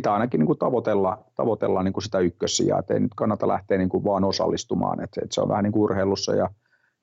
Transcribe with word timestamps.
pitää 0.00 0.12
ainakin 0.12 0.38
niin 0.38 0.46
kuin 0.46 0.58
tavoitella, 0.58 1.24
tavoitella 1.34 1.82
niin 1.82 1.92
kuin 1.92 2.04
sitä 2.04 2.18
ykkössijaa, 2.18 2.78
että 2.78 2.94
ei 2.94 3.00
nyt 3.00 3.14
kannata 3.16 3.48
lähteä 3.48 3.78
niin 3.78 3.88
kuin 3.88 4.04
vaan 4.04 4.24
osallistumaan, 4.24 5.04
että, 5.04 5.20
että 5.24 5.34
se 5.34 5.40
on 5.40 5.48
vähän 5.48 5.64
niin 5.64 5.72
kuin 5.72 5.82
urheilussa 5.82 6.34
ja, 6.34 6.50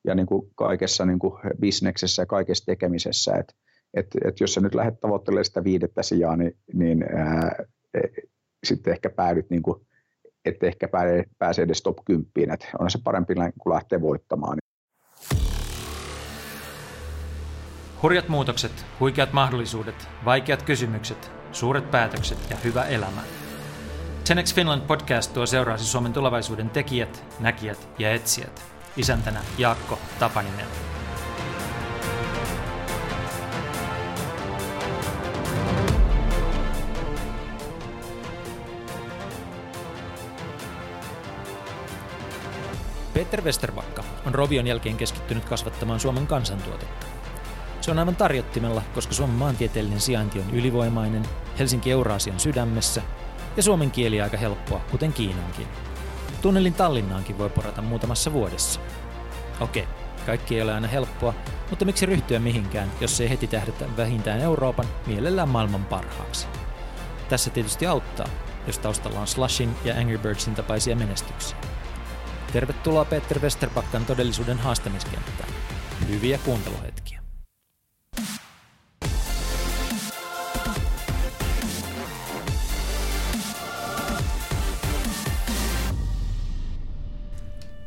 ja 0.03 0.15
niin 0.15 0.25
kuin 0.25 0.51
kaikessa 0.55 1.05
niin 1.05 1.19
kuin 1.19 1.33
bisneksessä 1.59 2.21
ja 2.21 2.25
kaikessa 2.25 2.65
tekemisessä, 2.65 3.35
että, 3.35 3.53
että, 3.93 4.19
että 4.25 4.43
jos 4.43 4.53
sä 4.53 4.61
nyt 4.61 4.75
lähdet 4.75 4.99
tavoittelemaan 4.99 5.45
sitä 5.45 5.63
viidettä 5.63 6.03
sijaa, 6.03 6.35
niin, 6.37 6.57
niin 6.73 7.05
ää, 7.15 7.55
e, 7.93 7.99
sitten 8.63 8.93
ehkä 8.93 9.09
päädyt, 9.09 9.49
niin 9.49 9.61
kuin, 9.61 9.87
että 10.45 10.67
ehkä 10.67 10.89
pääse 11.37 11.61
edes 11.61 11.81
top 11.81 11.97
10, 12.05 12.53
että 12.53 12.67
on 12.79 12.91
se 12.91 12.99
parempi 13.03 13.33
kuin 13.35 13.73
lähteä 13.73 14.01
voittamaan. 14.01 14.57
Hurjat 18.03 18.29
muutokset, 18.29 18.85
huikeat 18.99 19.33
mahdollisuudet, 19.33 20.07
vaikeat 20.25 20.63
kysymykset, 20.63 21.36
suuret 21.57 21.91
päätökset 21.91 22.37
ja 22.49 22.57
hyvä 22.63 22.83
elämä. 22.83 23.21
Tenex 24.27 24.55
Finland 24.55 24.81
podcast 24.81 25.33
tuo 25.33 25.45
seuraasi 25.45 25.85
Suomen 25.85 26.13
tulevaisuuden 26.13 26.69
tekijät, 26.69 27.23
näkijät 27.39 27.89
ja 27.99 28.13
etsijät. 28.13 28.65
Isäntänä 28.97 29.41
Jaakko 29.57 29.99
Tapaninen. 30.19 30.65
Peter 43.13 43.41
Westerbakka 43.41 44.03
on 44.25 44.35
Rovion 44.35 44.67
jälkeen 44.67 44.97
keskittynyt 44.97 45.45
kasvattamaan 45.45 45.99
Suomen 45.99 46.27
kansantuotetta. 46.27 47.16
Se 47.87 47.91
on 47.91 47.99
aivan 47.99 48.15
tarjottimella, 48.15 48.81
koska 48.93 49.13
Suomen 49.13 49.35
maantieteellinen 49.35 50.01
sijainti 50.01 50.39
on 50.39 50.49
ylivoimainen, 50.53 51.23
Helsinki 51.59 51.91
Euraasian 51.91 52.39
sydämessä 52.39 53.01
ja 53.57 53.63
suomen 53.63 53.91
kieli 53.91 54.21
aika 54.21 54.37
helppoa, 54.37 54.81
kuten 54.91 55.13
Kiinankin. 55.13 55.67
Tunnelin 56.41 56.73
Tallinnaankin 56.73 57.37
voi 57.37 57.49
porata 57.49 57.81
muutamassa 57.81 58.33
vuodessa. 58.33 58.79
Okei, 59.59 59.87
kaikki 60.25 60.55
ei 60.55 60.61
ole 60.61 60.73
aina 60.73 60.87
helppoa, 60.87 61.33
mutta 61.69 61.85
miksi 61.85 62.05
ryhtyä 62.05 62.39
mihinkään, 62.39 62.91
jos 63.01 63.21
ei 63.21 63.29
heti 63.29 63.47
tähdätä 63.47 63.85
vähintään 63.97 64.39
Euroopan, 64.39 64.85
mielellään 65.05 65.49
maailman 65.49 65.85
parhaaksi. 65.85 66.47
Tässä 67.29 67.49
tietysti 67.49 67.87
auttaa, 67.87 68.27
jos 68.67 68.79
taustalla 68.79 69.19
on 69.19 69.27
Slushin 69.27 69.75
ja 69.83 69.95
Angry 69.95 70.17
Birdsin 70.17 70.55
tapaisia 70.55 70.95
menestyksiä. 70.95 71.57
Tervetuloa 72.53 73.05
Peter 73.05 73.39
Westerbakkan 73.39 74.05
todellisuuden 74.05 74.59
haastamiskenttään. 74.59 75.49
Hyviä 76.09 76.37
kuunteluhetkiä. 76.37 77.06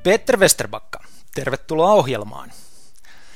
Peter 0.02 0.36
Westerbakka, 0.36 0.98
tervetuloa 1.34 1.92
ohjelmaan. 1.92 2.52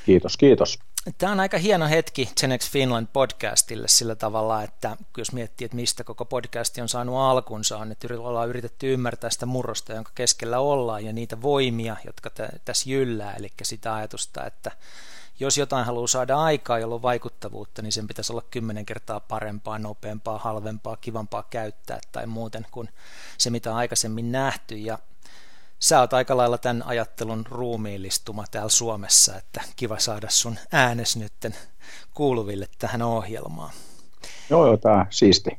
Kiitos, 0.05 0.37
kiitos. 0.37 0.79
Tämä 1.17 1.31
on 1.31 1.39
aika 1.39 1.57
hieno 1.57 1.87
hetki 1.87 2.29
Genex 2.39 2.71
Finland 2.71 3.07
podcastille 3.13 3.87
sillä 3.87 4.15
tavalla, 4.15 4.63
että 4.63 4.97
jos 5.17 5.31
miettii, 5.31 5.65
että 5.65 5.75
mistä 5.75 6.03
koko 6.03 6.25
podcasti 6.25 6.81
on 6.81 6.89
saanut 6.89 7.15
alkunsa, 7.17 7.77
on, 7.77 7.91
että 7.91 8.07
ollaan 8.19 8.49
yritetty 8.49 8.93
ymmärtää 8.93 9.29
sitä 9.29 9.45
murrosta, 9.45 9.93
jonka 9.93 10.11
keskellä 10.15 10.59
ollaan, 10.59 11.05
ja 11.05 11.13
niitä 11.13 11.41
voimia, 11.41 11.95
jotka 12.05 12.29
t- 12.29 12.65
tässä 12.65 12.89
jyllää, 12.89 13.33
eli 13.33 13.49
sitä 13.63 13.95
ajatusta, 13.95 14.45
että 14.45 14.71
jos 15.39 15.57
jotain 15.57 15.85
haluaa 15.85 16.07
saada 16.07 16.37
aikaa, 16.37 16.79
jolla 16.79 16.95
on 16.95 17.01
vaikuttavuutta, 17.01 17.81
niin 17.81 17.91
sen 17.91 18.07
pitäisi 18.07 18.33
olla 18.33 18.43
kymmenen 18.51 18.85
kertaa 18.85 19.19
parempaa, 19.19 19.79
nopeampaa, 19.79 20.37
halvempaa, 20.37 20.97
kivampaa 20.97 21.47
käyttää 21.49 21.99
tai 22.11 22.27
muuten 22.27 22.65
kuin 22.71 22.89
se, 23.37 23.49
mitä 23.49 23.71
on 23.71 23.77
aikaisemmin 23.77 24.31
nähty. 24.31 24.75
Ja 24.75 24.99
sä 25.79 25.99
oot 25.99 26.13
aika 26.13 26.37
lailla 26.37 26.57
tämän 26.57 26.83
ajattelun 26.83 27.45
ruumiillistuma 27.49 28.45
täällä 28.51 28.69
Suomessa, 28.69 29.37
että 29.37 29.61
kiva 29.75 29.99
saada 29.99 30.29
sun 30.29 30.57
äänes 30.71 31.15
nytten 31.15 31.55
kuuluville 32.13 32.67
tähän 32.79 33.01
ohjelmaan. 33.01 33.73
Joo, 34.49 34.65
joo, 34.65 34.77
tää 34.77 35.07
siisti. 35.09 35.49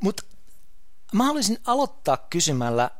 Mutta 0.00 0.22
mä 1.12 1.24
haluaisin 1.24 1.58
aloittaa 1.66 2.16
kysymällä 2.16 2.90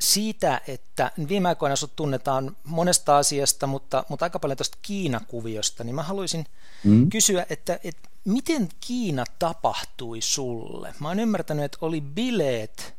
siitä, 0.00 0.60
että 0.66 1.12
viime 1.28 1.48
aikoina 1.48 1.76
sut 1.76 1.96
tunnetaan 1.96 2.56
monesta 2.64 3.16
asiasta, 3.16 3.66
mutta, 3.66 4.04
mutta 4.08 4.26
aika 4.26 4.38
paljon 4.38 4.56
tuosta 4.56 4.78
Kiinakuviosta, 4.82 5.84
niin 5.84 5.94
mä 5.94 6.02
haluaisin 6.02 6.46
mm. 6.84 7.10
kysyä, 7.10 7.46
että, 7.50 7.78
että 7.84 8.08
miten 8.24 8.68
Kiina 8.80 9.24
tapahtui 9.38 10.20
sulle? 10.20 10.94
Mä 11.00 11.08
oon 11.08 11.20
ymmärtänyt, 11.20 11.64
että 11.64 11.78
oli 11.80 12.00
bileet, 12.00 12.94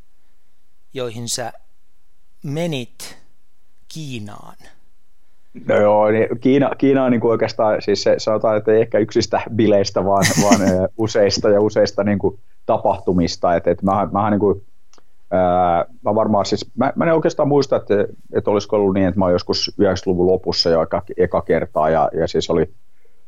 joihin 0.93 1.29
sä 1.29 1.53
menit 2.43 3.17
Kiinaan? 3.93 4.55
No 5.67 5.75
joo, 5.75 6.11
niin 6.11 6.27
Kiina, 6.39 6.71
Kiina 6.77 7.03
on 7.03 7.11
niin 7.11 7.21
kuin 7.21 7.31
oikeastaan, 7.31 7.81
siis 7.81 8.03
se, 8.03 8.15
sanotaan, 8.17 8.57
että 8.57 8.71
ei 8.71 8.81
ehkä 8.81 8.97
yksistä 8.97 9.41
bileistä, 9.55 10.05
vaan, 10.05 10.23
vaan 10.43 10.59
useista 10.97 11.49
ja 11.49 11.61
useista 11.61 12.03
niin 12.03 12.19
kuin 12.19 12.39
tapahtumista. 12.65 13.55
Et, 13.55 13.67
et 13.67 13.81
mä, 13.81 14.07
mä, 14.11 14.29
niin 14.29 14.39
kuin, 14.39 14.63
ää, 15.31 15.85
mä 16.05 16.15
varmaan 16.15 16.45
siis, 16.45 16.71
mä, 16.75 16.93
mä 16.95 17.05
en 17.05 17.13
oikeastaan 17.13 17.47
muista, 17.47 17.75
että, 17.75 18.05
että 18.33 18.51
olisiko 18.51 18.75
ollut 18.75 18.93
niin, 18.93 19.07
että 19.07 19.19
mä 19.19 19.25
oon 19.25 19.31
joskus 19.31 19.75
90-luvun 19.81 20.27
lopussa 20.27 20.69
jo 20.69 20.81
eka, 20.81 21.01
eka 21.17 21.41
kertaa, 21.41 21.89
ja, 21.89 22.09
ja 22.13 22.27
siis 22.27 22.49
oli 22.49 22.65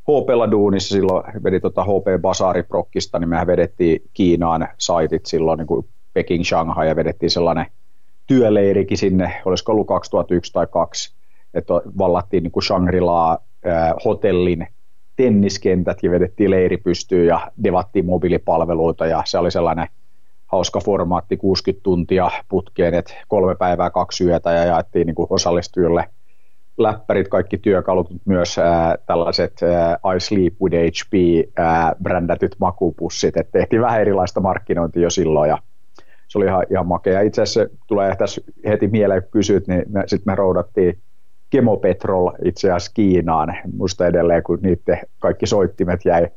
HP 0.02 0.52
duunissa 0.52 0.96
silloin, 0.96 1.44
vedi 1.44 1.59
tota 1.59 1.84
HP 1.84 2.22
Basari 2.22 2.63
Prokkista, 2.63 3.19
niin 3.19 3.29
mehän 3.29 3.47
vedettiin 3.47 4.02
Kiinaan 4.13 4.68
saitit 4.78 5.25
silloin 5.25 5.57
niin 5.57 5.68
kuin 5.68 5.88
Peking, 6.13 6.44
Shanghai, 6.44 6.88
ja 6.88 6.96
vedettiin 6.96 7.29
sellainen– 7.29 7.66
työleirikin 8.28 8.97
sinne, 8.97 9.41
olisiko 9.45 9.72
ollut 9.72 9.88
2001 9.88 10.53
tai 10.53 10.67
2002, 10.67 11.16
että 11.53 11.73
vallattiin 11.97 12.44
niin 12.44 12.51
kuin 12.51 12.63
Shangri-La 12.63 13.39
hotellin 14.06 14.67
tenniskentät 15.16 15.97
ja 16.03 16.11
vedettiin 16.11 16.51
leiri 16.51 16.78
pystyyn 16.78 17.28
ja 17.28 17.51
devattiin 17.63 18.06
mobiilipalveluita 18.06 19.06
ja 19.06 19.23
se 19.25 19.38
oli 19.38 19.51
sellainen 19.51 19.88
hauska 20.47 20.79
formaatti 20.79 21.38
60 21.38 21.84
tuntia 21.84 22.31
putkeen, 22.50 22.94
että 22.94 23.13
kolme 23.28 23.56
päivää, 23.56 23.89
kaksi 23.89 24.23
yötä 24.23 24.51
ja 24.51 24.63
jaettiin 24.66 25.07
niin 25.07 25.16
kuin 25.16 25.28
osallistujille 25.29 26.09
läppärit, 26.78 27.28
kaikki 27.28 27.57
työkalut, 27.57 28.07
myös 28.25 28.57
ää, 28.57 28.97
tällaiset 29.05 29.53
ää, 29.63 30.16
I 30.16 30.19
Sleep 30.19 30.53
with 30.61 30.75
HP 30.75 31.13
ää, 31.57 31.95
brändätyt 32.03 32.55
makupussit, 32.59 33.38
että 33.38 33.59
tehtiin 33.59 33.81
vähän 33.81 34.01
erilaista 34.01 34.40
markkinointia 34.40 35.03
jo 35.03 35.09
silloin 35.09 35.50
ja 35.50 35.57
se 36.33 36.38
oli 36.38 36.45
ihan, 36.45 36.66
ihan 36.71 36.88
makea. 36.88 37.21
Itse 37.21 37.41
asiassa 37.41 37.75
tulee 37.88 38.16
tässä 38.16 38.41
heti 38.67 38.88
mieleen, 38.88 39.21
kun 39.21 39.31
kysyt, 39.31 39.67
niin 39.67 39.85
sitten 40.05 40.31
me 40.31 40.35
roudattiin 40.35 40.97
Kemopetrol 41.49 42.31
itse 42.45 42.71
asiassa 42.71 42.91
Kiinaan, 42.94 43.55
musta 43.77 44.07
edelleen, 44.07 44.43
kun 44.43 44.59
niiden 44.61 44.99
kaikki 45.19 45.45
soittimet 45.45 46.05
jäi 46.05 46.27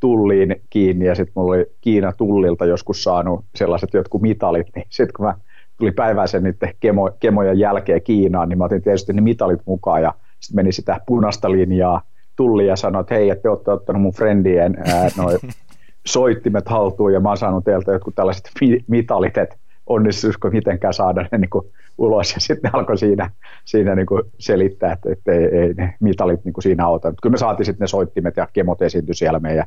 tulliin 0.00 0.56
kiinni, 0.70 1.06
ja 1.06 1.14
sitten 1.14 1.32
mulla 1.36 1.54
oli 1.54 1.66
Kiina 1.80 2.12
tullilta 2.12 2.64
joskus 2.64 3.04
saanut 3.04 3.44
sellaiset 3.54 3.94
jotkut 3.94 4.22
mitalit, 4.22 4.66
niin 4.74 4.86
sitten 4.90 5.12
kun 5.16 5.26
mä 5.26 5.34
tuli 5.78 5.92
päiväisen 5.92 6.42
niiden 6.42 6.74
kemo, 6.80 7.10
kemojen 7.20 7.58
jälkeen 7.58 8.02
Kiinaan, 8.02 8.48
niin 8.48 8.58
mä 8.58 8.64
otin 8.64 8.82
tietysti 8.82 9.12
ne 9.12 9.20
mitalit 9.20 9.60
mukaan, 9.66 10.02
ja 10.02 10.14
sitten 10.40 10.56
meni 10.56 10.72
sitä 10.72 11.00
punaista 11.06 11.50
linjaa 11.50 12.02
tulliin 12.36 12.68
ja 12.68 12.76
sanoi, 12.76 13.00
että 13.00 13.14
hei, 13.14 13.30
että 13.30 13.42
te 13.42 13.48
olette 13.48 13.70
ottanut 13.70 14.02
mun 14.02 14.12
friendien 14.12 14.76
soittimet 16.06 16.68
haltuun 16.68 17.12
ja 17.12 17.20
mä 17.20 17.28
oon 17.28 17.36
saanut 17.36 17.64
teiltä 17.64 17.92
jotkut 17.92 18.14
tällaiset 18.14 18.50
mitalit, 18.88 19.38
että 19.38 19.56
onnistuisiko 19.86 20.50
mitenkään 20.50 20.94
saada 20.94 21.26
ne 21.32 21.38
niin 21.38 21.50
kuin 21.50 21.64
ulos 21.98 22.34
ja 22.34 22.40
sitten 22.40 22.70
ne 22.72 22.78
alkoi 22.78 22.98
siinä, 22.98 23.30
siinä 23.64 23.94
niin 23.94 24.06
kuin 24.06 24.22
selittää, 24.38 24.92
että, 24.92 25.12
että 25.12 25.32
ei, 25.32 25.44
ei 25.44 25.74
ne 25.74 25.94
mitalit 26.00 26.44
niin 26.44 26.52
kuin 26.52 26.62
siinä 26.62 26.86
auta. 26.86 27.08
Mutta 27.08 27.20
kyllä 27.22 27.32
me 27.32 27.38
saatiin 27.38 27.66
sitten 27.66 27.84
ne 27.84 27.88
soittimet 27.88 28.36
ja 28.36 28.48
kemot 28.52 28.82
esiintyi 28.82 29.14
siellä 29.14 29.38
meidän 29.38 29.66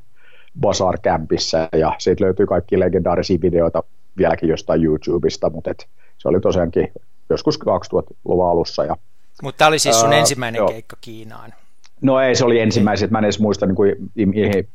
Bazaar 0.61 0.97
Campissa 0.99 1.69
ja 1.73 1.95
siitä 1.97 2.23
löytyy 2.23 2.45
kaikki 2.45 2.79
legendaarisia 2.79 3.37
videoita 3.41 3.83
vieläkin 4.17 4.49
jostain 4.49 4.85
YouTubesta, 4.85 5.49
mutta 5.49 5.71
et 5.71 5.87
se 6.17 6.27
oli 6.27 6.39
tosiaankin 6.39 6.91
joskus 7.29 7.59
2000-luvun 7.59 8.49
alussa. 8.49 8.85
Ja, 8.85 8.95
mutta 9.43 9.57
tämä 9.57 9.67
oli 9.67 9.79
siis 9.79 9.99
sun 9.99 10.13
ää, 10.13 10.19
ensimmäinen 10.19 10.59
joo. 10.59 10.67
keikka 10.67 10.97
Kiinaan. 11.01 11.53
No 12.01 12.19
ei, 12.19 12.35
se 12.35 12.45
oli 12.45 12.59
ensimmäiset, 12.59 13.11
mä 13.11 13.17
en 13.17 13.23
edes 13.23 13.39
muista 13.39 13.65
niin 13.65 13.75
kuin, 13.75 13.95
yeah. 14.17 14.65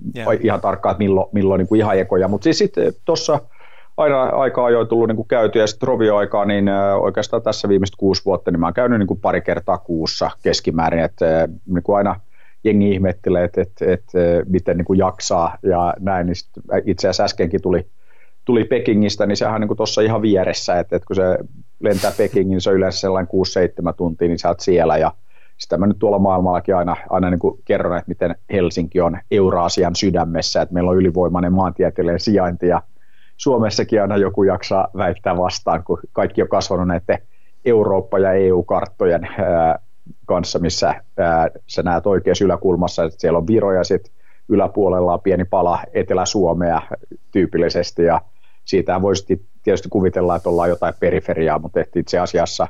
ihan 0.40 0.60
tarkkaan, 0.60 0.90
että 0.92 1.04
milloin, 1.04 1.28
milloin 1.32 1.58
niin 1.58 1.68
kuin 1.68 1.78
ihan 1.78 1.98
ekoja, 1.98 2.28
mutta 2.28 2.44
siis 2.44 2.58
sitten 2.58 2.92
tuossa 3.04 3.40
aina 3.96 4.22
aikaa 4.22 4.70
jo 4.70 4.84
tullut 4.84 5.08
niin 5.08 5.16
kuin 5.16 5.28
käyty. 5.28 5.58
Ja 5.58 5.66
sitten 5.66 5.86
rovioaikaa, 5.86 6.44
niin 6.44 6.68
oikeastaan 7.00 7.42
tässä 7.42 7.68
viimeiset 7.68 7.96
kuusi 7.96 8.24
vuotta, 8.24 8.50
niin 8.50 8.60
mä 8.60 8.66
oon 8.66 8.74
käynyt 8.74 8.98
niin 8.98 9.06
kuin 9.06 9.20
pari 9.20 9.40
kertaa 9.40 9.78
kuussa 9.78 10.30
keskimäärin, 10.42 11.00
että 11.00 11.48
niin 11.66 11.82
kuin 11.82 11.96
aina 11.96 12.20
jengi 12.64 12.90
ihmettelee, 12.90 13.44
että, 13.44 13.62
että, 13.62 13.92
että 13.92 14.18
miten 14.48 14.76
niin 14.76 14.84
kuin 14.84 14.98
jaksaa 14.98 15.58
ja 15.62 15.94
näin, 16.00 16.26
niin 16.26 16.36
itse 16.84 17.08
asiassa 17.08 17.24
äskenkin 17.24 17.62
tuli, 17.62 17.86
tuli 18.44 18.64
Pekingistä, 18.64 19.26
niin 19.26 19.36
sehän 19.36 19.54
on 19.54 19.60
niin 19.60 19.76
tuossa 19.76 20.00
ihan 20.00 20.22
vieressä, 20.22 20.78
että, 20.78 20.96
että 20.96 21.06
kun 21.06 21.16
se 21.16 21.38
lentää 21.80 22.12
Pekingin, 22.16 22.48
niin 22.48 22.60
se 22.60 22.70
on 22.70 22.76
yleensä 22.76 23.00
sellainen 23.00 23.30
6-7 23.90 23.94
tuntia, 23.96 24.28
niin 24.28 24.38
sä 24.38 24.48
oot 24.48 24.60
siellä 24.60 24.98
ja 24.98 25.12
sitä 25.62 25.78
mä 25.78 25.86
nyt 25.86 25.98
tuolla 25.98 26.18
maailmallakin 26.18 26.76
aina, 26.76 26.96
aina 27.10 27.30
niin 27.30 27.38
kuin 27.38 27.60
kerron, 27.64 27.98
että 27.98 28.08
miten 28.08 28.34
Helsinki 28.52 29.00
on 29.00 29.18
Euraasian 29.30 29.96
sydämessä, 29.96 30.62
että 30.62 30.74
meillä 30.74 30.90
on 30.90 30.96
ylivoimainen 30.96 31.52
maantieteellinen 31.52 32.20
sijainti 32.20 32.66
ja 32.66 32.82
Suomessakin 33.36 34.02
aina 34.02 34.16
joku 34.16 34.42
jaksaa 34.42 34.88
väittää 34.96 35.36
vastaan, 35.36 35.84
kun 35.84 35.98
kaikki 36.12 36.42
on 36.42 36.48
kasvanut 36.48 36.88
näiden 36.88 37.18
Eurooppa- 37.64 38.18
ja 38.18 38.32
EU-karttojen 38.32 39.24
ää, 39.24 39.78
kanssa, 40.26 40.58
missä 40.58 40.94
ää, 41.18 41.48
sä 41.66 41.82
näet 41.82 42.06
oikeassa 42.06 42.44
yläkulmassa, 42.44 43.04
että 43.04 43.20
siellä 43.20 43.38
on 43.38 43.46
Viro 43.46 43.72
ja 43.72 43.84
sitten 43.84 44.14
yläpuolella 44.48 45.12
on 45.12 45.20
pieni 45.20 45.44
pala 45.44 45.78
Etelä-Suomea 45.92 46.82
tyypillisesti 47.30 48.04
ja 48.04 48.20
siitä 48.64 49.02
voisi 49.02 49.46
tietysti 49.62 49.88
kuvitella, 49.88 50.36
että 50.36 50.48
ollaan 50.48 50.68
jotain 50.68 50.94
periferiaa, 51.00 51.58
mutta 51.58 51.80
itse 51.96 52.18
asiassa 52.18 52.68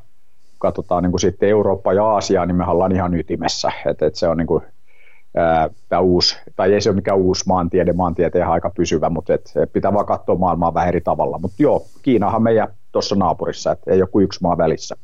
katsotaan 0.62 1.02
niin 1.02 1.10
kuin 1.12 1.20
sitten 1.20 1.48
Eurooppa 1.48 1.92
ja 1.92 2.04
Aasia, 2.04 2.46
niin 2.46 2.56
me 2.56 2.64
ollaan 2.66 2.92
ihan 2.92 3.14
ytimessä, 3.14 3.72
että, 3.86 4.06
että 4.06 4.18
se 4.18 4.28
on 4.28 4.36
niin 4.36 4.46
kuin, 4.46 4.62
tämä 5.88 6.00
uusi, 6.00 6.36
tai 6.56 6.74
ei 6.74 6.80
se 6.80 6.88
ole 6.90 6.96
mikään 6.96 7.18
uusi 7.18 7.44
maantiede, 7.46 7.92
maantieteen 7.92 8.48
aika 8.48 8.70
pysyvä, 8.70 9.10
mutta 9.10 9.34
et, 9.34 9.52
pitää 9.72 9.94
vaan 9.94 10.06
katsoa 10.06 10.34
maailmaa 10.34 10.74
vähän 10.74 10.88
eri 10.88 11.00
tavalla. 11.00 11.38
Mutta 11.38 11.62
joo, 11.62 11.86
Kiinahan 12.02 12.42
meidän 12.42 12.68
tuossa 12.92 13.14
naapurissa, 13.14 13.72
että 13.72 13.90
ei 13.90 14.00
kuin 14.10 14.24
yksi 14.24 14.38
maa 14.42 14.58
välissä. 14.58 14.96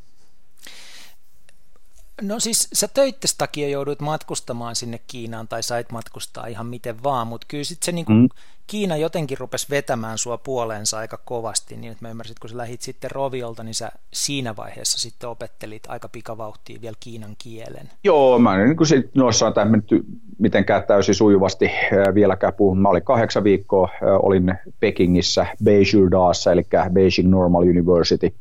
No 2.23 2.41
siis 2.41 2.69
sä 2.73 2.89
töittes 2.89 3.35
takia 3.39 3.69
joudut 3.69 4.01
matkustamaan 4.01 4.77
sinne 4.77 5.01
Kiinaan 5.07 5.49
tai 5.49 5.63
sait 5.63 5.93
matkustaa 5.93 6.47
ihan 6.47 6.67
miten 6.67 7.03
vaan, 7.03 7.27
mutta 7.27 7.47
kyllä 7.51 7.65
sitten 7.65 7.87
se 7.87 7.93
niinku, 7.93 8.13
mm. 8.13 8.29
Kiina 8.67 8.97
jotenkin 8.97 9.39
rupesi 9.39 9.67
vetämään 9.71 10.19
sua 10.19 10.39
puoleensa 10.39 10.99
aika 10.99 11.19
kovasti, 11.25 11.77
niin 11.77 11.93
että 11.93 12.05
mä 12.05 12.11
ymmärsin, 12.11 12.33
että 12.33 12.41
kun 12.41 12.51
sä 12.51 12.57
lähit 12.57 12.83
sitten 12.83 13.11
Roviolta, 13.11 13.63
niin 13.63 13.75
sä 13.75 13.93
siinä 14.13 14.57
vaiheessa 14.57 14.99
sitten 14.99 15.29
opettelit 15.29 15.83
aika 15.89 16.09
pikavauhtia 16.09 16.81
vielä 16.81 16.97
Kiinan 17.01 17.37
kielen. 17.39 17.91
Joo, 18.05 18.39
mä 18.39 18.55
en 18.55 18.67
niin 18.69 18.77
kuin 18.77 18.87
sit 18.87 19.15
noissa 19.15 19.47
on 19.47 19.53
mennyt 19.57 20.07
mitenkään 20.39 20.83
täysin 20.83 21.15
sujuvasti 21.15 21.71
vieläkään 22.15 22.55
puhun. 22.55 22.79
Mä 22.79 22.89
olin 22.89 23.05
kahdeksan 23.05 23.45
viikkoa, 23.45 23.89
olin 24.23 24.55
Pekingissä, 24.81 25.47
Beijingdaassa, 25.65 26.53
eli 26.53 26.67
Beijing 26.93 27.31
Normal 27.31 27.63
University. 27.63 28.35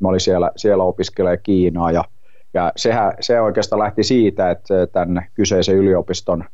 Mä 0.00 0.08
olin 0.08 0.20
siellä, 0.20 0.50
siellä 0.56 0.84
opiskelee 0.84 1.36
Kiinaa 1.36 1.92
ja 1.92 2.04
ja 2.54 2.72
sehän, 2.76 3.12
se 3.20 3.40
oikeastaan 3.40 3.80
lähti 3.80 4.04
siitä, 4.04 4.50
että 4.50 4.86
tämän 4.86 5.26
kyseisen 5.34 5.76
yliopiston 5.76 6.44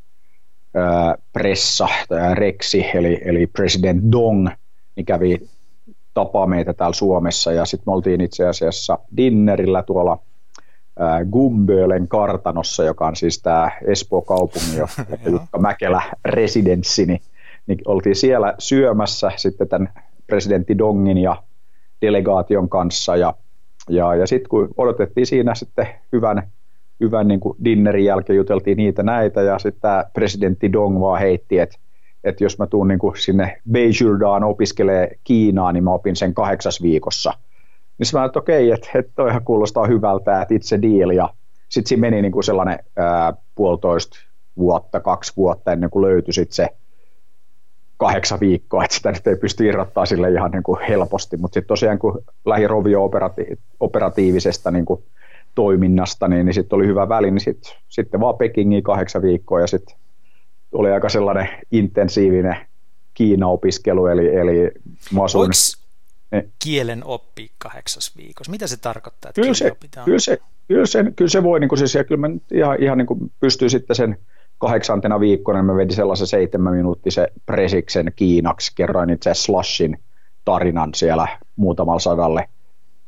ää, 0.75 1.14
pressa, 1.32 1.88
tai 2.08 2.34
Reksi, 2.34 2.87
eli, 2.94 3.20
eli 3.25 3.46
president 3.46 4.12
Dong, 4.12 4.48
niin 4.96 5.06
kävi 5.06 5.48
tapaa 6.14 6.46
meitä 6.46 6.72
täällä 6.72 6.94
Suomessa, 6.94 7.52
ja 7.52 7.64
sitten 7.64 7.84
me 7.87 7.93
oltiin 7.94 8.20
itse 8.20 8.46
asiassa 8.48 8.98
dinnerillä 9.16 9.82
tuolla 9.82 10.19
Gumbölen 11.31 12.08
kartanossa, 12.08 12.84
joka 12.84 13.06
on 13.06 13.16
siis 13.16 13.42
tämä 13.42 13.70
Espoo-kaupungin, 13.87 14.88
Jukka 15.32 15.58
Mäkelä 15.58 16.02
residenssi, 16.25 17.06
niin, 17.06 17.20
niin 17.66 17.78
oltiin 17.84 18.16
siellä 18.16 18.54
syömässä 18.58 19.31
sitten 19.37 19.69
tämän 19.69 19.88
presidentti 20.26 20.78
Dongin 20.78 21.19
ja 21.19 21.42
delegaation 22.02 22.69
kanssa, 22.69 23.16
ja 23.16 23.34
ja, 23.90 24.14
ja 24.14 24.26
sitten 24.26 24.48
kun 24.48 24.68
odotettiin 24.76 25.26
siinä 25.26 25.54
sitten 25.54 25.86
hyvän, 26.12 26.50
hyvän 27.00 27.28
niin 27.28 27.40
kuin 27.40 27.56
dinnerin 27.64 28.04
jälkeen, 28.04 28.36
juteltiin 28.36 28.76
niitä 28.76 29.02
näitä, 29.02 29.42
ja 29.42 29.58
sitten 29.58 29.80
tämä 29.80 30.04
presidentti 30.12 30.72
Dong 30.72 31.00
vaan 31.00 31.20
heitti, 31.20 31.58
että 31.58 31.78
että 32.26 32.44
jos 32.44 32.58
mä 32.58 32.66
tuun 32.66 32.88
niin 32.88 32.98
kuin 32.98 33.16
sinne 33.16 33.60
Beijingdaan 33.70 34.44
opiskelee 34.44 35.18
Kiinaa, 35.24 35.72
niin 35.72 35.84
mä 35.84 35.92
opin 35.92 36.16
sen 36.16 36.34
kahdeksas 36.34 36.82
viikossa. 36.82 37.32
Niin 37.98 38.06
mä 38.12 38.24
että 38.24 38.38
okei, 38.38 38.70
että, 38.70 38.88
että 38.94 39.12
toihan 39.16 39.44
kuulostaa 39.44 39.86
hyvältä, 39.86 40.42
että 40.42 40.54
itse 40.54 40.82
deal. 40.82 41.10
Ja 41.10 41.34
sitten 41.68 41.88
siinä 41.88 42.00
meni 42.00 42.22
niin 42.22 42.32
kuin 42.32 42.44
sellainen 42.44 42.78
ää, 42.96 43.34
puolitoista 43.54 44.18
vuotta, 44.56 45.00
kaksi 45.00 45.32
vuotta 45.36 45.72
ennen 45.72 45.90
kuin 45.90 46.02
löytyi 46.02 46.32
sitten 46.32 46.54
se 46.54 46.68
kahdeksan 47.96 48.40
viikkoa, 48.40 48.84
että 48.84 48.96
sitä 48.96 49.12
nyt 49.12 49.26
ei 49.26 49.37
pysty 49.37 49.66
irrottaa 49.66 50.06
sille 50.06 50.31
ihan 50.31 50.50
niin 50.50 50.62
kuin 50.62 50.81
helposti, 50.88 51.37
mutta 51.37 51.54
sitten 51.54 51.69
tosiaan 51.69 51.98
kun 51.98 52.25
lähi 52.46 52.66
rovio 52.66 53.04
operati- 53.04 53.58
operatiivisesta 53.81 54.70
niin 54.70 54.84
kuin 54.84 55.02
toiminnasta, 55.54 56.28
niin, 56.28 56.46
niin 56.46 56.54
sitten 56.54 56.76
oli 56.76 56.87
hyvä 56.87 57.08
väli, 57.08 57.31
niin 57.31 57.40
sitten, 57.40 57.72
sitten 57.88 58.20
vaan 58.20 58.37
Pekingiin 58.37 58.82
kahdeksan 58.82 59.22
viikkoa 59.22 59.60
ja 59.60 59.66
sitten 59.66 59.96
oli 60.72 60.93
aika 60.93 61.08
sellainen 61.08 61.48
intensiivinen 61.72 62.56
Kiina-opiskelu, 63.14 64.06
eli, 64.06 64.37
eli 64.37 64.70
mä 65.12 65.25
asuin... 65.25 65.50
kielen 66.64 67.04
oppi 67.04 67.50
kahdeksas 67.58 68.16
viikossa? 68.16 68.50
Mitä 68.50 68.66
se 68.66 68.76
tarkoittaa, 68.76 69.28
että 69.28 69.40
kyllä 69.40 69.54
se, 69.54 69.76
kyllä 70.04 70.19
se, 70.19 70.38
kyllä 70.69 70.87
se, 70.87 71.04
kyllä 71.16 71.28
se 71.28 71.42
voi, 71.42 71.60
niin 71.60 71.69
kuin 71.69 71.78
siis, 71.78 71.94
ja 71.94 72.04
kyllä 72.04 72.28
mä 72.28 72.34
ihan, 72.52 72.82
ihan 72.82 72.99
niin 72.99 73.06
kuin 73.06 73.32
pystyy 73.40 73.69
sitten 73.69 73.96
sen 73.96 74.19
kahdeksantena 74.58 75.20
viikkona 75.20 75.62
mä 75.62 75.76
vedin 75.76 75.96
sellaisen 75.96 76.26
seitsemän 76.26 76.74
minuuttisen 76.74 77.26
presiksen 77.46 78.12
Kiinaksi, 78.16 78.72
kerroin 78.74 79.10
itse 79.10 79.34
Slashin 79.34 79.98
tarinan 80.44 80.90
siellä 80.94 81.28
muutamalla 81.56 81.98
sadalle 81.98 82.48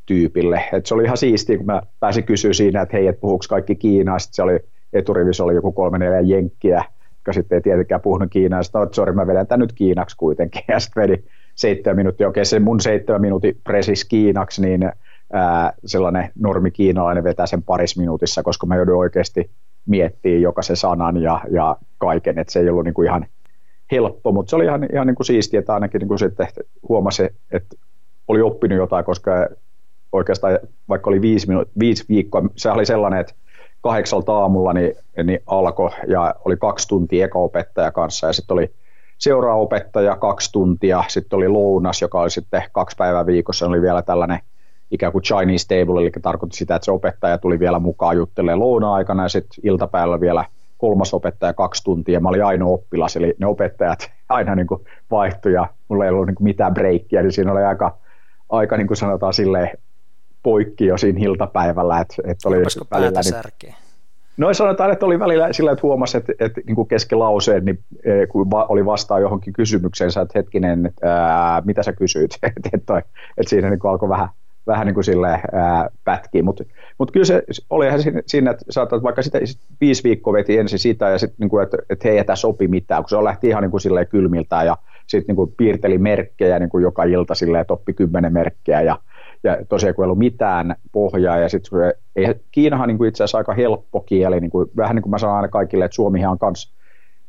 tyypille. 0.06 0.64
Et 0.72 0.86
se 0.86 0.94
oli 0.94 1.04
ihan 1.04 1.16
siistiä, 1.16 1.56
kun 1.56 1.66
mä 1.66 1.82
pääsin 2.00 2.24
kysyä 2.24 2.52
siinä, 2.52 2.82
että 2.82 2.96
hei, 2.96 3.06
et 3.06 3.20
puhuuko 3.20 3.44
kaikki 3.48 3.74
Kiinaa, 3.74 4.18
sitten 4.18 4.34
se 4.34 4.42
oli 4.42 4.58
eturivissä 4.92 5.44
oli 5.44 5.54
joku 5.54 5.72
kolme 5.72 5.98
neljä 5.98 6.20
jenkkiä, 6.20 6.84
jotka 7.10 7.32
sitten 7.32 7.56
ei 7.56 7.62
tietenkään 7.62 8.00
puhunut 8.00 8.30
Kiinaa, 8.30 8.62
sitten 8.62 8.82
että 8.82 8.94
sorry, 8.94 9.12
mä 9.12 9.26
vedän 9.26 9.46
tämän 9.46 9.60
nyt 9.60 9.72
Kiinaksi 9.72 10.16
kuitenkin, 10.16 10.62
ja 10.68 10.80
sitten 10.80 11.02
vedin 11.02 11.24
seitsemän 11.54 11.96
minuuttia, 11.96 12.28
okei 12.28 12.44
se 12.44 12.60
mun 12.60 12.80
seitsemän 12.80 13.20
minuutin 13.20 13.60
presis 13.64 14.04
Kiinaksi, 14.04 14.62
niin 14.62 14.92
ää, 15.32 15.72
sellainen 15.84 16.30
normi 16.38 16.70
kiinalainen 16.70 17.24
vetää 17.24 17.46
sen 17.46 17.62
paris 17.62 17.98
minuutissa, 17.98 18.42
koska 18.42 18.66
mä 18.66 18.76
joudun 18.76 18.98
oikeasti 18.98 19.50
miettiä 19.86 20.38
jokaisen 20.38 20.76
sanan 20.76 21.16
ja, 21.16 21.40
ja 21.50 21.76
kaiken, 21.98 22.38
että 22.38 22.52
se 22.52 22.60
ei 22.60 22.68
ollut 22.68 22.84
niin 22.84 22.94
kuin 22.94 23.06
ihan 23.06 23.26
helppo, 23.92 24.32
mutta 24.32 24.50
se 24.50 24.56
oli 24.56 24.64
ihan, 24.64 24.88
ihan 24.92 25.06
niin 25.06 25.14
kuin 25.14 25.26
siistiä, 25.26 25.60
että 25.60 25.74
ainakin 25.74 25.98
niin 25.98 26.08
kuin 26.08 26.18
sitten 26.18 26.46
huomasi, 26.88 27.22
että 27.52 27.76
oli 28.28 28.42
oppinut 28.42 28.78
jotain, 28.78 29.04
koska 29.04 29.30
oikeastaan 30.12 30.58
vaikka 30.88 31.10
oli 31.10 31.20
viisi, 31.20 31.46
minu- 31.46 31.70
viisi 31.78 32.04
viikkoa, 32.08 32.42
se 32.56 32.70
oli 32.70 32.86
sellainen, 32.86 33.20
että 33.20 33.34
kahdeksalta 33.80 34.32
aamulla 34.32 34.72
niin, 34.72 34.94
niin 35.24 35.40
alkoi 35.46 35.90
ja 36.06 36.34
oli 36.44 36.56
kaksi 36.56 36.88
tuntia 36.88 37.24
eka 37.24 37.38
opettaja 37.38 37.92
kanssa 37.92 38.26
ja 38.26 38.32
sitten 38.32 38.54
oli 38.54 38.74
seuraava 39.18 39.60
opettaja 39.60 40.16
kaksi 40.16 40.52
tuntia, 40.52 41.04
sitten 41.08 41.36
oli 41.36 41.48
lounas, 41.48 42.02
joka 42.02 42.20
oli 42.20 42.30
sitten 42.30 42.62
kaksi 42.72 42.96
päivää 42.96 43.26
viikossa, 43.26 43.66
oli 43.66 43.82
vielä 43.82 44.02
tällainen 44.02 44.38
ikään 44.90 45.12
kuin 45.12 45.22
Chinese 45.22 45.66
table, 45.68 46.00
eli 46.00 46.10
tarkoitti 46.22 46.56
sitä, 46.56 46.76
että 46.76 46.84
se 46.84 46.92
opettaja 46.92 47.38
tuli 47.38 47.58
vielä 47.58 47.78
mukaan 47.78 48.16
juttelemaan 48.16 48.60
louna-aikana 48.60 49.22
ja 49.22 49.28
sitten 49.28 49.60
iltapäivällä 49.64 50.20
vielä 50.20 50.44
kolmas 50.78 51.14
opettaja 51.14 51.52
kaksi 51.52 51.84
tuntia. 51.84 52.20
Mä 52.20 52.28
olin 52.28 52.44
ainoa 52.44 52.74
oppilas, 52.74 53.16
eli 53.16 53.34
ne 53.38 53.46
opettajat 53.46 54.10
aina 54.28 54.54
niin 54.54 54.66
kuin 54.66 54.80
vaihtui 55.10 55.52
ja 55.52 55.66
mulla 55.88 56.04
ei 56.04 56.10
ollut 56.10 56.26
niin 56.26 56.34
kuin 56.34 56.44
mitään 56.44 56.74
breikkiä, 56.74 57.22
niin 57.22 57.32
siinä 57.32 57.52
oli 57.52 57.62
aika, 57.62 57.96
aika 58.48 58.76
niin 58.76 58.86
kuin 58.86 58.96
sanotaan 58.96 59.34
silleen 59.34 59.70
poikki 60.42 60.86
jo 60.86 60.98
siinä 60.98 61.20
iltapäivällä. 61.22 62.00
Että, 62.00 62.14
että 62.24 62.48
oli 62.48 62.56
välillä, 62.90 63.20
niin, 63.20 63.74
No 64.38 64.54
sanotaan, 64.54 64.92
että 64.92 65.06
oli 65.06 65.18
välillä 65.18 65.52
sillä, 65.52 65.72
että 65.72 65.82
huomasi, 65.82 66.16
että, 66.16 66.32
että 66.40 66.60
niin 66.66 66.74
kuin 66.74 66.88
kesken 66.88 67.18
lauseen, 67.18 67.64
niin 67.64 67.78
e, 68.04 68.26
kun 68.26 68.50
va, 68.50 68.66
oli 68.68 68.86
vastaan 68.86 69.22
johonkin 69.22 69.52
kysymykseen, 69.52 70.10
että 70.22 70.38
hetkinen, 70.38 70.86
että 70.86 71.24
ää, 71.26 71.62
mitä 71.64 71.82
sä 71.82 71.92
kysyit, 71.92 72.30
että, 72.42 72.70
että, 72.72 72.98
että 73.38 73.50
siinä 73.50 73.70
niin 73.70 73.78
kuin 73.78 73.90
alkoi 73.90 74.08
vähän 74.08 74.28
vähän 74.68 74.86
niin 74.86 74.94
kuin 74.94 75.04
silleen 75.04 75.40
ää, 75.52 75.88
pätkiä, 76.04 76.42
mutta 76.42 76.64
mut 76.98 77.10
kyllä 77.10 77.26
se 77.26 77.42
oli 77.70 77.86
ihan 77.86 78.00
siinä, 78.26 78.50
että 78.50 78.64
saatat 78.70 79.02
vaikka 79.02 79.22
sitä 79.22 79.38
viisi 79.80 80.04
viikkoa 80.04 80.32
veti 80.32 80.58
ensin 80.58 80.78
sitä 80.78 81.08
ja 81.08 81.18
sitten, 81.18 81.36
niin 81.38 81.50
kuin, 81.50 81.62
että, 81.62 81.76
että 81.90 82.08
hei, 82.08 82.18
ei 82.18 82.24
sopi 82.34 82.68
mitään, 82.68 83.02
kun 83.02 83.08
se 83.08 83.24
lähti 83.24 83.48
ihan 83.48 83.62
niin 83.62 83.70
kuin 83.70 83.80
silleen 83.80 84.08
kylmiltään 84.08 84.66
ja 84.66 84.76
sitten 85.06 85.26
niin 85.28 85.36
kuin 85.36 85.54
piirteli 85.56 85.98
merkkejä 85.98 86.58
niin 86.58 86.70
kuin 86.70 86.82
joka 86.82 87.04
ilta 87.04 87.34
silleen, 87.34 87.60
että 87.60 87.74
oppi 87.74 87.92
kymmenen 87.92 88.32
merkkejä 88.32 88.80
ja, 88.80 88.98
ja 89.44 89.58
tosiaan 89.68 89.94
kun 89.94 90.04
ei 90.04 90.06
ollut 90.06 90.18
mitään 90.18 90.74
pohjaa 90.92 91.38
ja 91.38 91.48
sitten 91.48 91.94
Kiinahan 92.50 92.88
niin 92.88 92.98
kuin 92.98 93.08
itse 93.08 93.24
asiassa 93.24 93.38
aika 93.38 93.54
helppo 93.54 94.00
kieli, 94.00 94.40
niin 94.40 94.50
kuin, 94.50 94.70
vähän 94.76 94.96
niin 94.96 95.02
kuin 95.02 95.10
mä 95.10 95.18
sanon 95.18 95.36
aina 95.36 95.48
kaikille, 95.48 95.84
että 95.84 95.94
Suomihan 95.94 96.30
on 96.30 96.38
myös 96.42 96.72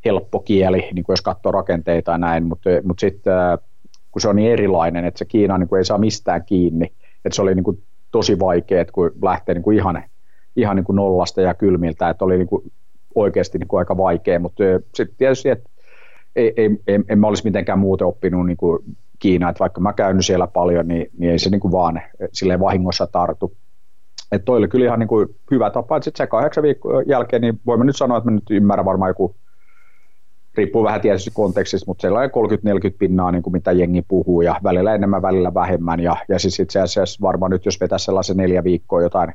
helppo 0.05 0.39
kieli, 0.39 0.89
niin 0.93 1.03
kuin 1.03 1.13
jos 1.13 1.21
katsoo 1.21 1.51
rakenteita 1.51 2.11
ja 2.11 2.17
näin, 2.17 2.43
mutta, 2.43 2.69
mutta 2.83 3.01
sitten 3.01 3.33
kun 4.11 4.21
se 4.21 4.29
on 4.29 4.35
niin 4.35 4.51
erilainen, 4.51 5.05
että 5.05 5.17
se 5.17 5.25
Kiina 5.25 5.57
niin 5.57 5.69
kuin 5.69 5.77
ei 5.77 5.85
saa 5.85 5.97
mistään 5.97 6.45
kiinni, 6.45 6.91
että 7.29 7.35
se 7.35 7.41
oli 7.41 7.55
niin 7.55 7.63
kuin 7.63 7.83
tosi 8.11 8.39
vaikea, 8.39 8.81
että 8.81 8.93
kun 8.93 9.11
lähtee 9.23 9.55
niin 9.55 9.63
kuin 9.63 9.77
ihan, 9.77 10.03
ihan 10.55 10.75
niin 10.75 10.83
kuin 10.83 10.95
nollasta 10.95 11.41
ja 11.41 11.53
kylmiltä, 11.53 12.09
että 12.09 12.25
oli 12.25 12.37
niin 12.37 12.47
kuin 12.47 12.71
oikeasti 13.15 13.57
niin 13.57 13.67
kuin 13.67 13.79
aika 13.79 13.97
vaikea, 13.97 14.39
mutta 14.39 14.63
sitten 14.95 15.17
tietysti, 15.17 15.49
että 15.49 15.69
ei, 16.35 16.53
ei, 16.57 16.69
ei, 16.87 16.99
en 17.09 17.19
mä 17.19 17.27
olisi 17.27 17.43
mitenkään 17.43 17.79
muuten 17.79 18.07
oppinut 18.07 18.45
niin 18.45 18.57
kuin 18.57 18.79
Kiinaa, 19.19 19.49
että 19.49 19.59
vaikka 19.59 19.81
mä 19.81 19.93
käynyt 19.93 20.25
siellä 20.25 20.47
paljon, 20.47 20.87
niin, 20.87 21.07
niin 21.17 21.31
ei 21.31 21.39
se 21.39 21.49
niin 21.49 21.61
kuin 21.61 21.71
vaan 21.71 22.01
silleen 22.33 22.59
vahingossa 22.59 23.07
tartu. 23.07 23.53
Että 24.31 24.45
toi 24.45 24.57
oli 24.57 24.67
kyllä 24.67 24.85
ihan 24.85 24.99
niin 24.99 25.07
kuin 25.07 25.27
hyvä 25.51 25.69
tapa, 25.69 25.97
että 25.97 26.03
sitten 26.03 26.23
se 26.23 26.29
kahdeksan 26.29 26.63
viikon 26.63 27.03
jälkeen, 27.07 27.41
niin 27.41 27.59
voimme 27.65 27.85
nyt 27.85 27.95
sanoa, 27.95 28.17
että 28.17 28.29
mä 28.29 28.35
nyt 28.35 28.49
ymmärrän 28.51 28.85
varmaan 28.85 29.09
joku 29.09 29.35
riippuu 30.55 30.83
vähän 30.83 31.01
tietysti 31.01 31.31
kontekstista, 31.33 31.85
mutta 31.87 32.01
sellainen 32.01 32.31
30-40 32.91 32.95
pinnaa, 32.99 33.31
niin 33.31 33.43
kuin 33.43 33.53
mitä 33.53 33.71
jengi 33.71 34.01
puhuu, 34.07 34.41
ja 34.41 34.55
välillä 34.63 34.95
enemmän, 34.95 35.21
välillä 35.21 35.53
vähemmän, 35.53 35.99
ja, 35.99 36.15
ja 36.29 36.39
siis 36.39 36.59
itse 36.59 36.81
asiassa 36.81 37.21
varmaan 37.21 37.51
nyt, 37.51 37.65
jos 37.65 37.79
vetäisi 37.79 38.05
sellaisen 38.05 38.37
neljä 38.37 38.63
viikkoa 38.63 39.01
jotain, 39.01 39.33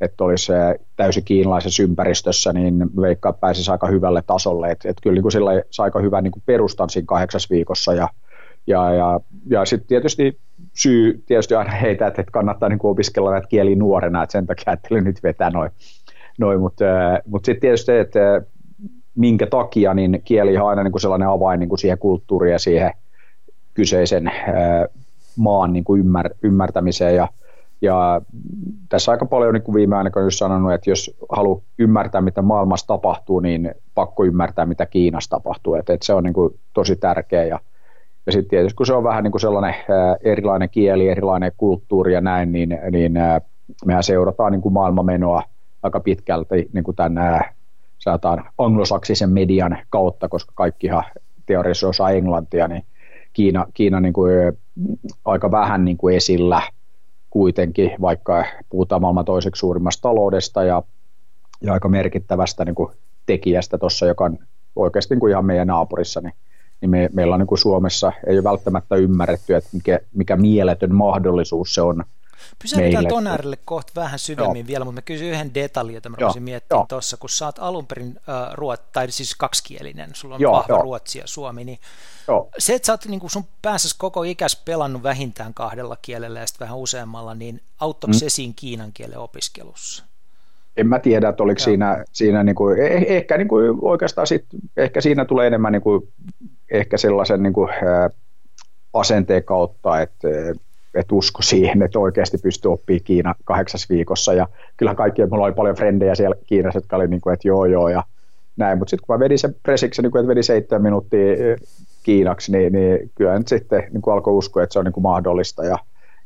että 0.00 0.24
olisi 0.24 0.52
täysin 0.96 1.24
kiinalaisessa 1.24 1.82
ympäristössä, 1.82 2.52
niin 2.52 2.74
veikkaa 3.00 3.32
pääsisi 3.32 3.70
aika 3.70 3.86
hyvälle 3.86 4.22
tasolle, 4.26 4.70
että 4.70 4.88
et 4.88 4.96
kyllä 5.02 5.14
niin 5.14 5.22
kuin 5.22 5.32
sillä 5.32 5.50
sai 5.70 5.84
aika 5.84 6.00
hyvän 6.00 6.24
niin 6.24 6.32
kuin 6.32 6.42
perustan 6.46 6.90
siinä 6.90 7.06
kahdeksassa 7.06 7.54
viikossa, 7.54 7.94
ja 7.94 8.08
Ja, 8.66 8.94
ja, 8.94 9.20
ja 9.50 9.64
sitten 9.64 9.88
tietysti 9.88 10.38
syy 10.72 11.22
tietysti 11.26 11.54
aina 11.54 11.70
heitä, 11.70 12.06
että 12.06 12.24
kannattaa 12.32 12.68
niin 12.68 12.78
opiskella 12.82 13.30
näitä 13.30 13.48
kieliä 13.48 13.76
nuorena, 13.76 14.22
että 14.22 14.32
sen 14.32 14.46
takia 14.46 14.64
ajattelin 14.66 15.04
nyt 15.04 15.22
vetää 15.22 15.50
noin. 15.50 15.70
Noi, 16.38 16.58
mutta 16.58 16.84
mut 17.26 17.44
sitten 17.44 17.60
tietysti, 17.60 17.92
että 17.92 18.42
minkä 19.14 19.46
takia, 19.46 19.94
niin 19.94 20.22
kieli 20.24 20.58
on 20.58 20.68
aina 20.68 20.82
niin 20.82 20.92
kuin 20.92 21.00
sellainen 21.00 21.28
avain 21.28 21.60
niin 21.60 21.68
kuin 21.68 21.78
siihen 21.78 21.98
kulttuuriin 21.98 22.52
ja 22.52 22.58
siihen 22.58 22.92
kyseisen 23.74 24.32
maan 25.36 25.72
niin 25.72 25.84
kuin 25.84 26.00
ymmär, 26.00 26.30
ymmärtämiseen. 26.42 27.16
Ja, 27.16 27.28
ja 27.80 28.20
tässä 28.88 29.12
aika 29.12 29.26
paljon 29.26 29.54
niin 29.54 29.62
kuin 29.62 29.74
viime 29.74 29.96
aikoina 29.96 30.24
on 30.24 30.32
sanonut, 30.32 30.72
että 30.72 30.90
jos 30.90 31.16
haluaa 31.28 31.60
ymmärtää, 31.78 32.20
mitä 32.20 32.42
maailmassa 32.42 32.86
tapahtuu, 32.86 33.40
niin 33.40 33.74
pakko 33.94 34.24
ymmärtää, 34.24 34.66
mitä 34.66 34.86
Kiinassa 34.86 35.30
tapahtuu. 35.30 35.74
Että, 35.74 35.92
että 35.92 36.06
se 36.06 36.14
on 36.14 36.24
niin 36.24 36.34
kuin 36.34 36.58
tosi 36.72 36.96
tärkeä. 36.96 37.44
Ja, 37.44 37.60
ja 38.26 38.32
sitten 38.32 38.50
tietysti 38.50 38.76
kun 38.76 38.86
se 38.86 38.92
on 38.92 39.04
vähän 39.04 39.24
niin 39.24 39.32
kuin 39.32 39.40
sellainen 39.40 39.74
erilainen 40.24 40.70
kieli, 40.70 41.08
erilainen 41.08 41.52
kulttuuri 41.56 42.14
ja 42.14 42.20
näin, 42.20 42.52
niin, 42.52 42.78
niin 42.90 43.12
mehän 43.84 44.02
seurataan 44.02 44.52
niin 44.52 44.62
kuin 44.62 44.72
maailmamenoa 44.72 45.42
aika 45.82 46.00
pitkälti 46.00 46.70
niin 46.72 46.84
kuin 46.84 46.96
tämän 46.96 47.44
sanotaan 48.02 48.44
anglosaksisen 48.58 49.30
median 49.30 49.78
kautta, 49.90 50.28
koska 50.28 50.52
kaikkihan 50.54 51.04
teoriassa 51.46 51.88
osaa 51.88 52.10
englantia, 52.10 52.68
niin 52.68 52.82
Kiina, 53.32 53.66
Kiina 53.74 54.00
niin 54.00 54.12
kuin, 54.12 54.32
aika 55.24 55.50
vähän 55.50 55.84
niin 55.84 55.96
kuin 55.96 56.16
esillä 56.16 56.62
kuitenkin, 57.30 57.90
vaikka 58.00 58.44
puhutaan 58.68 59.00
maailman 59.00 59.24
toiseksi 59.24 59.60
suurimmasta 59.60 60.02
taloudesta 60.02 60.64
ja, 60.64 60.82
ja 61.60 61.72
aika 61.72 61.88
merkittävästä 61.88 62.64
niin 62.64 62.74
kuin 62.74 62.92
tekijästä 63.26 63.78
tuossa, 63.78 64.06
joka 64.06 64.24
on 64.24 64.38
oikeasti 64.76 65.14
niin 65.14 65.20
kuin 65.20 65.30
ihan 65.30 65.44
meidän 65.44 65.66
naapurissa, 65.66 66.20
niin, 66.20 66.34
niin 66.80 66.90
me, 66.90 67.10
meillä 67.12 67.34
on 67.34 67.40
niin 67.40 67.46
kuin 67.46 67.58
Suomessa 67.58 68.12
ei 68.26 68.36
ole 68.36 68.44
välttämättä 68.44 68.96
ymmärretty, 68.96 69.54
että 69.54 69.70
mikä, 69.72 70.00
mikä 70.14 70.36
mieletön 70.36 70.94
mahdollisuus 70.94 71.74
se 71.74 71.82
on 71.82 72.04
Pysähdytään 72.58 73.06
ton 73.06 73.26
äärelle 73.26 73.58
kohta 73.64 73.92
vähän 73.96 74.18
syvemmin 74.18 74.60
Joo. 74.60 74.66
vielä, 74.66 74.84
mutta 74.84 74.98
mä 74.98 75.02
kysyn 75.02 75.28
yhden 75.28 75.54
detaljin, 75.54 75.94
jota 75.94 76.08
mä 76.08 76.16
voisin 76.20 76.42
miettiä 76.42 76.78
tuossa, 76.88 77.16
kun 77.16 77.30
sä 77.30 77.46
oot 77.46 77.58
alun 77.58 77.86
perin 77.86 78.20
äh, 78.28 78.54
ruot, 78.54 78.92
tai 78.92 79.10
siis 79.10 79.34
kaksikielinen, 79.34 80.10
sulla 80.12 80.34
on 80.34 80.40
Joo, 80.40 80.52
vahva 80.52 80.76
jo. 80.76 80.82
ruotsi 80.82 81.18
ja 81.18 81.26
suomi, 81.26 81.64
niin 81.64 81.78
Joo. 82.28 82.48
se, 82.58 82.74
että 82.74 82.86
sä 82.86 82.92
oot 82.92 83.06
niin 83.06 83.30
sun 83.30 83.44
päässäsi 83.62 83.94
koko 83.98 84.22
ikäs 84.22 84.62
pelannut 84.64 85.02
vähintään 85.02 85.54
kahdella 85.54 85.96
kielellä 86.02 86.40
ja 86.40 86.46
sitten 86.46 86.64
vähän 86.64 86.78
useammalla, 86.78 87.34
niin 87.34 87.60
auttoiko 87.80 88.12
mm. 88.12 88.18
se 88.18 88.28
siinä 88.28 88.52
kiinan 88.56 88.90
kielen 88.94 89.18
opiskelussa? 89.18 90.04
En 90.76 90.86
mä 90.86 90.98
tiedä, 90.98 91.28
että 91.28 91.42
oliko 91.42 91.58
Joo. 91.58 91.64
siinä, 91.64 92.04
siinä 92.12 92.42
niin 92.42 92.54
kuin, 92.54 92.80
eh, 92.80 93.04
ehkä 93.08 93.38
niin 93.38 93.48
kuin 93.48 93.78
oikeastaan 93.82 94.26
sit, 94.26 94.44
ehkä 94.76 95.00
siinä 95.00 95.24
tulee 95.24 95.46
enemmän 95.46 95.72
niin 95.72 95.82
kuin, 95.82 96.08
ehkä 96.70 96.96
sellaisen 96.98 97.42
niin 97.42 97.52
kuin, 97.52 97.70
ää, 97.70 98.10
asenteen 98.92 99.44
kautta, 99.44 100.00
että 100.00 100.28
et 100.94 101.12
usko 101.12 101.42
siihen, 101.42 101.82
että 101.82 101.98
oikeasti 101.98 102.38
pystyy 102.38 102.72
oppimaan 102.72 103.04
Kiina 103.04 103.34
kahdeksas 103.44 103.88
viikossa. 103.88 104.32
Ja 104.32 104.48
kyllä 104.76 104.94
kaikki, 104.94 105.26
mulla 105.26 105.44
oli 105.44 105.52
paljon 105.52 105.76
frendejä 105.76 106.14
siellä 106.14 106.36
Kiinassa, 106.46 106.76
jotka 106.76 106.96
oli 106.96 107.08
niin 107.08 107.20
kuin, 107.20 107.34
että 107.34 107.48
joo 107.48 107.64
joo 107.64 107.88
ja 107.88 108.04
näin. 108.56 108.78
Mutta 108.78 108.90
sitten 108.90 109.06
kun 109.06 109.14
mä 109.14 109.20
vedin 109.20 109.38
sen 109.38 109.54
presiksi, 109.62 110.02
niin 110.02 110.12
kuin, 110.12 110.20
että 110.20 110.28
vedin 110.28 110.44
seitsemän 110.44 110.82
minuuttia 110.82 111.36
Kiinaksi, 112.02 112.52
niin, 112.52 112.72
niin 112.72 113.10
kyllä 113.14 113.38
nyt 113.38 113.48
sitten 113.48 113.88
niin 113.92 114.02
kuin 114.02 114.14
alkoi 114.14 114.34
uskoa, 114.34 114.62
että 114.62 114.72
se 114.72 114.78
on 114.78 114.84
niin 114.84 114.92
kuin 114.92 115.02
mahdollista 115.02 115.64
ja, 115.64 115.78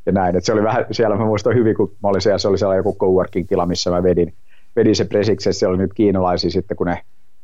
ja 0.06 0.12
näin. 0.12 0.36
Et 0.36 0.44
se 0.44 0.52
oli 0.52 0.62
vähän, 0.62 0.84
siellä 0.90 1.16
mä 1.16 1.24
muistan 1.24 1.54
hyvin, 1.54 1.76
kun 1.76 1.92
mä 2.02 2.08
olin 2.08 2.20
siellä, 2.20 2.38
se 2.38 2.48
oli 2.48 2.58
siellä 2.58 2.76
joku 2.76 2.96
coworking 2.96 3.48
tila, 3.48 3.66
missä 3.66 3.90
mä 3.90 4.02
vedin, 4.02 4.34
vedin 4.76 4.96
se 4.96 5.04
presiksi, 5.04 5.48
että 5.48 5.58
siellä 5.58 5.74
oli 5.74 5.82
nyt 5.82 5.94
kiinalaisia 5.94 6.50
sitten, 6.50 6.76
kun 6.76 6.86
ne 6.86 7.00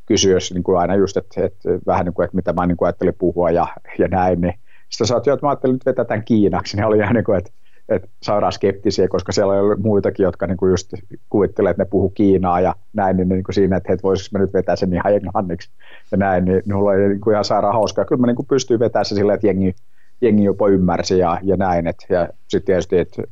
kysyivät 0.07 0.43
niin 0.55 0.63
kuin 0.63 0.79
aina 0.79 0.95
just, 0.95 1.17
että, 1.17 1.45
että 1.45 1.69
vähän 1.87 2.05
niin 2.05 2.15
kuin, 2.15 2.25
että 2.25 2.37
mitä 2.37 2.53
mä 2.53 2.67
niin 2.67 2.77
kuin 2.77 2.87
ajattelin 2.87 3.15
puhua 3.19 3.51
ja, 3.51 3.67
ja 3.99 4.09
näin, 4.09 4.41
niin 4.41 4.55
sitten 4.93 5.07
sä 5.07 5.15
oot, 5.15 5.29
että 5.29 5.47
mä 5.47 5.51
ajattelin 5.51 5.75
nyt 5.75 5.87
vetää 5.87 6.05
tämän 6.05 6.25
Kiinaksi, 6.25 6.77
niin 6.77 6.87
oli 6.87 6.99
ihan 6.99 7.15
niin 7.15 7.25
kuin, 7.25 7.39
että, 7.39 7.51
että 7.89 8.09
saadaan 8.23 8.53
skeptisiä, 8.53 9.09
koska 9.09 9.33
siellä 9.33 9.53
oli 9.53 9.77
muitakin, 9.77 10.25
jotka 10.25 10.47
niin 10.47 10.57
kuin 10.57 10.71
just 10.71 10.93
kuvittelee, 11.31 11.71
että 11.71 11.83
ne 11.83 11.89
puhuu 11.91 12.11
Kiinaa 12.11 12.61
ja 12.61 12.75
näin, 12.93 13.17
niin, 13.17 13.29
niin 13.29 13.45
kuin 13.45 13.55
siinä, 13.55 13.77
että, 13.77 13.93
että 13.93 14.03
voisiko 14.03 14.39
mä 14.39 14.45
nyt 14.45 14.55
vetää 14.55 14.77
sen 14.77 14.93
ihan 14.93 15.15
englanniksi 15.15 15.71
ja 16.11 16.19
näin, 16.19 16.45
niin 16.45 16.63
mulla 16.67 16.91
oli 16.91 17.09
niin 17.09 17.21
kuin 17.21 17.33
ihan 17.33 17.45
sairaan 17.45 17.75
hauskaa. 17.75 18.05
Kyllä 18.05 18.21
mä 18.21 18.27
niin 18.27 18.37
kuin 18.37 18.47
pystyin 18.47 18.81
vetämään 18.81 19.05
se 19.05 19.15
silleen, 19.15 19.35
että 19.35 19.47
jengi, 19.47 19.75
jengi 20.21 20.45
jopa 20.45 20.69
ymmärsi 20.69 21.19
ja, 21.19 21.39
ja 21.43 21.57
näin, 21.57 21.87
että, 21.87 22.07
ja 22.09 22.29
sitten 22.49 22.67
tietysti, 22.67 22.99
että 22.99 23.23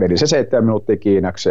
meni 0.00 0.16
se 0.16 0.26
seitsemän 0.26 0.64
minuuttia 0.64 0.96
Kiinaksi, 0.96 1.50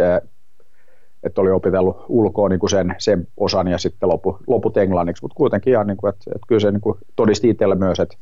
että 1.22 1.40
oli 1.40 1.50
opitellut 1.50 2.04
ulkoa 2.08 2.48
niin 2.48 2.60
kuin 2.60 2.70
sen, 2.70 2.94
sen 2.98 3.26
osan 3.36 3.68
ja 3.68 3.78
sitten 3.78 4.08
lopu, 4.08 4.38
loput 4.46 4.76
englanniksi, 4.76 5.22
mutta 5.24 5.34
kuitenkin 5.34 5.72
ihan, 5.72 5.86
niin 5.86 5.96
kuin, 5.96 6.08
että, 6.08 6.24
että 6.34 6.46
kyllä 6.48 6.60
se 6.60 6.70
niin 6.70 6.80
kuin 6.80 6.98
todisti 7.16 7.48
itselle 7.48 7.74
myös, 7.74 8.00
että 8.00 8.16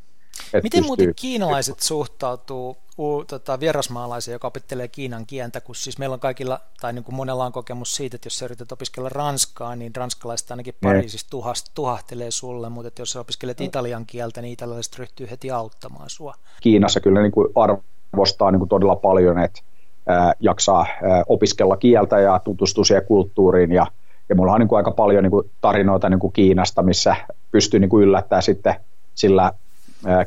Miten 0.53 0.63
pystyy... 0.63 0.83
muuten 0.83 1.13
kiinalaiset 1.17 1.81
suhtautuu 1.81 2.77
u, 2.99 3.25
tota, 3.25 3.61
vierasmaalaisiin, 3.61 4.33
joka 4.33 4.49
opettelee 4.49 4.89
kiinan 4.89 5.27
kieltä, 5.27 5.61
kun 5.61 5.75
siis 5.75 5.99
meillä 5.99 6.15
on 6.15 6.21
kaikilla, 6.21 6.61
tai 6.81 6.93
niin 6.93 7.05
kuin 7.05 7.15
monella 7.15 7.47
on 7.47 7.53
kokemus 7.53 7.97
siitä, 7.97 8.17
että 8.17 8.27
jos 8.27 8.39
sä 8.39 8.45
yrität 8.45 8.73
opiskella 8.73 9.09
ranskaa, 9.09 9.77
niin 9.77 9.97
ranskalaiset 9.97 10.51
ainakin 10.51 10.75
Pariisissa 10.83 11.31
tuhast, 11.31 11.67
tuhahtelee 11.75 12.31
sulle, 12.31 12.69
mutta 12.69 12.89
että 12.89 13.03
jos 13.03 13.11
sä 13.11 13.21
opiskelet 13.21 13.61
italian 13.61 14.07
kieltä, 14.07 14.43
niin 14.43 14.53
italialaiset 14.53 14.99
ryhtyy 14.99 15.31
heti 15.31 15.51
auttamaan 15.51 16.11
sua. 16.11 16.35
Kiinassa 16.61 17.01
kyllä 17.01 17.23
niin 17.23 17.33
kuin 17.33 17.49
arvostaa 17.55 18.51
niin 18.51 18.59
kuin 18.61 18.69
todella 18.69 18.97
paljon, 18.97 19.39
että 19.39 19.61
ää, 20.07 20.33
jaksaa 20.41 20.87
ää, 21.03 21.23
opiskella 21.29 21.77
kieltä 21.77 22.21
ja 22.21 22.39
tutustua 22.45 22.85
siihen 22.85 23.05
kulttuuriin. 23.07 23.73
Ja 23.73 23.87
ja 24.29 24.37
mulla 24.37 24.53
on 24.53 24.61
niin 24.61 24.69
kuin 24.69 24.77
aika 24.77 24.91
paljon 24.91 25.23
niin 25.23 25.31
kuin 25.31 25.51
tarinoita 25.61 26.09
niin 26.09 26.21
kuin 26.21 26.33
Kiinasta, 26.33 26.83
missä 26.83 27.17
pystyy 27.51 27.81
niin 27.81 27.91
kuin 27.91 28.05
yllättämään 28.05 28.43
sitten 28.43 28.75
sillä 29.15 29.53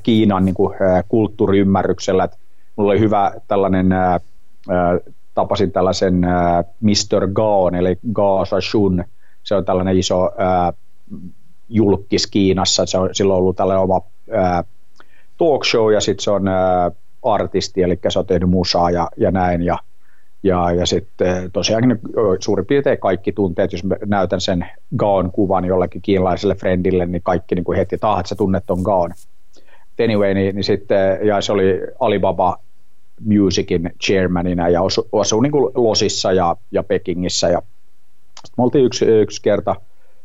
Kiinan 0.04 0.46
niin 0.46 0.56
kuin, 0.56 0.76
kulttuuriymmärryksellä. 1.08 2.24
Että 2.24 2.38
mulla 2.76 2.92
oli 2.92 3.00
hyvä 3.00 3.32
tällainen, 3.48 3.90
tapasin 5.36 5.72
tällaisen 5.72 6.14
Mr. 6.82 7.28
Gaon, 7.34 7.76
eli 7.76 7.98
Gao 8.14 8.46
Shun. 8.72 9.04
Se 9.44 9.56
on 9.56 9.66
tällainen 9.66 9.98
iso 9.98 10.30
julkis 11.70 12.28
Kiinassa. 12.28 12.86
Se 12.86 12.98
on, 12.98 13.10
sillä 13.12 13.34
on 13.34 13.40
ollut 13.40 13.56
tällainen 13.56 13.84
oma 13.84 14.02
talk 15.38 15.66
show 15.66 15.94
ja 15.94 16.02
sitten 16.02 16.24
se 16.24 16.32
on 16.32 16.44
artisti, 17.24 17.84
eli 17.84 18.00
se 18.10 18.20
on 18.20 18.26
tehnyt 18.26 18.50
musaa 18.50 18.92
ja, 18.92 19.10
ja 19.18 19.32
näin. 19.32 19.62
Ja, 19.62 19.78
ja, 20.44 20.72
ja 20.72 20.86
sitten 20.86 21.52
tosiaan 21.52 21.84
suurin 22.40 22.66
piirtein 22.66 23.00
kaikki 23.00 23.32
tunteet, 23.32 23.72
jos 23.72 23.84
näytän 24.06 24.42
sen 24.42 24.66
Gaon 24.98 25.32
kuvan 25.32 25.66
jollekin 25.66 26.02
kiinalaiselle 26.02 26.56
friendille, 26.56 27.06
niin 27.06 27.22
kaikki 27.24 27.56
niin 27.56 27.64
kuin 27.64 27.78
heti, 27.78 27.96
että 27.96 28.08
sä 28.26 28.36
tunnet 28.36 28.64
ton 28.66 28.82
Gaon 28.82 29.14
anyway, 30.00 30.34
niin, 30.34 30.56
niin 30.56 30.64
sitten, 30.64 31.28
ja 31.28 31.42
se 31.42 31.52
oli 31.52 31.82
Alibaba 32.00 32.58
Musicin 33.26 33.92
chairmanina 34.04 34.70
ja 34.70 34.84
asui, 34.84 35.08
asu 35.14 35.42
niin 35.42 35.52
kuin 35.52 35.72
Losissa 35.76 36.32
ja, 36.32 36.56
ja 36.72 36.84
Pekingissä. 36.84 37.50
Ja 37.50 37.62
sitten 38.46 38.54
me 38.58 38.64
oltiin 38.64 38.86
yksi, 38.86 39.06
yksi 39.06 39.42
kerta 39.42 39.76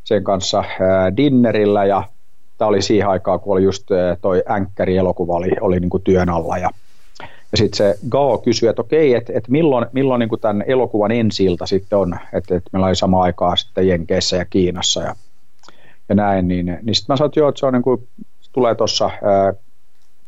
sen 0.04 0.24
kanssa 0.24 0.64
ää, 0.80 1.16
dinnerillä 1.16 1.84
ja 1.84 2.02
tämä 2.58 2.68
oli 2.68 2.82
siihen 2.82 3.08
aikaan, 3.08 3.40
kun 3.40 3.52
oli 3.52 3.62
just 3.62 3.90
ää, 3.90 4.16
toi 4.16 4.42
Änkkäri-elokuva 4.50 5.36
oli, 5.36 5.50
oli 5.60 5.80
niin 5.80 5.90
kuin 5.90 6.02
työn 6.02 6.28
alla 6.28 6.58
ja 6.58 6.70
ja 7.52 7.58
sitten 7.58 7.76
se 7.76 7.98
Gao 8.10 8.38
kysyi, 8.38 8.68
että 8.68 8.82
okei, 8.82 9.14
että 9.14 9.32
et 9.36 9.48
milloin, 9.48 9.86
milloin 9.92 10.18
niin 10.18 10.40
tämän 10.40 10.64
elokuvan 10.66 11.10
ensi 11.10 11.46
sitten 11.64 11.98
on, 11.98 12.18
että 12.32 12.56
et 12.56 12.62
meillä 12.72 12.86
oli 12.86 12.96
sama 12.96 13.22
aikaa 13.22 13.56
sitten 13.56 13.88
Jenkeissä 13.88 14.36
ja 14.36 14.44
Kiinassa 14.44 15.02
ja, 15.02 15.14
ja 16.08 16.14
näin, 16.14 16.48
niin, 16.48 16.66
niin 16.66 16.94
sitten 16.94 17.12
mä 17.12 17.16
sanoin, 17.16 17.28
että 17.28 17.40
joo, 17.40 17.48
että 17.48 17.58
se 17.58 17.66
on 17.66 17.72
niin 17.72 17.82
kuin 17.82 18.08
tulee 18.58 18.74
tuossa 18.74 19.10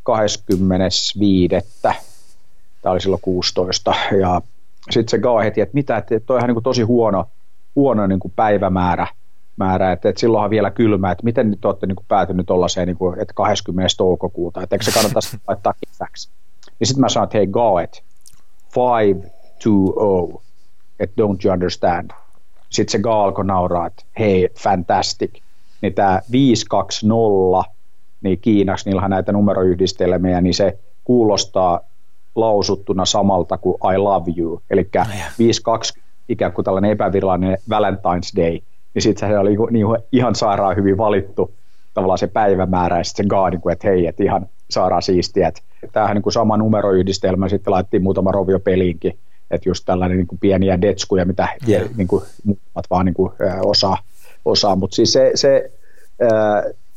25. 0.03 1.55
Tämä 1.83 2.93
oli 2.93 3.01
silloin 3.01 3.23
16. 3.23 3.95
Ja 4.21 4.43
sitten 4.91 5.09
se 5.09 5.19
Gaa 5.19 5.41
heti, 5.41 5.61
että 5.61 5.75
mitä, 5.75 5.97
että 5.97 6.21
toi 6.21 6.39
on 6.43 6.49
niin 6.49 6.63
tosi 6.63 6.83
huono, 6.83 7.29
huono 7.77 8.07
niin 8.07 8.21
päivämäärä, 8.37 9.07
määrä, 9.57 9.93
että, 9.93 10.09
että 10.09 10.21
silloinhan 10.21 10.51
vielä 10.51 10.71
kylmä, 10.71 11.11
että 11.11 11.25
miten 11.25 11.51
nyt 11.51 11.65
olette 11.65 11.87
niin 11.87 11.97
kuin 11.97 12.07
päätynyt 12.09 12.47
tuollaiseen, 12.47 12.87
niin 12.87 12.97
kuin, 12.97 13.21
että 13.21 13.35
20. 13.35 13.89
toukokuuta, 13.97 14.63
että 14.63 14.75
eikö 14.75 14.85
se 14.85 14.93
kannattaisi 14.93 15.39
laittaa 15.49 15.75
kesäksi. 15.87 16.29
Niin 16.79 16.87
sitten 16.87 17.01
mä 17.01 17.09
sanoin, 17.09 17.27
että 17.27 17.39
hei 17.39 17.47
Gaa, 17.47 17.83
että 17.83 18.01
520, 18.77 20.41
että 21.01 21.23
don't 21.23 21.39
you 21.45 21.53
understand. 21.53 22.11
Sitten 22.69 22.93
se 22.93 22.99
Gaa 22.99 23.25
alkoi 23.25 23.45
nauraa, 23.45 23.87
että 23.87 24.05
hei, 24.19 24.49
fantastic. 24.59 25.31
Niin 25.81 25.95
tämä 25.95 26.21
520 26.33 27.80
niin 28.21 28.39
Kiinaksi 28.41 28.89
niillä 28.89 29.03
on 29.03 29.11
näitä 29.11 29.33
numeroyhdistelmiä, 29.33 30.41
niin 30.41 30.55
se 30.55 30.79
kuulostaa 31.05 31.81
lausuttuna 32.35 33.05
samalta 33.05 33.59
kuin 33.59 33.77
I 33.95 33.99
love 33.99 34.33
you, 34.37 34.63
eli 34.71 34.91
5-2 35.97 36.01
ikään 36.29 36.53
kuin 36.53 36.65
tällainen 36.65 36.91
epävirallinen 36.91 37.59
Valentine's 37.71 38.37
Day, 38.37 38.59
niin 38.95 39.03
sitten 39.03 39.29
se 39.29 39.39
oli 39.39 39.51
niin, 39.51 39.69
niin 39.71 39.87
ihan 40.13 40.35
sairaan 40.35 40.77
hyvin 40.77 40.99
valittu 40.99 41.55
tavallaan 41.95 42.19
se 42.19 42.27
päivämäärä 42.27 42.99
ja 42.99 43.05
sitten 43.05 43.25
se 43.25 43.29
gaadi, 43.29 43.57
että 43.73 43.89
hei, 43.89 44.07
että 44.07 44.25
ihan 44.25 44.49
sairaan 44.71 45.03
siistiä. 45.03 45.49
Että 45.49 45.61
tämähän 45.93 46.15
niin 46.15 46.23
kuin 46.23 46.33
sama 46.33 46.57
numeroyhdistelmä, 46.57 47.49
sitten 47.49 47.73
laitettiin 47.73 48.03
muutama 48.03 48.33
rovio 48.33 48.61
peliinkin, 48.61 49.19
että 49.51 49.69
just 49.69 49.85
tällainen 49.87 50.19
niin 50.19 50.27
kuin 50.27 50.39
pieniä 50.39 50.81
detskuja, 50.81 51.25
mitä 51.25 51.49
niin 51.97 52.09
kuin, 52.09 52.25
muut 52.45 52.61
vaan 52.91 53.07
niin 53.07 53.15
kuin, 53.15 53.33
osaa, 53.65 53.99
osaa. 54.45 54.77
mutta 54.77 54.95
siis 54.95 55.13
se, 55.13 55.31
se 55.35 55.73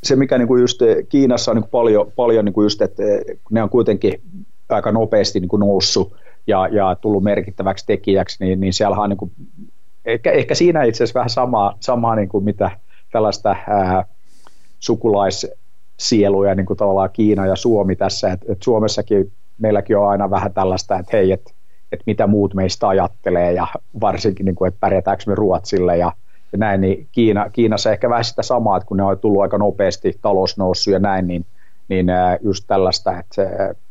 se 0.03 0.15
mikä 0.15 0.37
niin 0.37 0.47
kuin 0.47 0.61
just 0.61 0.81
Kiinassa 1.09 1.51
on 1.51 1.55
niin 1.55 1.63
kuin 1.63 1.71
paljon, 1.71 2.11
paljon 2.15 2.45
niin 2.45 2.53
kuin 2.53 2.65
just, 2.65 2.81
että 2.81 3.03
ne 3.51 3.63
on 3.63 3.69
kuitenkin 3.69 4.21
aika 4.69 4.91
nopeasti 4.91 5.39
niin 5.39 5.49
kuin 5.49 5.59
noussut 5.59 6.15
ja, 6.47 6.67
ja 6.67 6.95
tullut 6.95 7.23
merkittäväksi 7.23 7.85
tekijäksi, 7.85 8.45
niin, 8.45 8.59
niin 8.59 8.73
siellä 8.73 8.97
on 8.97 9.09
niin 9.09 9.17
kuin, 9.17 9.31
ehkä, 10.05 10.31
ehkä 10.31 10.55
siinä 10.55 10.83
itse 10.83 11.03
asiassa 11.03 11.17
vähän 11.19 11.29
samaa, 11.29 11.77
samaa 11.79 12.15
niin 12.15 12.29
kuin 12.29 12.43
mitä 12.43 12.71
tällaista 13.11 13.55
ää, 13.67 14.05
sukulaissieluja 14.79 16.55
niin 16.55 16.65
kuin 16.65 16.77
tavallaan 16.77 17.09
Kiina 17.13 17.45
ja 17.45 17.55
Suomi 17.55 17.95
tässä, 17.95 18.31
että 18.31 18.45
et 18.51 18.63
Suomessakin 18.63 19.31
meilläkin 19.57 19.97
on 19.97 20.09
aina 20.09 20.29
vähän 20.29 20.53
tällaista, 20.53 20.99
että 20.99 21.17
hei, 21.17 21.31
että 21.31 21.51
et 21.91 21.99
mitä 22.05 22.27
muut 22.27 22.53
meistä 22.53 22.87
ajattelee 22.87 23.51
ja 23.51 23.67
varsinkin, 24.01 24.45
niin 24.45 24.55
kuin, 24.55 24.67
että 24.67 24.79
pärjätäänkö 24.79 25.23
me 25.27 25.35
Ruotsille 25.35 25.97
ja, 25.97 26.11
ja 26.53 26.57
näin, 26.57 26.81
niin 26.81 27.07
Kiina, 27.11 27.49
Kiinassa 27.49 27.91
ehkä 27.91 28.09
vähän 28.09 28.23
sitä 28.23 28.43
samaa, 28.43 28.77
että 28.77 28.87
kun 28.87 28.97
ne 28.97 29.03
on 29.03 29.19
tullut 29.19 29.41
aika 29.41 29.57
nopeasti 29.57 30.19
talousnoussut 30.21 30.93
ja 30.93 30.99
näin, 30.99 31.27
niin, 31.27 31.45
niin 31.87 32.07
just 32.41 32.63
tällaista, 32.67 33.19
että, 33.19 33.43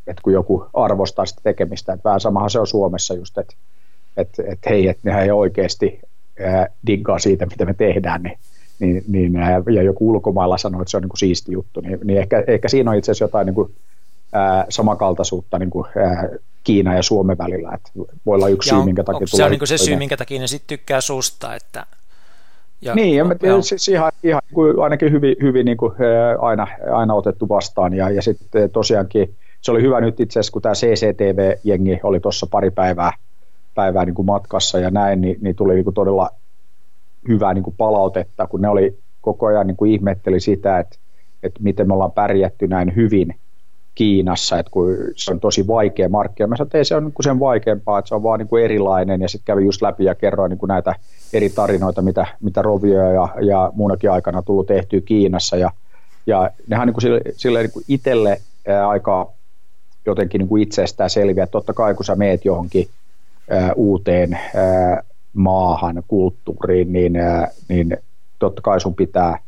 että 0.07 0.23
kun 0.23 0.33
joku 0.33 0.67
arvostaa 0.75 1.27
sitä 1.27 1.41
tekemistä, 1.45 1.93
että 1.93 2.05
vähän 2.05 2.21
samahan 2.21 2.51
se 2.51 2.61
on 2.61 2.67
Suomessa 2.67 3.15
just, 3.15 3.39
että, 3.39 3.55
että, 4.17 4.43
että 4.47 4.71
hei, 4.71 4.89
että 4.89 5.03
nehän 5.05 5.23
ei 5.23 5.31
oikeasti 5.31 6.01
diggaa 6.87 7.19
siitä, 7.19 7.47
mitä 7.47 7.65
me 7.65 7.75
tehdään, 7.75 8.23
niin 8.23 8.39
niin, 8.81 9.05
niin, 9.09 9.33
ja 9.75 9.83
joku 9.83 10.11
ulkomailla 10.11 10.59
sanoo, 10.59 10.83
että 10.83 10.91
se 10.91 10.97
on 10.97 11.03
niin 11.03 11.09
kuin 11.09 11.19
siisti 11.19 11.53
juttu, 11.53 11.81
niin, 11.81 11.99
niin 12.05 12.19
ehkä, 12.19 12.45
ehkä 12.47 12.69
siinä 12.69 12.91
on 12.91 12.97
itse 12.97 13.11
asiassa 13.11 13.25
jotain 13.25 13.47
niin 13.47 13.55
kuin, 13.55 13.75
ää, 14.33 14.67
samankaltaisuutta 14.69 15.59
niin 15.59 15.71
kuin, 15.71 15.87
ää, 15.97 16.29
Kiina 16.65 16.95
ja 16.95 17.03
Suomen 17.03 17.39
välillä. 17.39 17.73
Että 17.75 17.91
voi 18.27 18.35
olla 18.35 18.49
yksi 18.49 18.71
ja 18.71 18.77
syy, 18.77 18.85
minkä 18.85 19.05
takia 19.05 19.27
Se 19.27 19.45
on 19.45 19.51
niin 19.51 19.67
se 19.67 19.79
syy, 19.79 19.97
minkä 19.97 20.17
takia 20.17 20.41
ne 20.41 20.47
sitten 20.47 20.79
tykkää 20.79 21.01
susta, 21.01 21.55
että 21.55 21.87
ja, 22.83 22.95
niin, 22.95 23.17
ja, 23.17 23.25
ja 23.43 23.63
siis 23.63 23.89
ihan, 23.89 24.13
ihan 24.23 24.43
ainakin 24.83 25.13
hyvin, 25.13 25.37
hyvin 25.43 25.65
niin 25.65 25.77
kuin, 25.77 25.93
aina, 26.39 26.67
aina 26.93 27.15
otettu 27.15 27.49
vastaan. 27.49 27.93
Ja, 27.93 28.11
ja 28.11 28.23
sitten 28.23 28.71
tosiaankin 28.71 29.35
se 29.61 29.71
oli 29.71 29.83
hyvä 29.83 30.01
nyt 30.01 30.21
itse 30.21 30.41
asiassa, 30.41 30.53
kun 30.53 30.63
tämä 30.63 30.75
CCTV-jengi 30.75 32.01
oli 32.03 32.21
tuossa 32.21 32.47
pari 32.51 32.71
päivää, 32.71 33.13
päivää 33.75 34.05
niin 34.05 34.15
kuin 34.15 34.27
matkassa 34.27 34.79
ja 34.79 34.91
näin, 34.91 35.21
niin, 35.21 35.37
niin 35.41 35.57
tuli 35.57 35.75
niin 35.75 35.85
kuin 35.85 35.95
todella 35.95 36.31
hyvää 37.29 37.55
niin 37.55 37.65
kuin 37.65 37.77
palautetta, 37.79 38.47
kun 38.47 38.61
ne 38.61 38.69
oli 38.69 38.99
koko 39.21 39.47
ajan 39.47 39.67
niin 39.67 39.77
kuin 39.77 39.93
ihmetteli 39.93 40.41
sitä, 40.41 40.79
että, 40.79 40.99
että 41.43 41.63
miten 41.63 41.87
me 41.87 41.95
ollaan 41.95 42.13
pärjätty 42.13 42.69
näin 42.69 42.97
hyvin 42.97 43.35
Kiinassa, 43.95 44.59
että 44.59 44.71
kun 44.71 44.97
se 45.17 45.33
on 45.33 45.41
tosi 45.41 45.67
vaikea 45.67 46.09
markkina. 46.09 46.47
Mä 46.47 46.57
sanoin, 46.57 46.67
että 46.67 46.79
ei 46.79 46.85
se 46.85 46.95
ole 46.95 47.05
niin 47.05 47.13
sen 47.21 47.41
vaikeampaa, 47.41 47.99
että 47.99 48.09
se 48.09 48.15
on 48.15 48.23
vaan 48.23 48.39
niin 48.39 48.49
kuin 48.49 48.65
erilainen. 48.65 49.23
Ja 49.23 49.29
sitten 49.29 49.45
kävin 49.45 49.67
just 49.67 49.83
läpi 49.83 50.05
ja 50.05 50.15
kerroin 50.15 50.51
niin 50.51 50.59
kuin 50.59 50.69
näitä 50.69 50.95
eri 51.33 51.51
tarinoita, 51.51 52.03
mitä, 52.03 52.27
mitä 52.41 52.63
Rovio 52.63 53.13
ja, 53.13 53.29
ja 53.41 53.73
muunakin 53.75 54.11
aikana 54.11 54.43
tullut 54.43 54.67
tehtyä 54.67 55.01
Kiinassa. 55.01 55.57
Ja, 55.57 55.71
ja 56.27 56.51
nehän 56.69 56.87
niin 56.87 56.95
kuin 56.95 57.03
sille, 57.03 57.21
sille 57.37 57.63
niin 57.63 57.73
kuin 57.73 57.85
itselle 57.89 58.41
ää, 58.69 58.89
aika 58.89 59.33
jotenkin 60.07 60.39
niin 60.39 60.49
kuin 60.49 60.63
itsestään 60.63 61.11
selviä, 61.11 61.47
totta 61.47 61.73
kai 61.73 61.95
kun 61.95 62.05
sä 62.05 62.15
meet 62.15 62.45
johonkin 62.45 62.89
ää, 63.51 63.73
uuteen 63.77 64.39
ää, 64.55 65.03
maahan, 65.33 66.03
kulttuuriin, 66.09 66.93
niin, 66.93 67.13
niin 67.69 67.97
totta 68.39 68.63
kai 68.63 68.81
sun 68.81 68.95
pitää 68.95 69.39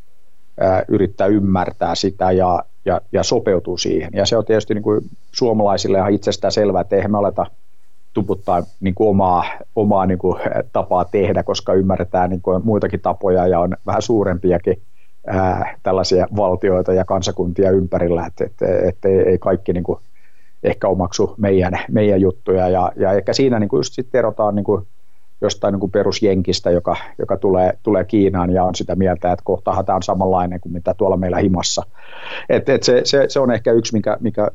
yrittää 0.87 1.27
ymmärtää 1.27 1.95
sitä. 1.95 2.31
Ja, 2.31 2.63
ja, 2.85 3.01
ja 3.11 3.23
sopeutua 3.23 3.77
siihen. 3.77 4.09
Ja 4.13 4.25
se 4.25 4.37
on 4.37 4.45
tietysti 4.45 4.73
niin 4.73 4.83
kuin 4.83 5.01
suomalaisille 5.31 5.97
ihan 5.97 6.13
itsestään 6.13 6.51
selvää, 6.51 6.81
että 6.81 6.95
eihän 6.95 7.11
me 7.11 7.17
aleta 7.17 7.45
tuputtaa 8.13 8.63
niin 8.79 8.95
kuin 8.95 9.09
omaa, 9.09 9.43
omaa 9.75 10.05
niin 10.05 10.17
kuin 10.17 10.39
tapaa 10.73 11.05
tehdä, 11.05 11.43
koska 11.43 11.73
ymmärretään 11.73 12.29
niin 12.29 12.41
kuin 12.41 12.61
muitakin 12.63 12.99
tapoja 12.99 13.47
ja 13.47 13.59
on 13.59 13.77
vähän 13.85 14.01
suurempiakin 14.01 14.81
ää, 15.27 15.77
tällaisia 15.83 16.27
valtioita 16.35 16.93
ja 16.93 17.05
kansakuntia 17.05 17.71
ympärillä, 17.71 18.25
että, 18.25 18.45
että, 18.45 18.65
että 18.87 19.07
ei 19.09 19.37
kaikki 19.37 19.73
niin 19.73 19.83
kuin 19.83 19.99
ehkä 20.63 20.87
omaksu 20.87 21.33
meidän, 21.37 21.79
meidän 21.91 22.21
juttuja 22.21 22.69
ja, 22.69 22.91
ja 22.95 23.13
ehkä 23.13 23.33
siinä 23.33 23.59
niin 23.59 23.69
kuin 23.69 23.79
just 23.79 23.93
sitten 23.93 24.19
erotaan 24.19 24.55
niin 24.55 24.63
kuin 24.63 24.87
jostain 25.45 25.71
niin 25.71 25.79
kuin 25.79 25.91
perusjenkistä, 25.91 26.71
joka, 26.71 26.95
joka 27.17 27.37
tulee, 27.37 27.77
tulee 27.83 28.05
Kiinaan 28.05 28.51
ja 28.51 28.63
on 28.63 28.75
sitä 28.75 28.95
mieltä, 28.95 29.31
että 29.31 29.45
kohtahan 29.45 29.85
tämä 29.85 29.95
on 29.95 30.03
samanlainen 30.03 30.59
kuin 30.59 30.73
mitä 30.73 30.93
tuolla 30.93 31.17
meillä 31.17 31.37
himassa. 31.37 31.83
Et, 32.49 32.69
et 32.69 32.83
se, 32.83 33.01
se, 33.03 33.25
se, 33.29 33.39
on 33.39 33.51
ehkä 33.51 33.71
yksi, 33.71 33.93
mikä, 33.93 34.17
mikä 34.19 34.51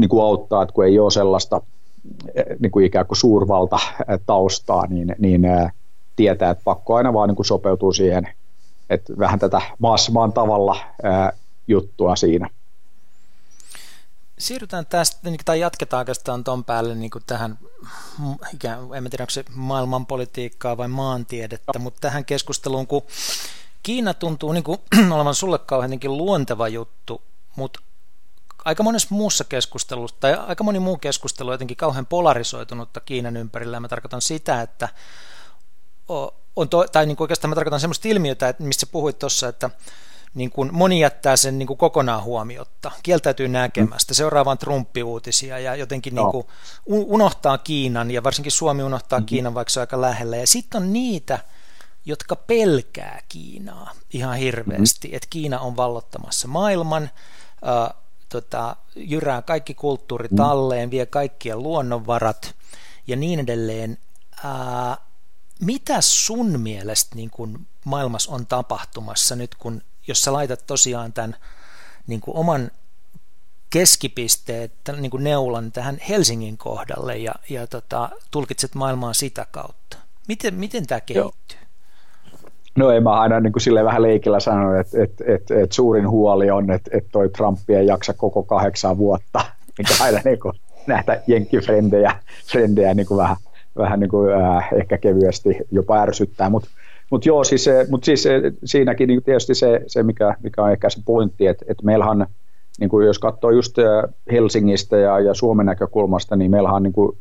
niin 0.00 0.08
kuin 0.08 0.24
auttaa, 0.24 0.62
että 0.62 0.72
kun 0.72 0.84
ei 0.84 0.98
ole 0.98 1.10
sellaista 1.10 1.60
eh, 2.34 2.44
niin 2.58 2.70
kuin 2.70 2.86
ikään 2.86 3.06
kuin 3.06 3.18
suurvalta 3.18 3.78
eh, 4.08 4.20
taustaa, 4.26 4.86
niin, 4.86 5.14
niin 5.18 5.44
eh, 5.44 5.72
tietää, 6.16 6.50
että 6.50 6.64
pakko 6.64 6.94
aina 6.94 7.12
vaan 7.12 7.28
niin 7.28 7.36
kuin 7.36 7.46
sopeutuu 7.46 7.92
siihen, 7.92 8.28
että 8.90 9.12
vähän 9.18 9.38
tätä 9.38 9.60
maassa 9.78 10.12
maan 10.12 10.32
tavalla 10.32 10.76
ää, 11.02 11.32
juttua 11.68 12.16
siinä. 12.16 12.50
Siirrytään 14.38 14.86
tästä, 14.86 15.18
niin 15.22 15.40
tai 15.44 15.60
jatketaan 15.60 15.98
oikeastaan 15.98 16.44
tuon 16.44 16.64
päälle 16.64 16.94
niin 16.94 17.10
kuin 17.10 17.24
tähän, 17.26 17.58
ikään, 18.54 18.78
en 18.94 19.10
tiedä 19.10 19.22
onko 19.22 19.30
se 19.30 19.44
maailmanpolitiikkaa 19.54 20.76
vai 20.76 20.88
maantiedettä, 20.88 21.78
mutta 21.78 22.00
tähän 22.00 22.24
keskusteluun, 22.24 22.86
kun 22.86 23.02
Kiina 23.82 24.14
tuntuu 24.14 24.52
niin 24.52 24.64
kuin, 24.64 24.78
olevan 25.14 25.34
sulle 25.34 25.58
kauhean 25.58 25.98
luonteva 26.04 26.68
juttu, 26.68 27.22
mutta 27.56 27.80
aika 28.64 28.82
monessa 28.82 29.08
muussa 29.10 29.44
keskustelussa, 29.44 30.16
tai 30.20 30.34
aika 30.34 30.64
moni 30.64 30.78
muu 30.78 30.96
keskustelu 30.96 31.48
on 31.48 31.54
jotenkin 31.54 31.76
kauhean 31.76 32.06
polarisoitunutta 32.06 33.00
Kiinan 33.00 33.36
ympärillä, 33.36 33.76
ja 33.76 33.80
mä 33.80 33.88
tarkoitan 33.88 34.22
sitä, 34.22 34.62
että 34.62 34.88
on 36.56 36.68
to, 36.68 36.86
tai 36.92 37.06
niin 37.06 37.16
kuin 37.16 37.24
oikeastaan 37.24 37.48
mä 37.48 37.54
tarkoitan 37.54 37.80
semmoista 37.80 38.08
ilmiötä, 38.08 38.48
että 38.48 38.62
mistä 38.62 38.86
puhuit 38.86 39.18
tuossa, 39.18 39.48
että 39.48 39.70
niin 40.36 40.50
kuin 40.50 40.68
moni 40.72 41.00
jättää 41.00 41.36
sen 41.36 41.58
niin 41.58 41.66
kuin 41.66 41.76
kokonaan 41.76 42.22
huomiotta, 42.22 42.90
kieltäytyy 43.02 43.48
näkemästä, 43.48 44.12
mm. 44.12 44.14
seuraavaan 44.14 44.58
Trump-uutisia 44.58 45.58
ja 45.58 45.74
jotenkin 45.74 46.14
no. 46.14 46.22
niin 46.22 46.30
kuin 46.30 46.46
unohtaa 46.86 47.58
Kiinan 47.58 48.10
ja 48.10 48.22
varsinkin 48.22 48.52
Suomi 48.52 48.82
unohtaa 48.82 49.20
mm. 49.20 49.26
Kiinan, 49.26 49.54
vaikka 49.54 49.70
se 49.70 49.80
on 49.80 49.82
aika 49.82 50.00
lähellä. 50.00 50.36
Ja 50.36 50.46
sitten 50.46 50.82
on 50.82 50.92
niitä, 50.92 51.38
jotka 52.04 52.36
pelkää 52.36 53.20
Kiinaa 53.28 53.92
ihan 54.12 54.36
hirveästi, 54.36 55.08
mm. 55.08 55.14
että 55.14 55.26
Kiina 55.30 55.60
on 55.60 55.76
vallottamassa 55.76 56.48
maailman, 56.48 57.02
äh, 57.02 58.02
tota, 58.28 58.76
jyrää 58.96 59.42
kaikki 59.42 59.74
kulttuuri 59.74 60.28
talleen, 60.28 60.90
vie 60.90 61.06
kaikkien 61.06 61.62
luonnonvarat 61.62 62.54
ja 63.06 63.16
niin 63.16 63.40
edelleen. 63.40 63.98
Äh, 64.44 64.98
mitä 65.60 66.00
sun 66.00 66.60
mielestä 66.60 67.16
niin 67.16 67.30
kun 67.30 67.66
maailmassa 67.84 68.32
on 68.32 68.46
tapahtumassa 68.46 69.36
nyt, 69.36 69.54
kun 69.54 69.82
jos 70.08 70.22
sä 70.22 70.32
laitat 70.32 70.66
tosiaan 70.66 71.12
tämän 71.12 71.36
niin 72.06 72.20
kuin 72.20 72.36
oman 72.36 72.70
keskipisteet, 73.70 74.72
niin 75.00 75.10
kuin 75.10 75.24
neulan 75.24 75.72
tähän 75.72 75.98
Helsingin 76.08 76.58
kohdalle 76.58 77.16
ja, 77.16 77.34
ja 77.48 77.66
tota, 77.66 78.08
tulkitset 78.30 78.74
maailmaa 78.74 79.12
sitä 79.12 79.46
kautta. 79.50 79.96
Miten, 80.28 80.54
miten 80.54 80.86
tämä 80.86 81.00
kehittyy? 81.00 81.58
No 82.76 82.90
en 82.90 83.02
mä 83.02 83.20
aina 83.20 83.40
niin 83.40 83.52
kuin 83.52 83.84
vähän 83.84 84.02
leikillä 84.02 84.40
sanonut, 84.40 84.80
että, 84.80 85.02
että, 85.02 85.24
että, 85.26 85.60
että 85.62 85.74
suurin 85.74 86.08
huoli 86.08 86.50
on, 86.50 86.70
että, 86.70 86.90
että 86.94 87.10
toi 87.12 87.28
Trump 87.28 87.58
ei 87.68 87.86
jaksa 87.86 88.12
koko 88.14 88.42
kahdeksan 88.42 88.98
vuotta, 88.98 89.44
mikä 89.78 89.94
aina 90.04 90.20
niin 90.24 90.40
kuin 90.40 90.54
näitä 90.86 91.22
jenkkifrendejä 91.26 92.12
frendejä 92.50 92.94
niin 92.94 93.06
kuin 93.06 93.18
vähän, 93.18 93.36
vähän 93.76 94.00
niin 94.00 94.10
kuin, 94.10 94.32
äh, 94.32 94.68
ehkä 94.72 94.98
kevyesti 94.98 95.56
jopa 95.70 96.02
ärsyttää, 96.02 96.50
mutta 96.50 96.68
mutta 97.10 97.28
joo, 97.28 97.44
siis, 97.44 97.66
mut 97.90 98.04
siis 98.04 98.28
siinäkin 98.64 99.08
niin 99.08 99.22
tietysti 99.22 99.54
se, 99.54 99.80
se 99.86 100.02
mikä, 100.02 100.34
mikä 100.42 100.62
on 100.62 100.72
ehkä 100.72 100.90
se 100.90 101.00
pointti, 101.04 101.46
että, 101.46 101.64
että 101.68 101.84
meillähän, 101.84 102.26
niin 102.80 102.90
kuin 102.90 103.06
jos 103.06 103.18
katsoo 103.18 103.50
just 103.50 103.76
Helsingistä 104.32 104.96
ja, 104.96 105.20
ja 105.20 105.34
Suomen 105.34 105.66
näkökulmasta, 105.66 106.36
niin 106.36 106.50
meillähän 106.50 106.82
niin 106.82 106.92
kuin 106.92 107.18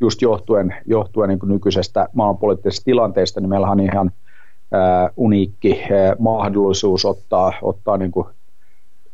just 0.00 0.22
johtuen, 0.22 0.74
johtuen 0.86 1.28
niin 1.28 1.38
kuin 1.38 1.50
nykyisestä 1.50 2.08
maailmanpoliittisesta 2.12 2.84
tilanteesta, 2.84 3.40
niin 3.40 3.48
meillähän 3.48 3.80
on 3.80 3.84
ihan 3.84 4.10
ää, 4.72 5.10
uniikki 5.16 5.82
ää, 5.82 6.16
mahdollisuus 6.18 7.04
ottaa, 7.04 7.52
ottaa 7.62 7.96
niin 7.96 8.10
kuin 8.10 8.26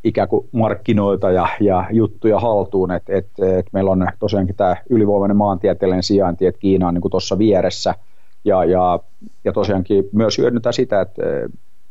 ikään 0.05 0.29
kuin 0.29 0.49
markkinoita 0.53 1.31
ja, 1.31 1.49
ja 1.61 1.87
juttuja 1.91 2.41
haltuun, 2.41 2.91
että 2.91 3.17
et, 3.17 3.27
et 3.59 3.67
meillä 3.73 3.91
on 3.91 4.09
tosiaankin 4.19 4.57
tämä 4.57 4.77
ylivoimainen 4.91 5.37
maantieteellinen 5.37 6.03
sijainti, 6.03 6.47
että 6.47 6.59
Kiina 6.59 6.89
on 6.89 6.95
niin 6.95 7.11
tuossa 7.11 7.39
vieressä– 7.39 7.95
ja, 8.45 8.65
ja, 8.65 9.01
ja 9.45 9.53
tosiaankin 9.53 10.05
myös 10.13 10.39
hyödyntää 10.39 10.73
sitä, 10.73 11.01
että, 11.01 11.23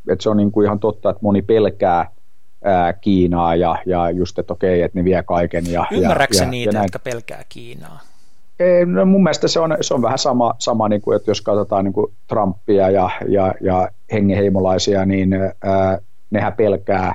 että 0.09 0.23
se 0.23 0.29
on 0.29 0.37
niin 0.37 0.51
kuin 0.51 0.65
ihan 0.65 0.79
totta, 0.79 1.09
että 1.09 1.19
moni 1.23 1.41
pelkää 1.41 2.11
ää, 2.63 2.93
Kiinaa 2.93 3.55
ja, 3.55 3.77
ja 3.85 4.09
just, 4.09 4.39
että 4.39 4.53
okei, 4.53 4.81
että 4.81 4.99
ne 4.99 5.03
vie 5.03 5.23
kaiken. 5.23 5.71
Ja, 5.71 5.85
Ymmärrätkö 5.91 6.37
ja, 6.37 6.45
niitä, 6.45 6.77
ja 6.77 6.83
jotka 6.83 6.99
pelkää 6.99 7.43
Kiinaa? 7.49 7.99
Ei, 8.59 8.85
no 8.85 9.05
mun 9.05 9.23
mielestä 9.23 9.47
se 9.47 9.59
on, 9.59 9.77
se 9.81 9.93
on 9.93 10.01
vähän 10.01 10.17
sama, 10.17 10.55
sama 10.59 10.89
niin 10.89 11.01
kuin, 11.01 11.15
että 11.15 11.31
jos 11.31 11.41
katsotaan 11.41 11.85
niin 11.85 11.93
kuin 11.93 12.13
Trumpia 12.27 12.89
ja, 12.89 13.09
ja, 13.27 13.53
ja 13.61 13.89
hengenheimolaisia, 14.11 15.05
niin 15.05 15.33
ää, 15.63 15.99
nehän 16.29 16.53
pelkää 16.53 17.13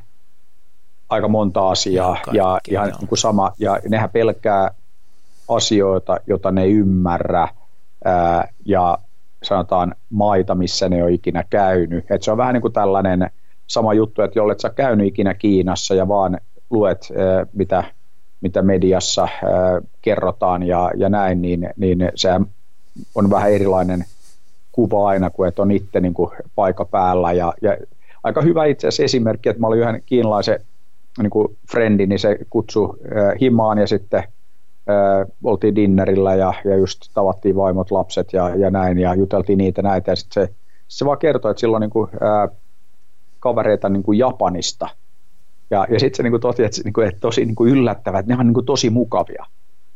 aika 1.08 1.28
monta 1.28 1.70
asiaa 1.70 2.18
ja, 2.26 2.32
ja 2.32 2.60
ihan 2.70 2.88
niin 2.98 3.08
kuin 3.08 3.18
sama, 3.18 3.52
ja 3.58 3.78
nehän 3.88 4.10
pelkää 4.10 4.70
asioita, 5.48 6.16
joita 6.26 6.50
ne 6.50 6.62
ei 6.62 6.72
ymmärrä, 6.72 7.48
ää, 8.04 8.48
ja 8.64 8.98
sanotaan 9.42 9.94
maita, 10.10 10.54
missä 10.54 10.88
ne 10.88 11.04
on 11.04 11.10
ikinä 11.10 11.44
käynyt. 11.50 12.10
Et 12.10 12.22
se 12.22 12.30
on 12.30 12.38
vähän 12.38 12.54
niin 12.54 12.62
kuin 12.62 12.72
tällainen 12.72 13.30
sama 13.66 13.94
juttu, 13.94 14.22
että 14.22 14.38
jollet 14.38 14.60
sä 14.60 14.70
käynyt 14.70 15.06
ikinä 15.06 15.34
Kiinassa 15.34 15.94
ja 15.94 16.08
vaan 16.08 16.38
luet, 16.70 17.08
mitä, 17.52 17.84
mitä 18.40 18.62
mediassa 18.62 19.28
kerrotaan 20.02 20.62
ja, 20.62 20.90
ja 20.96 21.08
näin, 21.08 21.42
niin, 21.42 21.70
niin 21.76 22.10
se 22.14 22.28
on 23.14 23.30
vähän 23.30 23.52
erilainen 23.52 24.04
kuva 24.72 25.08
aina, 25.08 25.30
kuin 25.30 25.48
että 25.48 25.62
on 25.62 25.70
itse 25.70 26.00
niin 26.00 26.14
kuin 26.14 26.30
paikka 26.54 26.84
päällä. 26.84 27.32
Ja, 27.32 27.54
ja 27.62 27.76
aika 28.24 28.42
hyvä 28.42 28.64
itse 28.64 28.88
asiassa 28.88 29.02
esimerkki, 29.02 29.48
että 29.48 29.60
mä 29.60 29.66
olin 29.66 29.80
yhden 29.80 30.02
kiinalaisen 30.06 30.60
niin 31.18 31.30
kuin 31.30 31.56
frendi, 31.72 32.06
niin 32.06 32.18
se 32.18 32.38
kutsui 32.50 32.98
himaan 33.40 33.78
ja 33.78 33.86
sitten 33.86 34.22
äh, 34.90 35.26
oltiin 35.44 35.74
dinnerillä 35.74 36.34
ja, 36.34 36.54
ja 36.64 36.76
just 36.76 37.00
tavattiin 37.14 37.56
vaimot, 37.56 37.90
lapset 37.90 38.32
ja, 38.32 38.48
ja 38.56 38.70
näin 38.70 38.98
ja 38.98 39.14
juteltiin 39.14 39.58
niitä 39.58 39.82
näitä 39.82 40.10
ja 40.10 40.16
sitten 40.16 40.46
se, 40.46 40.54
se 40.88 41.04
vaan 41.04 41.18
kertoi, 41.18 41.50
että 41.50 41.60
silloin 41.60 41.80
niin 41.80 41.90
kuin, 41.90 42.10
äh, 42.14 42.56
kavereita 43.40 43.88
niin 43.88 44.02
kuin 44.02 44.18
Japanista 44.18 44.88
ja, 45.70 45.86
ja 45.90 46.00
sitten 46.00 46.16
se 46.16 46.22
niin 46.22 46.32
kuin 46.32 46.40
toti, 46.40 46.64
että, 46.64 46.80
niin 46.84 46.92
kuin, 46.92 47.08
että 47.08 47.20
tosi 47.20 47.44
niin 47.44 47.54
kuin 47.54 47.72
yllättävää, 47.72 48.20
että 48.20 48.32
ne 48.32 48.40
on 48.40 48.46
niin 48.46 48.54
kuin 48.54 48.66
tosi 48.66 48.90
mukavia 48.90 49.46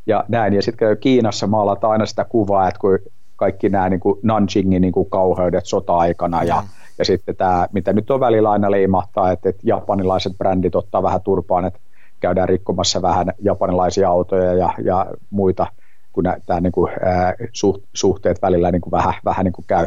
ja 0.07 0.25
näin. 0.29 0.55
Ja 0.55 0.63
sitten 0.63 0.99
Kiinassa 0.99 1.47
maalataan 1.47 1.93
aina 1.93 2.07
sitä 2.07 2.25
kuvaa, 2.25 2.69
että 2.69 2.81
kun 2.81 2.99
kaikki 3.37 3.69
nämä 3.69 3.89
niin 3.89 4.01
kuin 4.01 4.21
Nanjingin 4.23 4.81
niin 4.81 4.93
kuin 4.93 5.11
kauheudet 5.11 5.67
sota-aikana 5.67 6.43
ja, 6.43 6.61
mm. 6.61 6.69
ja 6.99 7.05
sitten 7.05 7.37
tämä, 7.37 7.69
mitä 7.73 7.93
nyt 7.93 8.11
on 8.11 8.21
välillä 8.21 8.51
aina 8.51 8.71
leimahtaa, 8.71 9.33
että, 9.33 9.49
että 9.49 9.63
japanilaiset 9.65 10.39
brändit 10.39 10.75
ottaa 10.75 11.03
vähän 11.03 11.23
turpaan, 11.23 11.65
että 11.65 11.81
käydään 12.27 12.49
rikkomassa 12.49 13.03
vähän 13.03 13.33
japanilaisia 13.39 14.09
autoja 14.09 14.55
ja, 14.55 14.75
ja 14.85 15.07
muita, 15.31 15.67
kun 16.13 16.25
tämä 16.47 16.61
niin 16.61 16.73
kuin, 16.73 16.93
ää, 17.05 17.35
suht, 17.53 17.83
suhteet 17.95 18.43
välillä 18.43 18.71
niin 18.71 18.81
kuin 18.81 18.91
vähän, 18.91 19.15
vähän 19.25 19.45
niin 19.45 19.53
kuin 19.53 19.65
käy 19.69 19.87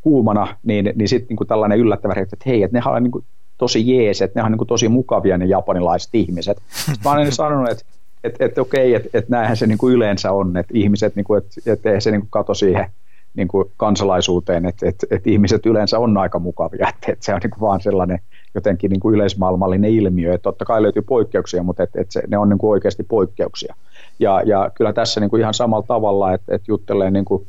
kuumana, 0.00 0.56
niin, 0.62 0.92
niin 0.94 1.08
sitten 1.08 1.36
niin 1.36 1.48
tällainen 1.48 1.78
yllättävä 1.78 2.14
että 2.20 2.36
hei, 2.46 2.62
että 2.62 2.76
nehän 2.76 2.94
on 2.94 3.02
niin 3.02 3.10
kuin 3.10 3.24
tosi 3.58 3.96
jees, 3.96 4.22
että 4.22 4.40
ne 4.40 4.44
on 4.44 4.52
niin 4.52 4.58
kuin 4.58 4.68
tosi 4.68 4.88
mukavia 4.88 5.38
ne 5.38 5.44
japanilaiset 5.44 6.14
ihmiset. 6.14 6.62
Sitten 6.68 7.00
mä 7.04 7.10
olen 7.10 7.32
sanonut, 7.32 7.70
että 7.70 7.84
että 8.24 8.44
et, 8.44 8.58
okei, 8.58 8.94
että 8.94 9.18
et 9.18 9.28
näinhän 9.28 9.56
se 9.56 9.66
niin 9.66 9.78
kuin 9.78 9.94
yleensä 9.94 10.32
on, 10.32 10.56
että 10.56 10.72
ihmiset, 10.76 11.16
niin 11.16 11.26
että 11.38 11.72
et 11.72 11.86
ei 11.86 12.00
se 12.00 12.10
niin 12.10 12.20
kuin 12.20 12.30
kato 12.30 12.54
siihen 12.54 12.86
niin 13.34 13.48
kuin 13.48 13.70
kansalaisuuteen, 13.76 14.66
että 14.66 14.88
et, 14.88 14.96
et 15.10 15.26
ihmiset 15.26 15.66
yleensä 15.66 15.98
on 15.98 16.16
aika 16.16 16.38
mukavia, 16.38 16.88
että 16.88 17.12
et 17.12 17.22
se 17.22 17.34
on 17.34 17.40
niin 17.42 17.50
kuin 17.50 17.60
vaan 17.60 17.80
sellainen 17.80 18.18
jotenkin 18.54 18.90
niin 18.90 19.00
kuin 19.00 19.14
yleismaailmallinen 19.14 19.90
ilmiö, 19.90 20.34
että 20.34 20.42
totta 20.42 20.64
kai 20.64 20.82
löytyy 20.82 21.02
poikkeuksia, 21.02 21.62
mutta 21.62 21.82
et, 21.82 21.96
et 21.96 22.10
se, 22.10 22.22
ne 22.28 22.38
on 22.38 22.48
niin 22.48 22.58
kuin 22.58 22.70
oikeasti 22.70 23.02
poikkeuksia. 23.02 23.74
Ja, 24.18 24.42
ja 24.44 24.70
kyllä 24.74 24.92
tässä 24.92 25.20
niin 25.20 25.30
kuin 25.30 25.40
ihan 25.40 25.54
samalla 25.54 25.86
tavalla, 25.86 26.32
että 26.32 26.54
et 26.54 26.62
juttelee 26.68 27.10
niin 27.10 27.24
kuin, 27.24 27.46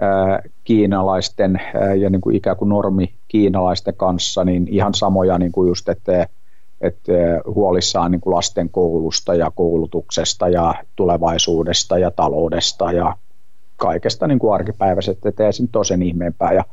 ää, 0.00 0.42
kiinalaisten 0.64 1.60
ää, 1.74 1.94
ja 1.94 2.10
niin 2.10 2.20
kuin 2.20 2.36
ikään 2.36 2.56
kuin 2.56 2.68
normi 2.68 3.12
kiinalaisten 3.28 3.94
kanssa, 3.94 4.44
niin 4.44 4.68
ihan 4.70 4.94
samoja 4.94 5.38
niin 5.38 5.52
kuin 5.52 5.68
just, 5.68 5.88
että 5.88 6.26
että 6.80 7.12
huolissaan 7.46 8.10
niin 8.10 8.20
kuin 8.20 8.34
lasten 8.34 8.70
koulusta 8.70 9.34
ja 9.34 9.50
koulutuksesta 9.54 10.48
ja 10.48 10.74
tulevaisuudesta 10.96 11.98
ja 11.98 12.10
taloudesta 12.10 12.92
ja 12.92 13.16
kaikesta 13.76 14.26
niin 14.26 14.38
kuin 14.38 14.54
arkipäiväisestä, 14.54 15.28
ettei 15.28 15.52
se 15.52 15.62
nyt 15.62 15.76
ole 15.76 15.84
sen 15.84 16.02
ihmeempää. 16.02 16.52
Ja, 16.52 16.64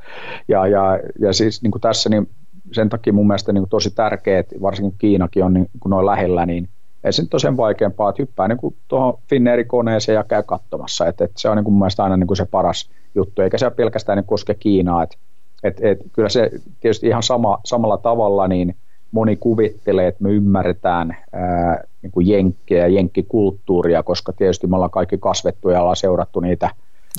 ja, 0.47 0.67
ja, 0.67 0.99
ja 1.19 1.33
siis 1.33 1.61
niin 1.61 1.71
kuin 1.71 1.81
tässä 1.81 2.09
niin 2.09 2.29
sen 2.71 2.89
takia 2.89 3.13
mun 3.13 3.27
mielestä 3.27 3.53
niin 3.53 3.61
kuin 3.61 3.69
tosi 3.69 3.91
tärkeää, 3.95 4.39
että 4.39 4.55
varsinkin 4.61 4.97
Kiinakin 4.97 5.43
on 5.43 5.53
niin 5.53 5.69
kuin 5.79 5.89
noin 5.89 6.05
lähellä, 6.05 6.45
niin 6.45 6.69
ei 7.03 7.13
se 7.13 7.21
nyt 7.21 7.33
ole 7.33 7.39
sen 7.39 7.57
vaikeampaa, 7.57 8.09
että 8.09 8.21
hyppää 8.21 8.47
niin 8.47 8.75
tuohon 8.87 9.19
Finnair-koneeseen 9.29 10.15
ja 10.15 10.23
käy 10.23 10.43
katsomassa. 10.43 11.07
että 11.07 11.23
että 11.23 11.41
se 11.41 11.49
on 11.49 11.57
niin 11.57 11.63
kuin 11.63 11.73
mun 11.73 11.79
mielestä 11.79 12.03
aina 12.03 12.17
niin 12.17 12.27
kuin 12.27 12.37
se 12.37 12.45
paras 12.45 12.89
juttu, 13.15 13.41
eikä 13.41 13.57
se 13.57 13.69
pelkästään 13.69 14.17
niin 14.17 14.25
koske 14.25 14.53
Kiinaa. 14.53 15.03
että 15.03 15.17
että 15.63 15.89
että 15.89 16.05
kyllä 16.13 16.29
se 16.29 16.51
tietysti 16.79 17.07
ihan 17.07 17.23
sama, 17.23 17.59
samalla 17.65 17.97
tavalla, 17.97 18.47
niin 18.47 18.75
moni 19.11 19.35
kuvittelee, 19.35 20.07
että 20.07 20.23
me 20.23 20.31
ymmärretään 20.31 21.17
ää, 21.33 21.83
niin 22.01 22.11
kuin 22.11 22.27
jenkkejä 22.27 22.87
jenkkikulttuuria, 22.87 24.03
koska 24.03 24.33
tietysti 24.33 24.67
me 24.67 24.75
ollaan 24.75 24.91
kaikki 24.91 25.17
kasvettu 25.17 25.69
ja 25.69 25.79
ollaan 25.79 25.95
seurattu 25.95 26.39
niitä 26.39 26.69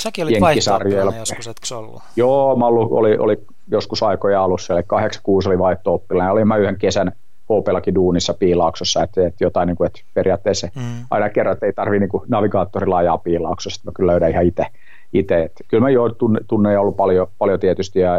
Säkin 0.03 0.25
olit 0.25 0.41
vaihto 0.41 0.71
joskus, 1.19 1.49
etkö 1.49 1.77
ollut? 1.77 2.03
Joo, 2.17 2.57
mä 2.57 2.67
ollut, 2.67 2.93
oli, 2.93 3.19
oli 3.19 3.39
joskus 3.71 4.03
aikoja 4.03 4.43
alussa, 4.43 4.75
eli 4.75 4.83
86 4.87 5.49
oli 5.49 5.59
vaihto 5.59 6.05
ja 6.19 6.33
olin 6.33 6.49
mä 6.49 6.57
yhden 6.57 6.79
kesän 6.79 7.13
HPLakin 7.45 7.95
duunissa 7.95 8.35
piilauksossa, 8.35 9.03
että, 9.03 9.27
että 9.27 9.45
jotain, 9.45 9.67
niin 9.67 9.77
kuin, 9.77 9.87
että 9.87 10.01
periaatteessa 10.15 10.69
mm. 10.77 10.83
aina 11.11 11.31
kerran, 11.31 11.53
että 11.53 11.67
ei 11.67 11.73
tarvitse 11.73 12.07
niin 12.07 12.23
navigaattorilla 12.29 12.97
ajaa 12.97 13.19
piilauksossa, 13.19 13.81
mä 13.85 13.93
kyllä 13.97 14.11
löydän 14.11 14.31
ihan 14.31 14.45
itse. 14.45 14.67
itse. 15.13 15.51
Kyllä 15.69 15.81
mä 15.81 15.91
jo 15.91 16.09
tunne, 16.09 16.41
tunne 16.49 16.79
ollut 16.79 16.97
paljon, 16.97 17.27
paljon 17.39 17.61
tietysti 17.61 18.01
ja 18.01 18.13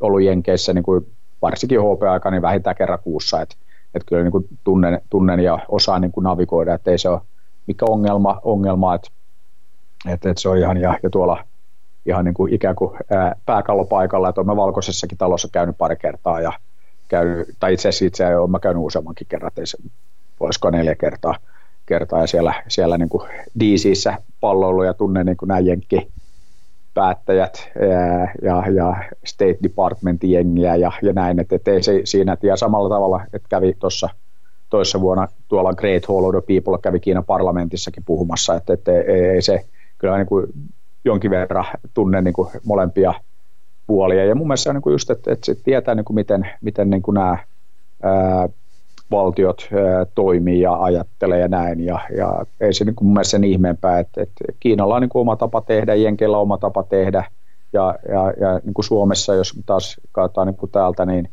ollut 0.00 0.22
Jenkeissä 0.22 0.72
niin 0.72 0.82
kuin 0.82 1.06
varsinkin 1.42 1.80
HP-aika 1.80 2.30
niin 2.30 2.42
vähintään 2.42 2.76
kerran 2.76 2.98
kuussa, 3.04 3.40
että 3.40 3.56
et 3.94 4.02
kyllä 4.06 4.22
niin 4.22 4.32
kuin 4.32 4.44
tunnen, 4.64 5.00
tunnen 5.10 5.40
ja 5.40 5.58
osaan 5.68 6.00
niin 6.00 6.12
kuin 6.12 6.24
navigoida, 6.24 6.74
että 6.74 6.90
ei 6.90 6.98
se 6.98 7.08
ole 7.08 7.20
mikä 7.66 7.86
ongelma, 7.88 8.40
ongelma 8.42 8.94
että 8.94 9.08
et, 10.06 10.26
et 10.26 10.38
se 10.38 10.48
on 10.48 10.58
ihan 10.58 10.76
ja, 10.76 10.98
ja 11.02 11.10
tuolla 11.10 11.44
ihan 12.06 12.24
niin 12.24 12.34
kuin 12.34 12.54
ikään 12.54 12.76
kuin 12.76 12.98
ää, 13.10 13.36
pääkallopaikalla, 13.46 14.28
että 14.28 14.40
olen 14.40 14.56
valkoisessakin 14.56 15.18
talossa 15.18 15.48
käynyt 15.52 15.78
pari 15.78 15.96
kertaa 15.96 16.40
ja 16.40 16.52
käynyt, 17.08 17.48
tai 17.60 17.74
itse 17.74 17.88
asiassa 17.88 18.04
itse 18.04 18.36
olen 18.36 18.50
mä 18.50 18.58
käynyt 18.58 18.82
useammankin 18.82 19.26
kerran, 19.30 19.50
se, 19.64 19.78
olisiko 20.40 20.70
neljä 20.70 20.94
kertaa, 20.94 21.34
kertaa. 21.86 22.20
Ja 22.20 22.26
siellä, 22.26 22.54
siellä 22.68 22.98
niin 22.98 23.08
kuin 23.08 23.28
DCissä 23.60 24.14
palloilu 24.40 24.82
ja 24.82 24.94
tunnen 24.94 25.26
niin 25.26 25.36
kuin 25.36 25.48
nämä 25.48 25.60
jenkki, 25.60 26.08
päättäjät 26.94 27.70
ja, 28.42 28.64
ja 28.74 28.96
State 29.24 29.58
Departmentin 29.62 30.30
jengiä 30.30 30.76
ja, 30.76 30.92
ja 31.02 31.12
näin, 31.12 31.40
että 31.40 31.56
et 31.56 31.68
ei 31.68 31.82
se 31.82 32.00
siinä, 32.04 32.32
että 32.32 32.46
ja 32.46 32.56
samalla 32.56 32.88
tavalla, 32.88 33.20
että 33.32 33.48
kävi 33.48 33.74
tuossa 33.78 34.08
toissa 34.70 35.00
vuonna 35.00 35.28
tuolla 35.48 35.74
Great 35.74 36.06
Hall 36.08 36.24
of 36.24 36.34
the 36.34 36.40
People 36.46 36.78
kävi 36.82 37.00
Kiinan 37.00 37.24
parlamentissakin 37.24 38.02
puhumassa, 38.06 38.54
että, 38.54 38.72
ei, 38.92 39.24
ei 39.24 39.42
se 39.42 39.64
kyllä 39.98 40.16
niin 40.16 40.26
kuin 40.26 40.46
jonkin 41.04 41.30
verran 41.30 41.64
tunne 41.94 42.22
niin 42.22 42.34
kuin 42.34 42.48
molempia 42.64 43.14
puolia 43.86 44.24
ja 44.24 44.34
mun 44.34 44.46
mielestä 44.46 44.70
on 44.70 44.74
niin 44.76 44.82
kuin 44.82 44.92
just, 44.92 45.10
että, 45.10 45.32
että 45.32 45.54
tietää 45.64 45.94
niin 45.94 46.04
kuin 46.04 46.14
miten, 46.14 46.50
miten 46.60 46.90
niin 46.90 47.02
kuin 47.02 47.14
nämä 47.14 47.38
ää, 48.02 48.48
valtiot 49.10 49.68
ää, 49.72 50.06
toimii 50.14 50.60
ja 50.60 50.82
ajattelee 50.82 51.40
ja 51.40 51.48
näin. 51.48 51.80
Ja, 51.80 52.00
ja 52.16 52.44
ei 52.60 52.72
se 52.72 52.84
niin 52.84 52.94
kuin 52.94 53.06
mun 53.06 53.14
mielestä 53.14 53.30
sen 53.30 53.44
ihmeempää, 53.44 53.98
että, 53.98 54.22
että 54.22 54.44
Kiinalla 54.60 54.94
on 54.94 55.00
niin 55.00 55.08
kuin 55.08 55.20
oma 55.20 55.36
tapa 55.36 55.60
tehdä, 55.60 55.94
Jenkeillä 55.94 56.36
on 56.36 56.42
oma 56.42 56.58
tapa 56.58 56.82
tehdä. 56.82 57.24
Ja, 57.72 57.94
ja, 58.08 58.32
ja 58.40 58.60
niin 58.64 58.74
kuin 58.74 58.84
Suomessa, 58.84 59.34
jos 59.34 59.60
taas 59.66 60.00
katsotaan 60.12 60.46
niin 60.46 60.56
kuin 60.56 60.72
täältä, 60.72 61.06
niin 61.06 61.28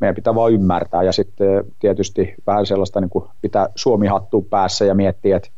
meidän 0.00 0.14
pitää 0.14 0.34
vain 0.34 0.54
ymmärtää. 0.54 1.02
Ja 1.02 1.12
sitten 1.12 1.64
tietysti 1.78 2.34
vähän 2.46 2.66
sellaista 2.66 3.00
niin 3.00 3.10
kuin 3.10 3.24
pitää 3.40 3.68
Suomi-hattua 3.74 4.42
päässä 4.50 4.84
ja 4.84 4.94
miettiä, 4.94 5.36
että, 5.36 5.48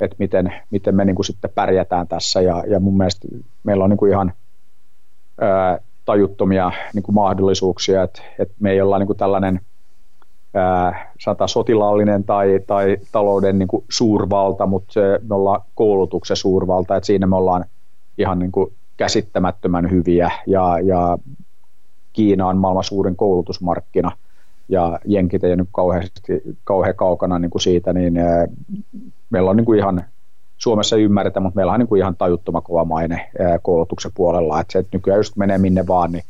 että 0.00 0.16
miten, 0.18 0.52
miten 0.70 0.94
me 0.94 1.04
niin 1.04 1.16
kuin 1.16 1.26
sitten 1.26 1.50
pärjätään 1.54 2.08
tässä. 2.08 2.40
Ja, 2.40 2.64
ja 2.66 2.80
mun 2.80 2.96
mielestä 2.96 3.28
meillä 3.62 3.84
on 3.84 3.90
niin 3.90 3.98
kuin 3.98 4.12
ihan 4.12 4.32
ää, 5.40 5.78
tajuttomia 6.04 6.72
niin 6.94 7.02
kuin 7.02 7.14
mahdollisuuksia, 7.14 8.02
että, 8.02 8.22
että 8.38 8.54
me 8.60 8.70
ei 8.70 8.80
olla 8.80 8.98
niin 8.98 9.06
kuin 9.06 9.18
tällainen– 9.18 9.60
sata 11.20 11.46
sotilaallinen 11.46 12.24
tai, 12.24 12.60
tai 12.66 12.96
talouden 13.12 13.58
niin 13.58 13.68
kuin 13.68 13.84
suurvalta, 13.90 14.66
mutta 14.66 15.00
me 15.28 15.34
ollaan 15.34 15.60
koulutuksen 15.74 16.36
suurvalta, 16.36 16.96
että 16.96 17.06
siinä 17.06 17.26
me 17.26 17.36
ollaan 17.36 17.64
ihan 18.18 18.38
niin 18.38 18.52
kuin 18.52 18.72
käsittämättömän 18.96 19.90
hyviä 19.90 20.30
ja, 20.46 20.78
ja 20.80 21.18
Kiina 22.12 22.46
on 22.46 22.56
maailman 22.56 22.84
suurin 22.84 23.16
koulutusmarkkina 23.16 24.12
ja 24.70 24.98
jenkit 25.04 25.44
ei 25.44 25.56
nyt 25.56 25.68
kauheasti, 25.72 26.42
kauhean 26.64 26.94
kaukana 26.94 27.38
niin 27.38 27.50
kuin 27.50 27.62
siitä, 27.62 27.92
niin 27.92 28.14
meillä 29.30 29.50
on 29.50 29.56
niin 29.56 29.64
kuin 29.64 29.78
ihan 29.78 30.04
Suomessa 30.56 30.96
ymmärretä, 30.96 31.40
mutta 31.40 31.56
meillä 31.56 31.72
on 31.72 31.78
niin 31.78 31.88
kuin 31.88 31.98
ihan 31.98 32.16
tajuttoman 32.16 32.62
kova 32.62 32.84
maine 32.84 33.30
koulutuksen 33.62 34.12
puolella, 34.14 34.60
että 34.60 34.72
se 34.72 34.78
että 34.78 34.96
nykyään 34.96 35.18
just 35.18 35.36
menee 35.36 35.58
minne 35.58 35.86
vaan, 35.86 36.12
niin 36.12 36.24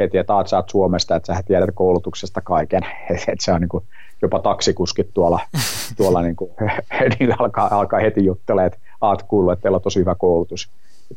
heti, 0.00 0.18
että 0.18 0.32
sä 0.46 0.56
oot 0.56 0.70
Suomesta, 0.70 1.16
että 1.16 1.34
sä 1.34 1.42
tiedät 1.46 1.70
koulutuksesta 1.74 2.40
kaiken. 2.40 2.82
että 3.10 3.44
se 3.44 3.52
on 3.52 3.60
niin 3.60 3.68
kuin, 3.68 3.84
jopa 4.22 4.38
taksikuskit 4.38 5.10
tuolla, 5.14 5.40
tuolla 5.96 6.22
niin 6.26 6.36
kuin, 6.36 6.50
niin 7.20 7.40
alkaa, 7.40 7.78
alkaa 7.78 8.00
heti 8.00 8.24
juttelemaan, 8.24 8.66
että 8.66 8.78
aat 9.00 9.22
kuullut, 9.22 9.52
että 9.52 9.62
teillä 9.62 9.76
on 9.76 9.82
tosi 9.82 10.00
hyvä 10.00 10.14
koulutus. 10.14 10.70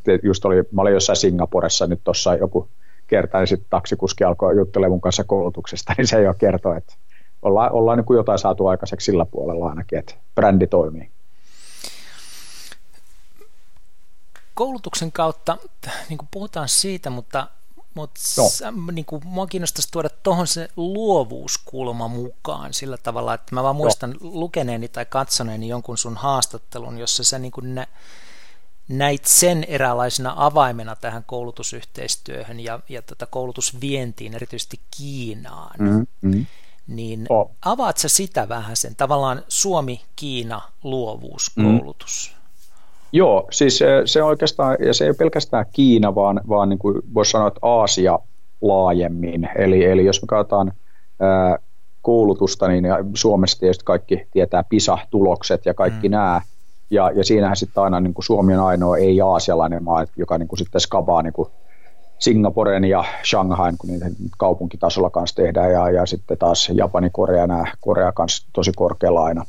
Et 0.08 0.24
just 0.24 0.46
oli, 0.46 0.56
mä 0.72 0.82
olin 0.82 0.94
jossain 0.94 1.18
Singaporessa 1.18 1.88
nyt 1.88 2.00
tuossa 2.04 2.36
joku 2.36 2.68
kerta, 3.10 3.38
niin 3.38 3.48
sitten 3.48 3.70
taksikuski 3.70 4.24
alkoi 4.24 4.56
juttelemaan 4.56 4.92
mun 4.92 5.02
kanssa 5.02 5.24
koulutuksesta, 5.24 5.94
niin 5.98 6.08
se 6.08 6.22
jo 6.22 6.34
kertoo, 6.34 6.74
että 6.74 6.94
ollaan, 7.42 7.72
ollaan 7.72 7.98
niin 7.98 8.06
kuin 8.06 8.18
jotain 8.18 8.40
saatu 8.40 8.68
aikaiseksi 8.68 9.06
sillä 9.06 9.26
puolella 9.26 9.70
ainakin, 9.70 10.00
että 10.00 10.16
brändi 10.36 10.68
toimii. 10.68 11.12
Koulutuksen 14.54 15.12
kautta, 15.12 15.58
niin 16.10 16.18
kuin 16.18 16.30
puhutaan 16.32 16.70
siitä, 16.70 17.10
mutta 17.10 17.48
mutta 17.94 18.20
no. 18.38 18.72
niin 18.92 19.06
kuin, 19.06 19.22
mua 19.26 19.48
kiinnostaisi 19.48 19.92
tuoda 19.92 20.10
tuohon 20.24 20.48
se 20.48 20.68
luovuuskulma 20.76 22.08
mukaan 22.08 22.74
sillä 22.74 22.98
tavalla, 22.98 23.34
että 23.34 23.56
mä 23.56 23.64
vaan 23.64 23.76
no. 23.76 23.84
muistan 23.84 24.12
no. 24.12 24.18
lukeneeni 24.22 24.88
tai 24.88 25.06
katsoneeni 25.06 25.68
jonkun 25.68 25.98
sun 25.98 26.18
haastattelun, 26.18 26.98
jossa 26.98 27.24
sä 27.24 27.40
niin 27.40 27.52
kuin 27.52 27.76
nä, 27.76 27.88
näit 28.90 29.26
sen 29.26 29.64
eräänlaisena 29.68 30.34
avaimena 30.38 30.96
tähän 30.96 31.24
koulutusyhteistyöhön 31.26 32.60
ja, 32.60 32.80
ja 32.90 33.02
tota 33.02 33.26
koulutusvientiin, 33.26 34.36
erityisesti 34.36 34.80
Kiinaan. 34.98 35.76
Mm-hmm. 35.80 36.46
Niin 36.88 37.26
oh. 37.30 37.52
avaat 37.66 37.98
sä 37.98 38.10
sitä 38.10 38.50
vähän 38.50 38.76
sen, 38.76 38.96
tavallaan 38.96 39.44
Suomi-Kiina 39.48 40.62
luovuuskoulutus? 40.84 42.32
Mm. 42.36 42.40
Joo, 43.12 43.48
siis 43.52 43.80
se 44.06 44.24
on 44.24 44.30
oikeastaan, 44.30 44.78
ja 44.86 44.94
se 44.94 45.04
ei 45.04 45.10
ole 45.10 45.16
pelkästään 45.16 45.66
Kiina, 45.74 46.16
vaan, 46.16 46.42
vaan 46.50 46.70
niin 46.70 46.80
kuin 46.80 47.02
voisi 47.14 47.32
sanoa, 47.32 47.48
että 47.48 47.60
Aasia 47.62 48.20
laajemmin. 48.62 49.50
Eli, 49.56 49.86
eli 49.86 50.06
jos 50.06 50.22
me 50.22 50.26
katsotaan 50.26 50.74
ää, 51.20 51.58
koulutusta, 52.02 52.68
niin 52.68 52.86
Suomessa 53.14 53.60
tietysti 53.60 53.84
kaikki 53.84 54.28
tietää 54.32 54.64
PISA-tulokset 54.64 55.66
ja 55.66 55.74
kaikki 55.74 56.10
mm. 56.10 56.12
nämä, 56.12 56.42
ja, 56.90 57.12
ja 57.12 57.24
siinähän 57.24 57.56
sitten 57.56 57.84
aina 57.84 58.00
niin 58.00 58.14
kuin 58.14 58.26
Suomi 58.26 58.56
on 58.56 58.66
ainoa 58.66 58.98
ei-aasialainen 58.98 59.84
maa, 59.84 60.06
joka 60.18 60.38
niin 60.38 60.48
kuin 60.48 60.60
sitten 60.60 60.82
skabaa 60.82 61.22
niin 61.22 61.34
kuin 61.34 61.50
Singaporen 62.20 62.84
ja 62.84 63.04
Shanghain, 63.30 63.78
kun 63.78 63.90
niitä 63.90 64.06
kaupunkitasolla 64.38 65.10
kanssa 65.10 65.36
tehdään, 65.36 65.72
ja, 65.72 65.90
ja 65.90 66.06
sitten 66.06 66.38
taas 66.38 66.72
Japani, 66.74 67.10
Korea, 67.10 67.48
nämä 67.48 67.66
Korea 67.80 68.12
kanssa 68.12 68.48
tosi 68.54 68.72
korkealla 68.76 69.24
aina. 69.24 69.46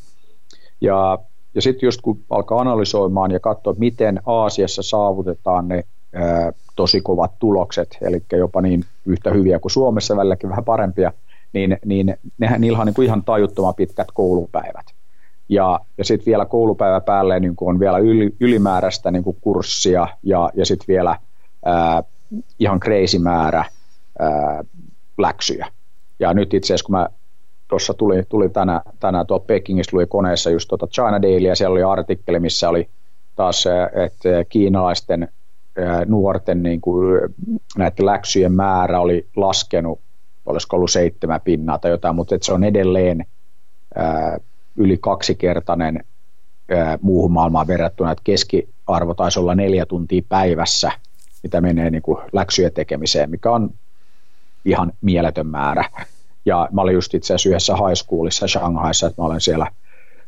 Ja, 0.81 1.19
ja 1.55 1.63
sitten 1.63 1.87
just 1.87 2.01
kun 2.01 2.21
alkaa 2.31 2.61
analysoimaan 2.61 3.31
ja 3.31 3.41
katsoa, 3.41 3.75
miten 3.79 4.21
Aasiassa 4.27 4.83
saavutetaan 4.83 5.69
ne 5.69 5.85
ää, 6.15 6.53
tosi 6.77 7.01
kovat 7.01 7.39
tulokset, 7.39 7.99
eli 8.03 8.23
jopa 8.33 8.61
niin 8.61 8.85
yhtä 9.07 9.31
hyviä 9.31 9.59
kuin 9.59 9.73
Suomessa, 9.73 10.17
välilläkin 10.17 10.51
vähän 10.51 10.65
parempia, 10.65 11.13
niin, 11.53 11.79
niin 11.85 12.17
nehän, 12.39 12.61
niillä 12.61 12.79
on 12.79 12.87
niin 12.87 12.95
kuin 12.95 13.07
ihan 13.07 13.25
tajuttoman 13.25 13.75
pitkät 13.75 14.09
koulupäivät. 14.15 15.00
Ja, 15.51 15.81
ja 15.99 16.05
sitten 16.05 16.27
vielä 16.27 16.45
koulupäivä 16.45 17.01
päälle 17.01 17.41
niin 17.41 17.55
on 17.61 17.81
vielä 17.81 17.99
yli, 17.99 18.37
ylimääräistä 18.41 19.11
niin 19.11 19.25
kurssia 19.41 20.07
ja, 20.23 20.51
ja 20.55 20.67
sitten 20.67 20.85
vielä 20.89 21.17
ää, 21.65 22.03
ihan 22.59 22.81
crazy 22.81 23.19
määrä 23.19 23.65
ää, 24.19 24.65
läksyjä. 25.19 25.67
Ja 26.19 26.35
nyt 26.35 26.55
itse 26.55 26.67
asiassa 26.67 26.87
kun 26.87 26.95
mä 26.95 27.09
tuossa 27.69 27.95
tuli, 27.95 28.23
tuli 28.29 28.49
tänä, 28.49 28.83
tänään 29.01 29.27
tuo 29.27 29.41
Pekingistä 29.41 29.97
luin 29.97 30.09
koneessa 30.09 30.51
just 30.51 30.69
tuota 30.69 30.87
China 30.87 31.23
Daily 31.23 31.49
ja 31.49 31.57
siellä 31.57 31.73
oli 31.73 31.83
artikkeli, 31.83 32.41
missä 32.41 32.69
oli 32.69 32.89
taas, 33.37 33.65
että 34.05 34.45
kiinalaisten 34.49 35.29
nuorten 36.07 36.63
niin 36.63 36.81
kuin, 36.81 37.21
näiden 37.79 38.07
läksyjen 38.07 38.53
määrä 38.53 39.01
oli 39.01 39.29
laskenut, 39.37 40.01
olisiko 40.47 40.77
ollut 40.77 40.91
seitsemän 40.91 41.41
pinnaa 41.41 41.79
tai 41.79 41.91
jotain, 41.91 42.15
mutta 42.17 42.35
että 42.35 42.47
se 42.47 42.53
on 42.53 42.65
edelleen 42.65 43.27
ää, 43.95 44.39
yli 44.77 44.99
kaksikertainen 45.01 46.05
ää, 46.71 46.99
muuhun 47.03 47.33
maailmaan 47.33 47.67
verrattuna, 47.67 48.13
että 48.13 48.25
keskiarvo 48.25 49.15
taisi 49.15 49.41
olla 49.41 49.55
neljä 49.55 49.87
tuntia 49.87 50.23
päivässä, 50.29 50.93
mitä 51.43 51.61
menee 51.61 51.91
niin 51.91 52.03
kuin 52.03 52.19
läksyjen 52.33 52.73
tekemiseen, 52.73 53.31
mikä 53.31 53.51
on 53.51 53.71
ihan 54.65 54.93
mieletön 55.01 55.47
määrä. 55.47 55.85
Ja 56.47 56.69
mä 56.73 56.81
olin 56.81 56.95
just 56.95 57.15
itse 57.15 57.35
asiassa 57.35 57.49
yhdessä 57.49 57.75
high 57.75 57.95
schoolissa 57.95 58.49
Shanghaissa, 58.49 59.07
että 59.07 59.23
mä 59.23 59.27
olen 59.27 59.41
siellä 59.41 59.67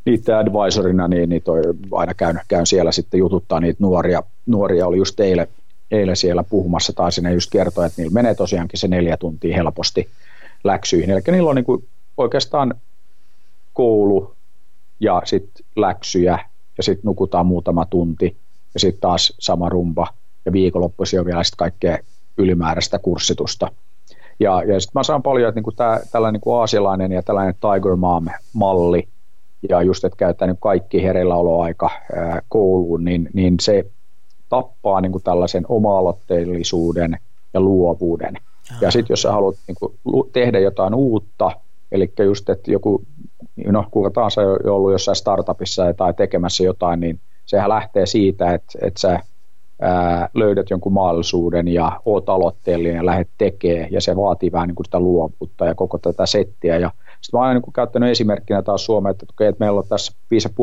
niiden 0.05 0.37
advisorina, 0.37 1.09
niin, 1.09 1.29
niin 1.29 1.43
toi, 1.43 1.61
aina 1.93 2.15
käyn, 2.15 2.41
käyn, 2.49 2.67
siellä 2.67 2.93
sitten 2.93 3.19
jututtaa 3.19 3.61
niitä 3.61 3.77
nuoria. 3.81 4.23
Nuoria 4.47 4.87
oli 4.87 4.97
just 4.97 5.21
eilen, 5.21 5.47
eilen 5.91 6.17
siellä 6.17 6.43
puhumassa 6.43 6.93
taas, 6.93 7.21
ne 7.21 7.33
just 7.33 7.51
kertoi, 7.51 7.87
että 7.87 8.03
niillä 8.03 8.15
menee 8.15 8.35
tosiaankin 8.35 8.79
se 8.79 8.89
neljä 8.89 9.17
tuntia 9.17 9.57
helposti 9.57 10.09
läksyihin. 10.65 11.11
Eli 11.11 11.21
niillä 11.27 11.51
on 11.51 11.57
niin 11.57 11.65
kuin 11.65 11.85
oikeastaan 12.17 12.75
koulu 13.73 14.35
ja 15.01 15.23
sitten 15.25 15.67
läksyjä 15.77 16.39
ja 16.77 16.83
sitten 16.83 17.09
nukutaan 17.09 17.47
muutama 17.47 17.87
tunti 17.87 18.37
ja 18.75 18.81
sitten 18.81 19.01
taas 19.01 19.33
sama 19.39 19.69
rumpa 19.69 20.07
ja 20.45 20.53
viikonloppuisin 20.53 21.21
on 21.21 21.27
vielä 21.27 21.45
sitten 21.45 21.59
kaikkea 21.59 21.99
ylimääräistä 22.39 22.99
kurssitusta. 22.99 23.69
Ja, 24.41 24.63
ja 24.63 24.81
sitten 24.81 25.01
mä 25.01 25.03
saan 25.03 25.23
paljon, 25.23 25.49
että 25.49 25.59
niinku 25.59 25.73
tää, 25.73 26.01
tällainen 26.13 26.33
niinku 26.33 26.53
aasialainen 26.53 27.13
ja 27.13 27.23
tällainen 27.23 27.55
Tiger 27.55 27.97
Mom-malli, 27.97 29.09
ja 29.69 29.83
just, 29.83 30.05
että 30.05 30.17
käyttää 30.17 30.49
niin 30.49 30.57
kaikki 30.61 31.03
hereilläoloaika 31.03 31.91
ää, 32.17 32.43
kouluun, 32.49 33.05
niin, 33.05 33.29
niin 33.33 33.55
se 33.61 33.87
tappaa 34.49 35.01
niin 35.01 35.13
kuin 35.13 35.25
tällaisen 35.25 35.65
oma-aloitteellisuuden 35.69 37.19
ja 37.55 37.61
luovuuden. 37.61 38.37
Aha. 38.71 38.79
Ja 38.81 38.91
sitten 38.91 39.13
jos 39.13 39.23
sä 39.23 39.33
haluat 39.33 39.57
niin 39.69 39.77
kuin, 39.81 40.31
tehdä 40.33 40.59
jotain 40.59 40.95
uutta, 40.95 41.51
eli 41.93 42.13
just, 42.25 42.49
että 42.51 42.73
joku, 42.73 43.03
no 43.67 43.85
kuka 43.91 44.11
tahansa 44.11 44.41
on 44.41 44.59
ollut 44.69 44.93
jossain 44.93 45.17
startupissa 45.17 45.95
tai 45.95 46.15
tekemässä 46.15 46.65
jotain, 46.65 47.01
niin 47.01 47.21
sehän 47.47 47.69
lähtee 47.69 48.07
siitä, 48.07 48.55
että, 48.55 48.79
että 48.83 49.01
sä 49.01 49.21
ää, 49.81 50.29
löydät 50.35 50.71
jonkun 50.71 50.93
mahdollisuuden 50.93 51.69
ja 51.69 52.01
oot 52.05 52.29
aloitteellinen 52.29 52.97
ja 52.97 53.07
lähdet 53.07 53.29
tekemään, 53.39 53.93
ja 53.93 54.01
se 54.01 54.17
vaatii 54.17 54.53
vähän 54.53 54.69
niin 54.69 54.77
kuin 54.77 54.85
sitä 54.85 55.01
luovuutta 55.01 55.67
ja 55.67 55.75
koko 55.75 55.99
tätä 55.99 56.27
settiä. 56.27 56.79
Ja 56.79 56.91
sitten 57.21 57.41
mä 57.41 57.47
oon 57.47 57.55
niin 57.55 57.73
käyttänyt 57.73 58.11
esimerkkinä 58.11 58.63
taas 58.63 58.85
Suomeen, 58.85 59.11
että, 59.11 59.27
okay, 59.31 59.47
että 59.47 59.65
meillä 59.65 59.79
on 59.79 59.89
tässä 59.89 60.13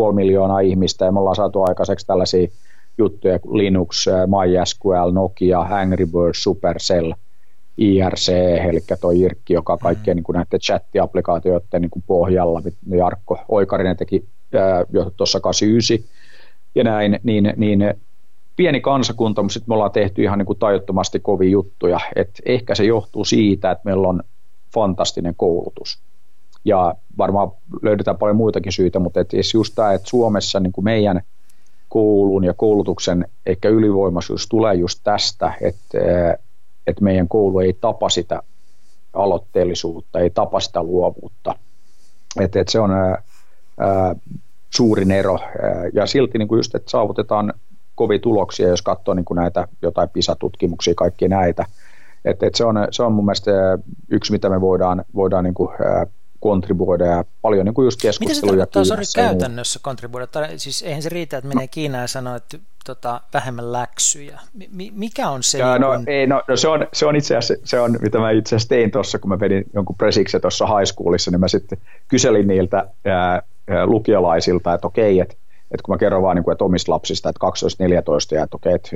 5,5 0.07 0.13
miljoonaa 0.13 0.59
ihmistä, 0.59 1.05
ja 1.05 1.11
me 1.11 1.19
ollaan 1.19 1.35
saatu 1.35 1.61
aikaiseksi 1.61 2.07
tällaisia 2.07 2.47
juttuja 2.97 3.39
kuin 3.39 3.57
Linux, 3.57 4.05
MySQL, 4.07 5.11
Nokia, 5.11 5.59
Angry 5.59 6.05
Birds, 6.05 6.43
Supercell, 6.43 7.13
IRC, 7.79 8.29
eli 8.69 8.79
tuo 9.01 9.11
IRKki, 9.11 9.53
joka 9.53 9.77
kaikkien 9.77 10.17
mm. 10.17 10.23
niin 10.27 10.33
näiden 10.33 10.59
chat-applikaatioiden 10.59 11.81
niin 11.81 12.03
pohjalla, 12.07 12.61
Jarkko 12.97 13.39
Oikarinen 13.49 13.97
teki 13.97 14.25
ää, 14.53 14.85
jo 14.93 15.11
tuossa 15.17 15.39
89, 15.39 16.09
ja 16.75 16.83
näin, 16.83 17.19
niin, 17.23 17.53
niin 17.57 17.93
pieni 18.55 18.81
kansakunta, 18.81 19.43
mutta 19.43 19.53
sitten 19.53 19.71
me 19.71 19.73
ollaan 19.73 19.91
tehty 19.91 20.23
ihan 20.23 20.37
niin 20.37 20.45
kuin 20.45 20.59
tajuttomasti 20.59 21.19
kovia 21.19 21.49
juttuja. 21.49 21.99
Et 22.15 22.29
ehkä 22.45 22.75
se 22.75 22.83
johtuu 22.83 23.25
siitä, 23.25 23.71
että 23.71 23.81
meillä 23.85 24.07
on 24.07 24.23
fantastinen 24.73 25.33
koulutus. 25.37 25.99
Ja 26.65 26.95
varmaan 27.17 27.51
löydetään 27.81 28.17
paljon 28.17 28.37
muitakin 28.37 28.71
syitä, 28.71 28.99
mutta 28.99 29.19
et 29.19 29.29
just 29.53 29.75
tämä, 29.75 29.93
että 29.93 30.09
Suomessa 30.09 30.59
niin 30.59 30.71
kuin 30.71 30.85
meidän 30.85 31.21
koulun 31.89 32.43
ja 32.43 32.53
koulutuksen 32.53 33.27
ehkä 33.45 33.69
ylivoimaisuus 33.69 34.47
tulee 34.47 34.75
just 34.75 34.99
tästä, 35.03 35.53
että, 35.61 35.97
että 36.89 37.03
meidän 37.03 37.27
koulu 37.27 37.59
ei 37.59 37.73
tapa 37.73 38.09
sitä 38.09 38.43
aloitteellisuutta, 39.13 40.19
ei 40.19 40.29
tapa 40.29 40.59
sitä 40.59 40.83
luovuutta. 40.83 41.55
Että, 42.39 42.59
että 42.59 42.71
se 42.71 42.79
on 42.79 42.91
ää, 42.91 44.15
suurin 44.69 45.11
ero. 45.11 45.39
Ja 45.93 46.05
silti 46.05 46.37
niin 46.37 46.47
kuin 46.47 46.59
just, 46.59 46.75
että 46.75 46.91
saavutetaan 46.91 47.53
kovia 47.95 48.19
tuloksia, 48.19 48.67
jos 48.67 48.81
katsoo 48.81 49.13
niin 49.13 49.25
kuin 49.25 49.35
näitä 49.35 49.67
jotain 49.81 50.09
PISA-tutkimuksia, 50.09 50.93
kaikki 50.95 51.27
näitä. 51.27 51.65
Et, 52.25 52.43
et 52.43 52.55
se, 52.55 52.65
on, 52.65 52.75
se 52.91 53.03
on 53.03 53.13
mun 53.13 53.25
mielestä 53.25 53.51
yksi, 54.09 54.31
mitä 54.31 54.49
me 54.49 54.61
voidaan, 54.61 55.05
voidaan 55.15 55.43
niin 55.43 55.53
kuin, 55.53 55.69
kontribuoida 56.39 57.05
ja 57.05 57.25
paljon 57.41 57.65
niin 57.65 57.73
kuin 57.73 57.85
just 57.85 58.01
keskusteluja. 58.01 58.65
Mitä 58.65 58.83
se 58.83 58.89
tarkoittaa 58.89 59.13
sorry, 59.13 59.29
käytännössä 59.29 59.79
kontribuoida? 59.83 60.27
Siis 60.57 60.81
eihän 60.81 61.01
se 61.01 61.09
riitä, 61.09 61.37
että 61.37 61.47
menee 61.47 61.65
no. 61.65 61.69
Kiinaan 61.71 62.01
ja 62.01 62.07
sanoo, 62.07 62.35
että 62.35 62.57
tota, 62.85 63.21
vähemmän 63.33 63.71
läksyjä. 63.71 64.39
M- 64.53 64.93
mikä 64.93 65.29
on 65.29 65.43
se? 65.43 65.57
Ja, 65.57 65.71
niin 65.71 65.81
no, 65.81 65.95
kun... 65.95 66.03
ei, 66.07 66.27
no, 66.27 66.41
no, 66.47 66.57
se, 66.57 66.67
on, 66.67 66.87
se 66.93 67.05
on 67.05 67.15
itse 67.15 67.37
asiassa, 67.37 67.67
se 67.67 67.79
on, 67.79 67.97
mitä 68.01 68.17
mä 68.17 68.31
itse 68.31 68.55
asiassa 68.55 68.69
tein 68.69 68.91
tuossa, 68.91 69.19
kun 69.19 69.29
mä 69.29 69.39
vedin 69.39 69.65
jonkun 69.73 69.95
presikse 69.95 70.39
tuossa 70.39 70.65
high 70.65 70.91
schoolissa, 70.93 71.31
niin 71.31 71.39
mä 71.39 71.47
sitten 71.47 71.77
kyselin 72.07 72.47
niiltä 72.47 72.87
ää, 73.05 73.43
lukiolaisilta, 73.85 74.73
että 74.73 74.87
okei, 74.87 75.19
että 75.19 75.35
että 75.71 75.83
kun 75.83 75.95
mä 75.95 75.99
kerron 75.99 76.21
vaan, 76.21 76.35
niin 76.35 76.43
kuin, 76.43 76.51
että 76.51 76.63
omista 76.63 76.91
lapsista, 76.91 77.29
että 77.29 77.47
12-14 78.33 78.35
ja 78.35 78.43
että 78.43 78.55
okei, 78.55 78.73
että 78.73 78.89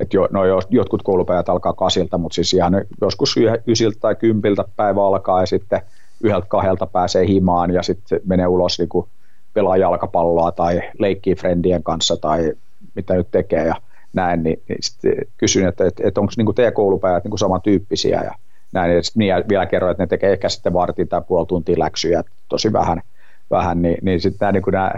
että 0.00 0.16
jo, 0.16 0.28
no 0.30 0.40
jotkut 0.70 1.02
koulupäivät 1.02 1.48
alkaa 1.48 1.72
kasilta, 1.72 2.18
mutta 2.18 2.34
siis 2.34 2.54
ihan 2.54 2.72
joskus 3.00 3.34
ysiltä 3.66 3.96
tai 4.00 4.14
kympiltä 4.14 4.64
päivä 4.76 5.06
alkaa 5.06 5.40
ja 5.40 5.46
sitten 5.46 5.80
yhdeltä 6.24 6.46
kahdelta 6.48 6.86
pääsee 6.86 7.26
himaan 7.26 7.70
ja 7.70 7.82
sitten 7.82 8.20
menee 8.26 8.46
ulos 8.46 8.78
niin 8.78 8.88
kuin 8.88 9.06
pelaa 9.54 9.76
jalkapalloa 9.76 10.52
tai 10.52 10.82
leikkii 10.98 11.34
friendien 11.34 11.82
kanssa 11.82 12.16
tai 12.16 12.52
mitä 12.94 13.14
nyt 13.14 13.28
tekee 13.30 13.66
ja 13.66 13.74
näin, 14.12 14.42
niin, 14.42 14.62
niin 14.68 14.78
sitten 14.80 15.12
kysyn, 15.36 15.68
että, 15.68 15.86
että, 15.86 16.02
että 16.08 16.20
onko 16.20 16.32
niin 16.36 16.54
teidän 16.54 16.72
koulupäivät 16.72 17.24
niin 17.24 17.38
samantyyppisiä 17.38 18.22
ja 18.22 18.34
näin, 18.72 18.94
ja 18.94 19.02
sitten 19.02 19.44
vielä 19.48 19.66
kerroin, 19.66 19.90
että 19.90 20.02
ne 20.02 20.06
tekee 20.06 20.32
ehkä 20.32 20.48
sitten 20.48 20.72
vartin 20.72 21.08
tai 21.08 21.22
puoli 21.28 21.46
tuntia 21.46 21.78
läksyjä, 21.78 22.24
tosi 22.48 22.72
vähän, 22.72 23.02
vähän 23.50 23.82
niin, 23.82 23.98
niin 24.02 24.20
sitten 24.20 24.38
nämä, 24.40 24.52
niin 24.52 24.62
kuin 24.62 24.72
nämä 24.72 24.92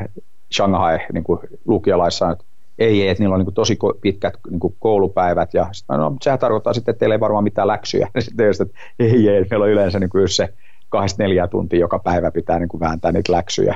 Shanghai 0.54 0.98
niin 1.12 1.24
kuin 1.24 1.40
lukiolaissa, 1.66 2.30
että 2.30 2.44
ei, 2.78 3.08
että 3.08 3.22
niillä 3.22 3.34
on 3.34 3.44
niin 3.44 3.54
tosi 3.54 3.78
pitkät 4.00 4.34
niin 4.50 4.60
koulupäivät, 4.78 5.54
ja 5.54 5.66
sitten, 5.72 5.98
no, 5.98 6.16
sehän 6.22 6.38
tarkoittaa 6.38 6.72
sitten, 6.72 6.92
että 6.92 6.98
teillä 6.98 7.14
ei 7.14 7.20
varmaan 7.20 7.44
mitään 7.44 7.68
läksyjä. 7.68 8.08
Sitten 8.18 8.50
että 8.50 8.78
ei, 8.98 9.28
ei, 9.28 9.46
meillä 9.50 9.64
on 9.64 9.70
yleensä 9.70 9.98
niin 9.98 10.10
kuin 10.10 10.28
se 10.28 10.54
kahdesta 10.92 11.22
neljä 11.22 11.46
tuntia 11.46 11.80
joka 11.80 11.98
päivä 11.98 12.30
pitää 12.30 12.58
niin 12.58 12.68
kuin 12.68 12.80
vääntää 12.80 13.12
niitä 13.12 13.32
läksyjä. 13.32 13.74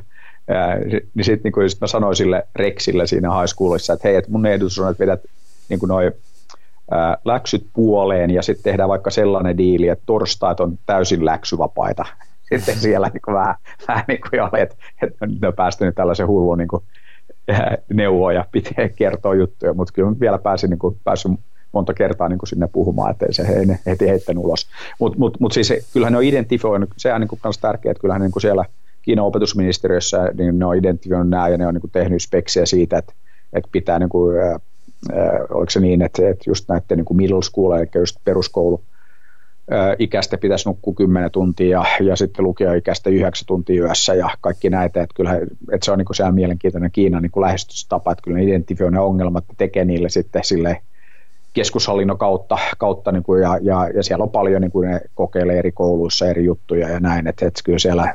Ja, 0.49 0.77
niin 1.15 1.25
sitten 1.25 1.53
niin 1.57 1.71
sit 1.71 1.81
mä 1.81 1.87
sanoin 1.87 2.17
sille 2.17 2.47
Rexille 2.57 3.07
siinä 3.07 3.39
high 3.41 3.47
schoolissa, 3.47 3.93
että 3.93 4.09
hei, 4.09 4.17
että 4.17 4.31
mun 4.31 4.47
ehdotus 4.47 4.79
on, 4.79 4.91
että 4.91 5.03
vedät 5.03 5.21
niin 5.69 5.81
kuin 5.81 5.89
noi, 5.89 6.13
ää, 6.91 7.19
läksyt 7.25 7.67
puoleen 7.75 8.31
ja 8.31 8.43
sitten 8.43 8.65
tehdään 8.65 8.89
vaikka 8.89 9.11
sellainen 9.11 9.59
diili, 9.59 9.89
että 9.89 10.03
torstait 10.07 10.61
on 10.61 10.79
täysin 10.87 11.25
läksyvapaita 11.25 12.05
sitten 12.51 12.77
siellä 12.77 13.11
niin 13.13 13.23
kuin 13.25 13.35
vähän, 13.35 13.55
vähän 13.89 14.05
niin 14.09 14.21
kuin 14.31 14.43
oli, 14.43 14.61
että, 14.61 14.77
että 15.03 15.27
ne 15.41 15.49
on 15.49 15.55
päästynyt 15.55 15.95
tällaisen 15.95 16.27
hullun 16.27 16.59
niin 16.59 16.69
kuin 16.69 16.83
neuvoja, 17.93 18.45
pitää 18.53 18.89
kertoa 18.89 19.35
juttuja, 19.35 19.75
mutta 19.75 19.93
kyllä 19.93 20.21
vielä 20.21 20.39
pääsin 20.39 20.71
niin 20.71 20.79
kuin, 20.79 21.01
päässyt 21.05 21.33
monta 21.77 21.95
kertaa 21.95 22.29
niin 22.29 22.39
kuin 22.39 22.49
sinne 22.49 22.69
puhumaan, 22.73 23.11
ettei 23.11 23.35
se 23.35 23.49
he, 23.49 23.79
heti 23.87 24.09
heittänyt 24.09 24.45
ulos. 24.45 24.67
Mutta 24.99 25.19
mut, 25.19 25.41
mut 25.41 25.53
siis 25.53 25.73
kyllähän 25.93 26.13
ne 26.13 26.19
on 26.19 26.25
identifioinut, 26.25 26.91
se 26.97 27.13
on 27.13 27.21
niin 27.21 27.29
kuin 27.29 27.41
tärkeää, 27.61 27.91
että 27.91 28.01
kyllähän 28.01 28.23
niin 28.23 28.33
kuin 28.33 28.41
siellä 28.41 28.65
Kiinan 29.03 29.25
opetusministeriössä 29.25 30.31
niin 30.39 30.59
ne 30.59 30.65
on 30.65 30.77
identifioinut 30.77 31.29
nämä 31.29 31.49
ja 31.49 31.59
ne 31.59 31.67
on 31.67 31.75
niin 31.75 31.81
kuin 31.81 31.91
tehnyt 31.91 32.23
speksiä 32.23 32.67
siitä, 32.67 32.99
että, 32.99 33.13
että 33.53 33.69
pitää, 33.73 33.99
niin 33.99 34.09
kuin, 34.09 34.37
äh, 34.39 34.61
oliko 35.51 35.71
se 35.71 35.81
niin, 35.81 36.03
että, 36.03 36.29
että 36.29 36.51
just 36.51 36.69
näiden 36.69 36.97
niin 36.97 37.05
kuin 37.05 37.17
middle 37.17 37.43
school, 37.43 37.73
eli 37.73 37.89
just 37.95 38.17
peruskoulu, 38.25 38.83
ikäistä 39.99 40.39
pitäisi 40.39 40.69
nukkua 40.69 40.95
10 40.95 41.31
tuntia 41.31 41.69
ja, 41.79 42.07
ja 42.07 42.17
sitten 42.17 42.45
lukioikäistä 42.45 43.11
9 43.11 43.47
tuntia 43.47 43.83
yössä 43.83 44.15
ja 44.15 44.31
kaikki 44.41 44.71
näitä, 44.71 45.03
että, 45.03 45.15
kyllähän, 45.15 45.43
että 45.73 45.85
se 45.85 45.93
on 45.93 45.99
niin 45.99 46.07
kuin 46.07 46.35
mielenkiintoinen 46.35 46.91
Kiinan 46.91 47.23
niin 47.23 47.31
kuin 47.31 47.43
lähestystapa, 47.43 48.13
että 48.13 48.23
kyllä 48.23 48.37
ne 48.37 48.45
identifioi 48.45 48.91
ne 48.91 49.01
ongelmat 49.01 49.45
ja 49.49 49.55
tekee 49.59 49.85
niille 49.85 50.09
sitten 50.09 50.45
sille 50.45 50.83
keskushallinnon 51.57 52.19
kautta, 52.19 52.59
kautta 52.79 53.13
niin 53.13 53.23
kuin 53.23 53.43
ja, 53.43 53.59
ja, 53.63 53.89
ja, 53.95 54.03
siellä 54.03 54.23
on 54.23 54.31
paljon 54.31 54.63
niin 54.63 54.71
kuin 54.71 54.91
ne 54.91 55.01
kokeilee 55.15 55.59
eri 55.59 55.73
kouluissa 55.73 56.27
eri 56.27 56.45
juttuja 56.45 56.89
ja 56.89 57.01
näin, 57.01 57.27
että, 57.27 57.47
että 57.47 57.61
kyllä 57.65 57.79
siellä 57.79 58.15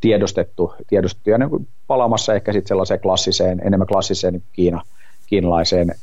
tiedostettu, 0.00 0.74
tiedostettu 0.88 1.30
ja 1.30 1.38
niin 1.38 1.50
kuin 1.50 1.68
palaamassa 1.86 2.34
ehkä 2.34 2.52
sitten 2.52 2.68
sellaiseen 2.68 3.00
klassiseen, 3.00 3.60
enemmän 3.64 3.86
klassiseen 3.86 4.32
niin 4.32 4.42
Kiina, 4.52 4.82
kiinalaiseen 5.26 5.94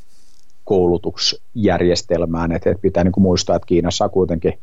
koulutusjärjestelmään, 0.63 2.52
että, 2.52 2.70
että 2.70 2.82
pitää 2.82 3.04
niin 3.04 3.12
kuin 3.12 3.22
muistaa, 3.22 3.56
että 3.56 3.65
Kiinassa 3.65 4.06
on 4.06 4.12
kuitenkin 4.12 4.60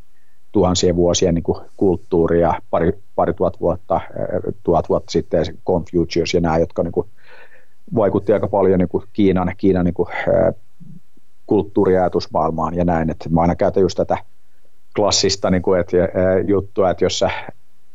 tuhansien 0.52 0.96
vuosien 0.96 1.34
niin 1.34 1.42
kuin 1.42 1.58
kulttuuria, 1.76 2.54
pari, 2.70 2.92
pari 3.14 3.34
tuhat 3.34 3.60
vuotta, 3.60 4.00
tuhat 4.62 4.88
vuotta 4.88 5.10
sitten 5.10 5.46
Confucius 5.66 6.34
ja 6.34 6.40
nämä, 6.40 6.58
jotka 6.58 6.82
niin 6.82 6.92
kuin 6.92 7.06
vaikutti 7.94 8.32
aika 8.32 8.48
paljon 8.48 8.78
niin 8.78 8.88
kuin 8.88 9.04
Kiinan, 9.12 9.54
Kiinan 9.56 9.84
niin 9.84 9.94
kuin, 9.94 10.08
kulttuuriajatusmaailmaan 11.48 12.74
ja 12.74 12.84
näin. 12.84 13.10
Että 13.10 13.28
mä 13.28 13.40
aina 13.40 13.56
käytän 13.56 13.80
just 13.80 13.96
tätä 13.96 14.18
klassista 14.96 15.50
niin 15.50 15.62
kuin, 15.62 15.80
että, 15.80 15.96
juttua, 16.46 16.90
että 16.90 17.04
jos 17.04 17.18
sä 17.18 17.30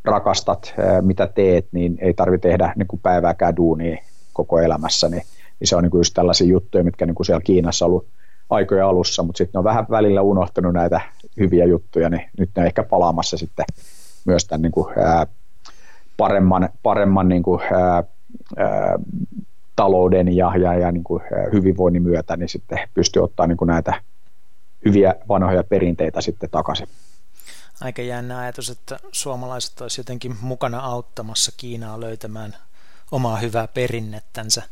rakastat, 0.04 0.74
mitä 1.02 1.28
teet, 1.28 1.68
niin 1.72 1.98
ei 2.02 2.14
tarvitse 2.14 2.48
tehdä 2.48 2.74
niin 2.76 2.88
kuin 2.88 3.00
päivääkään 3.00 3.56
duunia 3.56 3.98
koko 4.34 4.60
elämässä, 4.60 5.10
niin, 5.10 5.24
niin 5.60 5.68
se 5.68 5.76
on 5.76 5.84
niin 5.84 5.92
kuin 5.92 6.00
just 6.00 6.14
tällaisia 6.14 6.48
juttuja, 6.48 6.84
mitkä 6.84 7.06
niin 7.06 7.16
kuin 7.16 7.26
siellä 7.26 7.42
Kiinassa 7.42 7.86
ollut 7.86 8.08
aikojen 8.50 8.86
alussa, 8.86 9.24
mutta 9.24 9.38
sitten 9.38 9.52
ne 9.54 9.60
on 9.60 9.64
vähän 9.64 9.86
välillä 9.90 10.22
unohtanut 10.22 10.74
näitä 10.74 11.02
hyviä 11.40 11.66
juttuja, 11.66 12.10
niin 12.10 12.30
nyt 12.38 12.50
ne 12.56 12.62
on 12.62 12.66
ehkä 12.66 12.84
palaamassa 12.84 13.38
sitten 13.38 13.66
myös 14.26 14.46
tämän 14.46 14.62
niin 14.62 14.72
kuin, 14.72 15.00
ää, 15.00 15.28
paremman, 16.18 16.70
paremman 16.84 17.30
niin 17.30 17.44
kuin, 17.44 17.62
ää, 17.64 18.04
talouden 19.76 20.36
ja, 20.36 20.58
ja, 20.58 20.74
ja 20.74 20.92
niin 20.92 21.04
kuin 21.04 21.24
hyvinvoinnin 21.54 22.04
myötä, 22.04 22.38
niin 22.38 22.50
sitten 22.50 22.80
pystyy 22.94 23.24
ottaa 23.24 23.48
niin 23.48 23.58
kuin 23.58 23.68
näitä 23.68 24.02
hyviä 24.86 25.16
vanhoja 25.30 25.64
perinteitä 25.64 26.22
sitten 26.22 26.50
takaisin. 26.50 26.88
Aika 27.82 28.02
jännä 28.02 28.40
ajatus, 28.40 28.70
että 28.70 29.00
suomalaiset 29.12 29.82
olisivat 29.82 30.08
jotenkin 30.08 30.36
mukana 30.42 30.80
auttamassa 30.80 31.52
Kiinaa 31.58 32.00
löytämään 32.00 32.56
omaa 33.12 33.38
hyvää 33.38 33.68
perinnettänsä. 33.68 34.64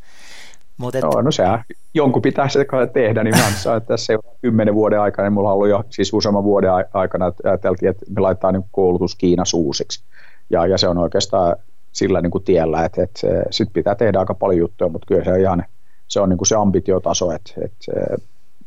Mut 0.77 0.95
et... 0.95 1.01
Joo, 1.01 1.21
no 1.21 1.31
sehän 1.31 1.63
jonkun 1.93 2.21
pitää 2.21 2.49
se 2.49 2.65
tehdä, 2.93 3.23
niin 3.23 3.37
mä 3.37 3.51
sanon, 3.55 3.77
että 3.77 3.87
tässä 3.87 4.13
kymmenen 4.41 4.75
vuoden 4.75 5.01
aikana, 5.01 5.25
niin 5.25 5.33
mulla 5.33 5.49
on 5.49 5.55
ollut 5.55 5.69
jo 5.69 5.83
siis 5.89 6.13
useamman 6.13 6.43
vuoden 6.43 6.71
aikana, 6.93 7.27
että 7.27 7.49
ajateltiin, 7.49 7.89
että 7.89 8.05
me 8.09 8.21
laitetaan 8.21 8.53
niin 8.53 8.65
koulutus 8.71 9.15
Kiinassa 9.15 9.57
uusiksi. 9.57 10.03
Ja, 10.49 10.65
ja 10.65 10.77
se 10.77 10.87
on 10.87 10.97
oikeastaan 10.97 11.55
sillä 11.91 12.21
niin 12.21 12.31
kuin 12.31 12.43
tiellä, 12.43 12.85
että, 12.85 13.03
että 13.03 13.27
sitten 13.51 13.73
pitää 13.73 13.95
tehdä 13.95 14.19
aika 14.19 14.33
paljon 14.33 14.59
juttuja, 14.59 14.89
mutta 14.89 15.05
kyllä 15.05 15.23
se 15.23 15.31
on 15.31 15.39
ihan 15.39 15.65
se, 16.07 16.19
on 16.19 16.29
niin 16.29 16.37
kuin 16.37 16.47
se 16.47 16.55
ambitiotaso, 16.55 17.31
että, 17.31 17.53
että 17.65 17.91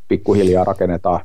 pikkuhiljaa 0.09 0.65
rakennetaan 0.65 1.21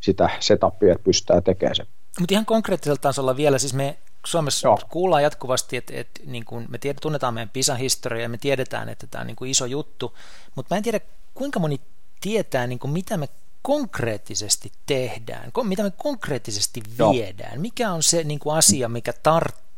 sitä 0.00 0.30
setupia, 0.40 0.92
että 0.92 1.04
pystytään 1.04 1.42
tekemään 1.42 1.76
se. 1.76 1.86
Mutta 2.20 2.34
ihan 2.34 2.46
konkreettisella 2.46 2.98
tasolla 3.00 3.36
vielä, 3.36 3.58
siis 3.58 3.74
me 3.74 3.98
Suomessa 4.26 4.68
Joo. 4.68 4.78
kuullaan 4.90 5.22
jatkuvasti, 5.22 5.76
että, 5.76 5.92
että 5.96 6.20
niin 6.26 6.44
kuin 6.44 6.66
me 6.68 6.78
tiedät, 6.78 7.00
tunnetaan 7.00 7.34
meidän 7.34 7.48
PISA-historia 7.48 8.22
ja 8.22 8.28
me 8.28 8.38
tiedetään, 8.38 8.88
että 8.88 9.06
tämä 9.06 9.20
on 9.20 9.26
niin 9.26 9.36
kuin 9.36 9.50
iso 9.50 9.66
juttu, 9.66 10.16
mutta 10.54 10.74
mä 10.74 10.76
en 10.76 10.82
tiedä, 10.82 11.00
kuinka 11.34 11.60
moni 11.60 11.80
tietää, 12.20 12.66
niin 12.66 12.78
kuin 12.78 12.90
mitä 12.90 13.16
me 13.16 13.28
konkreettisesti 13.62 14.72
tehdään, 14.86 15.52
mitä 15.62 15.82
me 15.82 15.92
konkreettisesti 15.96 16.82
viedään, 16.98 17.54
Joo. 17.54 17.62
mikä 17.62 17.92
on 17.92 18.02
se 18.02 18.24
niin 18.24 18.38
kuin 18.38 18.56
asia, 18.56 18.88
mikä 18.88 19.12
tarttuu, 19.22 19.69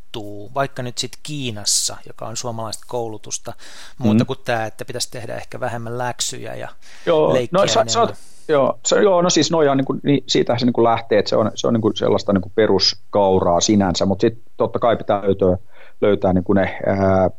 vaikka 0.53 0.83
nyt 0.83 0.97
sitten 0.97 1.19
Kiinassa, 1.23 1.97
joka 2.07 2.27
on 2.27 2.37
suomalaista 2.37 2.85
koulutusta, 2.87 3.53
muuta 3.97 4.23
mm. 4.23 4.27
kuin 4.27 4.39
tämä, 4.45 4.65
että 4.65 4.85
pitäisi 4.85 5.11
tehdä 5.11 5.35
ehkä 5.35 5.59
vähemmän 5.59 5.97
läksyjä 5.97 6.55
ja 6.55 6.69
Joo, 7.05 7.33
leikkiä 7.33 7.59
no, 7.61 7.67
sä, 7.67 7.83
sä, 7.87 8.07
Joo, 8.47 8.79
se, 8.85 9.01
joo, 9.01 9.21
no 9.21 9.29
siis 9.29 9.51
noja, 9.51 9.75
niin 9.75 9.85
kuin, 9.85 9.99
niin, 10.03 10.23
siitä 10.27 10.57
se 10.57 10.65
niin 10.65 10.73
kuin 10.73 10.83
lähtee, 10.83 11.19
että 11.19 11.29
se 11.29 11.35
on, 11.35 11.51
se 11.55 11.67
on 11.67 11.73
niin 11.73 11.81
kuin 11.81 11.95
sellaista 11.95 12.33
niin 12.33 12.41
kuin 12.41 12.51
peruskauraa 12.55 13.61
sinänsä, 13.61 14.05
mutta 14.05 14.21
sitten 14.21 14.43
totta 14.57 14.79
kai 14.79 14.97
pitää 14.97 15.21
löytää, 15.21 15.57
löytää 16.01 16.33
niin 16.33 16.43
kuin 16.43 16.55
ne 16.55 16.79
ää, 16.85 17.29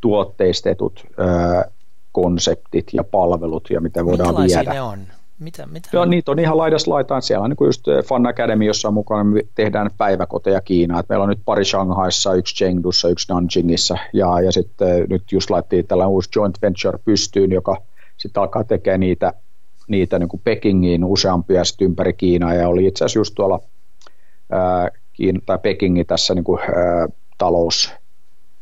tuotteistetut 0.00 1.06
ää, 1.18 1.64
konseptit 2.12 2.86
ja 2.92 3.04
palvelut 3.04 3.70
ja 3.70 3.80
mitä 3.80 4.04
voidaan 4.04 4.28
Minkälaisia 4.28 4.58
viedä. 4.58 4.72
ne 4.72 4.82
on? 4.82 5.06
Mitä, 5.38 5.66
mitä 5.66 5.88
Joo, 5.92 6.04
niitä 6.04 6.30
on 6.30 6.38
ihan 6.38 6.56
laidas 6.56 6.86
laitaan. 6.86 7.22
Siellä 7.22 7.44
on 7.44 7.50
niin 7.50 7.66
just 7.66 7.84
Fun 8.08 8.26
Academy, 8.26 8.64
jossa 8.64 8.88
on 8.88 8.94
mukana, 8.94 9.24
me 9.24 9.40
tehdään 9.54 9.90
päiväkoteja 9.98 10.60
Kiinaan. 10.60 11.00
Et 11.00 11.08
meillä 11.08 11.22
on 11.22 11.28
nyt 11.28 11.42
pari 11.44 11.64
Shanghaissa, 11.64 12.34
yksi 12.34 12.54
Chengdussa, 12.54 13.08
yksi 13.08 13.32
Nanjingissa 13.32 13.98
ja, 14.12 14.40
ja 14.40 14.52
sitten 14.52 15.06
nyt 15.10 15.32
just 15.32 15.50
laittiin 15.50 15.86
tällainen 15.86 16.12
uusi 16.12 16.30
joint 16.36 16.62
venture 16.62 16.98
pystyyn, 17.04 17.52
joka 17.52 17.76
sitten 18.16 18.40
alkaa 18.40 18.64
tekemään 18.64 19.00
niitä 19.00 19.32
niitä 19.88 20.18
niin 20.18 20.28
kuin 20.28 20.40
Pekingiin 20.44 21.04
useampia 21.04 21.64
sitten 21.64 21.84
ympäri 21.84 22.12
Kiinaa 22.12 22.54
ja 22.54 22.68
oli 22.68 22.86
itse 22.86 23.04
asiassa 23.04 23.18
just 23.18 23.34
tuolla 23.34 23.60
ää, 24.52 24.90
Kiina, 25.12 25.40
tai 25.46 25.58
Pekingin 25.58 26.06
tässä 26.06 26.34
niin 26.34 26.44
kuin, 26.44 26.60
ää, 26.60 27.08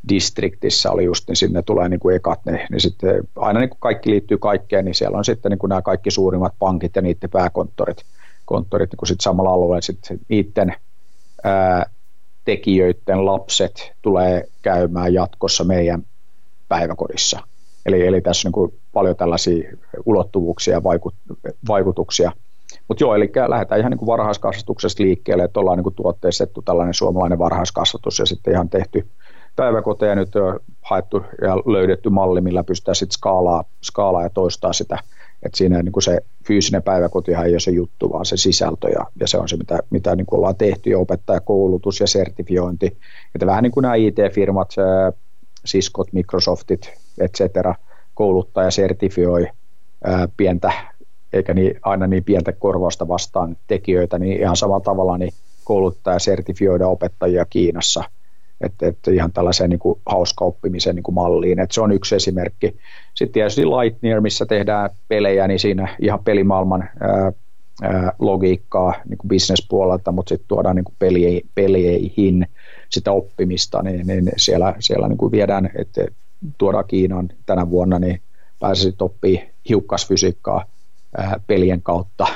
talousdistriktissä 0.02 0.90
oli 0.90 1.04
just, 1.04 1.28
niin 1.28 1.36
sinne 1.36 1.62
tulee 1.62 1.88
niin 1.88 2.00
kuin 2.00 2.16
ekat, 2.16 2.40
niin, 2.46 2.60
niin 2.70 2.80
sitten 2.80 3.22
aina 3.36 3.60
niin 3.60 3.70
kuin 3.70 3.80
kaikki 3.80 4.10
liittyy 4.10 4.38
kaikkeen, 4.38 4.84
niin 4.84 4.94
siellä 4.94 5.18
on 5.18 5.24
sitten 5.24 5.50
niin 5.50 5.58
kuin 5.58 5.68
nämä 5.68 5.82
kaikki 5.82 6.10
suurimmat 6.10 6.54
pankit 6.58 6.96
ja 6.96 7.02
niiden 7.02 7.30
pääkonttorit 7.30 8.04
konttorit, 8.44 8.90
niin 8.90 8.96
kuin 8.96 9.08
sitten 9.08 9.22
samalla 9.22 9.50
alueella 9.50 9.80
sitten 9.80 10.18
niiden 10.28 10.74
ää, 11.44 11.90
tekijöiden 12.44 13.26
lapset 13.26 13.92
tulee 14.02 14.48
käymään 14.62 15.14
jatkossa 15.14 15.64
meidän 15.64 16.02
päiväkodissa. 16.68 17.40
Eli, 17.86 18.06
eli 18.06 18.20
tässä 18.20 18.48
on 18.48 18.52
niin 18.56 18.80
paljon 18.92 19.16
tällaisia 19.16 19.76
ulottuvuuksia 20.06 20.74
ja 20.74 20.82
vaikut, 20.82 21.14
vaikutuksia. 21.68 22.32
Mutta 22.88 23.04
joo, 23.04 23.14
eli 23.14 23.32
lähdetään 23.48 23.80
ihan 23.80 23.90
niin 23.90 23.98
kuin 23.98 24.06
varhaiskasvatuksesta 24.06 25.02
liikkeelle, 25.02 25.44
että 25.44 25.60
ollaan 25.60 25.78
niin 25.78 25.84
kuin 25.84 25.94
tuotteistettu 25.94 26.62
tällainen 26.62 26.94
suomalainen 26.94 27.38
varhaiskasvatus 27.38 28.18
ja 28.18 28.26
sitten 28.26 28.52
ihan 28.52 28.68
tehty 28.68 29.06
päiväkoteja 29.56 30.14
nyt 30.14 30.36
on 30.36 30.60
haettu 30.82 31.22
ja 31.42 31.56
löydetty 31.56 32.10
malli, 32.10 32.40
millä 32.40 32.64
pystytään 32.64 32.94
sitten 32.94 33.14
skaalaa, 33.14 33.64
skaalaa 33.82 34.22
ja 34.22 34.30
toistaa 34.30 34.72
sitä. 34.72 34.98
Että 35.42 35.58
siinä 35.58 35.82
niin 35.82 35.92
kuin 35.92 36.02
se 36.02 36.18
fyysinen 36.46 36.82
päiväkotihan 36.82 37.46
ei 37.46 37.52
ole 37.52 37.60
se 37.60 37.70
juttu, 37.70 38.12
vaan 38.12 38.24
se 38.24 38.36
sisältö 38.36 38.88
ja, 38.88 39.06
ja 39.20 39.28
se 39.28 39.38
on 39.38 39.48
se, 39.48 39.56
mitä, 39.56 39.78
mitä 39.90 40.16
niin 40.16 40.26
kuin 40.26 40.38
ollaan 40.38 40.56
tehty 40.56 40.90
ja 40.90 40.98
opettajakoulutus 40.98 42.00
ja 42.00 42.06
sertifiointi. 42.06 42.86
Että 43.34 43.46
vähän 43.46 43.62
niin 43.62 43.72
kuin 43.72 43.82
nämä 43.82 43.94
IT-firmat, 43.94 44.74
Siskot, 45.64 46.12
Microsoftit, 46.12 46.92
et 47.20 47.32
cetera, 47.32 47.74
kouluttaa 48.14 48.64
ja 48.64 48.70
sertifioi 48.70 49.46
ää, 50.04 50.28
pientä, 50.36 50.72
eikä 51.32 51.54
niin, 51.54 51.80
aina 51.82 52.06
niin 52.06 52.24
pientä 52.24 52.52
korvausta 52.52 53.08
vastaan 53.08 53.56
tekijöitä, 53.66 54.18
niin 54.18 54.40
ihan 54.40 54.56
samalla 54.56 54.80
tavalla 54.80 55.18
niin 55.18 55.32
kouluttaa 55.64 56.12
ja 56.12 56.18
sertifioida 56.18 56.88
opettajia 56.88 57.44
Kiinassa. 57.44 58.04
Että 58.62 58.86
et 58.86 58.98
ihan 59.12 59.32
tällaiseen 59.32 59.70
niin 59.70 59.78
kuin 59.78 60.00
hauska 60.06 60.44
oppimisen 60.44 60.94
niin 60.94 61.02
kuin 61.02 61.14
malliin. 61.14 61.60
Et 61.60 61.70
se 61.70 61.80
on 61.80 61.92
yksi 61.92 62.14
esimerkki. 62.14 62.76
Sitten 63.14 63.32
tietysti 63.32 63.66
Lightyear, 63.66 64.20
missä 64.20 64.46
tehdään 64.46 64.90
pelejä, 65.08 65.48
niin 65.48 65.58
siinä 65.58 65.96
ihan 66.00 66.24
pelimaailman 66.24 66.88
ää, 67.00 67.32
ää, 67.82 68.12
logiikkaa 68.18 68.94
niin 69.08 69.18
kuin 69.18 69.28
bisnespuolelta, 69.28 70.12
mutta 70.12 70.28
sitten 70.28 70.48
tuodaan 70.48 70.76
niin 70.76 70.84
kuin 70.84 70.94
peli, 70.98 71.42
peleihin 71.54 72.46
sitä 72.88 73.12
oppimista, 73.12 73.82
niin, 73.82 74.06
niin 74.06 74.30
siellä, 74.36 74.74
siellä 74.78 75.08
niin 75.08 75.18
kuin 75.18 75.32
viedään, 75.32 75.70
että 75.74 76.06
tuodaan 76.58 76.84
Kiinaan 76.88 77.28
tänä 77.46 77.70
vuonna, 77.70 77.98
niin 77.98 78.20
pääsisit 78.60 79.02
oppii 79.02 79.50
hiukkasfysiikkaa 79.68 80.64
pelien 81.46 81.82
kautta. 81.82 82.26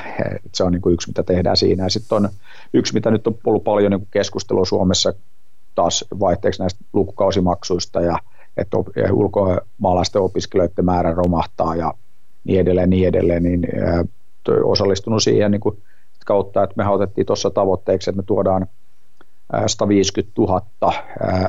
Se 0.55 0.65
on 0.65 0.73
niin 0.73 0.83
kuin 0.83 0.93
yksi, 0.95 1.09
mitä 1.09 1.23
tehdään 1.23 1.57
siinä. 1.57 1.85
Ja 1.85 1.91
sitten 1.91 2.17
on 2.17 2.29
yksi, 2.75 2.95
mitä 2.95 3.11
nyt 3.11 3.27
on 3.27 3.39
ollut 3.45 3.65
paljon 3.65 3.93
niin 3.93 4.09
keskustelua 4.11 4.65
Suomessa 4.65 5.15
taas 5.77 6.05
vaihteeksi 6.21 6.63
näistä 6.63 6.85
lukukausimaksuista 6.93 8.01
ja 8.01 8.19
että 8.57 8.77
ulkomaalaisten 9.13 10.23
opiskelijoiden 10.23 10.85
määrä 10.85 11.13
romahtaa 11.15 11.77
ja 11.77 11.95
niin 12.45 12.61
edelleen, 12.61 12.91
niin 12.91 13.09
edelleen, 13.09 13.43
niin 13.43 13.67
osallistunut 14.65 15.23
siihen 15.23 15.51
niin 15.51 15.61
kuin 15.61 15.83
kautta, 16.27 16.63
että 16.63 16.75
me 16.77 16.89
otettiin 16.89 17.27
tuossa 17.27 17.51
tavoitteeksi, 17.51 18.11
että 18.11 18.23
me 18.23 18.27
tuodaan 18.27 18.67
150 19.67 20.33
000 20.39 20.63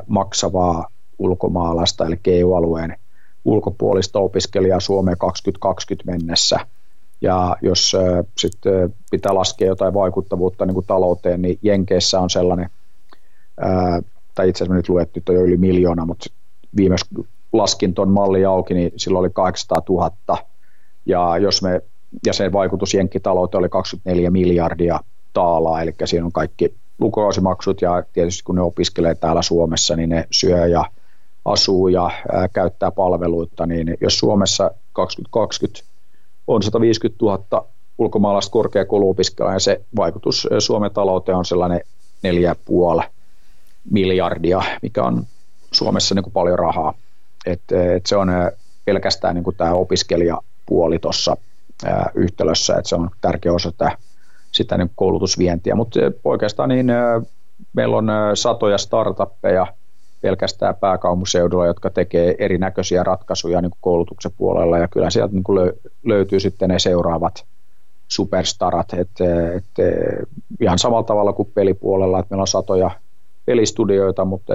maksavaa 0.08 0.88
ulkomaalaista, 1.20 2.06
eli 2.06 2.20
EU-alueen 2.26 2.98
ulkopuolista 3.46 4.20
opiskelijaa 4.20 4.80
Suomeen 4.80 5.18
2020 5.18 6.12
mennessä. 6.12 6.60
Ja 7.22 7.58
jos 7.62 7.96
äh, 7.96 8.26
sitten 8.38 8.94
pitää 9.12 9.36
laskea 9.36 9.68
jotain 9.68 9.94
vaikuttavuutta 9.94 10.66
niin 10.66 10.74
kuin 10.74 10.86
talouteen, 10.86 11.42
niin 11.42 11.60
Jenkeissä 11.62 12.20
on 12.20 12.30
sellainen, 12.30 12.70
tai 14.38 14.50
itse 14.50 14.64
asiassa 14.64 14.78
nyt 14.78 14.90
luettu, 14.90 15.20
että 15.20 15.32
on 15.32 15.36
jo 15.36 15.44
yli 15.44 15.58
miljoona, 15.58 16.06
mutta 16.06 16.30
viimeis 16.78 17.02
laskin 17.54 17.94
tuon 17.94 18.10
malli 18.10 18.46
auki, 18.46 18.74
niin 18.74 18.92
silloin 18.96 19.20
oli 19.20 19.30
800 19.30 19.82
000. 19.90 20.38
Ja, 21.06 21.38
jos 21.38 21.62
me, 21.62 21.82
ja 22.26 22.34
sen 22.34 22.54
vaikutus 22.54 22.94
jenkkitalouteen 22.94 23.60
oli 23.60 23.70
24 23.70 24.32
miljardia 24.32 25.00
taalaa, 25.34 25.82
eli 25.82 25.94
siinä 26.06 26.26
on 26.26 26.32
kaikki 26.32 26.76
lukukausimaksut 27.00 27.82
ja 27.82 28.04
tietysti 28.14 28.44
kun 28.44 28.56
ne 28.56 28.62
opiskelee 28.62 29.16
täällä 29.16 29.42
Suomessa, 29.42 29.96
niin 29.96 30.10
ne 30.10 30.28
syö 30.32 30.68
ja 30.68 30.86
asuu 31.46 31.88
ja 31.88 32.12
ää, 32.32 32.48
käyttää 32.48 32.92
palveluita, 32.92 33.66
niin 33.66 33.98
jos 34.02 34.20
Suomessa 34.20 34.72
2020 34.94 35.80
on 36.48 36.64
150 36.64 37.26
000 37.26 37.66
ulkomaalaista 37.98 38.52
korkeakouluopiskelijaa 38.52 39.54
ja 39.54 39.60
se 39.60 39.82
vaikutus 39.96 40.48
Suomen 40.60 40.92
talouteen 40.92 41.38
on 41.38 41.46
sellainen 41.46 41.82
4,5 43.02 43.10
miljardia, 43.92 44.62
mikä 44.82 45.04
on 45.04 45.24
Suomessa 45.72 46.16
niin 46.16 46.24
kuin 46.24 46.34
paljon 46.34 46.60
rahaa. 46.60 46.94
Et, 47.46 47.62
et 47.96 48.06
se 48.06 48.16
on 48.16 48.30
pelkästään 48.86 49.36
niin 49.36 49.44
kuin 49.44 49.56
tämä 49.56 49.74
opiskelijapuoli 49.74 51.00
tuossa 51.00 51.38
yhtälössä, 52.16 52.78
että 52.78 52.90
se 52.90 52.96
on 52.96 53.10
tärkeä 53.22 53.54
osa 53.54 53.72
tätä, 53.72 53.98
sitä 54.52 54.78
niin 54.78 54.92
koulutusvientiä, 54.96 55.76
mutta 55.76 56.00
oikeastaan 56.24 56.70
niin 56.70 56.88
meillä 57.74 57.98
on 57.98 58.08
satoja 58.34 58.78
startuppeja 58.78 59.68
pelkästään 60.22 60.76
pääkaupunkiseudulla, 60.76 61.66
jotka 61.66 61.90
tekee 61.90 62.36
erinäköisiä 62.40 63.04
ratkaisuja 63.04 63.62
niin 63.62 63.72
koulutuksen 63.82 64.32
puolella. 64.38 64.78
Ja 64.78 64.88
kyllä 64.88 65.10
sieltä 65.10 65.34
niin 65.34 65.44
löytyy 66.06 66.40
sitten 66.40 66.70
ne 66.70 66.80
seuraavat 66.80 67.46
superstarat, 68.08 68.94
että 68.94 69.24
et, 69.56 69.64
ihan 70.62 70.80
samalla 70.80 71.04
tavalla 71.04 71.34
kuin 71.34 71.52
pelipuolella, 71.54 72.20
että 72.20 72.34
meillä 72.34 72.42
on 72.42 72.48
satoja 72.48 72.92
pelistudioita, 73.48 74.26
mutta 74.26 74.54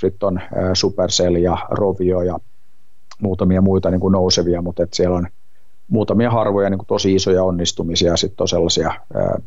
sitten 0.00 0.26
on 0.26 0.40
Supercell 0.72 1.34
ja 1.34 1.58
Rovio 1.70 2.22
ja 2.22 2.38
muutamia 3.22 3.60
muita 3.60 3.90
niin 3.90 4.00
kuin 4.00 4.12
nousevia, 4.12 4.62
mutta 4.62 4.82
et 4.82 4.94
siellä 4.94 5.16
on 5.16 5.26
muutamia 5.88 6.30
harvoja 6.30 6.70
niin 6.70 6.78
kuin 6.78 6.86
tosi 6.86 7.14
isoja 7.14 7.44
onnistumisia 7.44 8.10
ja 8.10 8.16
sitten 8.16 8.44
on 8.44 8.48
sellaisia 8.48 8.92
ää, 9.14 9.38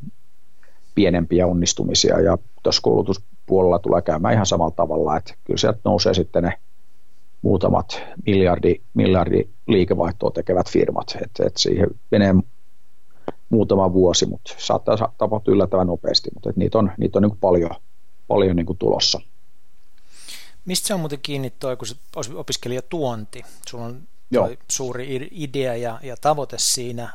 pienempiä 0.96 1.48
onnistumisia. 1.48 2.20
Ja 2.20 2.38
tuossa 2.64 2.82
koulutuspuolella 2.82 3.80
tulee 3.80 4.02
käymään 4.02 4.34
ihan 4.34 4.46
samalla 4.46 4.76
tavalla, 4.76 5.18
että 5.18 5.34
kyllä 5.44 5.58
sieltä 5.58 5.80
nousee 5.84 6.14
sitten 6.14 6.44
ne 6.44 6.54
muutamat 7.42 8.02
miljardi, 8.26 8.76
miljardi 8.94 9.44
liikevaihtoa 9.68 10.32
tekevät 10.32 10.70
firmat, 10.70 11.18
että 11.24 11.44
et 11.46 11.58
siihen 11.58 11.88
menee 12.12 12.36
muutama 13.50 13.94
vuosi, 13.94 14.26
mutta 14.26 14.56
saattaa 14.58 15.14
tapahtua 15.18 15.54
yllättävän 15.54 15.88
nopeasti, 15.88 16.30
mutta 16.34 16.52
niitä 16.56 16.78
on, 16.78 16.92
niitä 16.98 17.20
on 17.20 17.24
niin 17.24 17.32
kuin 17.32 17.40
paljon, 17.40 17.72
paljon 18.30 18.56
niin 18.56 18.66
kuin 18.66 18.78
tulossa. 18.78 19.22
Mistä 20.66 20.88
se 20.88 20.94
on 20.94 21.00
muuten 21.00 21.20
kiinni 21.22 21.50
toi, 21.50 21.78
kun 21.78 21.88
opiskelijatuonti? 22.36 23.44
Sulla 23.68 23.86
on 23.86 24.08
toi 24.34 24.58
suuri 24.72 25.30
idea 25.32 25.76
ja, 25.76 26.00
ja 26.04 26.18
tavoite 26.18 26.58
siinä, 26.60 27.14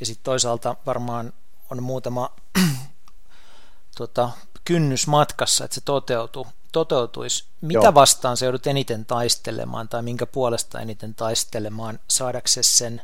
ja 0.00 0.06
sitten 0.06 0.24
toisaalta 0.24 0.76
varmaan 0.86 1.32
on 1.70 1.82
muutama 1.82 2.30
tota, 3.98 4.30
kynnys 4.64 5.06
matkassa, 5.06 5.64
että 5.64 5.74
se 5.74 5.80
toteutuu, 5.80 6.46
toteutuisi. 6.72 7.44
Mitä 7.60 7.86
Joo. 7.86 7.94
vastaan 7.94 8.36
se 8.36 8.46
joudut 8.46 8.66
eniten 8.66 9.04
taistelemaan, 9.04 9.88
tai 9.88 10.02
minkä 10.02 10.26
puolesta 10.26 10.80
eniten 10.80 11.14
taistelemaan, 11.14 11.98
saadaksesi 12.08 12.78
sen 12.78 13.02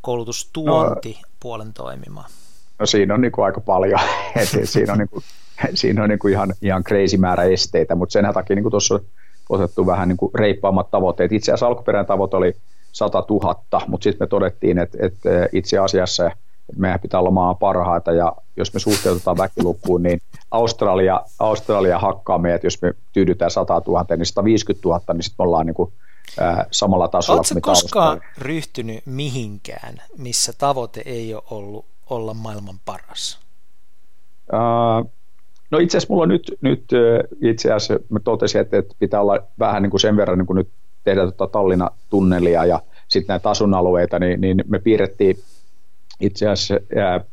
koulutustuonti 0.00 1.18
no, 1.22 1.28
puolen 1.40 1.72
toimimaan? 1.72 2.30
No 2.78 2.86
siinä 2.86 3.14
on 3.14 3.20
niin 3.20 3.32
kuin 3.32 3.44
aika 3.44 3.60
paljon. 3.60 4.00
siinä 4.64 4.92
on, 4.92 4.98
niin 4.98 5.08
kuin, 5.08 5.24
siinä 5.74 6.02
on 6.02 6.08
niin 6.08 6.18
kuin 6.18 6.32
ihan, 6.32 6.54
ihan 6.62 6.84
crazy 6.84 7.16
määrä 7.16 7.42
esteitä, 7.42 7.94
mutta 7.94 8.12
sen 8.12 8.34
takia 8.34 8.56
niin 8.56 8.70
tuossa 8.70 8.94
on 8.94 9.00
otettu 9.48 9.86
vähän 9.86 10.08
niin 10.08 10.16
kuin 10.16 10.34
reippaammat 10.34 10.90
tavoitteet. 10.90 11.32
Itse 11.32 11.52
asiassa 11.52 11.66
alkuperäinen 11.66 12.06
tavoite 12.06 12.36
oli 12.36 12.56
100 12.92 13.24
000, 13.30 13.82
mutta 13.86 14.04
sitten 14.04 14.24
me 14.24 14.28
todettiin, 14.28 14.78
että, 14.78 14.98
että 15.00 15.48
itse 15.52 15.78
asiassa 15.78 16.30
meidän 16.76 17.00
pitää 17.00 17.20
olla 17.20 17.30
maan 17.30 17.56
parhaita 17.56 18.12
ja 18.12 18.32
jos 18.56 18.74
me 18.74 18.80
suhteutetaan 18.80 19.38
väkilukuun, 19.38 20.02
niin 20.02 20.20
Australia, 20.50 21.20
Australia 21.38 21.98
hakkaa 21.98 22.38
meidät, 22.38 22.64
jos 22.64 22.82
me 22.82 22.92
tyydytään 23.12 23.50
100 23.50 23.82
000, 23.86 24.06
niin 24.16 24.26
150 24.26 24.88
000, 24.88 25.00
niin 25.12 25.22
sitten 25.22 25.44
me 25.44 25.46
ollaan 25.46 25.66
niin 25.66 25.74
kuin 25.74 25.92
ää, 26.40 26.66
samalla 26.70 27.08
tasolla 27.08 27.38
Oletko 27.38 27.60
koskaan 27.60 28.08
Australia. 28.08 28.34
ryhtynyt 28.38 29.06
mihinkään, 29.06 30.02
missä 30.16 30.52
tavoite 30.58 31.02
ei 31.04 31.34
ole 31.34 31.42
ollut 31.50 31.86
olla 32.10 32.34
maailman 32.34 32.80
paras? 32.84 33.40
Uh, 34.52 35.10
no 35.74 35.78
itse 35.78 35.98
asiassa 35.98 36.14
mulla 36.14 36.26
nyt, 36.26 36.58
nyt 36.60 36.84
itse 37.40 37.72
asiassa 37.72 38.04
mä 38.08 38.20
totesin, 38.20 38.60
että, 38.60 38.78
että 38.78 38.94
pitää 38.98 39.20
olla 39.20 39.42
vähän 39.58 39.82
niin 39.82 39.90
kuin 39.90 40.00
sen 40.00 40.16
verran 40.16 40.38
niin 40.38 40.46
kuin 40.46 40.56
nyt 40.56 40.68
tehdä 41.04 41.20
tuota 41.20 41.46
Tallinna-tunnelia 41.46 42.64
ja 42.64 42.80
sitten 43.08 43.32
näitä 43.32 43.50
asuinalueita, 43.50 44.18
niin, 44.18 44.40
niin 44.40 44.64
me 44.68 44.78
piirrettiin 44.78 45.36
itse 46.20 46.48
asiassa 46.48 46.74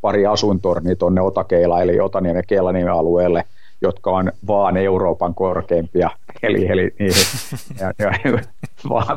pari 0.02 0.26
asuintornia 0.26 0.96
tuonne 0.96 1.22
Otakeila 1.22 1.82
eli 1.82 2.00
Otaniemen 2.00 2.44
Keilanimen 2.48 2.94
alueelle, 2.94 3.44
jotka 3.82 4.12
on 4.12 4.32
vaan 4.48 4.78
Euroopan 4.78 5.36
korkeimpia, 5.36 6.10
eli, 6.44 6.68
eli 6.68 6.92
niihin, 7.00 7.24
ja, 7.80 7.94
ja, 8.00 8.40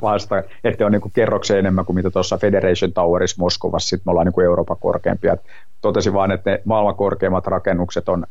vasta, 0.03 0.43
että 0.65 0.87
on 0.87 0.93
niin 0.93 1.13
kerroksen 1.13 1.59
enemmän 1.59 1.85
kuin 1.85 1.97
mitä 1.97 2.11
tuossa 2.11 2.39
Federation 2.39 2.93
Towerissa 2.93 3.43
Moskovassa, 3.43 3.89
sitten 3.89 4.03
me 4.07 4.11
ollaan 4.11 4.27
niin 4.27 4.45
Euroopan 4.45 4.77
korkeimpia. 4.81 5.37
Totesin 5.81 6.13
vaan, 6.13 6.31
että 6.31 6.51
ne 6.51 6.61
maailman 6.65 6.95
korkeimmat 6.95 7.47
rakennukset 7.47 8.09
on 8.09 8.27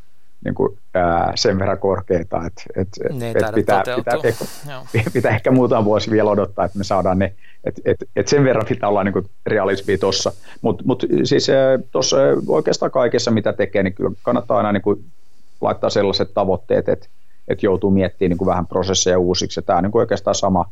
niin 0.46 0.56
kuin, 0.56 0.78
ää, 0.94 1.32
sen 1.36 1.60
verran 1.60 1.78
korkeita, 1.78 2.46
että 2.46 2.64
et, 2.76 2.88
et, 3.06 3.36
et 3.36 3.56
pitää, 3.56 3.84
pitää, 3.96 4.16
ehkä, 4.24 4.46
pitää 5.14 5.36
ehkä 5.36 5.52
muutama 5.52 5.86
vuosi 5.86 6.12
vielä 6.12 6.30
odottaa, 6.30 6.66
että 6.66 6.78
me 6.78 6.84
saadaan 6.84 7.20
ne, 7.20 7.34
että 7.64 7.82
et, 7.86 7.98
et 8.16 8.28
sen 8.28 8.44
verran 8.44 8.66
pitää 8.70 8.90
olla 8.90 9.04
niin 9.04 9.14
kuin 9.14 9.30
realismia 9.46 9.98
tuossa. 9.98 10.32
Mutta 10.62 10.84
mut, 10.88 11.06
siis 11.24 11.48
tuossa 11.92 12.18
oikeastaan 12.48 12.92
kaikessa, 12.92 13.32
mitä 13.32 13.54
tekee, 13.54 13.84
niin 13.84 13.94
kyllä 13.94 14.12
kannattaa 14.24 14.58
aina 14.58 14.72
niin 14.72 14.82
kuin 14.82 15.06
laittaa 15.62 15.90
sellaiset 15.90 16.34
tavoitteet, 16.34 16.90
että 16.90 17.08
et 17.48 17.64
joutuu 17.64 17.92
miettimään 17.92 18.30
niin 18.30 18.38
kuin 18.38 18.48
vähän 18.48 18.68
prosesseja 18.68 19.20
uusiksi. 19.20 19.62
Tämä 19.62 19.78
on 19.78 19.84
niin 19.84 19.92
kuin 19.92 20.00
oikeastaan 20.00 20.36
sama 20.36 20.66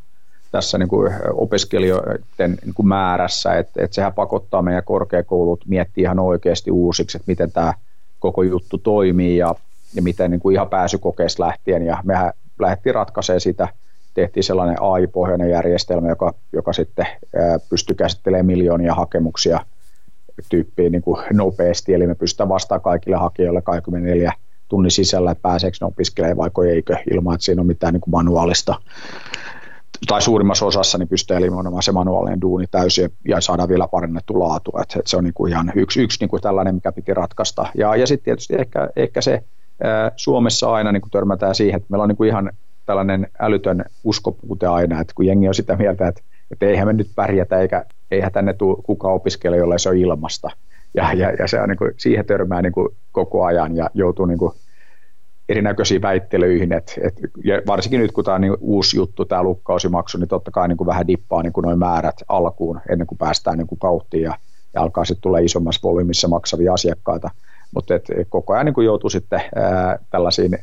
tässä 0.52 0.78
niin 0.78 0.90
kuin 0.90 1.14
opiskelijoiden 1.34 2.58
niin 2.66 2.74
kuin 2.74 2.88
määrässä, 2.88 3.54
että 3.54 3.84
et 3.84 3.94
sehän 3.94 4.14
pakottaa 4.14 4.62
meidän 4.62 4.84
korkeakoulut 4.84 5.66
miettiä 5.68 6.02
ihan 6.02 6.20
oikeasti 6.20 6.72
uusiksi, 6.72 7.18
että 7.18 7.32
miten 7.32 7.52
tämä– 7.52 7.74
koko 8.22 8.44
juttu 8.44 8.78
toimii 8.78 9.38
ja, 9.38 9.56
ja 9.96 10.02
miten 10.02 10.32
niin 10.32 10.40
kuin 10.40 10.54
ihan 10.54 10.70
pääsykokeesta 10.70 11.44
lähtien. 11.44 11.86
Ja 11.86 11.98
mehän 12.04 12.34
lähdettiin 12.60 12.96
ratkaisemaan 12.96 13.42
sitä, 13.42 13.68
tehtiin 14.14 14.44
sellainen 14.44 14.82
AI-pohjainen 14.82 15.50
järjestelmä, 15.50 16.10
joka, 16.10 16.34
joka 16.54 16.74
sitten 16.74 17.06
ää, 17.36 17.60
pystyi 17.70 17.96
käsittelemään 17.96 18.46
miljoonia 18.46 18.96
hakemuksia 18.96 19.60
tyyppiin 20.50 20.92
niin 20.92 21.02
kuin 21.02 21.24
nopeasti, 21.34 21.94
eli 21.94 22.08
me 22.08 22.16
pystytään 22.16 22.50
vastaamaan 22.50 22.84
kaikille 22.84 23.18
hakijoille 23.18 23.62
24 23.62 24.34
tunnin 24.70 24.92
sisällä, 24.92 25.32
että 25.32 25.42
pääseekö 25.42 25.78
ne 25.82 25.88
opiskelemaan 25.88 26.52
vai 26.58 26.70
eikö, 26.70 26.96
ilman 27.12 27.34
että 27.34 27.46
siinä 27.46 27.62
on 27.62 27.68
mitään 27.68 27.94
niin 27.94 28.02
kuin 28.02 28.12
manuaalista 28.12 28.76
tai 30.08 30.22
suurimmassa 30.22 30.66
osassa 30.66 30.98
niin 30.98 31.08
pystyy 31.08 31.38
eliminoimaan 31.38 31.84
se 31.84 31.92
manuaalinen 31.92 32.42
duuni 32.42 32.66
täysin 32.72 33.10
ja 33.28 33.42
saadaan 33.42 33.70
vielä 33.70 33.88
parannettu 33.88 34.40
laatu. 34.40 34.72
Et, 34.82 34.96
et 35.00 35.08
se 35.08 35.18
on 35.18 35.24
niinku 35.24 35.46
ihan 35.46 35.72
yksi, 35.76 36.04
yksi 36.04 36.18
niinku 36.20 36.40
tällainen, 36.40 36.76
mikä 36.76 36.92
piti 36.92 37.14
ratkaista. 37.14 37.66
Ja, 37.78 37.96
ja 37.96 38.08
sitten 38.08 38.26
tietysti 38.26 38.56
ehkä, 38.56 38.90
ehkä 38.96 39.22
se 39.22 39.44
ää, 39.84 40.12
Suomessa 40.16 40.72
aina 40.72 40.92
niinku 40.92 41.10
törmätään 41.12 41.56
siihen, 41.56 41.78
että 41.78 41.88
meillä 41.90 42.04
on 42.04 42.10
niinku 42.10 42.24
ihan 42.24 42.52
tällainen 42.86 43.28
älytön 43.40 43.86
uskopuute 44.04 44.68
aina, 44.68 45.02
että 45.02 45.14
kun 45.16 45.26
jengi 45.26 45.48
on 45.48 45.56
sitä 45.56 45.76
mieltä, 45.76 46.08
että, 46.08 46.22
että 46.52 46.66
eihän 46.66 46.88
me 46.88 46.94
nyt 46.94 47.12
pärjätä 47.16 47.60
eikä 47.60 47.86
eihän 48.12 48.32
tänne 48.32 48.54
tule 48.54 48.78
kukaan 48.84 49.16
opiskele, 49.16 49.58
jolle 49.58 49.80
se 49.80 49.90
on 49.90 49.98
ilmasta. 49.98 50.50
Ja, 50.94 51.14
ja, 51.14 51.32
ja 51.32 51.48
se 51.48 51.62
on, 51.62 51.70
niin 51.70 51.78
kuin, 51.78 51.92
siihen 51.98 52.26
törmää 52.26 52.62
niin 52.62 52.74
kuin, 52.74 52.90
koko 53.12 53.46
ajan 53.46 53.76
ja 53.76 53.90
joutuu 53.94 54.26
niin 54.26 54.40
kuin, 54.40 54.54
erinäköisiin 55.52 56.02
väittelyihin, 56.02 56.74
et, 56.74 57.00
et, 57.04 57.14
ja 57.44 57.62
varsinkin 57.68 58.00
nyt 58.00 58.12
kun 58.12 58.24
tämä 58.24 58.36
on 58.36 58.42
niin 58.42 58.58
uusi 58.60 58.98
juttu, 58.98 59.26
tämä 59.26 59.44
lukkausimaksu, 59.44 60.18
niin 60.18 60.28
totta 60.28 60.52
kai 60.52 60.68
niin 60.68 60.78
kuin 60.78 60.88
vähän 60.88 61.08
dippaa 61.08 61.44
niin 61.44 61.54
noin 61.64 61.80
määrät 61.80 62.16
alkuun 62.28 62.82
ennen 62.90 63.08
kuin 63.08 63.18
päästään 63.18 63.58
niin 63.58 63.68
kuin 63.68 63.80
kauttiin 63.80 64.24
ja, 64.24 64.38
ja 64.74 64.82
alkaa 64.82 65.06
sitten 65.06 65.22
tulla 65.22 65.40
isommassa 65.40 65.88
volyymissa 65.88 66.28
maksavia 66.28 66.74
asiakkaita, 66.74 67.30
mutta 67.76 67.94
koko 68.30 68.54
ajan 68.54 68.66
niin 68.66 68.74
kuin 68.74 68.86
joutuu 68.86 69.10
sitten 69.10 69.42
ää, 69.56 70.00
tällaisiin 70.10 70.60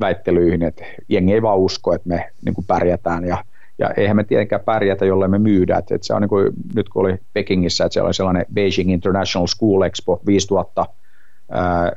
väittelyihin, 0.00 0.62
että 0.62 0.84
jengi 1.08 1.32
ei 1.32 1.42
vaan 1.42 1.58
usko, 1.58 1.94
että 1.94 2.08
me 2.08 2.30
niin 2.44 2.54
kuin 2.54 2.66
pärjätään 2.66 3.24
ja 3.24 3.44
ja 3.78 3.90
eihän 3.96 4.16
me 4.16 4.24
tietenkään 4.24 4.64
pärjätä, 4.64 5.04
jolle 5.04 5.28
me 5.28 5.38
myydään. 5.38 5.78
Et, 5.78 5.92
et 5.92 6.02
se 6.02 6.14
on 6.14 6.22
niin 6.22 6.28
kuin, 6.28 6.52
nyt 6.74 6.88
kun 6.88 7.00
oli 7.00 7.18
Pekingissä, 7.32 7.84
että 7.84 7.92
siellä 7.92 8.06
oli 8.06 8.14
sellainen 8.14 8.46
Beijing 8.54 8.92
International 8.92 9.46
School 9.46 9.82
Expo 9.82 10.20
5000 10.26 10.86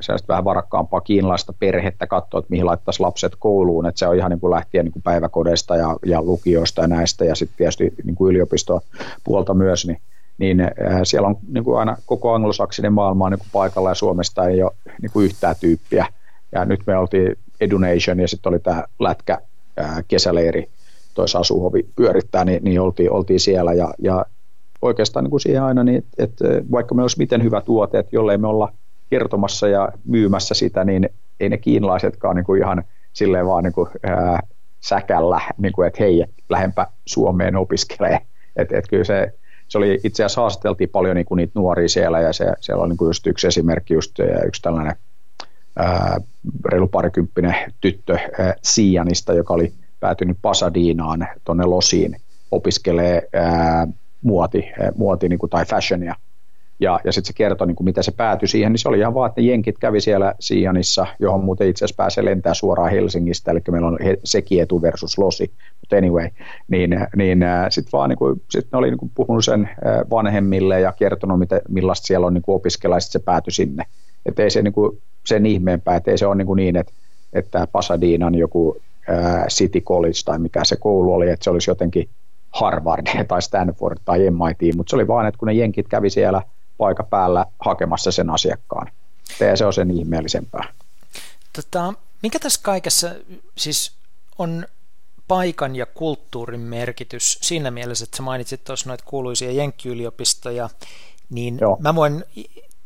sellaista 0.02 0.28
vähän 0.28 0.46
varakkaampaa 0.46 1.02
kiinalaista 1.02 1.54
perhettä 1.60 2.08
katsoa, 2.08 2.40
että 2.40 2.50
mihin 2.50 2.66
laittaisi 2.66 3.00
lapset 3.00 3.36
kouluun, 3.40 3.86
että 3.86 4.00
se 4.00 4.08
on 4.08 4.16
ihan 4.16 4.32
niin 4.32 4.40
kuin 4.40 4.52
lähtien 4.52 4.86
niin 4.86 4.94
kuin 4.94 5.04
päiväkodeista 5.04 5.76
ja, 5.76 5.98
ja 6.06 6.22
lukioista 6.22 6.82
ja 6.82 6.88
näistä 6.88 7.26
ja 7.26 7.36
sitten 7.36 7.58
tietysti 7.58 7.94
niin 8.04 8.16
kuin 8.16 8.32
yliopistopuolta 8.32 9.54
myös, 9.54 9.88
niin, 9.88 10.02
niin 10.38 10.58
siellä 11.04 11.28
on 11.28 11.38
niin 11.48 11.64
kuin 11.64 11.80
aina 11.80 11.98
koko 12.06 12.34
anglosaksinen 12.34 12.94
maailma 12.94 13.26
on 13.26 13.32
niin 13.32 13.40
kuin 13.40 13.50
paikalla 13.52 13.90
ja 13.90 13.96
Suomesta 13.96 14.48
ei 14.48 14.64
ole 14.64 14.72
niin 15.02 15.12
kuin 15.14 15.26
yhtään 15.26 15.56
tyyppiä. 15.60 16.06
Ja 16.52 16.66
nyt 16.66 16.80
me 16.88 16.98
oltiin 16.98 17.36
Edunation 17.62 18.20
ja 18.20 18.28
sitten 18.28 18.50
oli 18.50 18.60
tämä 18.60 18.84
lätkä 19.00 19.38
äh, 19.80 20.04
kesäleiri, 20.08 20.70
toisa 21.14 21.40
asuhovi 21.40 21.86
pyörittää, 21.96 22.46
niin, 22.46 22.64
niin 22.64 22.82
oltiin, 22.82 23.12
oltiin 23.12 23.40
siellä 23.40 23.74
ja, 23.74 23.94
ja 24.00 24.26
oikeastaan 24.82 25.24
niin 25.24 25.32
kuin 25.32 25.42
siihen 25.42 25.64
aina, 25.64 25.84
niin, 25.84 26.06
että 26.18 26.46
vaikka 26.72 26.96
me 26.96 27.02
olisi 27.02 27.18
miten 27.18 27.44
hyvä 27.44 27.62
tuote, 27.62 28.00
että 28.00 28.16
jollei 28.16 28.38
me 28.38 28.48
olla 28.48 28.74
kertomassa 29.10 29.68
ja 29.68 29.90
myymässä 30.06 30.54
sitä, 30.54 30.84
niin 30.84 31.10
ei 31.40 31.50
ne 31.50 31.58
kiinalaisetkaan 31.58 32.36
niin 32.36 32.46
kuin 32.46 32.62
ihan 32.62 32.84
silleen 33.14 33.48
vaan 33.48 33.64
niin 33.64 33.74
kuin, 33.74 33.90
ää, 34.04 34.40
säkällä, 34.80 35.42
niin 35.58 35.74
kuin, 35.74 35.88
että 35.88 36.04
hei, 36.04 36.26
lähempä 36.50 36.88
Suomeen 37.06 37.56
opiskelee. 37.56 38.20
Et, 38.56 38.72
et 38.72 38.88
kyllä 38.90 39.04
se, 39.04 39.34
se 39.68 39.78
oli 39.78 40.00
itse 40.04 40.24
asiassa 40.24 40.42
haastateltiin 40.42 40.90
paljon 40.90 41.16
niin 41.16 41.26
kuin 41.26 41.38
niitä 41.38 41.60
nuoria 41.60 41.90
siellä 41.90 42.22
ja 42.22 42.34
se, 42.34 42.46
siellä 42.60 42.84
on 42.84 42.90
niin 42.90 42.98
kuin 42.98 43.10
just 43.10 43.28
yksi 43.28 43.48
esimerkki, 43.48 43.94
just 43.94 44.20
yksi 44.48 44.62
tällainen 44.62 44.96
ää, 45.76 46.18
reilu 46.66 46.88
parikymppinen 46.88 47.56
tyttö 47.82 48.14
ää, 48.14 48.56
Siianista, 48.62 49.34
joka 49.34 49.54
oli 49.54 49.74
päätynyt 50.00 50.38
Pasadinaan 50.42 51.28
tuonne 51.44 51.66
Losiin 51.66 52.16
opiskelee 52.52 53.28
ää, 53.34 53.88
muoti, 54.22 54.72
muoti 54.96 55.30
niin 55.30 55.40
kuin, 55.40 55.50
tai 55.50 55.66
fashionia 55.66 56.16
ja, 56.80 57.00
ja 57.04 57.12
sitten 57.12 57.28
se 57.28 57.34
kertoi, 57.34 57.68
niin 57.68 57.76
kuin, 57.76 57.86
miten 57.86 58.04
se 58.04 58.12
päätyi 58.12 58.48
siihen, 58.48 58.72
niin 58.72 58.80
se 58.80 58.90
oli 58.90 59.00
ihan 59.00 59.14
vaan, 59.14 59.30
että 59.30 59.42
jenkit 59.42 59.78
kävi 59.78 60.02
siellä 60.02 60.34
Siianissa, 60.40 61.08
johon 61.20 61.44
muuten 61.44 61.68
itse 61.68 61.86
asiassa 61.86 61.98
pääsee 61.98 62.26
lentää 62.26 62.54
suoraan 62.54 62.92
Helsingistä, 62.92 63.52
eli 63.52 63.60
meillä 63.72 63.88
on 63.88 64.00
sekietu 64.24 64.82
versus 64.82 65.18
losi, 65.18 65.52
mutta 65.80 65.96
anyway, 65.96 66.30
niin, 66.68 67.08
niin 67.16 67.44
äh, 67.44 67.66
sitten 67.70 67.92
vaan 67.92 68.10
niin 68.10 68.18
kuin, 68.18 68.42
sit 68.50 68.68
ne 68.72 68.78
oli 68.78 68.90
niin 68.90 68.98
kuin 68.98 69.12
puhunut 69.16 69.46
sen 69.46 69.62
äh, 69.62 70.10
vanhemmille 70.10 70.80
ja 70.80 70.92
kertonut, 70.92 71.40
miten, 71.40 71.62
millaista 71.70 72.08
siellä 72.08 72.28
on 72.28 72.34
niin 72.34 72.44
opiskella, 72.48 72.96
ja 72.96 73.00
sitten 73.00 73.22
se 73.22 73.26
päätyi 73.26 73.52
sinne. 73.52 73.84
Että 74.26 74.44
ei 74.44 74.50
se 74.50 74.62
niin 74.62 74.74
kuin, 74.74 75.02
sen 75.26 75.46
ihmeempää, 75.46 75.96
että 75.96 76.12
ei 76.12 76.18
se 76.18 76.28
ole 76.28 76.36
niin, 76.36 76.48
kuin 76.48 76.58
niin 76.58 76.76
että, 76.76 76.94
että 77.34 77.68
Pasadinan 77.72 78.36
joku 78.36 78.78
ää, 79.08 79.36
äh, 79.36 79.48
City 79.48 79.82
College 79.82 80.20
tai 80.26 80.40
mikä 80.40 80.64
se 80.64 80.76
koulu 80.76 81.14
oli, 81.14 81.30
että 81.30 81.44
se 81.44 81.50
olisi 81.50 81.72
jotenkin 81.72 82.10
Harvard 82.52 83.08
tai 83.28 83.42
Stanford 83.42 83.98
tai 84.06 84.20
MIT, 84.20 84.76
mutta 84.76 84.90
se 84.90 84.96
oli 84.96 85.08
vaan, 85.08 85.28
että 85.28 85.38
kun 85.38 85.48
ne 85.48 85.54
jenkit 85.54 85.88
kävi 85.88 86.10
siellä– 86.10 86.42
paikan 86.78 87.08
päällä 87.08 87.46
hakemassa 87.60 88.12
sen 88.12 88.30
asiakkaan. 88.30 88.92
Ja 89.40 89.58
se 89.58 89.66
on 89.66 89.74
sen 89.74 89.92
ihmeellisempää. 89.92 90.74
Tota, 91.54 91.94
mikä 92.24 92.40
tässä 92.40 92.60
kaikessa 92.64 93.10
siis 93.58 93.92
on 94.38 94.66
paikan 95.28 95.76
ja 95.76 95.86
kulttuurin 95.86 96.60
merkitys 96.60 97.40
siinä 97.42 97.72
mielessä, 97.72 98.04
että 98.04 98.18
sä 98.18 98.24
mainitsit 98.24 98.64
tuossa 98.64 98.90
noita 98.90 99.04
kuuluisia 99.08 99.52
jenkkiyliopistoja, 99.52 100.70
niin 101.30 101.58
Joo. 101.62 101.78
mä 101.80 101.96
voin 101.96 102.26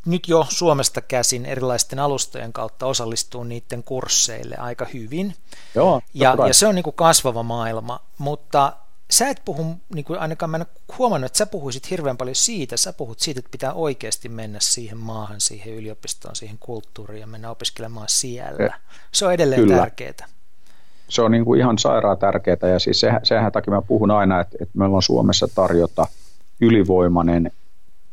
nyt 0.06 0.28
jo 0.28 0.46
Suomesta 0.50 1.02
käsin 1.02 1.46
erilaisten 1.46 2.00
alustojen 2.00 2.54
kautta 2.54 2.86
osallistua 2.86 3.46
niiden 3.46 3.84
kursseille 3.84 4.56
aika 4.56 4.86
hyvin. 4.94 5.36
Joo, 5.76 6.02
ja, 6.14 6.36
ja 6.48 6.54
se 6.54 6.68
on 6.68 6.76
niin 6.76 6.84
kuin 6.84 6.96
kasvava 6.96 7.44
maailma, 7.44 8.00
mutta 8.18 8.74
sä 9.12 9.30
et 9.30 9.42
puhu, 9.46 9.76
niin 9.96 10.06
kuin 10.06 10.20
ainakaan 10.20 10.50
mä 10.50 10.58
en 10.58 10.66
huomannut, 10.98 11.26
että 11.26 11.38
sä 11.38 11.46
puhuisit 11.46 11.90
hirveän 11.90 12.18
paljon 12.18 12.36
siitä, 12.36 12.78
sä 12.78 12.94
puhut 12.94 13.20
siitä, 13.20 13.40
että 13.40 13.52
pitää 13.52 13.74
oikeasti 13.74 14.30
mennä 14.30 14.60
siihen 14.62 14.98
maahan, 14.98 15.42
siihen 15.42 15.74
yliopistoon, 15.74 16.36
siihen 16.36 16.58
kulttuuriin 16.60 17.22
ja 17.22 17.28
mennä 17.28 17.52
opiskelemaan 17.52 18.10
siellä. 18.10 18.80
Se 19.12 19.26
on 19.26 19.34
edelleen 19.34 19.62
Kyllä. 19.62 19.78
tärkeää. 19.78 20.28
Se 21.10 21.22
on 21.22 21.32
niin 21.32 21.46
kuin 21.46 21.60
ihan 21.60 21.78
sairaan 21.78 22.18
tärkeää 22.18 22.70
ja 22.74 22.80
siis 22.80 23.00
sehän, 23.00 23.20
sehän 23.24 23.52
takia 23.52 23.74
mä 23.74 23.82
puhun 23.82 24.12
aina, 24.12 24.42
että, 24.42 24.58
että 24.62 24.78
meillä 24.78 24.96
on 24.96 25.04
Suomessa 25.04 25.48
tarjota 25.56 26.08
ylivoimainen 26.62 27.52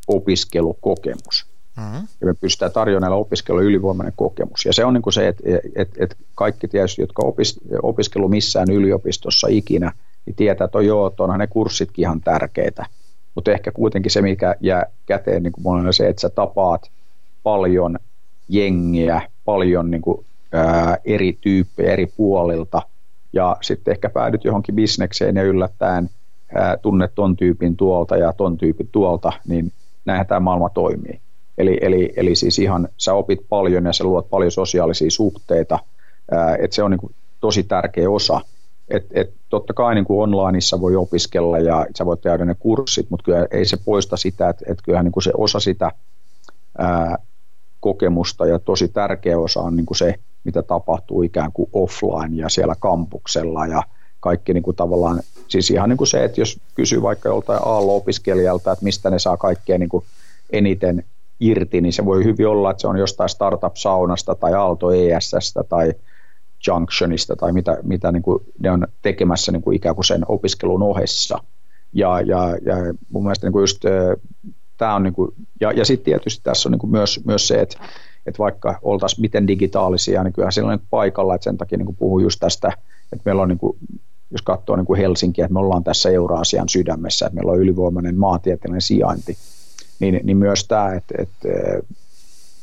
opiskelukokemus. 0.09 1.47
Mm-hmm. 1.76 2.09
Ja 2.20 2.26
me 2.26 2.34
pystytään 2.34 2.72
tarjoamaan 2.72 3.12
opiskelijoille 3.12 3.68
ylivoimainen 3.70 4.12
kokemus. 4.16 4.64
Ja 4.64 4.72
se 4.72 4.84
on 4.84 4.94
niin 4.94 5.03
kuin 5.03 5.12
se, 5.12 5.28
että, 5.28 5.42
että, 5.76 6.05
että 6.05 6.16
kaikki 6.34 6.68
tietysti, 6.68 7.03
jotka 7.03 7.22
opis, 7.22 7.61
opiskelu 7.82 8.28
missään 8.28 8.70
yliopistossa 8.70 9.47
ikinä– 9.51 9.92
niin 10.27 10.37
tietää, 10.37 10.64
että 10.64 10.79
on 10.79 10.87
joo, 10.87 11.07
että 11.07 11.22
onhan 11.22 11.39
ne 11.39 11.47
kurssitkin 11.47 12.03
ihan 12.03 12.20
tärkeitä. 12.20 12.87
Mutta 13.35 13.53
ehkä 13.53 13.72
kuitenkin 13.72 14.11
se, 14.11 14.22
mikä 14.22 14.57
jää 14.61 14.87
käteen 15.07 15.43
niin 15.43 15.53
on 15.64 15.95
se, 15.95 16.09
että 16.09 16.20
sä 16.20 16.31
tapaat 16.31 16.91
paljon 17.43 17.99
jengiä, 18.49 19.22
paljon 19.45 19.91
niin 19.91 20.03
kuin, 20.03 20.27
ää, 20.53 20.99
eri 21.05 21.39
tyyppejä 21.41 21.93
eri 21.93 22.07
puolilta, 22.07 22.83
ja 23.33 23.57
sitten 23.61 23.93
ehkä 23.93 24.09
päädyt 24.09 24.45
johonkin 24.45 24.74
bisnekseen 24.74 25.37
ja 25.37 25.43
yllättäen 25.43 26.11
ää, 26.55 26.77
tunnet 26.77 27.14
ton 27.14 27.37
tyypin 27.37 27.77
tuolta 27.77 28.16
ja 28.16 28.33
ton 28.33 28.59
tyypin 28.59 28.89
tuolta, 28.93 29.33
niin 29.49 29.72
näinhän 30.05 30.27
tämä 30.27 30.41
maailma 30.41 30.68
toimii. 30.68 31.20
Eli, 31.59 31.79
eli, 31.81 32.12
eli 32.16 32.35
siis 32.35 32.59
ihan 32.59 32.89
sä 32.97 33.14
opit 33.14 33.41
paljon 33.49 33.85
ja 33.85 33.93
sä 33.93 34.05
luot 34.05 34.31
paljon 34.31 34.51
sosiaalisia 34.51 35.11
suhteita, 35.11 35.79
että 36.59 36.74
se 36.74 36.83
on 36.83 36.91
niin 36.91 37.01
kuin 37.01 37.14
tosi 37.41 37.62
tärkeä 37.62 38.11
osa– 38.11 38.41
et, 38.89 39.07
et 39.12 39.34
totta 39.49 39.72
kai 39.74 39.95
niin 39.95 40.05
kuin 40.05 40.34
onlineissa 40.37 40.80
voi 40.80 40.97
opiskella 40.97 41.59
ja 41.59 41.87
sä 41.99 42.07
voit 42.07 42.20
tehdä 42.20 42.45
ne 42.45 42.55
kurssit, 42.59 43.11
mutta 43.11 43.24
kyllä 43.24 43.47
ei 43.51 43.64
se 43.64 43.76
poista 43.84 44.16
sitä, 44.16 44.49
että 44.49 44.64
et 44.68 44.78
kyllähän 44.82 45.05
niin 45.05 45.12
kuin 45.12 45.22
se 45.22 45.32
osa 45.37 45.61
sitä 45.61 45.93
ää, 46.78 47.18
kokemusta 47.80 48.47
ja 48.47 48.59
tosi 48.59 48.89
tärkeä 48.89 49.39
osa 49.39 49.61
on 49.61 49.76
niin 49.76 49.87
kuin 49.87 49.97
se, 49.97 50.14
mitä 50.45 50.62
tapahtuu 50.62 51.22
ikään 51.22 51.53
kuin 51.53 51.70
offline 51.72 52.37
ja 52.37 52.49
siellä 52.49 52.74
kampuksella 52.80 53.66
ja 53.66 53.82
kaikki 54.20 54.55
niin 54.55 54.62
kuin 54.62 54.76
tavallaan, 54.76 55.20
siis 55.49 55.70
ihan 55.70 55.89
niin 55.89 55.97
kuin 55.97 56.09
se, 56.09 56.24
että 56.24 56.41
jos 56.41 56.61
kysyy 56.74 57.03
vaikka 57.03 57.28
joltain 57.28 57.61
Aallo-opiskelijalta, 57.62 58.72
että 58.72 58.84
mistä 58.84 59.11
ne 59.11 59.18
saa 59.18 59.37
kaikkea 59.37 59.78
niin 59.78 59.89
kuin 59.89 60.05
eniten 60.51 61.05
irti, 61.41 61.80
niin 61.80 61.93
se 61.93 62.05
voi 62.05 62.24
hyvin 62.24 62.49
olla, 62.49 62.70
että 62.70 62.80
se 62.80 62.89
on 62.89 62.99
jostain 62.99 63.28
startup-saunasta 63.28 64.34
tai 64.34 64.55
Aalto 64.55 64.93
ESS 64.93 65.55
tai 65.68 65.93
Junctionista 66.66 67.36
tai 67.36 67.52
mitä, 67.52 67.78
mitä 67.82 68.12
niin 68.12 68.22
kuin 68.22 68.44
ne 68.59 68.70
on 68.70 68.86
tekemässä 69.02 69.52
niin 69.52 69.62
kuin 69.62 69.76
ikään 69.76 69.94
kuin 69.94 70.04
sen 70.04 70.22
opiskelun 70.28 70.82
ohessa. 70.82 71.38
Ja, 71.92 72.20
ja, 72.20 72.57
ja 72.64 72.76
mun 73.11 73.22
mielestä 73.22 73.46
niin 73.46 73.52
kuin 73.52 73.62
just 73.62 73.82
tämä 74.76 74.94
on, 74.94 75.02
niin 75.02 75.14
kuin, 75.14 75.34
ja, 75.61 75.72
ja 75.72 75.84
sitten 75.84 76.04
tietysti 76.04 76.44
tässä 76.44 76.68
on 76.68 76.70
niin 76.70 76.78
kuin 76.78 76.90
myös, 76.90 77.20
myös 77.24 77.48
se, 77.48 77.61
että, 77.61 77.78
että 78.26 78.38
vaikka 78.38 78.78
oltaisiin 78.82 79.20
miten 79.20 79.46
digitaalisia, 79.46 80.24
niin 80.24 80.32
kyllähän 80.32 80.52
siellä 80.52 80.72
on 80.72 80.80
paikalla, 80.90 81.34
että 81.34 81.44
sen 81.44 81.59
takia 81.59 81.78
niin 81.78 81.86
kuin 81.86 81.96
puhun 81.96 82.22
just 82.22 82.40
tästä, 82.40 82.72
että 83.12 83.22
meillä 83.24 83.42
on 83.42 83.48
niin 83.48 83.59
kuin, 83.59 83.78
jos 84.30 84.42
katsoo 84.42 84.76
niin 84.76 84.86
kuin 84.86 85.00
Helsinkiä, 85.00 85.44
että 85.44 85.52
me 85.52 85.59
ollaan 85.59 85.84
tässä 85.84 86.11
Euraasian 86.11 86.68
sydämessä, 86.68 87.26
että 87.26 87.34
meillä 87.34 87.52
on 87.52 87.61
ylivoimainen 87.61 88.18
maantieteellinen 88.18 88.82
sijainti, 88.82 89.36
niin, 90.00 90.20
niin 90.22 90.36
myös 90.36 90.64
tämä, 90.64 90.94
että, 90.94 91.14
että 91.18 91.48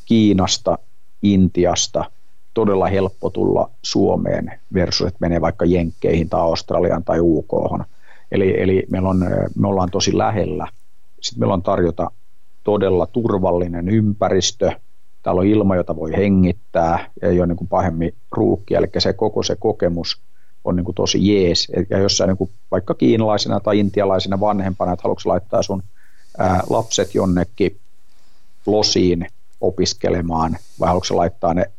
Kiinasta, 0.05 0.77
Intiasta– 1.21 2.05
todella 2.53 2.87
helppo 2.87 3.29
tulla 3.29 3.69
Suomeen 3.81 4.51
versus, 4.73 5.07
että 5.07 5.17
menee 5.19 5.41
vaikka 5.41 5.65
Jenkkeihin 5.65 6.29
tai 6.29 6.41
Australiaan 6.41 7.03
tai 7.03 7.19
UK. 7.21 7.51
Eli, 8.31 8.61
eli 8.61 8.83
meillä 8.91 9.09
on, 9.09 9.25
me 9.55 9.67
ollaan 9.67 9.91
tosi 9.91 10.17
lähellä. 10.17 10.67
Sitten 11.21 11.39
meillä 11.39 11.53
on 11.53 11.63
tarjota 11.63 12.11
todella 12.63 13.07
turvallinen 13.07 13.89
ympäristö. 13.89 14.71
Täällä 15.23 15.39
on 15.39 15.47
ilma, 15.47 15.75
jota 15.75 15.95
voi 15.95 16.11
hengittää, 16.17 17.11
ei 17.21 17.39
ole 17.39 17.47
niin 17.47 17.57
kuin 17.57 17.67
pahemmin 17.67 18.13
ruukkia, 18.31 18.77
eli 18.77 18.87
se 18.97 19.13
koko 19.13 19.43
se 19.43 19.55
kokemus 19.55 20.21
on 20.63 20.75
niin 20.75 20.85
kuin 20.85 20.95
tosi 20.95 21.33
jees. 21.33 21.71
Ja 21.89 21.99
jos 21.99 22.17
sä 22.17 22.27
niin 22.27 22.37
kuin 22.37 22.49
vaikka 22.71 22.93
kiinalaisena 22.93 23.59
tai 23.59 23.79
intialaisena 23.79 24.39
vanhempana, 24.39 24.93
että 24.93 25.03
haluatko 25.03 25.29
laittaa 25.29 25.63
sun 25.63 25.83
ää, 26.37 26.63
lapset 26.69 27.15
jonnekin 27.15 27.77
losiin 28.65 29.27
opiskelemaan, 29.61 30.57
vai 30.79 30.87
haluatko 30.87 31.17
laittaa 31.17 31.53
ne 31.53 31.71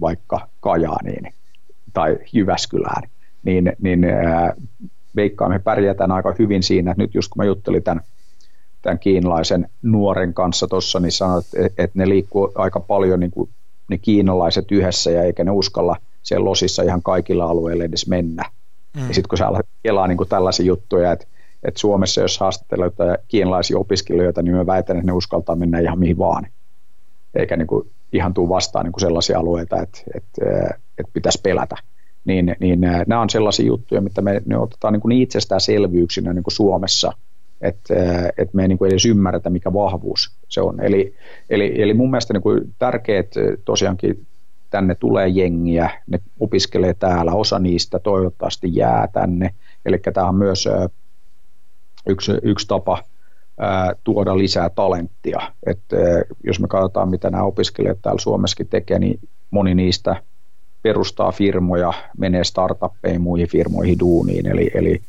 vaikka 0.00 0.48
Kajaaniin 0.60 1.32
tai 1.92 2.18
Jyväskylään, 2.32 3.02
niin, 3.44 3.72
niin 3.80 4.04
ää, 4.04 4.54
veikkaan 5.16 5.50
me 5.50 5.58
pärjätään 5.58 6.12
aika 6.12 6.34
hyvin 6.38 6.62
siinä, 6.62 6.90
että 6.90 7.02
nyt 7.02 7.14
just 7.14 7.30
kun 7.30 7.40
mä 7.40 7.44
juttelin 7.44 7.82
tämän, 7.82 8.04
tämän 8.82 8.98
kiinalaisen 8.98 9.68
nuoren 9.82 10.34
kanssa 10.34 10.68
tuossa, 10.68 11.00
niin 11.00 11.12
sanoin, 11.12 11.42
että, 11.54 11.82
että 11.82 11.98
ne 11.98 12.08
liikkuu 12.08 12.52
aika 12.54 12.80
paljon 12.80 13.20
niin 13.20 13.30
kuin 13.30 13.50
ne 13.88 13.98
kiinalaiset 13.98 14.72
yhdessä 14.72 15.10
ja 15.10 15.22
eikä 15.22 15.44
ne 15.44 15.50
uskalla 15.50 15.96
siellä 16.22 16.44
losissa 16.44 16.82
ihan 16.82 17.02
kaikilla 17.02 17.44
alueilla 17.44 17.84
edes 17.84 18.08
mennä. 18.08 18.44
Mm. 18.96 19.08
Ja 19.08 19.14
sitten 19.14 19.28
kun 19.28 19.38
sä 19.38 19.46
alat 19.46 19.66
kelaa 19.82 20.06
niin 20.06 20.18
kuin 20.18 20.28
tällaisia 20.28 20.66
juttuja, 20.66 21.12
että, 21.12 21.26
että 21.62 21.80
Suomessa 21.80 22.20
jos 22.20 22.38
haastattelee 22.38 22.90
kiinalaisia 23.28 23.78
opiskelijoita, 23.78 24.42
niin 24.42 24.56
mä 24.56 24.66
väitän, 24.66 24.96
että 24.96 25.06
ne 25.06 25.12
uskaltaa 25.12 25.56
mennä 25.56 25.78
ihan 25.78 25.98
mihin 25.98 26.18
vaan. 26.18 26.46
Eikä 27.34 27.56
niin 27.56 27.66
kuin 27.66 27.90
ihan 28.12 28.34
tuu 28.34 28.48
vastaan 28.48 28.84
niin 28.84 28.92
kuin 28.92 29.00
sellaisia 29.00 29.38
alueita, 29.38 29.82
että, 29.82 29.98
että, 30.14 30.44
että 30.98 31.12
pitäisi 31.12 31.40
pelätä. 31.42 31.76
Niin, 32.24 32.56
niin 32.60 32.80
nämä 32.80 33.20
on 33.20 33.30
sellaisia 33.30 33.66
juttuja, 33.66 34.00
mitä 34.00 34.22
me 34.22 34.42
ne 34.46 34.58
otetaan 34.58 34.92
niin 34.92 35.00
kuin 35.00 35.12
itsestäänselvyyksinä 35.12 36.32
niin 36.32 36.42
kuin 36.42 36.54
Suomessa, 36.54 37.12
että 37.60 37.94
et 38.38 38.54
me 38.54 38.62
ei 38.62 38.68
niin 38.68 38.78
kuin 38.78 38.90
edes 38.90 39.06
ymmärretä, 39.06 39.50
mikä 39.50 39.72
vahvuus 39.72 40.36
se 40.48 40.60
on. 40.60 40.80
Eli, 40.80 41.14
eli, 41.50 41.82
eli 41.82 41.94
mun 41.94 42.10
mielestä 42.10 42.32
niin 42.32 42.42
kuin 42.42 42.74
tärkeät 42.78 43.34
tosiaankin 43.64 44.26
tänne 44.70 44.94
tulee 44.94 45.28
jengiä, 45.28 45.90
ne 46.06 46.18
opiskelee 46.40 46.94
täällä, 46.94 47.32
osa 47.32 47.58
niistä 47.58 47.98
toivottavasti 47.98 48.74
jää 48.74 49.08
tänne, 49.12 49.54
eli 49.86 49.98
tämä 49.98 50.28
on 50.28 50.34
myös 50.34 50.68
yksi, 52.06 52.32
yksi 52.42 52.68
tapa 52.68 53.04
tuoda 54.04 54.38
lisää 54.38 54.70
talenttia. 54.70 55.40
Et, 55.66 55.80
jos 56.44 56.60
me 56.60 56.68
katsotaan, 56.68 57.08
mitä 57.08 57.30
nämä 57.30 57.44
opiskelijat 57.44 57.98
täällä 58.02 58.20
Suomessakin 58.20 58.68
tekee, 58.68 58.98
niin 58.98 59.20
moni 59.50 59.74
niistä 59.74 60.16
perustaa 60.82 61.32
firmoja, 61.32 61.92
menee 62.18 62.44
startuppeihin, 62.44 63.20
muihin 63.20 63.48
firmoihin 63.48 63.98
duuniin. 63.98 64.46
Eli, 64.46 64.70
eli 64.74 65.00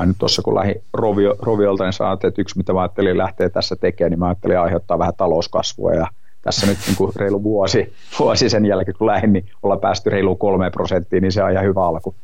mä 0.00 0.06
nyt 0.06 0.16
tuossa 0.18 0.42
kun 0.42 0.54
lähdin 0.54 0.82
Rovio, 0.92 1.36
Roviolta, 1.38 1.84
niin 1.84 1.92
sanoin, 1.92 2.14
että 2.14 2.42
yksi 2.42 2.56
mitä 2.56 2.72
mä 2.72 2.80
ajattelin 2.80 3.18
lähteä 3.18 3.48
tässä 3.48 3.76
tekemään, 3.76 4.10
niin 4.10 4.18
mä 4.18 4.26
ajattelin 4.26 4.58
aiheuttaa 4.58 4.98
vähän 4.98 5.14
talouskasvua 5.16 5.92
ja 5.92 6.06
tässä 6.42 6.66
nyt 6.66 6.78
niin 6.86 6.96
kuin 6.96 7.12
reilu 7.16 7.42
vuosi, 7.42 7.94
vuosi 8.18 8.48
sen 8.48 8.66
jälkeen, 8.66 8.96
kun 8.98 9.06
lähdin, 9.06 9.32
niin 9.32 9.46
ollaan 9.62 9.80
päästy 9.80 10.10
reiluun 10.10 10.38
kolme 10.38 10.70
prosenttiin, 10.70 11.22
niin 11.22 11.32
se 11.32 11.42
on 11.42 11.52
ihan 11.52 11.64
hyvä 11.64 11.86
alku. 11.86 12.14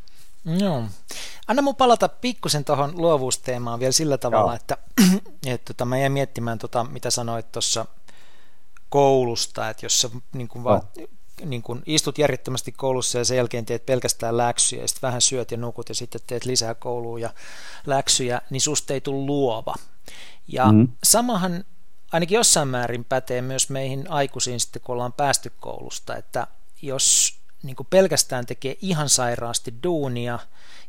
Joo. 0.61 0.83
Anna 1.49 1.63
mun 1.63 1.77
palata 1.77 2.09
pikkusen 2.09 2.65
tuohon 2.65 2.93
luovuusteemaan 2.97 3.81
vielä 3.81 3.93
sillä 3.93 4.19
tavalla, 4.19 4.53
Joo. 4.53 4.57
että, 4.57 4.77
että 5.55 5.75
tota, 5.75 5.85
mä 5.85 5.99
jäin 5.99 6.13
miettimään, 6.13 6.59
tota, 6.59 6.85
mitä 6.85 7.11
sanoit 7.11 7.53
tuossa 7.53 7.87
koulusta, 8.89 9.69
että 9.69 9.87
jos 9.87 10.01
sä 10.01 10.11
niin 10.33 10.49
kuin 10.49 10.65
vaan, 10.65 10.83
niin 11.45 11.63
kuin 11.63 11.83
istut 11.87 12.19
järjettömästi 12.19 12.73
koulussa 12.73 13.19
ja 13.19 13.25
sen 13.25 13.37
jälkeen 13.37 13.67
teet 13.67 13.87
pelkästään 13.87 14.37
läksyjä 14.37 14.83
ja 14.83 14.89
sitten 14.89 15.09
vähän 15.09 15.21
syöt 15.21 15.51
ja 15.51 15.57
nukut 15.57 15.89
ja 15.89 15.95
sitten 15.95 16.21
teet 16.27 16.45
lisää 16.45 16.75
koulua 16.75 17.19
ja 17.19 17.31
läksyjä, 17.87 18.41
niin 18.51 18.61
susta 18.61 18.95
ei 18.95 19.01
tule 19.01 19.27
luova. 19.27 19.75
Ja 20.49 20.73
mm-hmm. 20.73 20.89
samahan 21.05 21.65
ainakin 22.13 22.37
jossain 22.37 22.69
määrin 22.69 23.05
pätee 23.05 23.43
myös 23.43 23.71
meihin 23.71 24.11
aikuisiin 24.11 24.61
sitten, 24.61 24.83
kun 24.83 24.93
ollaan 24.93 25.13
päästy 25.13 25.53
koulusta, 25.61 26.17
että 26.17 26.47
jos 26.83 27.39
niin 27.63 27.77
kuin 27.77 27.87
pelkästään 27.91 28.47
tekee 28.47 28.77
ihan 28.81 29.09
sairaasti 29.09 29.75
duunia 29.83 30.39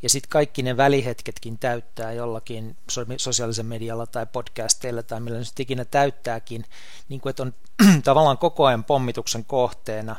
ja 0.02 0.10
sitten 0.10 0.30
kaikki 0.30 0.64
ne 0.64 0.78
välihetketkin 0.78 1.58
täyttää 1.58 2.14
jollakin 2.14 2.78
sosiaalisen 3.18 3.66
medialla 3.66 4.08
tai 4.08 4.26
podcasteilla 4.26 5.04
tai 5.04 5.20
millä 5.20 5.40
nyt 5.40 5.60
ikinä 5.60 5.86
täyttääkin, 5.86 6.66
niin 7.10 7.22
kuin 7.22 7.30
että 7.30 7.44
on 7.44 7.54
tavallaan 8.04 8.38
koko 8.38 8.66
ajan 8.66 8.84
pommituksen 8.84 9.46
kohteena, 9.46 10.16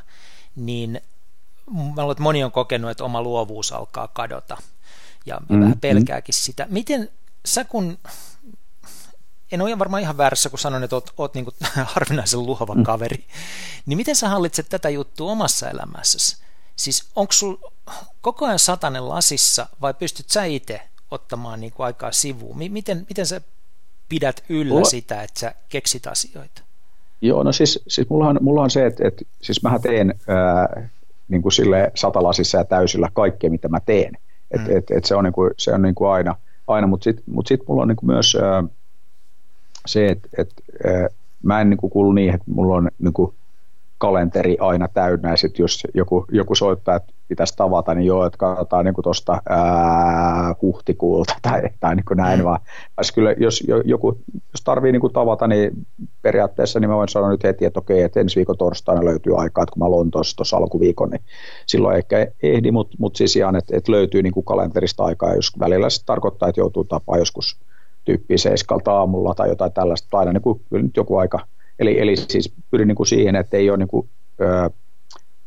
niin 0.57 1.01
mä 1.95 2.03
luulen, 2.03 2.13
että 2.13 2.23
moni 2.23 2.45
on 2.45 2.53
kokenut, 2.53 2.91
että 2.91 3.05
oma 3.05 3.23
luovuus 3.23 3.73
alkaa 3.73 4.09
kadota 4.09 4.57
ja, 5.27 5.37
mm-hmm. 5.37 5.61
vähän 5.61 5.81
pelkääkin 5.81 6.35
sitä. 6.35 6.67
Miten 6.71 7.11
sä 7.45 7.65
kun 7.65 7.99
en 9.53 9.63
ole 9.63 9.79
varmaan 9.79 10.03
ihan 10.03 10.17
väärässä, 10.17 10.51
kun 10.51 10.59
sanon, 10.59 10.85
että 10.85 10.97
oot, 10.97 11.11
oot 11.19 11.35
niin 11.35 11.45
kuin 11.45 11.55
harvinaisen 11.95 12.47
luova 12.47 12.75
mm. 12.75 12.83
kaveri. 12.83 13.25
Niin 13.87 13.97
miten 13.97 14.17
sä 14.17 14.29
hallitset 14.29 14.69
tätä 14.69 14.89
juttua 14.91 15.33
omassa 15.33 15.71
elämässäsi? 15.71 16.37
Siis 16.77 17.11
onko 17.17 17.33
sul 17.33 17.57
koko 18.21 18.47
ajan 18.47 18.59
satanen 18.59 19.09
lasissa 19.09 19.67
vai 19.81 19.95
pystyt 19.95 20.29
sä 20.29 20.45
itse 20.45 20.81
ottamaan 21.11 21.61
niin 21.61 21.73
kuin 21.73 21.87
aikaa 21.87 22.13
sivuun? 22.13 22.59
Miten, 22.59 23.07
miten 23.09 23.27
sä 23.27 23.41
pidät 24.09 24.45
yllä 24.49 24.75
mulla... 24.75 24.85
sitä, 24.85 25.23
että 25.23 25.41
sä 25.41 25.55
keksit 25.69 26.07
asioita? 26.07 26.63
Joo, 27.21 27.43
no 27.43 27.53
siis, 27.53 27.83
siis 27.89 28.11
mulla, 28.11 28.29
on, 28.29 28.39
mulla 28.41 28.63
on 28.63 28.71
se, 28.71 28.87
että, 28.87 29.09
että 29.09 29.25
siis 29.43 29.63
mä 29.63 29.79
teen 29.79 30.15
ää, 30.29 30.89
niin 31.29 31.43
kuin 31.43 31.53
sille 31.53 31.93
satalasissa 31.95 32.59
ja 32.59 32.65
täysillä 32.65 33.09
kaikkea, 33.13 33.51
mitä 33.51 33.69
mä 33.69 33.81
teen. 33.81 34.13
Et, 34.51 34.61
mm. 34.61 34.77
et, 34.77 34.91
et 34.91 35.05
se 35.05 35.15
on, 35.15 35.25
niin 35.25 35.33
kuin, 35.33 35.51
se 35.59 35.73
on 35.73 35.83
niin 35.83 35.95
kuin 35.95 36.11
aina, 36.11 36.37
aina 36.67 36.87
mutta 36.87 37.05
sitten 37.05 37.25
mut 37.27 37.47
sit 37.47 37.61
mulla 37.69 37.83
on 37.83 37.89
niin 37.89 37.97
kuin 37.97 38.11
myös 38.11 38.37
ää, 38.37 38.65
se, 39.87 40.07
että, 40.07 40.29
että 40.39 40.55
ää, 40.87 41.09
mä 41.43 41.61
en 41.61 41.71
niin 41.71 41.79
kuin 41.79 41.91
kuulu 41.91 42.13
niin, 42.13 42.35
että 42.35 42.51
mulla 42.51 42.77
on 42.77 42.89
niin 42.99 43.13
kuin 43.13 43.35
kalenteri 43.99 44.57
aina 44.61 44.89
täynnä, 44.89 45.31
ja 45.31 45.37
sitten 45.37 45.65
jos 45.65 45.83
joku, 45.95 46.25
joku 46.33 46.55
soittaa, 46.55 46.97
että 46.97 47.13
pitäisi 47.29 47.57
tavata, 47.57 47.95
niin 47.95 48.07
joo, 48.07 48.27
että 48.27 48.39
katsotaan 48.39 48.85
niin 48.85 48.95
tuosta 49.03 49.43
huhtikuulta 50.63 51.35
tai, 51.43 51.63
tai 51.81 51.97
niin 51.97 52.05
kuin 52.05 52.17
näin, 52.17 52.39
mm. 52.39 52.45
vaan. 52.45 52.61
Kyllä, 53.15 53.35
jos 53.39 53.65
joku, 53.85 54.19
jos 54.33 54.63
tarvii 54.65 54.93
niin 54.93 55.01
kuin 55.01 55.13
tavata, 55.13 55.47
niin 55.47 55.87
periaatteessa 56.23 56.81
niin 56.81 56.91
mä 56.91 56.97
voin 56.97 57.09
sanoa 57.09 57.31
nyt 57.31 57.45
heti, 57.45 57.65
että 57.65 57.81
okei, 57.81 58.03
että 58.03 58.21
ensi 58.21 58.37
viikon 58.37 58.57
torstaina 58.57 59.05
löytyy 59.05 59.41
aikaa, 59.41 59.63
että 59.63 59.73
kun 59.73 59.83
mä 59.83 59.91
Lontoossa 59.91 60.37
tuossa 60.37 60.57
alkuviikon, 60.57 61.11
niin 61.11 61.23
silloin 61.67 61.97
ehkä 61.97 62.27
ehdi, 62.43 62.71
mutta, 62.71 62.97
mutta 62.99 63.19
siis 63.19 63.37
ihan, 63.37 63.57
että, 63.57 63.77
että 63.77 63.93
löytyy 63.93 64.23
niin 64.23 64.35
kuin 64.35 64.45
kalenterista 64.45 65.05
aikaa, 65.05 65.35
jos 65.35 65.53
välillä 65.59 65.91
se 65.91 66.05
tarkoittaa, 66.07 66.49
että 66.49 66.61
joutuu 66.61 66.85
tapaa 66.85 67.19
joskus 67.19 67.61
tyyppiä 68.11 68.39
seiskalta 68.39 68.93
aamulla 68.93 69.35
tai 69.35 69.49
jotain 69.49 69.73
tällaista, 69.73 70.19
aina 70.19 70.33
niin 70.33 70.43
kuin, 70.43 70.61
kyllä 70.71 70.83
nyt 70.83 70.97
joku 70.97 71.17
aika, 71.17 71.39
Eli, 71.81 72.01
eli 72.01 72.17
siis 72.17 72.55
pyrin 72.71 72.89
niin 72.89 72.97
kuin 72.97 73.07
siihen, 73.07 73.37
että 73.37 73.57
ei 73.57 73.71
ole 73.71 73.79
niin 73.79 73.89
kuin, 73.89 74.09
ö, 74.41 74.71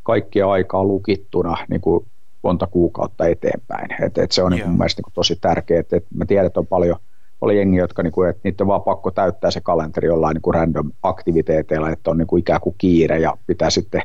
kaikkia 0.04 0.52
aikaa 0.52 0.84
lukittuna 0.84 1.58
niin 1.70 1.82
kuin 1.82 2.06
monta 2.44 2.68
kuukautta 2.68 3.28
eteenpäin. 3.28 4.04
Et, 4.04 4.18
et 4.18 4.32
se 4.32 4.44
on 4.44 4.52
niin 4.52 4.64
kuin, 4.64 4.72
mielestäni 4.72 5.00
niin 5.00 5.04
kuin 5.04 5.14
tosi 5.14 5.36
tärkeää. 5.42 5.80
Et, 5.80 5.94
et 5.94 6.06
mä 6.16 6.26
tiedän, 6.26 6.46
että 6.46 6.60
on 6.60 6.68
paljon, 6.68 6.98
paljon 7.40 7.58
jengiä, 7.58 7.82
jotka 7.82 8.04
niin 8.04 8.12
kuin, 8.12 8.30
että 8.30 8.42
niitä 8.44 8.64
on 8.64 8.68
vaan 8.68 8.82
pakko 8.82 9.12
täyttää 9.12 9.52
se 9.52 9.62
kalenteri 9.62 10.08
jollain 10.08 10.34
niin 10.34 10.42
kuin 10.42 10.54
random 10.54 10.92
aktiviteeteilla, 11.04 11.90
että 11.90 12.12
on 12.12 12.18
niin 12.18 12.28
kuin 12.28 12.40
ikään 12.40 12.62
kuin 12.62 12.76
kiire 12.78 13.20
ja 13.20 13.38
pitää 13.48 13.70
sitten 13.70 14.02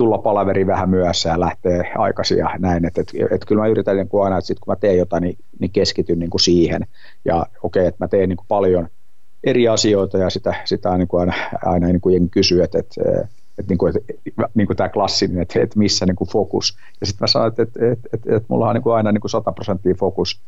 tulla 0.00 0.18
palaveri 0.18 0.66
vähän 0.66 0.90
myöhässä 0.90 1.28
ja 1.28 1.40
lähtee 1.40 1.92
aikaisin 1.96 2.38
ja 2.38 2.50
näin. 2.58 2.84
Että 2.84 3.00
et, 3.00 3.12
et, 3.30 3.44
kyllä 3.44 3.62
mä 3.62 3.68
yritän 3.68 3.96
niin 3.96 4.08
kuin 4.08 4.24
aina, 4.24 4.38
että 4.38 4.46
sit 4.46 4.60
kun 4.60 4.72
mä 4.72 4.76
teen 4.76 4.98
jotain, 4.98 5.22
niin, 5.22 5.38
niin 5.58 5.70
keskityn 5.70 6.18
niin 6.18 6.30
kuin 6.30 6.40
siihen. 6.40 6.86
Ja 7.24 7.36
okei, 7.36 7.80
okay, 7.80 7.86
että 7.86 8.04
mä 8.04 8.08
teen 8.08 8.28
niin 8.28 8.36
kuin 8.36 8.48
paljon– 8.48 8.88
eri 9.44 9.68
asioita 9.68 10.18
ja 10.18 10.30
sitä, 10.30 10.54
sitä 10.64 10.98
niin 10.98 11.08
kuin 11.08 11.20
aina, 11.20 11.32
aina 11.64 11.86
niin 11.86 12.00
kuin 12.00 12.30
kysyy, 12.30 12.62
että, 12.62 12.78
että, 12.78 13.00
että, 13.58 13.68
niin 13.68 13.78
kuin, 13.78 13.94
että 13.96 14.12
niin 14.54 14.66
kuin 14.66 14.76
tämä 14.76 14.88
klassinen, 14.88 15.42
että, 15.42 15.60
että 15.60 15.78
missä 15.78 16.06
niin 16.06 16.16
kuin 16.16 16.30
fokus. 16.30 16.78
Ja 17.00 17.06
sitten 17.06 17.22
mä 17.24 17.26
sanoin, 17.26 17.48
että, 17.48 17.62
että, 17.62 17.92
että, 17.92 18.08
että, 18.12 18.36
että 18.36 18.46
mulla 18.48 18.68
on 18.68 18.74
niin 18.74 18.82
kuin 18.82 18.94
aina 18.94 19.12
niin 19.12 19.20
kuin 19.20 19.30
100 19.30 19.52
prosenttia 19.52 19.94
fokus 19.94 20.40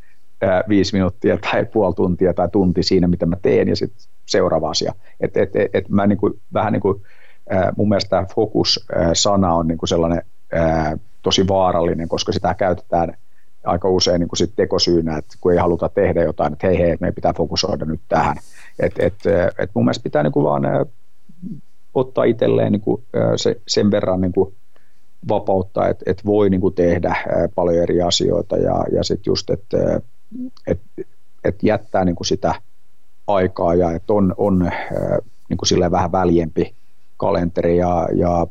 ää, 0.43 0.65
viisi 0.69 0.93
minuuttia 0.93 1.39
tai 1.39 1.65
puoli 1.65 1.95
tuntia 1.95 2.35
tai 2.35 2.49
tunti 2.53 2.83
siinä, 2.83 3.09
mitä 3.09 3.27
mä 3.27 3.37
teen 3.43 3.69
ja 3.69 3.77
sitten 3.77 4.07
seuraava 4.27 4.71
asia. 4.71 4.95
Että 5.21 5.43
et, 5.43 5.57
et, 5.57 5.71
et 5.75 5.89
mä 5.89 6.07
niin 6.07 6.19
kuin, 6.19 6.41
vähän 6.55 6.73
niin 6.73 6.81
kuin, 6.81 7.03
mun 7.76 7.88
mielestä 7.88 8.11
tämä 8.11 8.26
fokus-sana 8.34 9.55
on 9.55 9.68
niin 9.68 9.78
kuin 9.78 9.88
sellainen 9.88 10.22
tosi 11.22 11.49
vaarallinen, 11.49 12.09
koska 12.09 12.32
sitä 12.32 12.55
käytetään 12.55 13.16
aika 13.64 13.88
usein 13.88 14.20
niin 14.20 14.28
kuin 14.28 14.38
sit 14.38 14.53
tekosyynä, 14.57 15.16
että 15.16 15.36
kun 15.40 15.53
ei 15.53 15.59
haluta 15.59 15.88
tehdä 15.88 16.22
jotain, 16.22 16.53
että 16.53 16.66
hei 16.66 16.78
hei, 16.78 16.97
meidän 17.01 17.14
pitää 17.14 17.32
fokusoida 17.32 17.84
nyt 17.84 18.01
tähän. 18.09 18.36
Et, 18.78 18.93
et, 18.99 19.14
et 19.59 19.70
mun 19.74 19.84
mielestä 19.84 20.03
pitää 20.03 20.22
niin 20.22 20.32
kuin 20.32 20.45
vaan 20.45 20.62
ottaa 21.95 22.24
itselleen 22.24 22.72
niin 22.72 22.80
kuin 22.80 23.03
se, 23.36 23.61
sen 23.68 23.90
verran 23.90 24.20
niin 24.20 24.32
kuin 24.32 24.55
vapautta, 25.28 25.88
että 25.88 26.05
et 26.11 26.26
voi 26.26 26.51
niin 26.51 26.61
kuin 26.61 26.74
tehdä 26.74 27.16
paljon 27.55 27.82
eri 27.82 28.03
asioita 28.03 28.57
ja, 28.57 28.84
ja 28.93 29.05
sitten 29.05 29.30
just, 29.30 29.51
että 29.51 30.01
et, 30.66 30.80
et 31.45 31.62
jättää 31.62 32.05
niin 32.05 32.16
kuin 32.16 32.26
sitä 32.26 32.55
aikaa 33.26 33.74
ja 33.74 33.93
että 33.93 34.12
on, 34.12 34.34
on 34.36 34.59
niin 35.49 35.57
kuin 35.57 35.90
vähän 35.90 36.12
väljempi 36.12 36.74
kalenteri 37.23 37.77
ja, 37.77 38.09
ja 38.14 38.47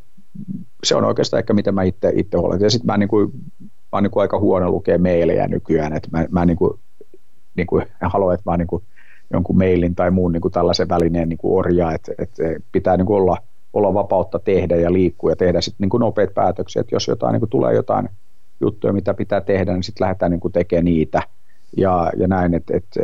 se 0.84 0.96
on 0.96 1.06
oikeastaan 1.06 1.40
ehkä 1.40 1.54
mitä 1.54 1.72
mä 1.72 1.84
itse, 1.84 2.12
itse 2.16 2.38
huolehdin. 2.38 2.66
Ja 2.66 2.70
sitten 2.70 2.86
mä, 2.86 2.98
niin 2.98 3.10
kuin, 3.10 3.32
mä 3.62 3.70
oon 3.92 4.04
niin 4.04 4.12
kuin 4.12 4.22
aika 4.22 4.40
huono 4.40 4.72
lukea 4.72 4.98
mailejä 4.98 5.48
nykyään, 5.48 5.94
että 5.94 6.10
mä, 6.12 6.26
mä 6.30 6.46
niin 6.46 6.58
kuin, 6.58 6.80
niin 7.56 7.68
kuin, 7.68 7.86
haluan, 8.02 8.34
että 8.34 8.52
mä 8.52 8.58
niin 8.58 8.68
kuin 8.68 8.84
jonkun 9.34 9.58
mailin 9.58 9.96
tai 9.96 10.12
muun 10.12 10.32
niin 10.32 10.42
kuin 10.42 10.52
tällaisen 10.52 10.90
välineen 10.90 11.30
niin 11.30 11.38
kuin 11.38 11.60
orja, 11.60 11.92
että, 11.92 12.12
että 12.18 12.44
pitää 12.72 12.98
niin 12.98 13.06
kuin 13.06 13.18
olla, 13.18 13.38
olla 13.74 13.94
vapautta 13.94 14.40
tehdä 14.40 14.76
ja 14.76 14.94
liikkua 14.94 15.32
ja 15.32 15.36
tehdä 15.36 15.62
sitten 15.62 15.84
niin 15.84 15.90
kuin 15.90 16.02
nopeat 16.02 16.34
päätöksiä, 16.34 16.80
että 16.80 16.96
jos 16.96 17.08
jotain 17.08 17.34
niin 17.34 17.42
kuin 17.42 17.50
tulee 17.50 17.74
jotain 17.74 18.10
juttuja, 18.62 18.94
mitä 18.94 19.14
pitää 19.14 19.42
tehdä, 19.42 19.74
niin 19.74 19.84
sitten 19.84 20.06
lähdetään 20.06 20.32
niin 20.32 20.40
kuin 20.40 20.52
tekemään 20.52 20.86
niitä 20.86 21.22
ja, 21.78 22.12
ja 22.18 22.28
näin, 22.28 22.54
että, 22.54 22.78
että, 22.78 23.00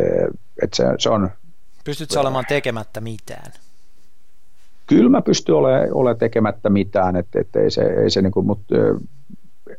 että 0.63 0.75
se, 0.75 0.83
se 0.99 1.09
on... 1.09 1.29
Pystytkö 1.83 2.19
olemaan 2.19 2.45
tekemättä 2.47 3.01
mitään? 3.01 3.51
Kyllä 4.87 5.09
mä 5.09 5.21
pystyn 5.21 5.55
olemaan 5.55 5.93
ole 5.93 6.15
tekemättä 6.15 6.69
mitään, 6.69 7.15
että, 7.15 7.41
että 7.41 7.59
ei 7.59 7.71
se, 7.71 7.81
ei 7.81 8.09
se 8.09 8.21
niin 8.21 8.31
kuin, 8.31 8.45
mutta 8.45 8.75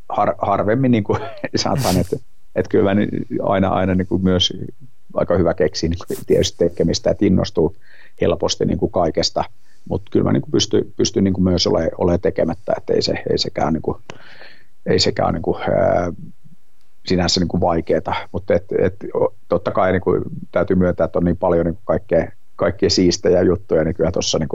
har, 0.08 0.34
harvemmin 0.38 0.90
niin 0.90 1.04
kuin 1.04 1.20
sanotaan, 1.56 1.96
että, 1.96 2.16
että 2.54 2.70
kyllä 2.70 2.94
mä 2.94 3.00
aina, 3.42 3.68
aina 3.68 3.94
niin 3.94 4.06
kuin 4.06 4.24
myös 4.24 4.52
aika 5.14 5.36
hyvä 5.36 5.54
keksiä 5.54 5.88
niin 5.88 6.26
tietysti 6.26 6.68
tekemistä, 6.68 7.10
että 7.10 7.26
innostuu 7.26 7.76
helposti 8.20 8.64
niin 8.64 8.78
kuin 8.78 8.92
kaikesta, 8.92 9.44
mutta 9.88 10.10
kyllä 10.10 10.24
mä 10.24 10.32
niin 10.32 10.42
kuin 10.42 10.52
pystyn, 10.52 10.84
pystyn 10.96 11.24
niin 11.24 11.34
kuin 11.34 11.44
myös 11.44 11.66
olemaan 11.66 11.90
ole 11.98 12.18
tekemättä, 12.18 12.72
että 12.76 12.92
ei, 12.92 13.02
se, 13.02 13.22
ei 13.30 13.38
sekään, 13.38 13.72
niin 13.72 13.82
kuin, 13.82 13.96
ei 14.86 14.98
sekään 14.98 15.34
niin 15.34 15.42
kuin, 15.42 15.62
ää, 15.62 16.12
sinänsä 17.06 17.40
niin 17.40 17.48
kuin 17.48 17.60
vaikeaa, 17.60 18.28
mutta 18.32 18.54
et, 18.54 18.64
et, 18.78 18.94
totta 19.48 19.70
kai 19.70 19.92
niin 19.92 20.02
täytyy 20.52 20.76
myöntää, 20.76 21.04
että 21.04 21.18
on 21.18 21.24
niin 21.24 21.36
paljon 21.36 21.66
niin 21.66 21.74
kuin 21.74 21.84
kaikkea, 21.84 22.32
kaikkea 22.56 22.90
siistejä 22.90 23.42
juttuja, 23.42 23.84
niin 23.84 23.94
kyllä 23.94 24.12
tuossa 24.12 24.38
niin 24.38 24.48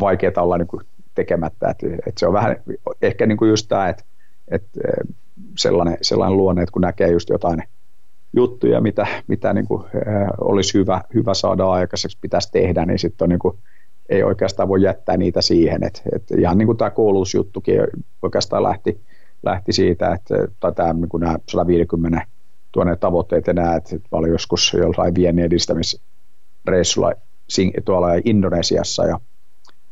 vaikeaa 0.00 0.42
olla 0.42 0.58
niin 0.58 0.68
kuin 0.68 0.82
tekemättä, 1.14 1.70
että 1.70 1.86
et 2.06 2.18
se 2.18 2.26
on 2.26 2.32
vähän 2.32 2.56
ehkä 3.02 3.26
niin 3.26 3.38
kuin 3.38 3.48
just 3.48 3.68
tämä, 3.68 3.88
että 3.88 4.04
et, 4.50 4.64
sellainen, 5.58 5.98
sellainen 6.02 6.36
luonne, 6.36 6.62
että 6.62 6.72
kun 6.72 6.82
näkee 6.82 7.10
just 7.10 7.28
jotain 7.28 7.62
juttuja, 8.36 8.80
mitä, 8.80 9.06
mitä 9.26 9.52
niin 9.54 9.66
kuin, 9.68 9.84
äh, 9.84 10.28
olisi 10.40 10.78
hyvä, 10.78 11.02
hyvä 11.14 11.34
saada 11.34 11.66
aikaiseksi, 11.70 12.18
pitäisi 12.20 12.52
tehdä, 12.52 12.86
niin 12.86 12.98
sitten 12.98 13.28
niin 13.28 13.38
kuin, 13.38 13.58
ei 14.08 14.22
oikeastaan 14.22 14.68
voi 14.68 14.82
jättää 14.82 15.16
niitä 15.16 15.42
siihen. 15.42 15.84
Et, 15.84 16.02
et 16.12 16.30
ihan 16.38 16.58
niin 16.58 16.66
kuin 16.66 16.78
tämä 16.78 16.90
koulutusjuttukin 16.90 17.80
oikeastaan 18.22 18.62
lähti, 18.62 19.00
lähti 19.42 19.72
siitä, 19.72 20.14
että 20.14 20.34
tai 20.60 20.72
tämä, 20.72 20.92
niin 20.92 21.08
kuin 21.08 21.20
nämä 21.20 21.38
150 21.48 22.26
tuonne 22.72 22.96
tavoitteet 22.96 23.46
ja 23.46 23.52
nämä, 23.52 23.76
että 23.76 23.96
olin 24.12 24.32
joskus 24.32 24.72
jollain 24.78 25.14
viennin 25.14 25.44
edistämisreissulla 25.44 27.12
tuolla 27.84 28.08
Indonesiassa 28.24 29.04
ja 29.04 29.20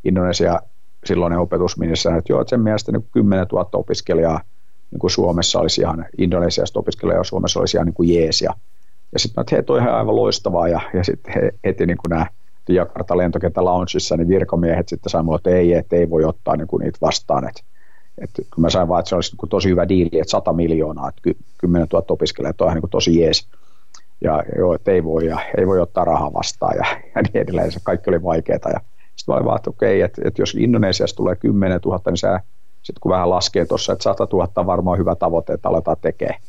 Indonesia 0.04 0.60
silloinen 1.04 1.38
opetusministeri 1.38 2.18
että 2.18 2.32
joo, 2.32 2.40
että 2.40 2.50
sen 2.50 2.60
mielestä 2.60 2.92
niin 2.92 3.06
10 3.12 3.46
000 3.52 3.68
opiskelijaa 3.72 4.40
niin 4.90 4.98
kuin 4.98 5.10
Suomessa 5.10 5.60
olisi 5.60 5.80
ihan, 5.80 6.06
Indonesiasta 6.18 6.78
opiskelijaa 6.78 7.24
Suomessa 7.24 7.60
olisi 7.60 7.76
ihan 7.76 7.86
niin 7.86 7.94
kuin 7.94 8.14
jees. 8.14 8.42
Ja, 8.42 8.54
ja 9.12 9.18
sitten 9.18 9.40
että 9.40 9.56
hei, 9.56 9.62
toi 9.62 9.78
ihan 9.78 9.94
aivan 9.94 10.16
loistavaa. 10.16 10.68
Ja, 10.68 10.80
ja 10.94 11.04
sitten 11.04 11.34
he, 11.34 11.50
heti 11.64 11.86
niin 11.86 11.98
kuin 11.98 12.10
nämä 12.10 12.26
Jakarta 12.68 13.16
lentokentän 13.16 13.64
loungeissa, 13.64 14.16
niin 14.16 14.28
virkamiehet 14.28 14.88
sitten 14.88 15.10
sanoivat, 15.10 15.38
että 15.38 15.50
ei, 15.50 15.72
että 15.72 15.96
ei 15.96 16.10
voi 16.10 16.24
ottaa 16.24 16.56
niin 16.56 16.68
kuin 16.68 16.80
niitä 16.80 16.98
vastaan. 17.02 17.48
Että, 17.48 17.62
että 18.18 18.42
kun 18.54 18.62
mä 18.62 18.70
sain 18.70 18.88
vaan, 18.88 19.00
että 19.00 19.08
se 19.08 19.14
olisi 19.14 19.36
niin 19.36 19.48
tosi 19.48 19.68
hyvä 19.68 19.88
diili, 19.88 20.10
että 20.12 20.30
100 20.30 20.52
miljoonaa, 20.52 21.08
että 21.08 21.40
10 21.58 21.88
000 21.92 22.04
opiskelijaa, 22.08 22.50
että 22.50 22.64
on 22.64 22.74
niin 22.74 22.80
kuin 22.80 22.90
tosi 22.90 23.20
jees. 23.20 23.48
Ja 24.20 24.42
joo, 24.58 24.74
että 24.74 24.90
ei 24.90 25.04
voi, 25.04 25.26
ja 25.26 25.38
ei 25.58 25.66
voi 25.66 25.80
ottaa 25.80 26.04
rahaa 26.04 26.32
vastaan 26.32 26.76
ja, 26.76 26.84
ja 27.14 27.22
niin 27.22 27.42
edelleen. 27.42 27.72
Se 27.72 27.80
kaikki 27.82 28.10
oli 28.10 28.22
vaikeaa. 28.22 28.72
Ja 28.72 28.80
sitten 29.16 29.34
mä 29.34 29.44
vaan, 29.44 29.56
että 29.56 29.70
okei, 29.70 30.02
että, 30.02 30.22
että 30.24 30.42
jos 30.42 30.54
Indonesiassa 30.54 31.16
tulee 31.16 31.36
10 31.36 31.80
000, 31.84 32.00
niin 32.06 32.16
sä 32.16 32.40
sitten 32.82 33.00
kun 33.00 33.12
vähän 33.12 33.30
laskee 33.30 33.66
tuossa, 33.66 33.92
että 33.92 34.02
100 34.02 34.28
000 34.32 34.48
on 34.56 34.66
varmaan 34.66 34.98
hyvä 34.98 35.14
tavoite, 35.14 35.52
että 35.52 35.68
aletaan 35.68 35.96
tekemään. 36.00 36.40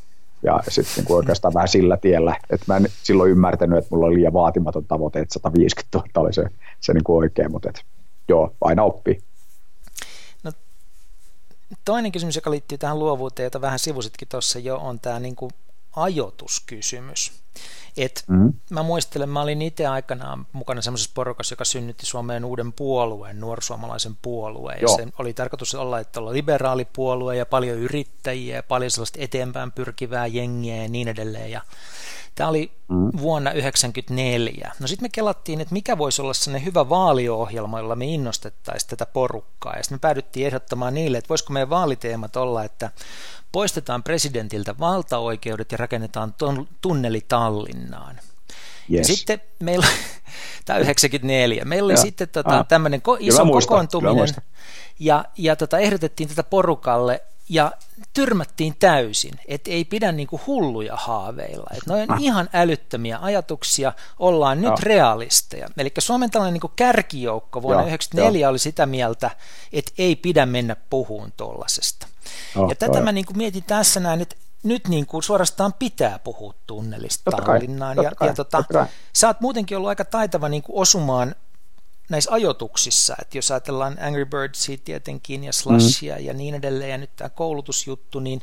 Ja 0.43 0.59
sitten 0.67 1.03
niin 1.03 1.15
oikeastaan 1.15 1.53
vähän 1.53 1.67
sillä 1.67 1.97
tiellä, 1.97 2.35
että 2.49 2.65
mä 2.67 2.77
en 2.77 2.85
silloin 3.03 3.31
ymmärtänyt, 3.31 3.77
että 3.77 3.87
mulla 3.91 4.07
oli 4.07 4.15
liian 4.15 4.33
vaatimaton 4.33 4.85
tavoite, 4.85 5.19
että 5.19 5.33
150 5.33 5.97
000 5.97 6.09
oli 6.15 6.33
se, 6.33 6.43
se 6.79 6.93
niin 6.93 7.03
kuin 7.03 7.17
oikein, 7.17 7.51
mutta 7.51 7.69
et, 7.69 7.81
joo, 8.27 8.53
aina 8.61 8.83
oppii. 8.83 9.19
No, 10.43 10.51
toinen 11.85 12.11
kysymys, 12.11 12.35
joka 12.35 12.51
liittyy 12.51 12.77
tähän 12.77 12.99
luovuuteen, 12.99 13.45
jota 13.45 13.61
vähän 13.61 13.79
sivusitkin 13.79 14.27
tuossa 14.27 14.59
jo, 14.59 14.77
on 14.77 14.99
tämä 14.99 15.19
niin 15.19 15.35
ajoituskysymys. 15.95 17.43
Et 17.97 18.23
mm. 18.27 18.53
Mä 18.69 18.83
muistelen, 18.83 19.29
mä 19.29 19.41
olin 19.41 19.61
itse 19.61 19.87
aikanaan 19.87 20.47
mukana 20.53 20.81
semmoisessa 20.81 21.11
porukassa, 21.13 21.53
joka 21.53 21.65
synnytti 21.65 22.05
Suomeen 22.05 22.45
uuden 22.45 22.73
puolueen, 22.73 23.39
nuorsuomalaisen 23.39 24.17
puolueen. 24.21 24.79
Ja 24.81 24.87
se 24.87 25.07
oli 25.19 25.33
tarkoitus 25.33 25.75
olla, 25.75 25.99
että 25.99 26.19
olla 26.19 26.33
liberaalipuolue 26.33 27.35
ja 27.35 27.45
paljon 27.45 27.77
yrittäjiä 27.77 28.55
ja 28.55 28.63
paljon 28.63 28.91
sellaista 28.91 29.19
eteenpäin 29.21 29.71
pyrkivää 29.71 30.27
jengiä 30.27 30.75
ja 30.75 30.89
niin 30.89 31.07
edelleen. 31.07 31.51
Ja 31.51 31.61
Tämä 32.37 32.49
oli 32.49 32.71
mm. 32.87 33.11
vuonna 33.21 33.49
1994. 33.51 34.71
No 34.79 34.87
sitten 34.87 35.05
me 35.05 35.09
kelattiin, 35.09 35.61
että 35.61 35.73
mikä 35.73 35.97
voisi 35.97 36.21
olla 36.21 36.33
sellainen 36.33 36.65
hyvä 36.65 36.89
vaaliohjelma, 36.89 37.79
jolla 37.79 37.95
me 37.95 38.05
innostettaisiin 38.05 38.89
tätä 38.89 39.05
porukkaa. 39.05 39.75
Ja 39.75 39.83
sitten 39.83 39.95
me 39.95 39.99
päädyttiin 39.99 40.47
ehdottamaan 40.47 40.93
niille, 40.93 41.17
että 41.17 41.29
voisiko 41.29 41.53
meidän 41.53 41.69
vaaliteemat 41.69 42.35
olla, 42.35 42.63
että 42.63 42.91
poistetaan 43.51 44.03
presidentiltä 44.03 44.75
valtaoikeudet 44.79 45.71
ja 45.71 45.77
rakennetaan 45.77 46.33
ton, 46.33 46.67
tunneli 47.47 47.73
Tallinnaan. 47.73 48.15
Yes. 48.91 49.09
Ja 49.09 49.15
sitten 49.15 49.41
meillä, 49.59 49.87
tämä 50.65 50.79
94, 50.79 51.65
meillä 51.65 51.85
oli 51.85 51.93
ja. 51.93 51.97
sitten 51.97 52.29
tota, 52.29 52.57
ah. 52.57 52.67
tämmöinen 52.67 53.01
ko- 53.01 53.17
iso 53.19 53.45
muista, 53.45 53.69
kokoontuminen, 53.69 54.35
ja, 54.99 55.25
ja 55.37 55.55
tota, 55.55 55.79
ehdotettiin 55.79 56.29
tätä 56.29 56.43
porukalle, 56.43 57.23
ja 57.49 57.71
tyrmättiin 58.13 58.75
täysin, 58.79 59.33
että 59.47 59.71
ei 59.71 59.85
pidä 59.85 60.11
niinku 60.11 60.41
hulluja 60.47 60.95
haaveilla. 60.95 61.69
Että 61.77 61.93
ne 61.93 62.01
on 62.01 62.11
ah. 62.11 62.21
ihan 62.21 62.49
älyttömiä 62.53 63.19
ajatuksia, 63.21 63.93
ollaan 64.19 64.61
nyt 64.61 64.69
ja. 64.69 64.77
realisteja. 64.81 65.67
Eli 65.77 65.91
Suomen 65.99 66.31
tällainen 66.31 66.53
niinku 66.53 66.71
kärkijoukko 66.75 67.61
vuonna 67.61 67.81
1994 67.81 68.49
oli 68.49 68.59
sitä 68.59 68.85
mieltä, 68.85 69.31
että 69.73 69.91
ei 69.97 70.15
pidä 70.15 70.45
mennä 70.45 70.75
puhuun 70.89 71.33
tuollaisesta. 71.37 72.07
Oh, 72.55 72.69
ja 72.69 72.75
tätä 72.75 73.01
mä 73.01 73.11
niin 73.11 73.25
kuin 73.25 73.37
mietin 73.37 73.63
tässä 73.63 73.99
näin, 73.99 74.21
että 74.21 74.35
nyt 74.63 74.87
niin 74.87 75.05
kuin 75.05 75.23
suorastaan 75.23 75.73
pitää 75.73 76.19
puhua 76.19 76.53
tunnelista 76.67 77.31
totta 77.31 77.45
Tallinnaan. 77.45 77.95
Kai, 77.95 78.05
ja, 78.05 78.11
kai, 78.15 78.27
ja 78.27 78.33
tota, 78.33 78.63
sä 79.13 79.27
oot 79.27 79.41
muutenkin 79.41 79.77
ollut 79.77 79.89
aika 79.89 80.05
taitava 80.05 80.49
niin 80.49 80.63
kuin 80.63 80.81
osumaan 80.81 81.35
näissä 82.09 82.31
ajotuksissa, 82.31 83.15
että 83.21 83.37
jos 83.37 83.51
ajatellaan 83.51 83.97
Angry 83.99 84.25
Birdsia 84.25 84.77
tietenkin 84.83 85.43
ja 85.43 85.53
Slushia 85.53 86.15
mm. 86.15 86.25
ja 86.25 86.33
niin 86.33 86.55
edelleen 86.55 86.91
ja 86.91 86.97
nyt 86.97 87.15
tämä 87.15 87.29
koulutusjuttu, 87.29 88.19
niin, 88.19 88.41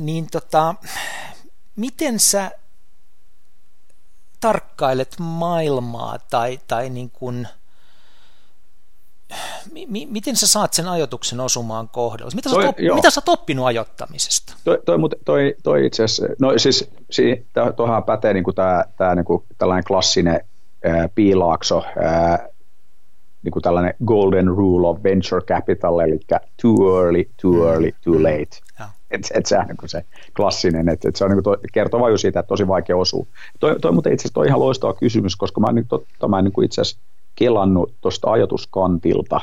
niin 0.00 0.30
tota, 0.30 0.74
miten 1.76 2.20
sä 2.20 2.50
tarkkailet 4.40 5.16
maailmaa 5.18 6.18
tai, 6.18 6.60
tai 6.68 6.90
niin 6.90 7.10
kuin– 7.10 7.48
mi, 9.72 10.06
miten 10.10 10.36
sä 10.36 10.46
saat 10.46 10.72
sen 10.74 10.88
ajotuksen 10.88 11.40
osumaan 11.40 11.88
kohdalle? 11.88 12.32
Mitä, 12.34 12.50
toi, 12.50 12.62
sä, 12.62 12.68
op, 12.68 12.76
mitä 12.94 13.10
sä 13.10 13.20
oot 13.20 13.38
oppinut 13.40 13.66
ajottamisesta? 13.66 14.54
Toi, 14.64 14.78
toi, 14.86 14.98
toi, 15.24 15.54
toi 15.62 15.86
itse 15.86 16.04
asiassa, 16.04 16.34
no 16.40 16.58
siis 16.58 16.90
si, 17.10 17.46
tuohan 17.76 18.04
pätee 18.04 18.34
niin 18.34 18.44
tämä 18.54 18.84
tää, 18.96 19.14
niin 19.14 19.24
tällainen 19.58 19.84
klassinen 19.84 20.40
ää, 20.84 21.08
piilaakso, 21.14 21.84
ää, 22.02 22.48
niin 23.42 23.52
kuin 23.52 23.62
tällainen 23.62 23.94
golden 24.04 24.46
rule 24.46 24.88
of 24.88 25.02
venture 25.02 25.40
capital, 25.40 25.98
eli 25.98 26.20
too 26.62 26.98
early, 26.98 27.24
too 27.42 27.52
mm. 27.52 27.66
early, 27.66 27.92
too 28.04 28.14
mm. 28.14 28.22
late. 28.22 28.60
Mm. 28.80 28.84
Että 29.10 29.28
et 29.34 29.46
se 29.46 29.58
on 29.58 29.66
niin 29.66 29.88
se 29.88 30.04
klassinen, 30.36 30.88
että 30.88 31.08
et 31.08 31.16
se 31.16 31.24
on 31.24 31.30
niin 31.30 31.42
kuin 31.42 31.56
kertoo 31.72 32.00
vain 32.00 32.18
siitä, 32.18 32.40
että 32.40 32.48
tosi 32.48 32.68
vaikea 32.68 32.96
osua. 32.96 33.26
Toi, 33.60 33.80
toi 33.80 33.92
mutta 33.92 34.10
itse 34.10 34.22
asiassa 34.22 34.34
toi 34.34 34.46
ihan 34.46 34.60
loistava 34.60 34.94
kysymys, 34.94 35.36
koska 35.36 35.60
mä, 35.60 35.72
nyt, 35.72 35.86
totta, 35.88 36.28
mä 36.28 36.42
niin 36.42 36.64
itse 36.64 36.80
asiassa 36.80 37.00
kelannut 37.38 37.94
tuosta 38.00 38.32
ajatuskantilta 38.32 39.40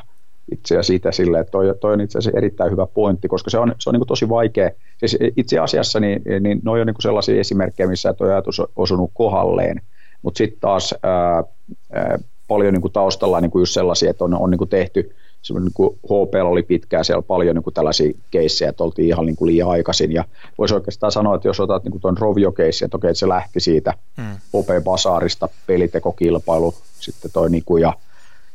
itse 0.51 0.73
asiassa 0.73 0.93
sitä 0.93 1.11
sille, 1.11 1.39
että 1.39 1.51
toi, 1.51 1.75
toi 1.81 1.93
on 1.93 2.01
itse 2.01 2.17
asiassa 2.17 2.37
erittäin 2.37 2.71
hyvä 2.71 2.87
pointti, 2.87 3.27
koska 3.27 3.49
se 3.49 3.57
on, 3.57 3.75
se 3.79 3.89
on 3.89 3.93
niin 3.93 4.07
tosi 4.07 4.29
vaikea. 4.29 4.69
Siis 4.97 5.17
itse 5.37 5.59
asiassa 5.59 5.99
niin, 5.99 6.21
niin 6.39 6.59
noi 6.63 6.81
on 6.81 6.87
niin 6.87 6.95
sellaisia 6.99 7.39
esimerkkejä, 7.39 7.87
missä 7.87 8.13
tuo 8.13 8.27
ajatus 8.27 8.59
on 8.59 8.67
osunut 8.75 9.11
kohalleen, 9.13 9.81
mutta 10.21 10.37
sitten 10.37 10.59
taas 10.59 10.95
ää, 11.03 11.43
ää, 11.91 12.19
paljon 12.47 12.73
niin 12.73 12.91
taustalla 12.93 13.41
niin 13.41 13.51
just 13.55 13.73
sellaisia, 13.73 14.09
että 14.09 14.23
on, 14.23 14.33
on 14.33 14.51
niin 14.51 14.69
tehty 14.69 15.15
niin 15.53 15.73
kuin 15.73 15.99
HP 16.03 16.33
oli 16.43 16.63
pitkään 16.63 17.05
siellä 17.05 17.21
paljon 17.21 17.55
niin 17.55 17.63
kuin 17.63 17.73
tällaisia 17.73 18.13
keissejä, 18.31 18.69
että 18.69 18.83
oltiin 18.83 19.07
ihan 19.07 19.25
niin 19.25 19.35
kuin 19.35 19.47
liian 19.47 19.69
aikaisin. 19.69 20.11
Ja 20.11 20.23
voisi 20.57 20.73
oikeastaan 20.73 21.11
sanoa, 21.11 21.35
että 21.35 21.47
jos 21.47 21.59
otat 21.59 21.83
niin 21.83 22.01
tuon 22.01 22.17
Rovio-keissin, 22.17 22.85
että 22.85 22.97
okei, 22.97 23.09
että 23.09 23.19
se 23.19 23.27
lähti 23.27 23.59
siitä 23.59 23.93
mm. 24.17 24.23
HP 24.23 24.83
Basaarista, 24.83 25.49
pelitekokilpailu, 25.67 26.73
sitten 26.99 27.31
toi 27.31 27.49
niin 27.49 27.63
kuin, 27.65 27.81
ja 27.81 27.93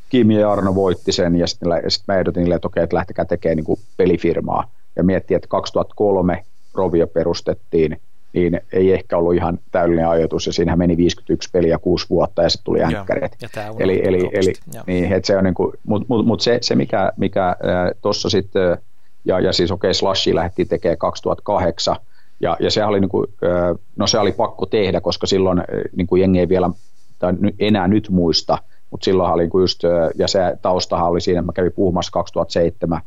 Kimi 0.09 0.41
ja 0.41 0.53
Arno 0.53 0.75
voitti 0.75 1.13
sen, 1.13 1.37
ja 1.37 1.47
sitten 1.47 1.69
sit 1.89 2.05
mä 2.09 2.19
ehdotin 2.19 2.41
niille, 2.41 2.55
että 2.55 2.69
okei, 2.69 2.83
että 2.83 2.97
lähtekää 2.97 3.25
tekemään 3.25 3.57
niin 3.57 3.65
kuin 3.65 3.81
pelifirmaa. 3.97 4.71
Ja 4.97 5.05
miettii, 5.05 5.35
että 5.35 5.49
2003 5.49 6.45
Rovio 6.75 7.07
perustettiin, 7.07 8.01
niin 8.33 8.61
ei 8.73 8.93
ehkä 8.93 9.19
ollut 9.19 9.35
ihan 9.35 9.59
täydellinen 9.71 10.09
ajatus, 10.09 10.47
ja 10.47 10.53
siinähän 10.53 10.79
meni 10.79 10.97
51 10.97 11.51
peliä 11.53 11.79
kuusi 11.79 12.07
vuotta, 12.11 12.43
ja 12.43 12.49
sitten 12.49 12.65
tuli 12.65 12.83
änkkärit. 12.83 13.33
Eli, 13.79 14.01
eli, 14.05 14.29
eli 14.33 14.53
niin, 14.87 15.13
että 15.13 15.27
se 15.27 15.37
on 15.37 15.45
niin 15.45 15.55
kuin, 15.55 15.73
mutta 15.87 16.07
mut, 16.09 16.27
mut 16.27 16.41
se, 16.41 16.59
se, 16.61 16.75
mikä, 16.75 17.13
mikä 17.17 17.49
äh, 17.49 17.57
tuossa 18.03 18.31
sitten, 18.31 18.79
ja, 19.25 19.41
ja 19.41 19.53
siis 19.53 19.71
okei, 19.71 19.89
okay, 19.89 19.95
Slashi 19.95 20.35
lähti 20.35 20.65
tekemään 20.65 20.99
2008, 20.99 21.97
ja, 22.41 22.57
ja 22.61 22.71
se 22.71 22.85
oli, 22.85 23.01
niin 23.01 23.09
kuin, 23.09 23.27
äh, 23.45 23.79
no 23.97 24.07
se 24.07 24.19
oli 24.19 24.33
pakko 24.33 24.67
tehdä, 24.67 25.01
koska 25.01 25.27
silloin 25.27 25.59
äh, 25.59 25.65
niin 25.97 26.07
kuin 26.07 26.21
jengi 26.21 26.39
ei 26.39 26.49
vielä, 26.49 26.71
tai 27.19 27.33
enää 27.59 27.89
nyt 27.89 28.09
muista, 28.11 28.59
mutta 28.91 29.05
silloin 29.05 29.33
oli 29.33 29.43
niin 29.43 29.61
just, 29.61 29.85
äh, 29.85 30.11
ja 30.15 30.29
se 30.29 30.41
taustahan 30.63 31.09
oli 31.09 31.21
siinä, 31.21 31.41
että 31.41 31.47
mä 31.47 31.53
kävin 31.53 31.73
puhumassa 31.73 32.13
2007 32.13 33.01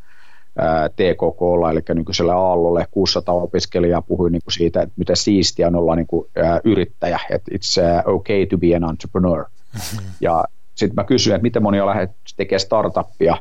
TKKlla, 0.95 1.71
eli 1.71 1.79
nykyisellä 1.89 2.35
Aallolle 2.35 2.87
600 2.91 3.35
opiskelijaa 3.35 4.01
puhui 4.01 4.31
niin 4.31 4.41
kuin 4.43 4.53
siitä, 4.53 4.81
että 4.81 4.93
miten 4.97 5.17
siistiä 5.17 5.67
on 5.67 5.75
olla 5.75 5.95
niin 5.95 6.07
kuin, 6.07 6.27
ää, 6.35 6.61
yrittäjä, 6.63 7.19
että 7.29 7.51
it's 7.55 8.03
uh, 8.07 8.15
okay 8.15 8.45
to 8.45 8.57
be 8.57 8.75
an 8.75 8.89
entrepreneur. 8.89 9.45
Mm-hmm. 9.73 10.11
Ja 10.21 10.43
sitten 10.75 10.95
mä 10.95 11.03
kysyin, 11.03 11.35
että 11.35 11.43
miten 11.43 11.63
moni 11.63 11.81
on 11.81 11.87
lähtenyt 11.87 12.11
tekemään 12.37 12.59
startuppia, 12.59 13.37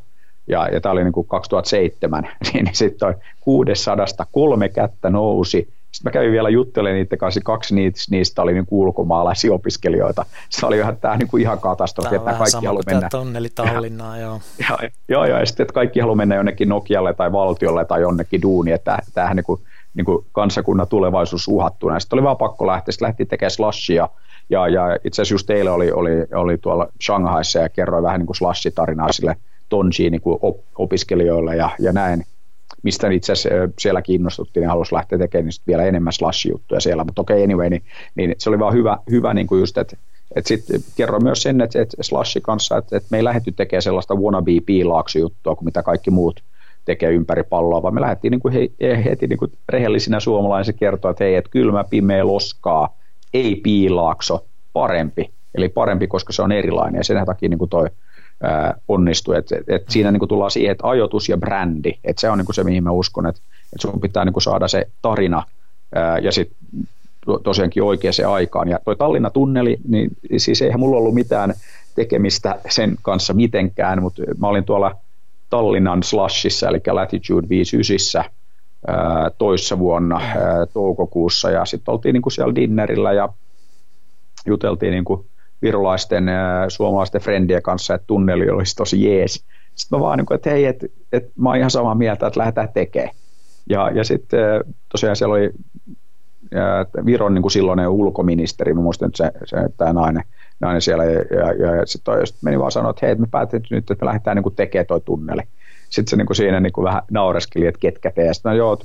ja, 0.46 0.68
ja 0.68 0.80
tämä 0.80 0.92
oli 0.92 1.04
niin 1.04 1.12
kuin 1.12 1.28
2007, 1.28 2.28
niin 2.52 2.68
sitten 2.72 3.14
600 3.40 4.06
kolme 4.32 4.68
kättä 4.68 5.10
nousi, 5.10 5.68
sitten 5.92 6.10
mä 6.10 6.12
kävin 6.12 6.32
vielä 6.32 6.48
juttelemaan 6.48 6.96
niiden 6.96 7.18
kanssa, 7.18 7.40
kaksi 7.44 7.74
niistä, 7.74 8.10
niistä 8.10 8.42
oli 8.42 8.52
niin 8.52 8.66
ulkomaalaisia 8.70 9.52
opiskelijoita. 9.52 10.26
Se 10.48 10.66
oli 10.66 10.78
vähän 10.78 10.96
tämä 10.96 11.16
niin 11.16 11.28
kuin 11.28 11.40
ihan 11.40 11.60
katastrofi, 11.60 12.16
että 12.16 12.32
kaikki 12.32 12.66
haluaa 12.66 12.82
mennä. 12.86 13.08
tonneli 13.10 13.48
Tallinnaa, 13.48 14.18
joo. 14.18 14.40
Ja, 14.58 14.78
joo, 15.08 15.26
joo, 15.26 15.38
ja 15.38 15.46
sitten 15.46 15.64
että 15.64 15.74
kaikki 15.74 16.00
haluaa 16.00 16.16
mennä 16.16 16.34
jonnekin 16.34 16.68
Nokialle 16.68 17.14
tai 17.14 17.32
valtiolle 17.32 17.84
tai 17.84 18.00
jonnekin 18.00 18.42
duuni, 18.42 18.72
että 18.72 18.98
tämähän 19.14 19.36
niin 19.36 19.44
kuin, 19.44 19.60
niin 19.94 20.04
kuin 20.04 20.26
kansakunnan 20.32 20.88
tulevaisuus 20.88 21.48
uhattuna. 21.48 22.00
Sitten 22.00 22.16
oli 22.16 22.24
vaan 22.24 22.36
pakko 22.36 22.66
lähteä, 22.66 22.92
sitten 22.92 23.06
lähti 23.06 23.26
tekemään 23.26 23.50
slashia, 23.50 24.08
ja, 24.50 24.68
ja 24.68 24.98
itse 25.04 25.22
asiassa 25.22 25.34
just 25.34 25.46
teille 25.46 25.70
oli, 25.70 25.92
oli, 25.92 26.10
oli 26.34 26.58
tuolla 26.58 26.88
Shanghaissa 27.02 27.58
ja 27.58 27.68
kerroin 27.68 28.04
vähän 28.04 28.20
niin 28.20 28.26
kuin 28.26 28.36
slash-tarinaa 28.36 29.12
sille 29.12 29.36
Tonjiin 29.68 30.10
niin 30.10 30.20
kuin 30.20 30.38
op, 30.42 30.56
opiskelijoille 30.78 31.56
ja, 31.56 31.70
ja 31.78 31.92
näin 31.92 32.24
mistä 32.82 33.10
itse 33.10 33.32
asiassa 33.32 33.72
siellä 33.78 34.02
kiinnostuttiin 34.02 34.62
ja 34.62 34.68
halusi 34.68 34.94
lähteä 34.94 35.18
tekemään 35.18 35.44
niin 35.44 35.62
vielä 35.66 35.84
enemmän 35.84 36.12
slash-juttuja 36.12 36.80
siellä, 36.80 37.04
mutta 37.04 37.22
okei, 37.22 37.34
okay, 37.34 37.44
anyway, 37.44 37.70
niin, 37.70 37.82
niin, 38.14 38.34
se 38.38 38.50
oli 38.50 38.58
vaan 38.58 38.74
hyvä, 38.74 38.98
hyvä 39.10 39.34
niin 39.34 39.46
kuin 39.46 39.60
just, 39.60 39.78
että 39.78 39.96
et 40.36 40.46
sitten 40.46 40.80
kerroin 40.96 41.22
myös 41.22 41.42
sen, 41.42 41.60
että, 41.60 41.82
että 41.82 42.02
Slashi 42.02 42.40
kanssa, 42.40 42.76
että, 42.76 42.96
että 42.96 43.08
me 43.10 43.16
ei 43.16 43.24
lähdetty 43.24 43.52
tekemään 43.52 43.82
sellaista 43.82 44.14
wannabe 44.14 44.60
piilaakso 44.66 45.18
juttua 45.18 45.54
kuin 45.54 45.64
mitä 45.64 45.82
kaikki 45.82 46.10
muut 46.10 46.42
tekee 46.84 47.10
ympäri 47.10 47.42
palloa, 47.42 47.82
vaan 47.82 47.94
me 47.94 48.00
lähdettiin 48.00 48.30
niin 48.30 48.40
kuin 48.40 48.54
he, 48.54 48.70
heti 49.04 49.26
niin 49.26 49.38
rehellisinä 49.68 50.20
suomalaisina 50.20 50.78
kertoa, 50.78 51.10
että 51.10 51.24
hei, 51.24 51.34
että 51.34 51.50
kylmä, 51.50 51.84
pimeä, 51.84 52.26
loskaa, 52.26 52.96
ei 53.34 53.56
piilaakso, 53.56 54.46
parempi. 54.72 55.30
Eli 55.54 55.68
parempi, 55.68 56.06
koska 56.06 56.32
se 56.32 56.42
on 56.42 56.52
erilainen 56.52 56.98
ja 56.98 57.04
sen 57.04 57.26
takia 57.26 57.48
niin 57.48 57.58
kuin 57.58 57.70
toi 57.70 57.86
ää, 58.42 58.74
onnistui. 58.88 59.36
Et, 59.36 59.52
et, 59.52 59.68
et 59.68 59.84
siinä 59.88 60.10
niin 60.10 60.28
tullaan 60.28 60.50
siihen, 60.50 60.72
että 60.72 60.88
ajoitus 60.88 61.28
ja 61.28 61.36
brändi, 61.36 61.92
että 62.04 62.20
se 62.20 62.30
on 62.30 62.38
niin 62.38 62.54
se, 62.54 62.64
mihin 62.64 62.84
mä 62.84 62.90
uskon, 62.90 63.26
että, 63.26 63.40
että 63.64 63.82
sun 63.82 64.00
pitää 64.00 64.24
niin 64.24 64.42
saada 64.42 64.68
se 64.68 64.86
tarina 65.02 65.42
ää, 65.94 66.18
ja 66.18 66.32
sitten 66.32 66.56
tosiaankin 67.42 67.82
oikeaan 67.82 68.32
aikaan. 68.32 68.68
Ja 68.68 68.78
toi 68.84 68.96
Tallinna-tunneli, 68.96 69.76
niin 69.88 70.10
siis 70.36 70.62
eihän 70.62 70.80
mulla 70.80 70.96
ollut 70.96 71.14
mitään 71.14 71.54
tekemistä 71.94 72.58
sen 72.68 72.96
kanssa 73.02 73.34
mitenkään, 73.34 74.02
mutta 74.02 74.22
mä 74.38 74.48
olin 74.48 74.64
tuolla 74.64 74.96
Tallinnan 75.50 76.02
Slashissa, 76.02 76.68
eli 76.68 76.80
Latitude 76.92 77.48
59 77.48 78.24
toissa 79.38 79.78
vuonna 79.78 80.20
ää, 80.20 80.66
toukokuussa, 80.72 81.50
ja 81.50 81.64
sitten 81.64 81.92
oltiin 81.92 82.12
niin 82.12 82.22
kuin 82.22 82.32
siellä 82.32 82.54
dinnerillä 82.54 83.12
ja 83.12 83.28
juteltiin 84.46 84.92
niin 84.92 85.04
kuin 85.04 85.26
virolaisten 85.62 86.28
ää, 86.28 86.70
suomalaisten 86.70 87.20
frendien 87.20 87.62
kanssa, 87.62 87.94
että 87.94 88.06
tunneli 88.06 88.50
olisi 88.50 88.76
tosi 88.76 89.04
jees. 89.04 89.34
Sitten 89.74 89.98
mä 89.98 90.00
vaan, 90.00 90.18
niin 90.18 90.26
kuin, 90.26 90.34
että 90.34 90.50
hei, 90.50 90.64
että, 90.64 90.86
että 91.12 91.30
mä 91.38 91.48
oon 91.48 91.58
ihan 91.58 91.70
samaa 91.70 91.94
mieltä, 91.94 92.26
että 92.26 92.40
lähdetään 92.40 92.68
tekemään. 92.74 93.14
Ja, 93.68 93.90
ja 93.90 94.04
sitten 94.04 94.40
tosiaan 94.88 95.16
siellä 95.16 95.34
oli 95.34 95.50
Viron 97.04 97.34
niin 97.34 97.42
kuin 97.42 97.52
silloinen 97.52 97.88
ulkoministeri, 97.88 98.74
mä 98.74 98.80
muistan 98.80 99.06
nyt 99.06 99.16
se, 99.16 99.32
se 99.44 99.56
tämä 99.76 99.92
nainen, 99.92 100.22
nainen 100.60 100.82
siellä, 100.82 101.04
ja, 101.04 101.20
ja, 101.58 101.76
ja 101.76 101.86
sitten 101.86 102.26
sit 102.26 102.36
meni 102.42 102.58
vaan 102.58 102.72
sanoa, 102.72 102.90
että 102.90 103.06
hei, 103.06 103.14
me 103.14 103.26
päätettiin 103.30 103.76
nyt, 103.76 103.90
että 103.90 104.04
me 104.04 104.06
lähdetään 104.06 104.36
niin 104.36 104.54
tekemään 104.56 104.86
toi 104.86 105.00
tunneli. 105.00 105.42
Sitten 105.90 106.10
se 106.10 106.16
niin 106.16 106.26
kuin 106.26 106.36
siinä 106.36 106.60
niin 106.60 106.72
kuin 106.72 106.84
vähän 106.84 107.02
naureskeli, 107.10 107.66
että 107.66 107.78
ketkä 107.78 108.10
te, 108.10 108.24
ja 108.24 108.34
sitten 108.34 108.50
no 108.50 108.56
joo, 108.56 108.78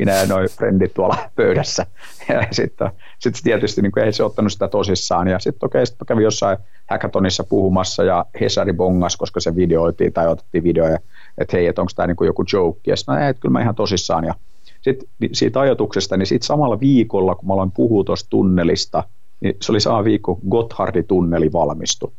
minä 0.00 0.12
ja 0.12 0.26
noin 0.26 0.48
frendit 0.48 0.94
tuolla 0.94 1.16
pöydässä. 1.36 1.86
Ja 2.28 2.46
sitten 2.50 2.90
sit 3.18 3.34
tietysti 3.44 3.82
niin 3.82 3.92
kuin 3.92 4.04
ei 4.04 4.12
se 4.12 4.24
ottanut 4.24 4.52
sitä 4.52 4.68
tosissaan, 4.68 5.28
ja 5.28 5.38
sitten 5.38 5.66
okei, 5.66 5.86
sitten 5.86 6.06
kävi 6.06 6.22
jossain 6.22 6.58
hackathonissa 6.90 7.44
puhumassa, 7.44 8.04
ja 8.04 8.26
Hesari 8.40 8.72
bongas, 8.72 9.16
koska 9.16 9.40
se 9.40 9.56
videoitiin 9.56 10.12
tai 10.12 10.28
otettiin 10.28 10.64
videoja, 10.64 10.98
että 11.38 11.56
hei, 11.56 11.66
että 11.66 11.82
onko 11.82 11.92
tämä 11.96 12.06
niin 12.06 12.16
kuin 12.16 12.26
joku 12.26 12.44
joke, 12.52 12.80
ja 12.86 12.96
sitten 12.96 13.14
no 13.14 13.34
kyllä 13.40 13.52
mä 13.52 13.62
ihan 13.62 13.74
tosissaan, 13.74 14.24
ja 14.24 14.34
sitten 14.82 15.08
siitä 15.32 15.60
ajatuksesta, 15.60 16.16
niin 16.16 16.26
sitten 16.26 16.46
samalla 16.46 16.80
viikolla, 16.80 17.34
kun 17.34 17.48
mä 17.48 17.54
aloin 17.54 17.70
puhua 17.70 18.04
tuosta 18.04 18.30
tunnelista, 18.30 19.04
niin 19.40 19.56
se 19.62 19.72
oli 19.72 19.80
sama 19.80 20.04
viikko, 20.04 20.38
Gotthardin 20.50 21.06
tunneli 21.06 21.52
valmistui. 21.52 22.12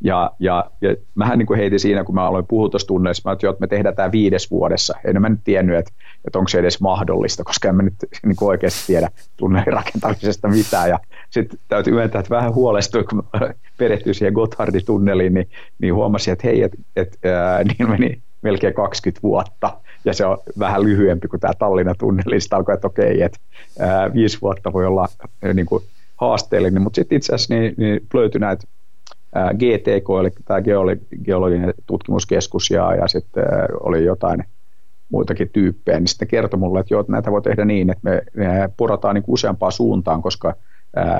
Ja, 0.00 0.30
ja, 0.38 0.70
ja 0.80 0.96
mähän 1.14 1.38
niin 1.38 1.46
kuin 1.46 1.58
heitin 1.58 1.80
siinä, 1.80 2.04
kun 2.04 2.14
mä 2.14 2.26
aloin 2.26 2.46
puhua 2.46 2.68
tuosta 2.68 2.88
tunnelista, 2.88 3.28
mä 3.28 3.32
että, 3.32 3.50
että 3.50 3.60
me 3.60 3.66
tehdään 3.66 3.96
tämä 3.96 4.12
viides 4.12 4.50
vuodessa. 4.50 4.94
En 5.04 5.22
mä 5.22 5.28
nyt 5.28 5.40
tiennyt, 5.44 5.76
että, 5.76 5.92
että 6.24 6.38
onko 6.38 6.48
se 6.48 6.58
edes 6.58 6.80
mahdollista, 6.80 7.44
koska 7.44 7.68
en 7.68 7.74
mä 7.74 7.82
nyt 7.82 7.94
niin 8.26 8.36
kuin 8.36 8.48
oikeasti 8.48 8.86
tiedä 8.86 9.08
tunnelin 9.36 9.72
rakentamisesta 9.72 10.48
mitään. 10.48 10.88
Ja 10.88 10.98
sitten 11.30 11.58
täytyy 11.68 11.92
myöntää, 11.92 12.20
että 12.20 12.34
vähän 12.34 12.54
huolestui, 12.54 13.04
kun 13.04 13.22
perehtyi 13.78 14.14
siihen 14.14 14.32
Gotthardin 14.32 14.84
tunneliin, 14.84 15.34
niin, 15.34 15.48
niin 15.78 15.94
huomasin, 15.94 16.32
että 16.32 16.46
hei, 16.46 16.62
että, 16.62 16.78
että 16.96 17.18
ää, 17.34 17.64
niin 17.64 17.90
meni 17.90 18.22
melkein 18.42 18.74
20 18.74 19.22
vuotta 19.22 19.80
ja 20.04 20.14
se 20.14 20.26
on 20.26 20.38
vähän 20.58 20.82
lyhyempi 20.82 21.28
kuin 21.28 21.40
tämä 21.40 21.54
Tallinnan 21.58 21.94
tunnelista 21.98 22.56
alkoi, 22.56 22.74
että 22.74 22.86
okei, 22.86 23.22
että 23.22 23.38
ää, 23.78 24.14
viisi 24.14 24.38
vuotta 24.42 24.72
voi 24.72 24.86
olla 24.86 25.08
niin 25.54 25.66
kuin 25.66 25.84
haasteellinen, 26.16 26.82
mutta 26.82 26.96
sitten 26.96 27.16
itse 27.16 27.34
asiassa 27.34 27.54
niin, 27.54 27.74
niin 27.76 28.00
löytyi 28.14 28.40
näitä 28.40 28.66
GTK, 29.34 30.06
eli 30.20 30.30
tämä 30.44 30.60
geologinen 31.24 31.74
tutkimuskeskus, 31.86 32.70
ja, 32.70 32.94
ja 32.94 33.08
sitten 33.08 33.44
oli 33.80 34.04
jotain 34.04 34.44
muitakin 35.08 35.50
tyyppejä, 35.52 36.00
niin 36.00 36.08
sitten 36.08 36.28
kertoi 36.28 36.60
mulle, 36.60 36.80
että 36.80 36.94
joo, 36.94 37.00
että 37.00 37.12
näitä 37.12 37.30
voi 37.30 37.42
tehdä 37.42 37.64
niin, 37.64 37.90
että 37.90 38.10
me, 38.10 38.22
me 38.36 38.70
porataan 38.76 39.14
niin 39.14 39.24
useampaan 39.26 39.72
suuntaan, 39.72 40.22
koska 40.22 40.54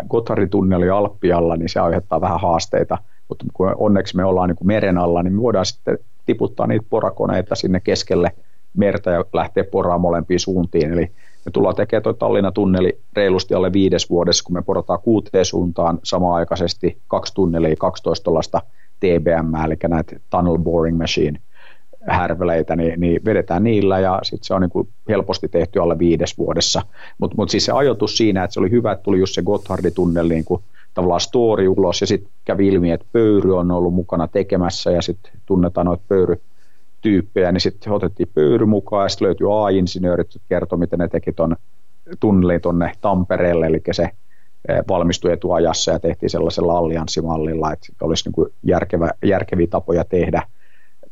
Gotthardin 0.08 0.50
tunneli 0.50 0.90
Alppialla, 0.90 1.56
niin 1.56 1.68
se 1.68 1.80
aiheuttaa 1.80 2.20
vähän 2.20 2.40
haasteita, 2.40 2.98
mutta 3.28 3.46
kun 3.52 3.74
onneksi 3.78 4.16
me 4.16 4.24
ollaan 4.24 4.48
niin 4.48 4.56
kuin 4.56 4.66
meren 4.66 4.98
alla, 4.98 5.22
niin 5.22 5.34
me 5.34 5.42
voidaan 5.42 5.66
sitten 5.66 5.98
tiputtaa 6.26 6.66
niitä 6.66 6.86
porakoneita 6.90 7.54
sinne 7.54 7.80
keskelle 7.80 8.32
merta 8.76 9.10
ja 9.10 9.24
lähteä 9.32 9.64
poraamaan 9.64 10.00
molempiin 10.00 10.40
suuntiin. 10.40 10.92
Eli 10.92 11.10
me 11.48 11.52
tullaan 11.52 11.76
tekemään 11.76 12.02
tuo 12.02 12.12
Tallinnan 12.12 12.52
tunneli 12.52 13.00
reilusti 13.12 13.54
alle 13.54 13.72
viides 13.72 14.10
vuodessa, 14.10 14.44
kun 14.44 14.54
me 14.54 14.62
porataan 14.62 15.00
kuuteen 15.00 15.44
suuntaan 15.44 15.98
samaan 16.02 16.34
aikaisesti 16.34 16.98
kaksi 17.06 17.34
tunnelia, 17.34 17.76
12 17.78 18.24
tuollaista 18.24 18.62
TBM, 19.00 19.64
eli 19.64 19.76
näitä 19.88 20.16
Tunnel 20.30 20.58
Boring 20.58 20.98
Machine 20.98 21.40
härveleitä, 22.00 22.76
niin, 22.76 23.00
niin 23.00 23.24
vedetään 23.24 23.64
niillä 23.64 23.98
ja 23.98 24.18
sitten 24.22 24.46
se 24.46 24.54
on 24.54 24.60
niin 24.60 24.70
kuin 24.70 24.88
helposti 25.08 25.48
tehty 25.48 25.82
alle 25.82 25.98
viides 25.98 26.38
vuodessa. 26.38 26.82
Mutta 27.18 27.34
mut 27.38 27.50
siis 27.50 27.64
se 27.64 27.72
ajoitus 27.72 28.16
siinä, 28.16 28.44
että 28.44 28.54
se 28.54 28.60
oli 28.60 28.70
hyvä, 28.70 28.92
että 28.92 29.02
tuli 29.02 29.18
just 29.18 29.34
se 29.34 29.42
Gotthardin 29.42 29.94
tunneli 29.94 30.34
niin 30.34 30.44
kuin 30.44 30.62
tavallaan 30.94 31.20
story 31.20 31.68
ulos 31.68 32.00
ja 32.00 32.06
sitten 32.06 32.32
kävi 32.44 32.68
ilmi, 32.68 32.90
että 32.90 33.06
Pöyry 33.12 33.58
on 33.58 33.70
ollut 33.70 33.94
mukana 33.94 34.28
tekemässä 34.28 34.90
ja 34.90 35.02
sitten 35.02 35.32
tunnetaan 35.46 35.86
noita 35.86 36.02
Pöyry 36.08 36.40
tyyppejä, 37.00 37.52
niin 37.52 37.60
sitten 37.60 37.92
otettiin 37.92 38.30
pöyry 38.34 38.66
mukaan 38.66 39.04
ja 39.04 39.08
sitten 39.08 39.26
löytyi 39.26 39.46
A-insinöörit, 39.50 40.34
jotka 40.34 40.46
kertoi, 40.48 40.78
miten 40.78 40.98
ne 40.98 41.08
teki 41.08 41.32
tuon 41.32 41.56
tunnelin 42.20 42.60
tuonne 42.60 42.92
Tampereelle, 43.00 43.66
eli 43.66 43.80
se 43.92 44.02
eh, 44.68 44.78
valmistui 44.88 45.32
etuajassa 45.32 45.90
ja 45.90 46.00
tehtiin 46.00 46.30
sellaisella 46.30 46.78
allianssimallilla, 46.78 47.72
että 47.72 47.86
olisi 48.00 48.24
niin 48.24 48.32
kuin 48.32 48.50
järkevä, 48.62 49.10
järkeviä 49.24 49.66
tapoja 49.70 50.04
tehdä, 50.04 50.42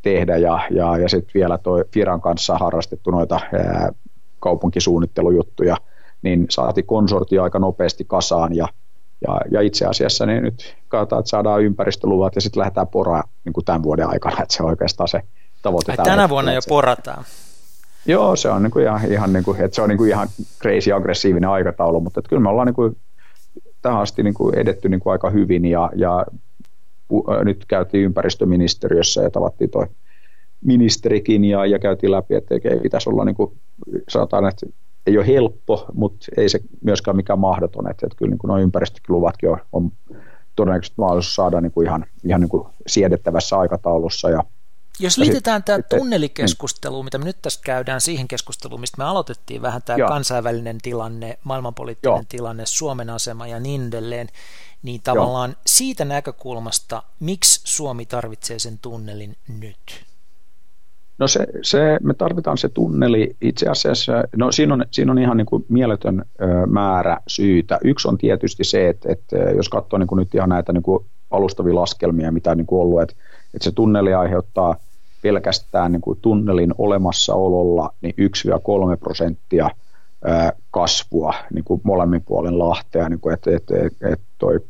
tehdä. 0.03 0.37
Ja, 0.37 0.61
ja, 0.71 0.99
ja 0.99 1.09
sitten 1.09 1.31
vielä 1.35 1.59
tuo 1.59 1.85
Firan 1.93 2.21
kanssa 2.21 2.59
harrastettu 2.59 3.11
noita 3.11 3.41
ää, 3.53 3.89
eh, 3.89 3.95
kaupunkisuunnittelujuttuja, 4.41 5.77
niin 6.23 6.47
saatiin 6.51 6.87
konsortio 6.87 7.43
aika 7.43 7.59
nopeasti 7.59 8.05
kasaan. 8.05 8.57
Ja, 8.57 8.69
ja, 9.27 9.41
ja 9.51 9.61
itse 9.61 9.87
asiassa 9.87 10.27
niin 10.27 10.43
nyt 10.43 10.77
katsotaan, 10.89 11.21
että 11.21 11.31
saadaan 11.31 11.63
ympäristöluvat 11.63 12.35
ja 12.35 12.41
sitten 12.41 12.61
lähdetään 12.61 12.89
poraa 12.89 13.23
niin 13.45 13.53
kuin 13.53 13.65
tämän 13.65 13.83
vuoden 13.83 14.09
aikana, 14.09 14.43
että 14.43 14.55
se 14.55 14.63
on 14.63 14.69
oikeastaan 14.69 15.09
se 15.09 15.21
tavoite. 15.67 15.93
Ai, 15.93 16.05
tänä 16.05 16.29
vuonna 16.29 16.53
jo 16.53 16.61
porataan. 16.69 17.25
Joo, 18.07 18.37
se 18.37 18.51
on 18.51 18.63
niin 18.63 18.71
kuin 18.71 18.85
ihan, 18.85 19.13
ihan, 19.13 19.33
niin 19.33 19.45
kuin, 19.45 19.61
että 19.61 19.75
se 19.75 19.83
on 19.83 19.89
niin 19.89 19.99
kuin 19.99 20.11
ihan 20.11 20.29
crazy 20.63 20.93
aggressiivinen 20.93 21.51
aikataulu, 21.51 22.01
mutta 22.01 22.23
kyllä 22.29 22.43
me 22.43 22.49
ollaan 22.49 22.67
niin 22.67 22.75
kuin, 22.75 22.97
tähän 23.83 24.01
asti 24.01 24.23
niin 24.23 24.35
kuin 24.35 24.55
edetty 24.55 24.89
niin 24.89 25.01
kuin 25.01 25.13
aika 25.13 25.31
hyvin 25.31 25.65
ja, 25.65 25.91
ja 25.95 26.27
nyt 27.45 27.65
käytiin 27.69 28.05
ympäristöministeriössä 28.05 29.23
ja 29.23 29.31
tavattiin 29.31 29.71
toi 29.71 29.87
ministerikin 30.65 31.45
ja, 31.45 31.67
ja 31.67 31.79
käytiin 31.79 32.11
läpi, 32.11 32.35
että 32.35 32.55
ei 32.55 32.81
pitäisi 32.83 33.11
olla, 33.11 33.25
niin 33.25 33.37
kuin, 33.37 33.53
sanotaan, 34.09 34.49
että 34.49 34.67
ei 35.07 35.19
ole 35.19 35.27
helppo, 35.27 35.87
mutta 35.93 36.27
ei 36.37 36.49
se 36.49 36.61
myöskään 36.85 37.17
mikään 37.17 37.39
mahdoton, 37.39 37.91
että, 37.91 38.07
että 38.07 38.19
kyllä 38.19 38.31
niin 38.31 38.39
kuin 38.39 38.49
nuo 38.49 38.59
ympäristöluvatkin 38.59 39.51
on, 39.51 39.59
on 39.73 39.91
todennäköisesti 40.57 40.95
mahdollisuus 40.99 41.35
saada 41.35 41.61
niin 41.61 41.73
kuin 41.73 41.87
ihan, 41.87 42.05
ihan 42.25 42.41
niin 42.41 42.49
kuin 42.49 42.67
siedettävässä 42.87 43.59
aikataulussa 43.59 44.31
ja 44.31 44.45
jos 45.01 45.19
liitetään 45.19 45.65
tämä 45.65 45.79
tunnelikeskustelu, 45.83 47.03
mitä 47.03 47.19
me 47.19 47.25
nyt 47.25 47.43
tästä 47.43 47.63
käydään, 47.65 48.01
siihen 48.01 48.29
keskusteluun, 48.29 48.81
mistä 48.81 48.99
me 48.99 49.05
aloitettiin 49.05 49.63
vähän 49.63 49.83
tämä 49.83 49.97
Joo. 49.97 50.09
kansainvälinen 50.09 50.79
tilanne, 50.79 51.39
maailmanpoliittinen 51.45 52.15
Joo. 52.17 52.25
tilanne, 52.29 52.67
Suomen 52.67 53.11
asema 53.11 53.47
ja 53.47 53.61
niin 53.61 53.89
edelleen, 53.89 54.29
niin 54.83 55.01
tavallaan 55.05 55.51
Joo. 55.51 55.61
siitä 55.67 56.05
näkökulmasta, 56.05 57.03
miksi 57.21 57.61
Suomi 57.65 58.07
tarvitsee 58.07 58.59
sen 58.59 58.79
tunnelin 58.79 59.37
nyt? 59.61 60.07
No 61.19 61.29
se, 61.29 61.47
se, 61.63 61.99
me 62.03 62.15
tarvitaan 62.15 62.59
se 62.59 62.69
tunneli 62.69 63.37
itse 63.41 63.69
asiassa, 63.69 64.13
no 64.37 64.53
siinä 64.53 64.75
on, 64.75 64.85
siinä 64.91 65.13
on 65.13 65.19
ihan 65.19 65.37
niin 65.37 65.47
kuin 65.47 65.65
mieletön 65.69 66.25
ö, 66.41 66.67
määrä 66.67 67.19
syytä. 67.27 67.79
Yksi 67.85 68.09
on 68.09 68.19
tietysti 68.19 68.65
se, 68.65 68.89
että, 68.89 69.13
että 69.13 69.37
jos 69.37 69.69
katsoo 69.69 69.99
niin 69.99 70.07
kuin 70.07 70.19
nyt 70.19 70.35
ihan 70.35 70.49
näitä 70.49 70.73
niin 70.73 70.83
kuin 70.83 71.07
alustavia 71.31 71.75
laskelmia, 71.75 72.33
mitä 72.33 72.51
on 72.51 72.57
niin 72.57 72.67
kuin 72.67 72.81
ollut, 72.83 73.03
että, 73.03 73.15
että 73.57 73.65
se 73.65 73.73
tunneli 73.73 74.15
aiheuttaa 74.15 74.77
pelkästään 75.23 75.93
niin 75.93 76.01
kuin 76.01 76.19
tunnelin 76.23 76.75
olemassaololla 76.79 77.95
niin 78.01 78.15
1-3 78.95 78.99
prosenttia 79.01 79.71
kasvua 80.71 81.35
niin 81.55 81.65
kuin 81.65 81.81
molemmin 81.85 82.23
puolen 82.23 82.59
lahtea, 82.59 83.09
niin 83.09 83.21
kuin, 83.21 83.35
että, 83.35 83.57
että, 83.57 83.75
että, 83.87 84.09
että 84.09 84.27
toi 84.39 84.61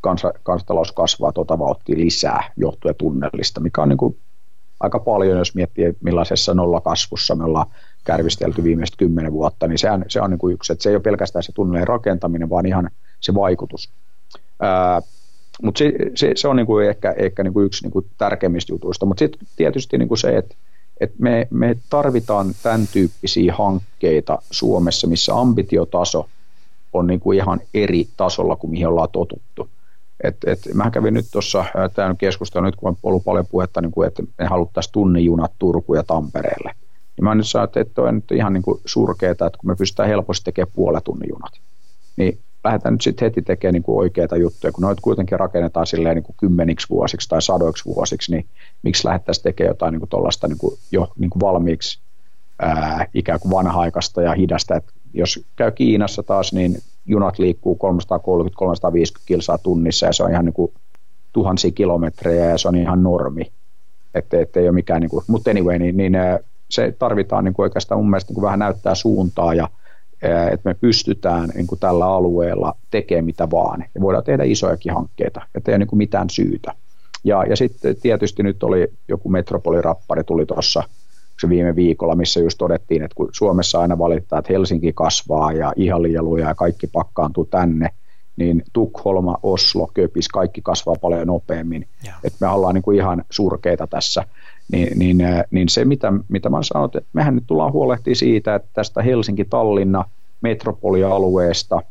kansa, 0.00 0.32
kansantalous 0.42 0.92
kasvaa 0.92 1.32
tuota 1.32 1.58
vauhtia 1.58 1.98
lisää 1.98 2.52
johtuen 2.56 2.94
tunnelista, 2.98 3.60
mikä 3.60 3.82
on 3.82 3.88
niin 3.88 3.96
kuin 3.96 4.18
aika 4.80 4.98
paljon, 4.98 5.38
jos 5.38 5.54
miettii 5.54 5.96
millaisessa 6.00 6.54
nollakasvussa 6.54 7.34
me 7.34 7.44
ollaan 7.44 7.66
kärvistelty 8.04 8.64
viimeiset 8.64 8.96
kymmenen 8.96 9.32
vuotta, 9.32 9.66
niin 9.66 9.78
se 9.78 9.90
on, 9.90 10.04
se 10.08 10.20
on 10.20 10.30
niin 10.30 10.38
kuin 10.38 10.54
yksi, 10.54 10.72
että 10.72 10.82
se 10.82 10.88
ei 10.88 10.94
ole 10.94 11.02
pelkästään 11.02 11.42
se 11.42 11.52
tunnelin 11.52 11.88
rakentaminen, 11.88 12.50
vaan 12.50 12.66
ihan 12.66 12.90
se 13.20 13.34
vaikutus. 13.34 13.90
Ää, 14.60 15.02
mutta 15.62 15.78
se, 15.78 15.92
se, 16.14 16.32
se 16.36 16.48
on 16.48 16.56
niinku 16.56 16.78
ehkä, 16.78 17.14
ehkä 17.18 17.42
niinku 17.44 17.60
yksi 17.60 17.82
niinku 17.84 18.06
tärkeimmistä 18.18 18.72
jutuista. 18.72 19.06
Mutta 19.06 19.18
sitten 19.18 19.48
tietysti 19.56 19.98
niinku 19.98 20.16
se, 20.16 20.36
että 20.36 20.54
Et 21.00 21.18
me, 21.18 21.48
me 21.50 21.76
tarvitaan 21.90 22.54
tämän 22.62 22.88
tyyppisiä 22.92 23.54
hankkeita 23.54 24.38
Suomessa, 24.50 25.06
missä 25.06 25.34
ambitiotaso 25.34 26.28
on 26.92 27.06
niin 27.06 27.20
kuin 27.20 27.38
ihan 27.38 27.60
eri 27.74 28.08
tasolla 28.16 28.56
kuin 28.56 28.70
mihin 28.70 28.88
ollaan 28.88 29.08
totuttu. 29.12 29.68
Et, 30.24 30.36
et, 30.46 30.60
mä 30.74 30.90
kävin 30.90 31.14
nyt 31.14 31.26
tuossa 31.32 31.64
tämän 31.94 32.16
keskustelun, 32.16 32.66
nyt 32.66 32.76
kun 32.76 32.88
on 32.88 32.96
ollut 33.02 33.24
paljon 33.24 33.46
puhetta, 33.46 33.80
niin 33.80 33.92
kuin, 33.92 34.08
että 34.08 34.22
me 34.38 34.46
haluttaisiin 34.46 34.92
tunnijunat 34.92 35.52
Turku 35.58 35.94
ja 35.94 36.02
Tampereelle. 36.02 36.72
Niin 37.16 37.24
mä 37.24 37.34
nyt 37.34 37.48
sanoin, 37.48 37.68
että 37.74 37.94
toi 37.94 38.08
on 38.08 38.14
nyt 38.14 38.32
ihan 38.32 38.52
niin 38.52 38.62
kuin 38.62 38.80
surkeeta, 38.84 39.46
että 39.46 39.58
kun 39.58 39.70
me 39.70 39.76
pystytään 39.76 40.08
helposti 40.08 40.44
tekemään 40.44 40.72
puolet 40.74 41.04
tunnin 41.04 41.28
junat, 41.28 41.52
niin 42.16 42.38
lähdetään 42.66 42.94
nyt 42.94 43.00
sitten 43.00 43.26
heti 43.26 43.42
tekemään 43.42 43.72
niin 43.72 43.82
kuin 43.82 43.98
oikeita 43.98 44.36
juttuja, 44.36 44.72
kun 44.72 44.82
noita 44.82 45.02
kuitenkin 45.02 45.40
rakennetaan 45.40 45.86
silleen 45.86 46.16
niin 46.16 46.24
kuin 46.24 46.36
kymmeniksi 46.40 46.90
vuosiksi 46.90 47.28
tai 47.28 47.42
sadoiksi 47.42 47.84
vuosiksi, 47.84 48.32
niin 48.32 48.46
miksi 48.82 49.06
lähdettäisiin 49.06 49.42
tekemään 49.42 49.70
jotain 49.70 49.92
niin 49.92 50.08
tuollaista 50.08 50.48
niin 50.48 50.58
jo 50.92 51.08
niin 51.18 51.30
kuin 51.30 51.40
valmiiksi 51.40 52.00
ää, 52.62 53.06
ikään 53.14 53.40
kuin 53.40 53.52
vanha-aikaista 53.52 54.22
ja 54.22 54.32
hidasta. 54.32 54.76
Et 54.76 54.84
jos 55.14 55.44
käy 55.56 55.70
Kiinassa 55.70 56.22
taas, 56.22 56.52
niin 56.52 56.78
junat 57.06 57.38
liikkuu 57.38 57.78
330-350 59.18 59.22
kilsaa 59.26 59.58
tunnissa 59.58 60.06
ja 60.06 60.12
se 60.12 60.22
on 60.22 60.30
ihan 60.30 60.44
niin 60.44 60.52
kuin 60.52 60.72
tuhansia 61.32 61.70
kilometrejä 61.70 62.44
ja 62.44 62.58
se 62.58 62.68
on 62.68 62.76
ihan 62.76 63.02
normi. 63.02 63.52
Että 64.14 64.40
et 64.40 64.56
ei 64.56 64.68
ole 64.68 64.74
mikään, 64.74 65.00
niin 65.00 65.10
kuin, 65.10 65.24
mutta 65.28 65.50
anyway, 65.50 65.78
niin, 65.78 65.96
niin 65.96 66.12
se 66.70 66.94
tarvitaan 66.98 67.44
niin 67.44 67.54
kuin 67.54 67.64
oikeastaan 67.64 67.98
mun 68.00 68.10
mielestä 68.10 68.30
niin 68.30 68.34
kuin 68.34 68.44
vähän 68.44 68.58
näyttää 68.58 68.94
suuntaa 68.94 69.54
ja 69.54 69.68
että 70.52 70.68
me 70.68 70.74
pystytään 70.74 71.48
niin 71.54 71.66
kuin 71.66 71.78
tällä 71.78 72.06
alueella 72.06 72.74
tekemään 72.90 73.24
mitä 73.24 73.50
vaan. 73.50 73.84
Ja 73.94 74.00
voidaan 74.00 74.24
tehdä 74.24 74.44
isojakin 74.44 74.94
hankkeita, 74.94 75.42
että 75.54 75.70
ei 75.70 75.72
ole 75.72 75.78
niin 75.78 75.88
kuin 75.88 75.98
mitään 75.98 76.30
syytä. 76.30 76.72
Ja, 77.24 77.44
ja 77.44 77.56
sitten 77.56 77.96
tietysti 77.96 78.42
nyt 78.42 78.62
oli 78.62 78.88
joku 79.08 79.28
metropolirappari 79.28 80.24
tuli 80.24 80.46
tuossa 80.46 80.82
se 81.40 81.48
viime 81.48 81.76
viikolla, 81.76 82.14
missä 82.14 82.40
just 82.40 82.58
todettiin, 82.58 83.02
että 83.02 83.14
kun 83.14 83.28
Suomessa 83.32 83.80
aina 83.80 83.98
valittaa, 83.98 84.38
että 84.38 84.52
Helsinki 84.52 84.92
kasvaa 84.92 85.52
ja 85.52 85.72
ihalialuja 85.76 86.48
ja 86.48 86.54
kaikki 86.54 86.86
pakkaantuu 86.86 87.44
tänne, 87.44 87.88
niin 88.36 88.62
Tukholma, 88.72 89.38
Oslo, 89.42 89.90
Köpis, 89.94 90.28
kaikki 90.28 90.60
kasvaa 90.62 90.94
paljon 91.00 91.26
nopeammin. 91.26 91.86
Että 92.24 92.46
me 92.46 92.48
ollaan 92.48 92.74
niin 92.74 92.82
kuin 92.82 92.96
ihan 92.96 93.24
surkeita 93.30 93.86
tässä. 93.86 94.24
Niin, 94.72 94.98
niin, 94.98 95.18
niin 95.50 95.68
se, 95.68 95.84
mitä, 95.84 96.12
mitä 96.28 96.48
mä 96.48 96.58
sanon, 96.62 96.84
että 96.94 97.10
mehän 97.12 97.34
nyt 97.34 97.44
tullaan 97.46 97.72
huolehtimaan 97.72 98.16
siitä, 98.16 98.54
että 98.54 98.68
tästä 98.72 99.02
Helsinki-Tallinna 99.02 100.04
metropolialueesta 100.40 101.82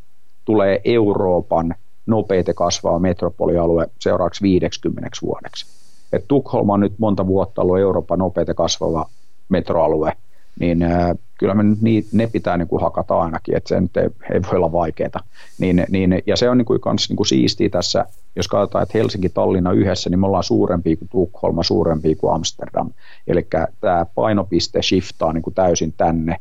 tulee 0.46 0.82
Euroopan 0.86 1.76
nopeita 2.06 2.54
kasvaa 2.54 3.00
metropolialue 3.00 3.88
seuraavaksi 4.00 4.42
50 4.42 5.10
vuodeksi. 5.22 5.66
Et 6.14 6.26
Tukholma 6.28 6.74
on 6.74 6.80
nyt 6.80 7.00
monta 7.00 7.28
vuotta 7.28 7.62
ollut 7.62 7.80
Euroopan 7.80 8.20
nopeita 8.20 8.54
kasvava 8.54 9.10
metroalue, 9.50 10.12
niin 10.60 10.84
äh, 10.84 11.12
kyllä 11.40 11.54
me 11.54 11.64
niin, 11.82 12.06
ne 12.12 12.28
pitää 12.28 12.58
niin 12.58 12.68
hakata 12.82 13.20
ainakin, 13.20 13.58
että 13.58 13.70
se 13.70 13.82
nyt 13.82 13.98
ei, 13.98 14.10
ei 14.34 14.42
voi 14.42 14.58
olla 14.58 14.72
vaikeaa. 14.72 15.24
Niin, 15.60 15.86
niin, 15.90 16.22
ja 16.26 16.38
se 16.38 16.50
on 16.50 16.58
niin 16.58 16.66
kuin, 16.66 16.82
kans, 16.82 17.10
niin 17.10 17.18
kuin 17.18 17.28
siistiä 17.28 17.70
tässä, 17.70 18.06
jos 18.36 18.48
katsotaan, 18.48 18.84
että 18.84 18.98
Helsinki 18.98 19.30
Tallinna 19.30 19.72
yhdessä, 19.72 20.10
niin 20.10 20.20
me 20.20 20.28
ollaan 20.28 20.44
suurempi 20.44 20.96
kuin 20.96 21.10
Tukholma, 21.10 21.64
suurempi 21.64 22.16
kuin 22.16 22.34
Amsterdam. 22.34 22.92
Eli 23.28 23.48
tämä 23.82 24.06
painopiste 24.16 24.82
shiftaa 24.82 25.34
niin 25.34 25.44
täysin 25.56 25.94
tänne, 25.98 26.36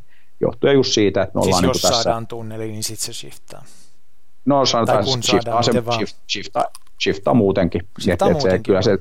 johtuen 0.45 0.73
just 0.73 0.93
siitä, 0.93 1.23
että 1.23 1.37
me 1.37 1.43
siis 1.43 1.55
ollaan 1.55 1.67
jos 1.67 1.83
niin 1.83 1.93
saadaan 1.93 2.23
tässä... 2.23 2.29
tunneli, 2.29 2.67
niin 2.67 2.83
sitten 2.83 3.05
se 3.05 3.13
shiftaa. 3.13 3.63
No 4.45 4.65
sanotaan, 4.65 4.99
että 4.99 5.11
shiftaa, 5.21 5.63
se, 5.63 5.71
shift, 5.97 6.17
shiftaa, 6.31 6.65
shiftaa 7.03 7.33
muutenkin. 7.33 7.81
Shiftaa 7.99 8.29
muutenkin. 8.29 8.59
Se, 8.59 8.63
kyllä, 8.63 8.81
se, 8.81 8.97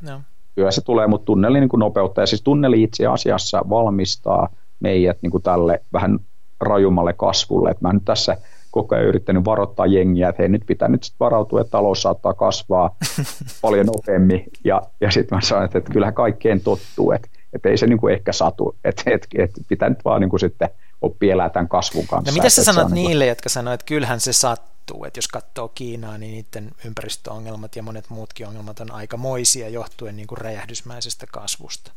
kyllä 0.54 0.70
se 0.70 0.80
tulee, 0.80 1.06
mutta 1.06 1.24
tunneli 1.24 1.60
niin 1.60 1.68
kuin 1.68 1.78
nopeuttaa. 1.78 2.22
Ja 2.22 2.26
siis 2.26 2.42
tunneli 2.42 2.82
itse 2.82 3.06
asiassa 3.06 3.62
valmistaa 3.68 4.48
meidät 4.80 5.18
niin 5.22 5.30
kuin 5.30 5.42
tälle 5.42 5.82
vähän 5.92 6.18
rajummalle 6.60 7.12
kasvulle. 7.12 7.70
Et 7.70 7.80
mä 7.80 7.92
nyt 7.92 8.04
tässä 8.04 8.36
koko 8.70 8.94
ajan 8.94 9.06
yrittänyt 9.06 9.44
varoittaa 9.44 9.86
jengiä, 9.86 10.28
että 10.28 10.42
hei 10.42 10.48
nyt 10.48 10.66
pitää 10.66 10.88
nyt 10.88 11.04
sit 11.04 11.14
varautua, 11.20 11.60
että 11.60 11.70
talous 11.70 12.02
saattaa 12.02 12.34
kasvaa 12.34 12.96
paljon 13.62 13.86
nopeammin. 13.86 14.44
Ja, 14.64 14.82
ja 15.00 15.10
sitten 15.10 15.36
mä 15.36 15.40
sanoin, 15.42 15.64
että, 15.64 15.78
että 15.78 15.92
kyllähän 15.92 16.14
kaikkeen 16.14 16.60
tottuu, 16.60 17.12
että, 17.12 17.28
että 17.52 17.68
ei 17.68 17.76
se 17.76 17.86
niin 17.86 17.98
kuin 17.98 18.14
ehkä 18.14 18.32
satu. 18.32 18.76
Että, 18.84 19.02
että, 19.06 19.28
että 19.38 19.60
pitää 19.68 19.88
nyt 19.88 20.04
vaan 20.04 20.20
niin 20.20 20.30
kuin 20.30 20.40
sitten 20.40 20.68
oppia 21.04 21.32
elää 21.32 21.50
tämän 21.50 21.68
kasvun 21.68 22.06
kanssa. 22.06 22.30
No 22.30 22.34
mitä 22.34 22.50
sä 22.50 22.64
sanot 22.64 22.90
niin 22.90 23.08
niille, 23.08 23.26
jotka 23.26 23.48
sanoo, 23.48 23.74
että 23.74 23.86
kyllähän 23.86 24.20
se 24.20 24.32
sattuu, 24.32 25.04
että 25.04 25.18
jos 25.18 25.28
katsoo 25.28 25.68
Kiinaa, 25.68 26.18
niin 26.18 26.32
niiden 26.32 26.70
ympäristöongelmat 26.84 27.76
ja 27.76 27.82
monet 27.82 28.10
muutkin 28.10 28.46
ongelmat 28.46 28.80
on 28.80 28.90
aika 28.90 29.16
moisia 29.16 29.68
johtuen 29.68 30.16
niin 30.16 30.26
kuin 30.26 30.38
räjähdysmäisestä 30.38 31.26
kasvusta. 31.32 31.92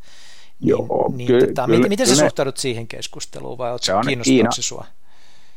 Niin, 0.60 0.70
Joo, 0.70 1.12
niin, 1.16 1.28
kyllä, 1.28 1.48
tota, 1.48 1.66
kyllä, 1.66 1.78
miten, 1.78 1.90
miten 1.90 2.08
sä 2.08 2.14
kyllä, 2.14 2.26
suhtaudut 2.26 2.58
siihen 2.58 2.88
keskusteluun 2.88 3.58
vai 3.58 3.80
Se 3.80 3.92
kiinnostaako 3.92 4.24
Kiina. 4.24 4.52
se 4.52 4.62
sua? 4.62 4.86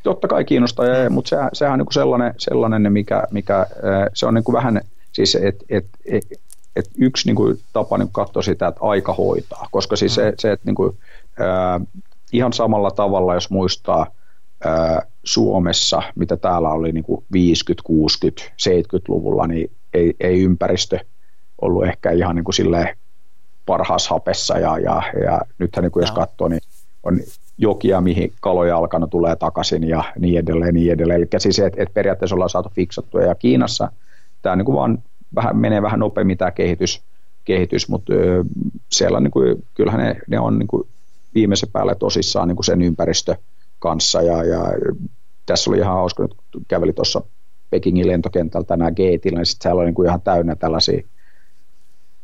Totta 0.03 0.27
kai 0.27 0.45
kiinnostaa, 0.45 0.85
mm. 0.85 1.13
mutta 1.13 1.29
sehän, 1.29 1.49
sehän 1.53 1.73
on 1.73 1.79
niin 1.79 1.85
kuin 1.85 1.93
sellainen, 1.93 2.33
sellainen, 2.37 2.93
mikä, 2.93 3.23
mikä 3.31 3.67
se 4.13 4.25
on 4.25 4.33
niin 4.33 4.43
kuin 4.43 4.53
vähän, 4.53 4.81
siis 5.11 5.35
että 5.35 5.65
et, 5.69 5.85
et, 6.05 6.27
et 6.75 6.89
yksi 6.97 7.27
niin 7.27 7.35
kuin 7.35 7.59
tapa 7.73 7.97
niin 7.97 8.07
kuin 8.07 8.25
katsoa 8.25 8.43
sitä, 8.43 8.67
että 8.67 8.81
aika 8.83 9.13
hoitaa, 9.13 9.67
koska 9.71 9.95
siis 9.95 10.11
mm. 10.11 10.15
se, 10.15 10.33
se 10.37 10.51
että 10.51 10.65
niin 10.65 10.75
kuin, 10.75 10.97
äh, 11.41 11.87
ihan 12.31 12.53
samalla 12.53 12.91
tavalla, 12.91 13.33
jos 13.33 13.49
muistaa 13.49 14.07
äh, 14.65 15.07
Suomessa, 15.23 16.01
mitä 16.15 16.37
täällä 16.37 16.69
oli 16.69 16.91
niin 16.91 17.03
kuin 17.03 17.23
50, 17.31 17.83
60, 17.85 18.43
70-luvulla, 18.43 19.47
niin 19.47 19.71
ei, 19.93 20.13
ei 20.19 20.43
ympäristö 20.43 20.99
ollut 21.61 21.85
ehkä 21.85 22.11
ihan 22.11 22.35
niin 22.35 22.43
kuin 22.43 22.55
silleen 22.55 22.97
parhaassa 23.65 24.13
hapessa 24.13 24.57
ja, 24.57 24.77
ja, 24.77 25.01
ja 25.23 25.41
nythän 25.57 25.83
niin 25.83 25.91
kuin 25.91 26.03
jos 26.03 26.11
katsoo, 26.11 26.47
niin 26.47 26.61
on 27.03 27.19
jokia, 27.57 28.01
mihin 28.01 28.33
kaloja 28.41 28.77
alkanut 28.77 29.09
tulee 29.09 29.35
takaisin 29.35 29.87
ja 29.87 30.03
niin 30.19 30.39
edelleen, 30.39 30.73
niin 30.73 30.91
edelleen. 30.91 31.17
Eli 31.17 31.27
siis, 31.37 31.59
että 31.59 31.83
et 31.83 31.93
periaatteessa 31.93 32.35
ollaan 32.35 32.49
saatu 32.49 32.69
fiksattua 32.75 33.21
ja 33.21 33.35
Kiinassa 33.35 33.91
tämä 34.41 34.55
niin 34.55 34.65
kuin 34.65 34.75
vaan 34.75 35.03
vähän, 35.35 35.57
menee 35.57 35.81
vähän 35.81 35.99
nopeammin 35.99 36.37
tämä 36.37 36.51
kehitys, 36.51 37.01
kehitys 37.45 37.89
mutta 37.89 38.13
siellä 38.91 39.19
niin 39.19 39.31
kuin, 39.31 39.63
kyllähän 39.73 40.01
ne, 40.01 40.15
ne 40.27 40.39
on 40.39 40.59
niin 40.59 40.67
kuin 40.67 40.87
viimeisen 41.33 41.69
päälle 41.71 41.95
tosissaan 41.95 42.47
niin 42.47 42.55
kuin 42.55 42.65
sen 42.65 42.81
ympäristö 42.81 43.35
kanssa 43.79 44.21
ja, 44.21 44.43
ja 44.43 44.65
tässä 45.45 45.69
oli 45.69 45.77
ihan 45.77 45.93
hauska, 45.93 46.23
että 46.23 46.37
käveli 46.67 46.93
tuossa 46.93 47.21
Pekingin 47.69 48.07
lentokentällä 48.07 48.65
tänään 48.65 48.91
Gateillä, 48.91 49.39
niin 49.39 49.45
sitten 49.45 49.63
siellä 49.63 49.79
oli 49.79 49.85
niin 49.85 49.95
kuin 49.95 50.07
ihan 50.07 50.21
täynnä 50.21 50.55
tällaisia 50.55 51.01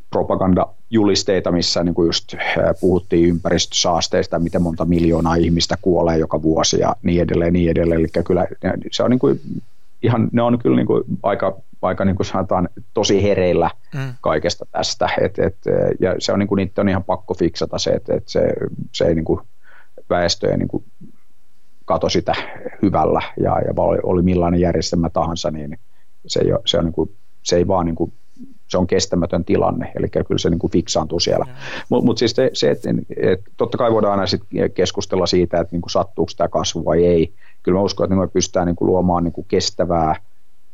propagandajulisteita, 0.10 1.52
missä 1.52 1.84
niin 1.84 1.96
kuin 1.96 2.06
just 2.06 2.36
puhuttiin 2.82 3.30
ympäristösaasteista, 3.30 4.40
miten 4.40 4.62
monta 4.62 4.86
miljoonaa 4.86 5.36
ihmistä 5.36 5.76
kuolee 5.82 6.18
joka 6.18 6.42
vuosi 6.42 6.80
ja 6.80 6.96
niin 7.04 7.22
edelleen, 7.22 7.54
niin 7.54 7.72
edelleen. 7.72 8.00
Eli 8.00 8.08
kyllä 8.26 8.48
se 8.92 9.04
on 9.04 9.10
niin 9.10 9.20
kuin 9.20 9.42
ihan, 10.04 10.30
ne 10.32 10.42
on 10.42 10.60
kyllä 10.60 10.76
niin 10.76 10.88
kuin 10.88 11.04
aika, 11.24 11.58
aika 11.82 12.06
niin 12.06 12.16
kuin 12.16 12.26
sanotaan 12.26 12.70
tosi 12.94 13.24
hereillä 13.24 13.72
mm. 13.96 14.14
kaikesta 14.22 14.66
tästä. 14.72 15.10
Et, 15.22 15.40
et, 15.40 15.58
ja 16.00 16.16
se 16.20 16.34
on 16.34 16.40
niin 16.40 16.48
kuin, 16.48 16.58
niitä 16.58 16.82
on 16.82 16.90
ihan 16.90 17.04
pakko 17.04 17.34
fiksata 17.34 17.78
se, 17.78 17.90
että 17.90 18.16
et 18.16 18.28
se, 18.28 18.54
se 18.92 19.06
ei 19.06 19.16
niin 19.16 19.26
kuin, 19.26 19.42
väestö 20.10 20.52
ei 20.52 20.58
niin 20.58 20.68
kuin, 20.68 20.84
kato 21.86 22.10
sitä 22.10 22.36
hyvällä 22.82 23.22
ja, 23.40 23.62
ja 23.62 23.74
oli, 23.78 23.98
oli 24.04 24.22
millainen 24.22 24.60
järjestelmä 24.60 25.10
tahansa, 25.10 25.52
niin 25.52 25.80
se 26.28 26.40
ei, 26.40 26.48
se 26.66 26.78
on 26.78 26.86
niin 26.86 26.94
kuin, 26.94 27.12
se 27.44 27.56
ei 27.56 27.68
vaan 27.68 27.86
niin 27.86 27.96
kuin, 27.96 28.14
se 28.68 28.78
on 28.78 28.88
kestämätön 28.88 29.46
tilanne, 29.46 29.92
eli 29.96 30.10
kyllä 30.10 30.38
se 30.38 30.50
niin 30.50 30.60
kuin 30.60 30.72
fiksaantuu 30.72 31.20
siellä. 31.20 31.46
Mutta 31.90 32.06
mut 32.06 32.18
siis 32.18 32.32
se, 32.32 32.50
se 32.54 32.72
että 32.72 32.90
et, 33.18 33.42
totta 33.58 33.78
kai 33.78 33.92
voidaan 33.92 34.12
aina 34.12 34.28
sit 34.28 34.42
keskustella 34.74 35.26
siitä, 35.26 35.60
että 35.60 35.76
niin 35.76 35.82
kuin 35.82 35.92
sattuuko 35.92 36.32
tämä 36.38 36.48
kasvu 36.48 36.86
vai 36.86 37.06
ei. 37.06 37.34
Kyllä 37.64 37.78
mä 37.78 37.84
uskon, 37.84 38.06
että 38.06 38.16
me 38.16 38.28
pystytään 38.28 38.68
niin 38.68 38.76
kuin 38.76 38.88
luomaan 38.88 39.24
niin 39.24 39.34
kuin 39.34 39.48
kestävää 39.48 40.16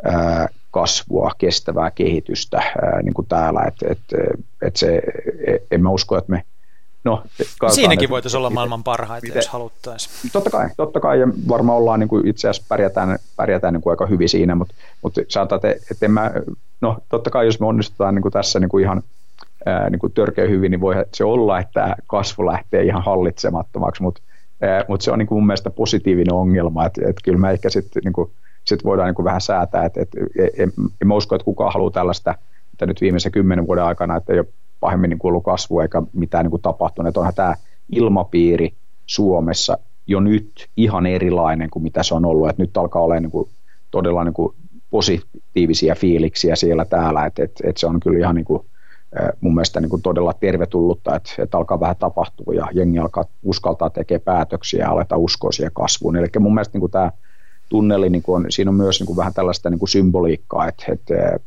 ää, 0.04 0.48
kasvua, 0.74 1.32
kestävää 1.38 1.92
kehitystä 1.92 2.58
ää, 2.58 3.02
niin 3.02 3.14
kuin 3.14 3.28
täällä. 3.28 3.62
Et, 3.68 3.92
et, 3.92 4.00
et 4.62 4.76
se, 4.76 5.02
en 5.72 5.84
mä 5.84 5.90
usko, 5.90 6.18
että 6.18 6.32
me 6.32 6.44
No, 7.04 7.24
Siinäkin 7.68 8.10
voitaisiin 8.10 8.38
olla 8.38 8.50
maailman 8.50 8.84
parhaita, 8.84 9.28
miten, 9.28 9.40
jos 9.40 9.48
haluttaisiin. 9.48 10.32
Totta 10.34 10.50
kai, 10.50 10.70
totta 10.78 11.00
kai, 11.00 11.20
ja 11.20 11.28
varmaan 11.48 11.78
ollaan 11.78 12.00
niin 12.00 12.08
kuin 12.08 12.28
itse 12.28 12.50
asiassa 12.50 12.68
pärjätään, 12.70 13.20
pärjätään 13.36 13.74
niin 13.74 13.82
kuin 13.82 13.92
aika 13.92 14.06
hyvin 14.06 14.30
siinä, 14.30 14.56
mutta, 14.56 14.76
mutta 15.02 15.22
sanotaan, 15.28 15.58
että, 15.64 15.86
että 15.92 16.06
en 16.06 16.12
mä, 16.12 16.32
no 16.82 16.98
totta 17.10 17.30
kai 17.30 17.46
jos 17.46 17.60
me 17.60 17.66
onnistutaan 17.66 18.16
niin 18.16 18.22
kuin 18.22 18.32
tässä 18.32 18.60
niin 18.60 18.70
kuin 18.70 18.84
ihan 18.84 19.04
ää, 19.66 19.90
niin 19.90 20.00
kuin 20.00 20.14
törkeä 20.14 20.48
hyvin, 20.48 20.72
niin 20.72 20.82
voi 20.82 20.96
se 21.14 21.24
olla, 21.24 21.60
että 21.60 21.96
kasvu 22.08 22.46
lähtee 22.46 22.84
ihan 22.84 23.04
hallitsemattomaksi, 23.04 24.02
mutta, 24.02 24.22
ää, 24.62 24.86
mutta 24.88 25.04
se 25.04 25.12
on 25.12 25.20
niin 25.20 25.28
kuin 25.28 25.38
mun 25.38 25.48
mielestä 25.48 25.70
positiivinen 25.70 26.34
ongelma, 26.34 26.86
että, 26.86 27.02
että 27.02 27.22
kyllä 27.24 27.40
me 27.40 27.52
ehkä 27.52 27.70
sitten 27.70 28.02
niin 28.04 28.14
kuin, 28.14 28.32
sit 28.66 28.84
voidaan 28.84 29.08
niin 29.08 29.16
kuin 29.16 29.26
vähän 29.26 29.42
säätää, 29.42 29.86
että, 29.86 30.02
että 30.02 30.18
en, 30.58 30.74
en 31.02 31.08
mä 31.08 31.16
usko, 31.16 31.36
että 31.36 31.46
kukaan 31.46 31.74
haluaa 31.74 31.92
tällaista, 31.92 32.36
että 32.74 32.86
nyt 32.86 33.02
viimeisen 33.02 33.32
kymmenen 33.32 33.68
vuoden 33.68 33.84
aikana, 33.84 34.16
että 34.16 34.34
ei 34.34 34.40
ole 34.40 34.48
pahemmin 34.80 35.10
niin 35.10 35.20
kuin 35.20 35.30
ollut 35.30 35.44
kasvu 35.44 35.80
eikä 35.80 36.02
mitään 36.14 36.46
niin 36.46 36.52
kuin 36.52 36.62
tapahtunut. 36.62 37.08
Että 37.08 37.20
onhan 37.20 37.34
tämä 37.34 37.56
ilmapiiri 37.92 38.74
Suomessa 39.06 39.78
jo 40.08 40.20
nyt 40.20 40.70
ihan 40.78 41.06
erilainen 41.06 41.70
kuin 41.70 41.84
mitä 41.84 42.04
se 42.04 42.16
on 42.16 42.26
ollut. 42.26 42.50
Että 42.50 42.62
nyt 42.62 42.78
alkaa 42.78 43.02
olla 43.02 43.20
niin 43.20 43.50
todella 43.92 44.24
niin 44.24 44.34
kuin 44.34 44.56
positiivisia 44.90 45.96
fiiliksiä 45.96 46.56
siellä 46.56 46.86
täällä. 46.86 47.26
Että 47.26 47.44
et, 47.44 47.52
et 47.64 47.78
se 47.78 47.88
on 47.88 48.00
kyllä 48.00 48.20
ihan 48.20 48.36
niin 48.36 48.46
kuin, 48.46 48.66
mun 49.42 49.54
mielestä 49.54 49.82
niin 49.82 49.90
kuin 49.90 50.02
todella 50.02 50.34
tervetullutta, 50.34 51.16
että, 51.16 51.30
että 51.38 51.58
alkaa 51.58 51.80
vähän 51.80 51.96
tapahtua 51.96 52.54
ja 52.54 52.68
jengi 52.74 53.00
alkaa 53.00 53.26
uskaltaa 53.44 53.90
tekemään 53.90 54.22
päätöksiä 54.26 54.80
ja 54.80 54.92
aletaan 54.92 55.22
uskoa 55.22 55.52
siihen 55.52 55.72
kasvuun. 55.76 56.16
Eli 56.16 56.28
mun 56.40 56.54
mielestä 56.54 56.76
niin 56.76 56.80
kuin 56.80 56.92
tämä 56.92 57.12
tunneli, 57.74 58.10
niin 58.10 58.24
kuin 58.24 58.36
on, 58.36 58.52
siinä 58.52 58.72
on 58.72 58.76
myös 58.76 59.00
niin 59.00 59.08
kuin 59.08 59.18
vähän 59.18 59.34
tällaista 59.34 59.70
niin 59.70 59.80
kuin 59.80 59.90
symboliikkaa, 59.90 60.68
että, 60.68 60.86
että, 60.88 61.40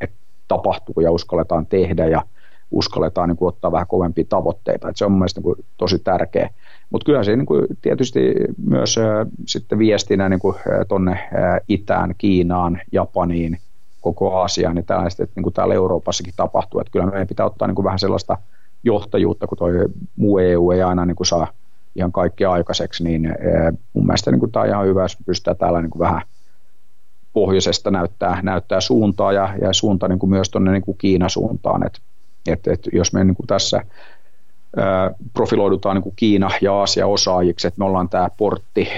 että 0.00 0.16
tapahtuu 0.48 1.00
ja 1.02 1.10
uskalletaan 1.10 1.66
tehdä 1.66 2.06
ja 2.06 2.22
uskalletaan 2.70 3.28
niin 3.28 3.36
kuin 3.36 3.48
ottaa 3.48 3.72
vähän 3.72 3.86
kovempia 3.86 4.24
tavoitteita. 4.28 4.88
Että 4.88 4.98
se 4.98 5.04
on 5.04 5.12
mun 5.12 5.18
mielestä 5.18 5.40
niin 5.40 5.44
kuin 5.44 5.64
tosi 5.76 5.98
tärkeä. 5.98 6.50
Mutta 6.90 7.04
kyllä 7.04 7.24
se 7.24 7.36
niin 7.36 7.46
kuin 7.46 7.66
tietysti 7.82 8.34
myös 8.66 8.98
äh, 8.98 9.26
sitten 9.46 9.78
viestinä 9.78 10.28
niin 10.28 10.40
kuin, 10.40 10.56
äh, 10.56 11.60
itään, 11.68 12.14
Kiinaan, 12.18 12.80
Japaniin, 12.92 13.58
koko 14.00 14.36
Aasiaan, 14.40 14.74
niin 14.74 14.86
tällaiset, 14.86 15.20
että 15.20 15.32
niin 15.36 15.42
kuin 15.42 15.54
täällä 15.54 15.74
Euroopassakin 15.74 16.34
tapahtuu. 16.36 16.80
Että 16.80 16.90
kyllä 16.90 17.06
meidän 17.06 17.28
pitää 17.28 17.46
ottaa 17.46 17.68
niin 17.68 17.74
kuin 17.74 17.84
vähän 17.84 17.98
sellaista 17.98 18.38
johtajuutta, 18.84 19.46
kun 19.46 19.58
tuo 19.58 19.68
muu 20.16 20.38
EU 20.38 20.70
ei 20.70 20.82
aina 20.82 21.06
niin 21.06 21.16
kuin 21.16 21.26
saa 21.26 21.48
ihan 21.96 22.12
kaikkea 22.12 22.52
aikaiseksi, 22.52 23.04
niin 23.04 23.34
mun 23.92 24.06
mielestä 24.06 24.30
niin 24.30 24.40
kuin 24.40 24.52
tämä 24.52 24.62
on 24.62 24.68
ihan 24.68 24.86
hyvä, 24.86 25.02
jos 25.02 25.18
pystytään 25.26 25.56
täällä 25.56 25.82
niin 25.82 25.90
kuin 25.90 26.00
vähän 26.00 26.22
pohjoisesta 27.32 27.90
näyttää, 27.90 28.42
näyttää 28.42 28.80
suuntaa 28.80 29.32
ja, 29.32 29.54
ja 29.60 29.72
suunta 29.72 30.08
niin 30.08 30.18
kuin 30.18 30.30
myös 30.30 30.50
tuonne 30.50 30.72
niin 30.72 30.82
kuin 30.82 30.98
Kiinan 30.98 31.30
suuntaan. 31.30 31.86
Et, 31.86 32.00
et, 32.46 32.66
et 32.66 32.88
jos 32.92 33.12
me 33.12 33.24
niin 33.24 33.36
kuin 33.36 33.46
tässä 33.46 33.82
profiloidutaan 35.32 35.96
niin 35.96 36.02
kuin 36.02 36.16
Kiina 36.16 36.50
ja 36.60 36.74
Aasia 36.74 37.06
osaajiksi, 37.06 37.66
että 37.66 37.78
me 37.78 37.84
ollaan 37.84 38.08
tämä 38.08 38.28
portti 38.36 38.88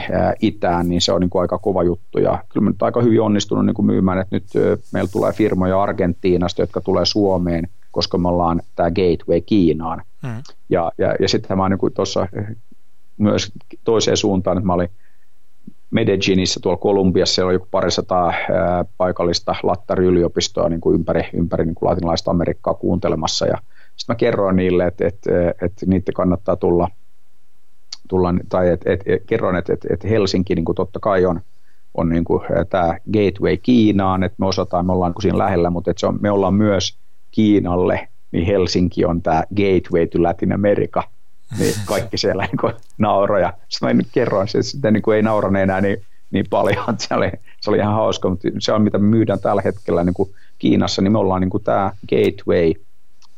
itään, 0.40 0.88
niin 0.88 1.01
se 1.01 1.12
on 1.12 1.20
niin 1.20 1.30
kuin 1.30 1.42
aika 1.42 1.59
kova 1.59 1.82
juttu. 1.82 2.18
Ja 2.18 2.38
kyllä 2.49 2.64
me 2.64 2.70
nyt 2.70 2.82
aika 2.82 3.03
hyvin 3.03 3.20
onnistunut 3.20 3.66
niin 3.66 3.74
kuin 3.74 3.86
myymään, 3.86 4.18
että 4.18 4.36
nyt 4.36 4.47
meillä 4.92 5.11
tulee 5.12 5.32
firmoja 5.32 5.82
Argentiinasta, 5.82 6.62
jotka 6.62 6.80
tulee 6.80 7.05
Suomeen, 7.05 7.68
koska 7.90 8.18
me 8.18 8.28
ollaan 8.28 8.61
tämä 8.76 8.90
gateway 8.90 9.40
Kiinaan. 9.40 10.03
Mm. 10.22 10.42
Ja, 10.68 10.92
ja, 10.99 11.14
ja 11.20 11.28
sitten 11.28 11.57
mä 11.57 11.68
niin 11.68 11.94
tuossa 11.94 12.28
myös 13.18 13.52
toiseen 13.84 14.16
suuntaan, 14.16 14.58
että 14.58 14.66
mä 14.66 14.72
olin 14.72 14.90
Medellinissä 15.90 16.60
tuolla 16.62 16.78
Kolumbiassa, 16.78 17.34
siellä 17.34 17.48
oli 17.48 17.54
joku 17.54 17.68
parisataa 17.70 18.26
ää, 18.28 18.84
paikallista 18.96 19.56
lattariyliopistoa 19.62 20.68
niin 20.68 20.80
kuin 20.80 20.94
ympäri, 20.94 21.22
ympäri 21.32 21.64
niin 21.64 21.74
kuin 21.74 21.90
latinalaista 21.90 22.30
Amerikkaa 22.30 22.74
kuuntelemassa. 22.74 23.46
Ja 23.46 23.58
sitten 23.96 24.14
mä 24.14 24.16
kerroin 24.16 24.56
niille, 24.56 24.86
että, 24.86 25.06
että, 25.06 25.30
että 25.62 25.86
niitä 25.86 26.12
kannattaa 26.12 26.56
tulla, 26.56 26.88
tulla 28.08 28.34
tai 28.48 28.68
että, 28.68 28.92
että, 28.92 29.04
että 29.14 29.26
kerron, 29.26 29.56
että, 29.56 29.72
että, 29.72 29.88
että 29.90 30.08
Helsinki 30.08 30.54
niin 30.54 30.64
kuin 30.64 30.76
totta 30.76 31.00
kai 31.00 31.26
on, 31.26 31.40
on 31.94 32.08
niin 32.08 32.24
kuin 32.24 32.42
tämä 32.70 32.98
gateway 33.12 33.56
Kiinaan, 33.56 34.22
että 34.22 34.36
me 34.38 34.46
osataan, 34.46 34.86
me 34.86 34.92
ollaan 34.92 35.12
niin 35.12 35.22
siinä 35.22 35.38
lähellä, 35.38 35.70
mutta 35.70 35.90
että 35.90 36.00
se 36.00 36.06
on, 36.06 36.18
me 36.20 36.30
ollaan 36.30 36.54
myös 36.54 36.98
Kiinalle, 37.30 38.08
niin 38.32 38.46
Helsinki 38.46 39.04
on 39.04 39.22
tämä 39.22 39.42
gateway 39.56 40.06
to 40.06 40.22
Latin 40.22 40.52
America, 40.52 41.02
niin 41.59 41.74
kaikki 41.84 42.18
siellä 42.18 42.44
niin 42.44 42.59
kuin 42.61 42.72
nauroja. 42.99 43.53
Sitten 43.68 43.97
mä 43.97 44.03
kerroin, 44.12 44.49
että 44.49 44.62
sitten 44.62 44.92
niin 44.92 45.03
kuin 45.03 45.16
ei 45.16 45.22
naurane 45.22 45.62
enää 45.62 45.80
niin, 45.80 46.03
niin 46.30 46.47
paljon, 46.51 46.84
se 46.99 47.14
oli, 47.14 47.30
se 47.61 47.70
oli 47.70 47.78
ihan 47.78 47.94
hauska, 47.94 48.30
mutta 48.30 48.49
se 48.59 48.72
on 48.72 48.82
mitä 48.82 48.99
myydään 48.99 49.40
tällä 49.40 49.62
hetkellä 49.64 50.05
niin 50.05 50.14
kuin 50.14 50.30
Kiinassa, 50.59 51.03
niin 51.03 51.12
me 51.12 51.18
ollaan 51.18 51.40
niin 51.40 51.51
kuin 51.51 51.64
tämä 51.64 51.92
gateway– 52.11 52.72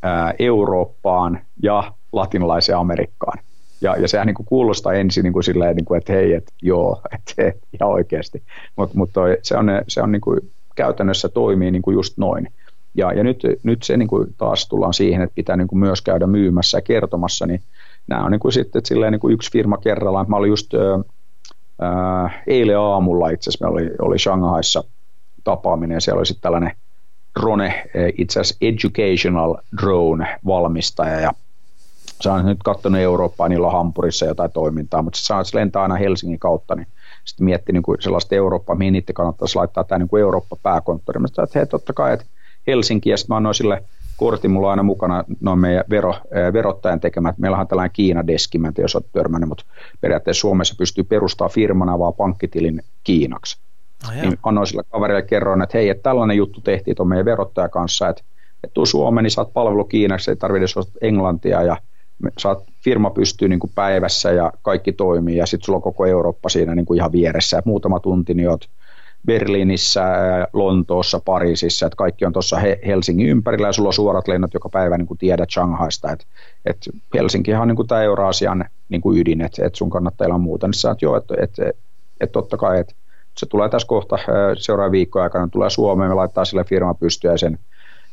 ää, 0.02 0.34
Eurooppaan 0.38 1.40
ja 1.62 1.92
latinalaiseen 2.12 2.78
Amerikkaan. 2.78 3.38
Ja, 3.80 3.96
ja 3.96 4.09
sehän 4.09 4.26
niin 4.26 4.34
kuin 4.34 4.46
kuulostaa 4.46 4.92
ensin 4.92 5.22
niin 5.22 5.32
kuin 5.32 5.44
silleen, 5.44 5.76
niin 5.76 5.84
kuin, 5.84 5.98
että 5.98 6.12
hei, 6.12 6.34
että 6.34 6.52
joo, 6.62 7.00
että 7.12 7.32
et, 7.38 7.56
ihan 7.72 7.92
oikeasti. 7.92 8.42
Mutta 8.76 8.98
mut 8.98 9.11
se 9.42 9.56
on, 9.56 9.66
se 9.88 10.02
on 10.02 10.12
niin 10.12 10.20
kuin, 10.20 10.40
käytännössä 10.74 11.28
toimii 11.28 11.70
niin 11.70 11.82
kuin 11.82 11.94
just 11.94 12.18
noin. 12.18 12.48
Ja, 12.94 13.12
ja 13.12 13.24
nyt, 13.24 13.42
nyt 13.62 13.82
se 13.82 13.96
niin 13.96 14.09
kuin 14.09 14.34
taas 14.38 14.68
tullaan 14.68 14.94
siihen, 14.94 15.22
että 15.22 15.34
pitää 15.34 15.56
niin 15.56 15.68
kuin 15.68 15.78
myös 15.78 16.02
käydä 16.02 16.26
myymässä 16.26 16.78
ja 16.78 16.82
kertomassa, 16.82 17.46
niin 17.46 17.62
nämä 18.09 18.24
on 18.24 18.30
niin 18.30 18.40
kuin 18.40 18.52
sitten 18.52 18.86
silleen 18.86 19.12
niin 19.12 19.20
kuin 19.20 19.34
yksi 19.34 19.52
firma 19.52 19.76
kerrallaan. 19.76 20.26
Mä 20.28 20.36
olin 20.36 20.48
just 20.48 20.74
ää, 21.80 22.42
eilen 22.46 22.78
aamulla 22.78 23.30
itse 23.30 23.50
asiassa, 23.50 23.68
oli, 23.68 23.90
oli 23.98 24.18
Shanghaissa 24.18 24.84
tapaaminen 25.44 25.94
ja 25.94 26.00
siellä 26.00 26.18
oli 26.18 26.26
sitten 26.26 26.42
tällainen– 26.42 26.72
drone, 27.40 27.90
itse 28.18 28.40
asiassa 28.40 28.56
educational 28.61 29.56
drone 29.82 30.38
valmistaja 30.46 31.20
ja 31.20 31.32
sä 32.22 32.32
oon 32.32 32.46
nyt 32.46 32.62
katsonut 32.64 33.00
Eurooppaa, 33.00 33.48
niillä 33.48 33.66
on 33.66 33.72
Hampurissa 33.72 34.26
jotain 34.26 34.52
toimintaa, 34.52 35.02
mutta 35.02 35.18
se 35.18 35.34
se 35.42 35.56
lentää 35.56 35.82
aina 35.82 35.96
Helsingin 35.96 36.38
kautta, 36.38 36.74
niin 36.74 36.86
sitten 37.24 37.44
mietti 37.44 37.72
niin 37.72 37.82
kuin 37.82 38.02
sellaista 38.02 38.34
Eurooppaa, 38.34 38.76
mihin 38.76 38.92
niitä 38.92 39.12
kannattaisi 39.12 39.56
laittaa 39.56 39.84
tämä 39.84 39.98
niin 39.98 40.09
kuin 40.09 40.20
Eurooppa-pääkonttori. 40.20 41.20
Mä 41.20 41.28
sanoin, 41.28 41.48
että 41.48 41.59
hei, 41.59 41.66
totta 41.66 41.92
kai, 41.92 42.12
että 42.12 42.26
Helsinki, 42.66 43.11
ja 43.11 43.16
sitten 43.16 43.34
mä 43.34 43.36
annoin 43.36 43.54
sille 43.54 43.84
kortin, 44.18 44.50
mulla 44.50 44.66
on 44.66 44.70
aina 44.70 44.82
mukana 44.82 45.24
noin 45.40 45.58
meidän 45.58 45.84
vero, 45.90 46.14
verottajan 46.52 47.00
tekemät. 47.00 47.38
Meillä 47.38 47.58
on 47.58 47.68
tällainen 47.68 47.92
Kiina-deski, 47.92 48.58
mä 48.58 48.68
en 48.68 48.74
tiedä, 48.74 48.84
jos 48.84 48.96
olet 48.96 49.12
törmännyt, 49.12 49.48
mutta 49.48 49.64
periaatteessa 50.00 50.40
Suomessa 50.40 50.74
pystyy 50.78 51.04
perustamaan 51.04 51.50
firmana 51.50 51.98
vaan 51.98 52.14
pankkitilin 52.14 52.82
Kiinaksi. 53.04 53.60
Oh, 54.08 54.22
niin 54.22 54.38
annoin 54.42 54.66
sille 54.66 54.82
kaverille 54.90 55.22
kerroin, 55.22 55.62
että 55.62 55.78
hei, 55.78 55.88
että 55.88 56.02
tällainen 56.02 56.36
juttu 56.36 56.60
tehtiin 56.60 56.96
tuon 56.96 57.08
meidän 57.08 57.24
verottajan 57.24 57.70
kanssa, 57.70 58.08
että, 58.08 58.22
että 58.64 58.74
tuu 58.74 58.86
Suomeen, 58.86 59.22
niin 59.22 59.30
saat 59.30 59.52
palvelu 59.52 59.84
Kiinaksi, 59.84 60.30
ei 60.30 60.36
tarvitse 60.36 60.78
osata 60.78 60.98
englantia 61.00 61.62
ja 61.62 61.76
saat, 62.38 62.64
firma 62.84 63.10
pystyy 63.10 63.48
niin 63.48 63.60
kuin 63.60 63.72
päivässä 63.74 64.32
ja 64.32 64.52
kaikki 64.62 64.92
toimii 64.92 65.36
ja 65.36 65.46
sitten 65.46 65.66
sulla 65.66 65.76
on 65.76 65.82
koko 65.82 66.06
Eurooppa 66.06 66.48
siinä 66.48 66.74
niin 66.74 66.86
kuin 66.86 66.98
ihan 66.98 67.12
vieressä. 67.12 67.58
Et 67.58 67.66
muutama 67.66 68.00
tunti 68.00 68.34
niin 68.34 68.50
oot 68.50 68.68
Berliinissä, 69.26 70.02
Lontoossa, 70.52 71.20
Pariisissa, 71.24 71.86
että 71.86 71.96
kaikki 71.96 72.24
on 72.24 72.32
tuossa 72.32 72.56
Helsingin 72.86 73.28
ympärillä 73.28 73.68
ja 73.68 73.72
sulla 73.72 73.88
on 73.88 73.92
suorat 73.92 74.28
lennot 74.28 74.54
joka 74.54 74.68
päivä, 74.68 74.98
niin 74.98 75.06
kuin 75.06 75.18
tiedät 75.18 75.50
Shanghaista, 75.50 76.12
että 76.12 76.26
et 76.64 76.76
Helsinkihan 77.14 77.62
on 77.62 77.76
niin 77.76 77.86
tämä 77.86 78.02
Euraasian 78.02 78.64
niin 78.88 79.00
kuin 79.00 79.20
ydin, 79.20 79.40
että 79.40 79.66
et 79.66 79.74
sun 79.74 79.90
kannattaa 79.90 80.24
elää 80.24 80.38
muuta, 80.38 80.66
niin 80.66 80.74
sä 80.74 80.96
joo, 81.02 81.16
että 81.16 81.34
et, 81.42 81.58
et, 81.58 81.76
et 82.20 82.32
totta 82.32 82.56
kai, 82.56 82.80
että 82.80 82.94
se 83.38 83.46
tulee 83.46 83.68
tässä 83.68 83.88
kohta 83.88 84.18
seuraavan 84.58 84.92
viikon 84.92 85.22
aikana, 85.22 85.48
tulee 85.48 85.70
Suomeen, 85.70 86.10
me 86.10 86.14
laittaa 86.14 86.44
sille 86.44 86.64
firma 86.64 86.94
pystyä 86.94 87.36
sen 87.36 87.58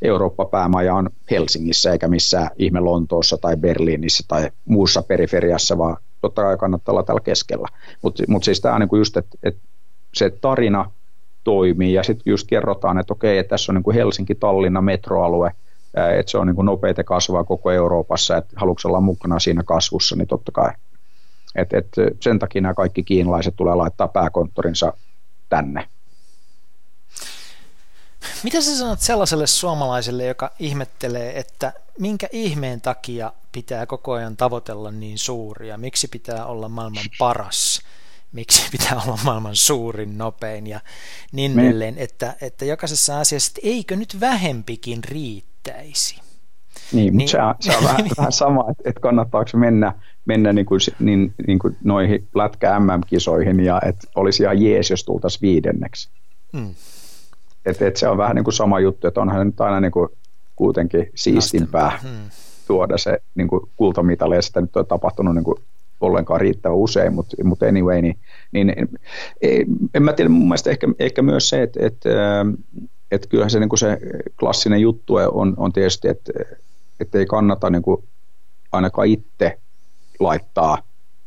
Eurooppa-päämaja 0.02 0.96
on 0.96 1.10
Helsingissä 1.32 1.92
eikä 1.92 2.08
missään 2.08 2.50
ihme 2.58 2.80
Lontoossa 2.80 3.38
tai 3.38 3.58
Berliinissä 3.58 4.24
tai 4.28 4.50
muussa 4.66 5.02
periferiassa, 5.02 5.78
vaan 5.78 5.98
totta 6.22 6.42
kai 6.42 6.58
kannattaa 6.58 6.94
olla 6.94 7.04
täällä 7.04 7.22
keskellä. 7.22 7.68
Mutta 8.02 8.24
mut 8.28 8.44
siis 8.44 8.62
tämä 8.62 8.76
on 8.76 8.82
niinku 8.82 8.96
just, 8.96 9.18
että 9.18 9.38
et 9.44 9.58
se 10.16 10.30
tarina 10.30 10.92
toimii 11.44 11.94
ja 11.94 12.04
sitten 12.04 12.32
just 12.32 12.48
kerrotaan, 12.48 13.00
että 13.00 13.14
okei, 13.14 13.38
että 13.38 13.50
tässä 13.50 13.72
on 13.72 13.76
niinku 13.76 13.92
Helsinki-Tallinna 13.92 14.82
metroalue, 14.82 15.52
että 16.20 16.32
se 16.32 16.38
on 16.38 16.48
niinku 16.48 16.62
nopeita 16.62 17.04
kasvaa 17.04 17.44
koko 17.44 17.72
Euroopassa, 17.72 18.38
että 18.38 18.54
haluatko 18.56 18.90
olla 18.90 19.02
mukana 19.02 19.40
siinä 19.40 19.64
kasvussa, 19.64 20.16
niin 20.16 20.28
totta 20.28 20.52
kai. 20.52 20.72
Et, 21.56 21.74
et 21.74 21.88
sen 22.22 22.40
takia 22.40 22.62
nämä 22.62 22.74
kaikki 22.74 23.04
kiinalaiset 23.04 23.56
tulee 23.56 23.76
laittaa 23.76 24.08
pääkonttorinsa 24.08 24.94
tänne. 25.50 25.88
Mitä 28.44 28.62
sä 28.62 28.78
sanot 28.78 29.00
sellaiselle 29.00 29.48
suomalaiselle, 29.48 30.26
joka 30.26 30.52
ihmettelee, 30.60 31.40
että 31.40 31.74
minkä 32.00 32.28
ihmeen 32.32 32.82
takia 32.82 33.32
pitää 33.52 33.86
koko 33.86 34.14
ajan 34.14 34.38
tavoitella 34.38 34.92
niin 34.92 35.18
suuria? 35.18 35.78
Miksi 35.78 36.08
pitää 36.08 36.46
olla 36.46 36.70
maailman 36.70 37.06
paras? 37.20 37.82
Miksi 38.36 38.68
pitää 38.78 39.02
olla 39.06 39.20
maailman 39.24 39.56
suurin, 39.56 40.18
nopein 40.18 40.68
ja 40.68 40.80
niin 41.32 41.60
edelleen, 41.60 41.96
että, 41.98 42.34
että 42.42 42.66
jokaisessa 42.66 43.20
asiassa, 43.20 43.52
että 43.52 43.68
eikö 43.70 43.96
nyt 43.96 44.18
vähempikin 44.20 45.00
riittäisi? 45.04 46.22
Niin, 46.92 47.18
niin. 47.18 47.30
Se, 47.30 47.42
on, 47.42 47.56
se 47.60 47.78
on 47.78 47.84
vähän, 47.84 48.10
vähän 48.18 48.32
sama, 48.32 48.66
että, 48.72 48.90
että 48.90 49.02
kannattaako 49.02 49.58
mennä, 49.58 49.94
mennä 50.26 50.54
niin 50.54 50.66
kuin, 50.66 50.80
niin, 51.00 51.34
niin 51.48 51.60
kuin 51.60 51.78
noihin 51.84 52.28
lätkä 52.36 52.80
MM-kisoihin 52.80 53.60
ja 53.60 53.82
että 53.86 54.08
olisi 54.16 54.44
ihan 54.44 54.62
jees, 54.62 54.90
jos 54.90 55.04
tultaisiin 55.04 55.42
viidenneksi. 55.42 56.10
Mm. 56.54 56.76
Et, 57.66 57.82
et 57.82 57.98
se 57.98 58.08
on 58.08 58.18
vähän 58.18 58.36
niin 58.36 58.44
kuin 58.44 58.54
sama 58.54 58.80
juttu, 58.80 59.08
että 59.08 59.22
onhan 59.22 59.48
nyt 59.48 59.62
aina 59.62 59.80
niin 59.80 59.92
kuin 59.92 60.10
kuitenkin 60.56 61.12
siistimpää 61.16 62.00
hmm. 62.02 62.30
tuoda 62.68 62.98
se 62.98 63.20
niin 63.36 63.48
kuin 63.48 63.62
kultamitali, 63.76 64.36
ja 64.36 64.42
sitä 64.42 64.62
nyt 64.62 64.76
on 64.76 64.86
tapahtunut 64.86 65.36
niin 65.36 65.44
kuin 65.44 65.58
ollenkaan 66.02 66.42
riittävän 66.42 66.78
usein, 66.78 67.14
mutta, 67.14 67.44
mutta 67.44 67.66
anyway, 67.66 68.02
niin, 68.02 68.18
niin 68.64 68.90
ei, 69.42 69.66
en 69.94 70.04
mä 70.04 70.14
tiedä, 70.14 70.30
mun 70.30 70.48
mielestä 70.48 70.70
ehkä, 70.70 70.88
ehkä 71.00 71.22
myös 71.22 71.50
se, 71.50 71.64
että, 71.64 71.80
että, 71.86 72.10
että 73.12 73.28
kyllähän 73.28 73.50
se, 73.50 73.60
niin 73.60 73.70
kuin 73.70 73.80
se 73.80 73.98
klassinen 74.40 74.82
juttu 74.82 75.16
on, 75.16 75.54
on 75.58 75.74
tietysti, 75.74 76.08
että, 76.08 76.32
että 77.00 77.18
ei 77.18 77.26
kannata 77.26 77.70
niin 77.70 77.82
kuin 77.82 78.04
ainakaan 78.72 79.08
itse 79.08 79.60
laittaa 80.20 80.78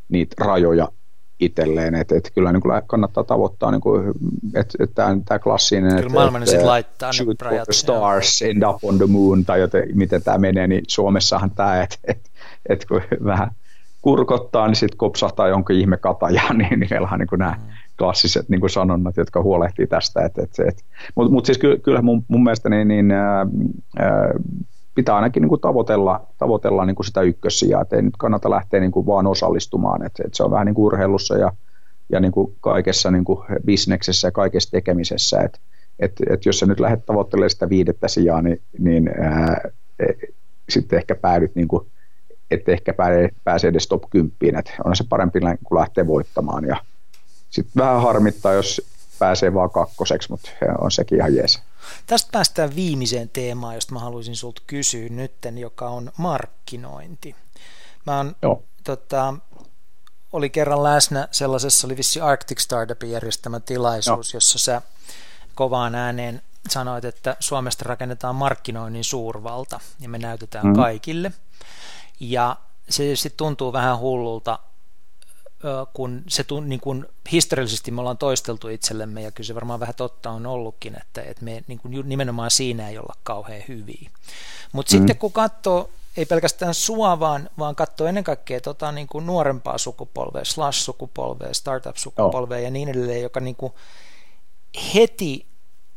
niitä 0.09 0.35
rajoja 0.45 0.87
itselleen, 1.39 1.95
että 1.95 2.15
et 2.15 2.31
kyllä 2.35 2.51
niin 2.51 2.61
kuin 2.61 2.81
kannattaa 2.87 3.23
tavoittaa, 3.23 3.71
niin 3.71 3.81
kuin, 3.81 4.13
että 4.55 4.83
et 4.83 4.91
tämä 4.95 5.39
klassinen, 5.39 5.95
kyllä 5.95 6.09
maailman 6.09 6.43
et, 6.43 6.63
laittaa 6.63 7.13
shoot 7.13 7.37
for 7.43 7.65
the 7.65 7.73
stars, 7.73 8.41
joo. 8.41 8.49
end 8.51 8.63
up 8.63 8.83
on 8.83 8.97
the 8.97 9.05
moon, 9.05 9.45
tai 9.45 9.59
joten, 9.59 9.83
miten 9.93 10.23
tämä 10.23 10.37
menee, 10.37 10.67
niin 10.67 10.83
Suomessahan 10.87 11.51
tämä, 11.51 11.83
että 11.83 11.97
et, 12.03 12.31
et 12.69 12.85
kun 12.85 13.01
vähän 13.23 13.51
kurkottaa, 14.01 14.67
niin 14.67 14.75
sitten 14.75 14.97
kopsahtaa 14.97 15.47
jonkin 15.47 15.79
ihme 15.79 15.97
katajaan, 15.97 16.57
niin, 16.57 16.79
niin 16.79 16.87
meillä 16.89 17.09
on 17.11 17.19
niin 17.19 17.27
nämä 17.37 17.55
mm. 17.57 17.73
klassiset 17.97 18.49
niin 18.49 18.59
kuin 18.59 18.69
sanonnat, 18.69 19.17
jotka 19.17 19.41
huolehtii 19.41 19.87
tästä. 19.87 20.25
Et, 20.25 20.37
et, 20.37 20.51
et. 20.67 20.85
Mutta 21.15 21.33
mut 21.33 21.45
siis 21.45 21.59
kyllähän 21.83 22.05
mun, 22.05 22.25
mun 22.27 22.43
mielestä 22.43 22.69
niin, 22.69 22.87
niin, 22.87 23.11
ää, 23.11 23.45
ää, 23.99 24.33
pitää 24.95 25.15
ainakin 25.15 25.41
niin 25.41 25.49
kuin 25.49 25.61
tavoitella, 25.61 26.27
tavoitella 26.37 26.85
niin 26.85 26.95
kuin 26.95 27.05
sitä 27.05 27.21
ykkössijaa, 27.21 27.81
että 27.81 27.95
ei 27.95 28.01
nyt 28.01 28.17
kannata 28.17 28.49
lähteä 28.49 28.79
niin 28.79 28.91
kuin 28.91 29.05
vaan 29.05 29.27
osallistumaan, 29.27 30.05
että, 30.05 30.23
että 30.25 30.37
se 30.37 30.43
on 30.43 30.51
vähän 30.51 30.65
niin 30.65 30.75
kuin 30.75 30.85
urheilussa 30.85 31.37
ja, 31.37 31.51
ja 32.11 32.19
niin 32.19 32.31
kuin 32.31 32.55
kaikessa 32.61 33.11
niin 33.11 33.25
kuin 33.25 33.39
bisneksessä 33.65 34.27
ja 34.27 34.31
kaikessa 34.31 34.71
tekemisessä, 34.71 35.41
että, 35.41 35.59
että, 35.99 36.23
että 36.29 36.49
jos 36.49 36.59
sä 36.59 36.65
nyt 36.65 36.79
lähdet 36.79 37.05
tavoittelemaan 37.05 37.49
sitä 37.49 37.69
viidettä 37.69 38.07
sijaa, 38.07 38.41
niin, 38.41 38.61
niin 38.79 39.09
ää, 39.19 39.61
e, 39.99 40.05
sitten 40.69 40.97
ehkä 40.97 41.15
päädyt 41.15 41.55
niin 41.55 41.67
kuin, 41.67 41.87
että 42.51 42.71
ehkä 42.71 42.93
pääse 43.43 43.67
edes 43.67 43.87
top 43.87 44.03
10, 44.09 44.59
että 44.59 44.71
on 44.83 44.95
se 44.95 45.03
parempi 45.09 45.39
kuin 45.63 45.79
lähteä 45.79 46.07
voittamaan 46.07 46.65
ja 46.65 46.77
sitten 47.49 47.83
vähän 47.83 48.01
harmittaa, 48.01 48.53
jos 48.53 48.81
pääsee 49.19 49.53
vaan 49.53 49.69
kakkoseksi, 49.69 50.31
mutta 50.31 50.49
on 50.81 50.91
sekin 50.91 51.17
ihan 51.17 51.35
jees. 51.35 51.59
Tästä 52.07 52.29
päästään 52.31 52.75
viimeiseen 52.75 53.29
teemaan, 53.29 53.75
josta 53.75 53.93
mä 53.93 53.99
haluaisin 53.99 54.35
sulta 54.35 54.61
kysyä 54.67 55.09
nytten, 55.09 55.57
joka 55.57 55.89
on 55.89 56.11
markkinointi. 56.17 57.35
Mä 58.05 58.17
oon, 58.17 58.35
tota, 58.83 59.33
oli 60.31 60.49
kerran 60.49 60.83
läsnä 60.83 61.27
sellaisessa, 61.31 61.87
oli 61.87 61.97
vissi 61.97 62.21
Arctic 62.21 62.59
Startupin 62.59 63.11
järjestämä 63.11 63.59
tilaisuus, 63.59 64.33
Joo. 64.33 64.37
jossa 64.37 64.59
sä 64.59 64.81
kovaan 65.55 65.95
ääneen 65.95 66.41
sanoit, 66.69 67.05
että 67.05 67.35
Suomesta 67.39 67.85
rakennetaan 67.87 68.35
markkinoinnin 68.35 69.03
suurvalta 69.03 69.79
ja 69.99 70.09
me 70.09 70.17
näytetään 70.17 70.67
mm. 70.67 70.73
kaikille. 70.73 71.31
Ja 72.19 72.55
se 72.89 73.03
tietysti 73.03 73.33
tuntuu 73.37 73.73
vähän 73.73 73.99
hullulta 73.99 74.59
kun 75.93 76.23
se 76.27 76.45
niin 76.65 76.79
kun 76.79 77.07
historiallisesti 77.31 77.91
me 77.91 78.01
ollaan 78.01 78.17
toisteltu 78.17 78.67
itsellemme, 78.67 79.21
ja 79.21 79.31
kyllä 79.31 79.47
se 79.47 79.55
varmaan 79.55 79.79
vähän 79.79 79.95
totta 79.95 80.31
on 80.31 80.45
ollutkin, 80.45 80.97
että, 81.01 81.21
että 81.21 81.45
me 81.45 81.63
niin 81.67 81.79
kun 81.79 81.91
nimenomaan 82.09 82.51
siinä 82.51 82.89
ei 82.89 82.97
olla 82.97 83.13
kauhean 83.23 83.63
hyviä. 83.67 84.09
Mutta 84.71 84.93
mm. 84.93 84.97
sitten 84.97 85.17
kun 85.17 85.31
katsoo, 85.31 85.89
ei 86.17 86.25
pelkästään 86.25 86.73
sua, 86.73 87.19
vaan, 87.19 87.49
vaan 87.57 87.75
katsoo 87.75 88.07
ennen 88.07 88.23
kaikkea 88.23 88.61
tota, 88.61 88.91
niin 88.91 89.07
kuin 89.07 89.25
nuorempaa 89.25 89.77
sukupolvea, 89.77 90.45
slash-sukupolvea, 90.45 91.53
startup-sukupolvea 91.53 92.57
oh. 92.57 92.63
ja 92.63 92.71
niin 92.71 92.89
edelleen, 92.89 93.21
joka 93.21 93.39
niin 93.39 93.55
kuin 93.55 93.73
heti 94.95 95.45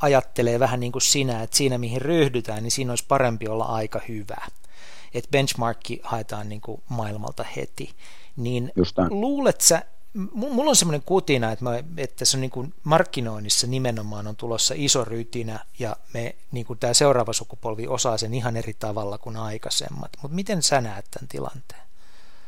ajattelee 0.01 0.61
vähän 0.61 0.81
niin 0.81 0.93
kuin 0.93 1.03
sinä, 1.03 1.43
että 1.43 1.57
siinä 1.57 1.79
mihin 1.79 2.03
ryhdytään, 2.03 2.63
niin 2.63 2.71
siinä 2.71 2.93
olisi 2.93 3.05
parempi 3.09 3.49
olla 3.49 3.65
aika 3.65 4.01
hyvä. 4.09 4.47
Että 5.15 5.31
benchmarkki 5.31 6.01
haetaan 6.03 6.49
niin 6.49 6.61
kuin 6.61 6.83
maailmalta 6.89 7.45
heti 7.57 7.95
niin 8.37 8.73
luulet 9.11 9.61
sä, 9.61 9.83
mulla 10.33 10.71
on 10.71 10.77
semmoinen 10.77 11.03
kutina, 11.07 11.53
että, 11.53 11.65
mä, 11.65 11.83
että 11.97 12.25
se 12.25 12.37
on 12.37 12.41
niin 12.41 12.51
kuin 12.51 12.75
markkinoinnissa 12.85 13.67
nimenomaan 13.67 14.27
on 14.27 14.37
tulossa 14.37 14.75
iso 14.77 15.05
rytinä 15.05 15.65
ja 15.79 15.97
me, 16.15 16.35
niin 16.53 16.67
kuin 16.67 16.79
tämä 16.79 16.95
seuraava 16.95 17.33
sukupolvi 17.33 17.87
osaa 17.87 18.19
sen 18.19 18.35
ihan 18.35 18.57
eri 18.57 18.75
tavalla 18.79 19.19
kuin 19.19 19.37
aikaisemmat. 19.37 20.11
Mutta 20.23 20.35
miten 20.35 20.63
sä 20.63 20.81
näet 20.81 21.05
tämän 21.11 21.29
tilanteen? 21.29 21.83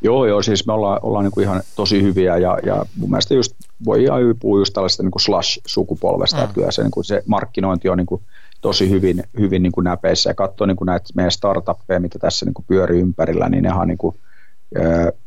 Joo, 0.03 0.27
joo, 0.27 0.43
siis 0.43 0.67
me 0.67 0.73
ollaan, 0.73 1.01
ollaan 1.03 1.25
niin 1.25 1.33
kuin 1.33 1.45
ihan 1.45 1.63
tosi 1.77 2.03
hyviä 2.03 2.37
ja, 2.37 2.59
ja 2.67 2.87
mun 2.97 3.11
mielestä 3.11 3.35
just 3.35 3.55
voi 3.85 4.03
ihan 4.03 4.21
puhua 4.41 4.59
just 4.59 4.73
tällaista 4.73 5.03
niin 5.03 5.21
slash-sukupolvesta, 5.21 6.37
mm. 6.37 6.45
että 6.45 6.55
kyllä 6.55 6.71
se, 6.71 6.83
niin 6.83 6.91
kuin 6.91 7.05
se 7.05 7.23
markkinointi 7.27 7.89
on 7.89 7.99
niin 7.99 8.07
kuin 8.07 8.23
tosi 8.65 8.91
hyvin, 8.91 9.23
hyvin 9.39 9.63
niin 9.63 9.73
kuin 9.73 9.85
näpeissä 9.85 10.31
ja 10.31 10.35
katsoo 10.35 10.67
niin 10.67 10.77
kuin 10.77 10.87
näitä 10.87 11.07
meidän 11.15 11.31
startuppeja, 11.31 12.01
mitä 12.01 12.19
tässä 12.19 12.47
niin 12.47 12.55
kuin 12.55 12.65
pyörii 12.69 13.01
ympärillä, 13.01 13.49
niin 13.49 13.63
nehän 13.63 13.81
on 13.81 13.89
niin 13.89 13.99
kuin 13.99 14.17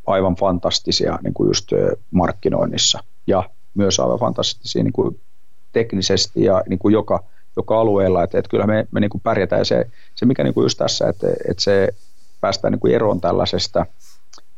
aivan 0.07 0.35
fantastisia 0.35 1.19
niin 1.23 1.34
kuin 1.34 1.47
just 1.47 1.72
markkinoinnissa 2.11 3.03
ja 3.27 3.49
myös 3.73 3.99
aivan 3.99 4.19
fantastisia 4.19 4.84
niin 4.84 4.93
kuin 4.93 5.19
teknisesti 5.73 6.43
ja 6.43 6.64
niin 6.69 6.80
kuin 6.80 6.93
joka, 6.93 7.23
joka 7.55 7.80
alueella, 7.80 8.23
että, 8.23 8.38
että 8.39 8.49
kyllä 8.49 8.68
me, 8.68 8.88
me 8.91 8.99
niin 8.99 9.09
kuin 9.09 9.22
pärjätään 9.22 9.65
se, 9.65 9.85
se 10.15 10.26
mikä 10.26 10.43
niin 10.43 10.53
kuin 10.53 10.65
just 10.65 10.77
tässä, 10.77 11.09
että, 11.09 11.27
että 11.49 11.64
se 11.64 11.89
päästään 12.41 12.72
niin 12.72 12.80
kuin 12.80 12.93
eroon 12.93 13.22
tällaisesta 13.22 13.85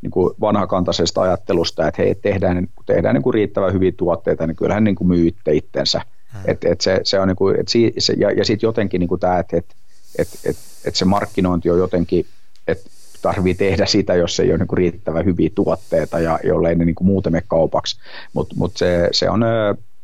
niin 0.01 0.11
kuin 0.11 0.35
vanhakantaisesta 0.41 1.21
ajattelusta, 1.21 1.87
että 1.87 2.01
hei, 2.01 2.15
tehdään, 2.15 2.67
tehdään 2.85 3.15
niin 3.15 3.23
kuin 3.23 3.33
riittävän 3.33 3.73
hyviä 3.73 3.91
tuotteita, 3.97 4.47
niin 4.47 4.55
kyllähän 4.55 4.83
niin 4.83 4.95
kuin 4.95 5.07
myytte 5.07 5.53
itsensä. 5.53 6.01
Hmm. 6.33 6.41
Et, 6.45 6.65
et 6.65 6.81
se, 6.81 6.99
se 7.03 7.19
on 7.19 7.27
niin 7.27 7.35
kuin, 7.35 7.59
et 7.59 7.67
si, 7.67 7.93
se, 7.97 8.13
ja, 8.17 8.31
ja 8.31 8.45
sitten 8.45 8.67
jotenkin 8.67 8.99
niin 8.99 9.07
kuin 9.07 9.19
tämä, 9.19 9.39
että 9.39 9.57
et, 9.57 9.65
et, 10.17 10.27
et, 10.45 10.57
et 10.85 10.95
se 10.95 11.05
markkinointi 11.05 11.69
on 11.69 11.79
jotenkin, 11.79 12.25
että 12.67 12.89
tarvii 13.21 13.55
tehdä 13.55 13.85
sitä, 13.85 14.15
jos 14.15 14.39
ei 14.39 14.49
ole 14.49 14.57
niin 14.57 14.77
riittävän 14.77 15.25
hyviä 15.25 15.49
tuotteita 15.55 16.19
ja 16.19 16.39
jollei 16.43 16.75
ne 16.75 16.85
niin 16.85 16.95
kuin 16.95 17.07
muuten 17.07 17.31
mene 17.31 17.43
kaupaksi. 17.47 17.99
Mutta 18.33 18.55
mut 18.57 18.77
se, 18.77 19.09
se 19.11 19.29
on 19.29 19.43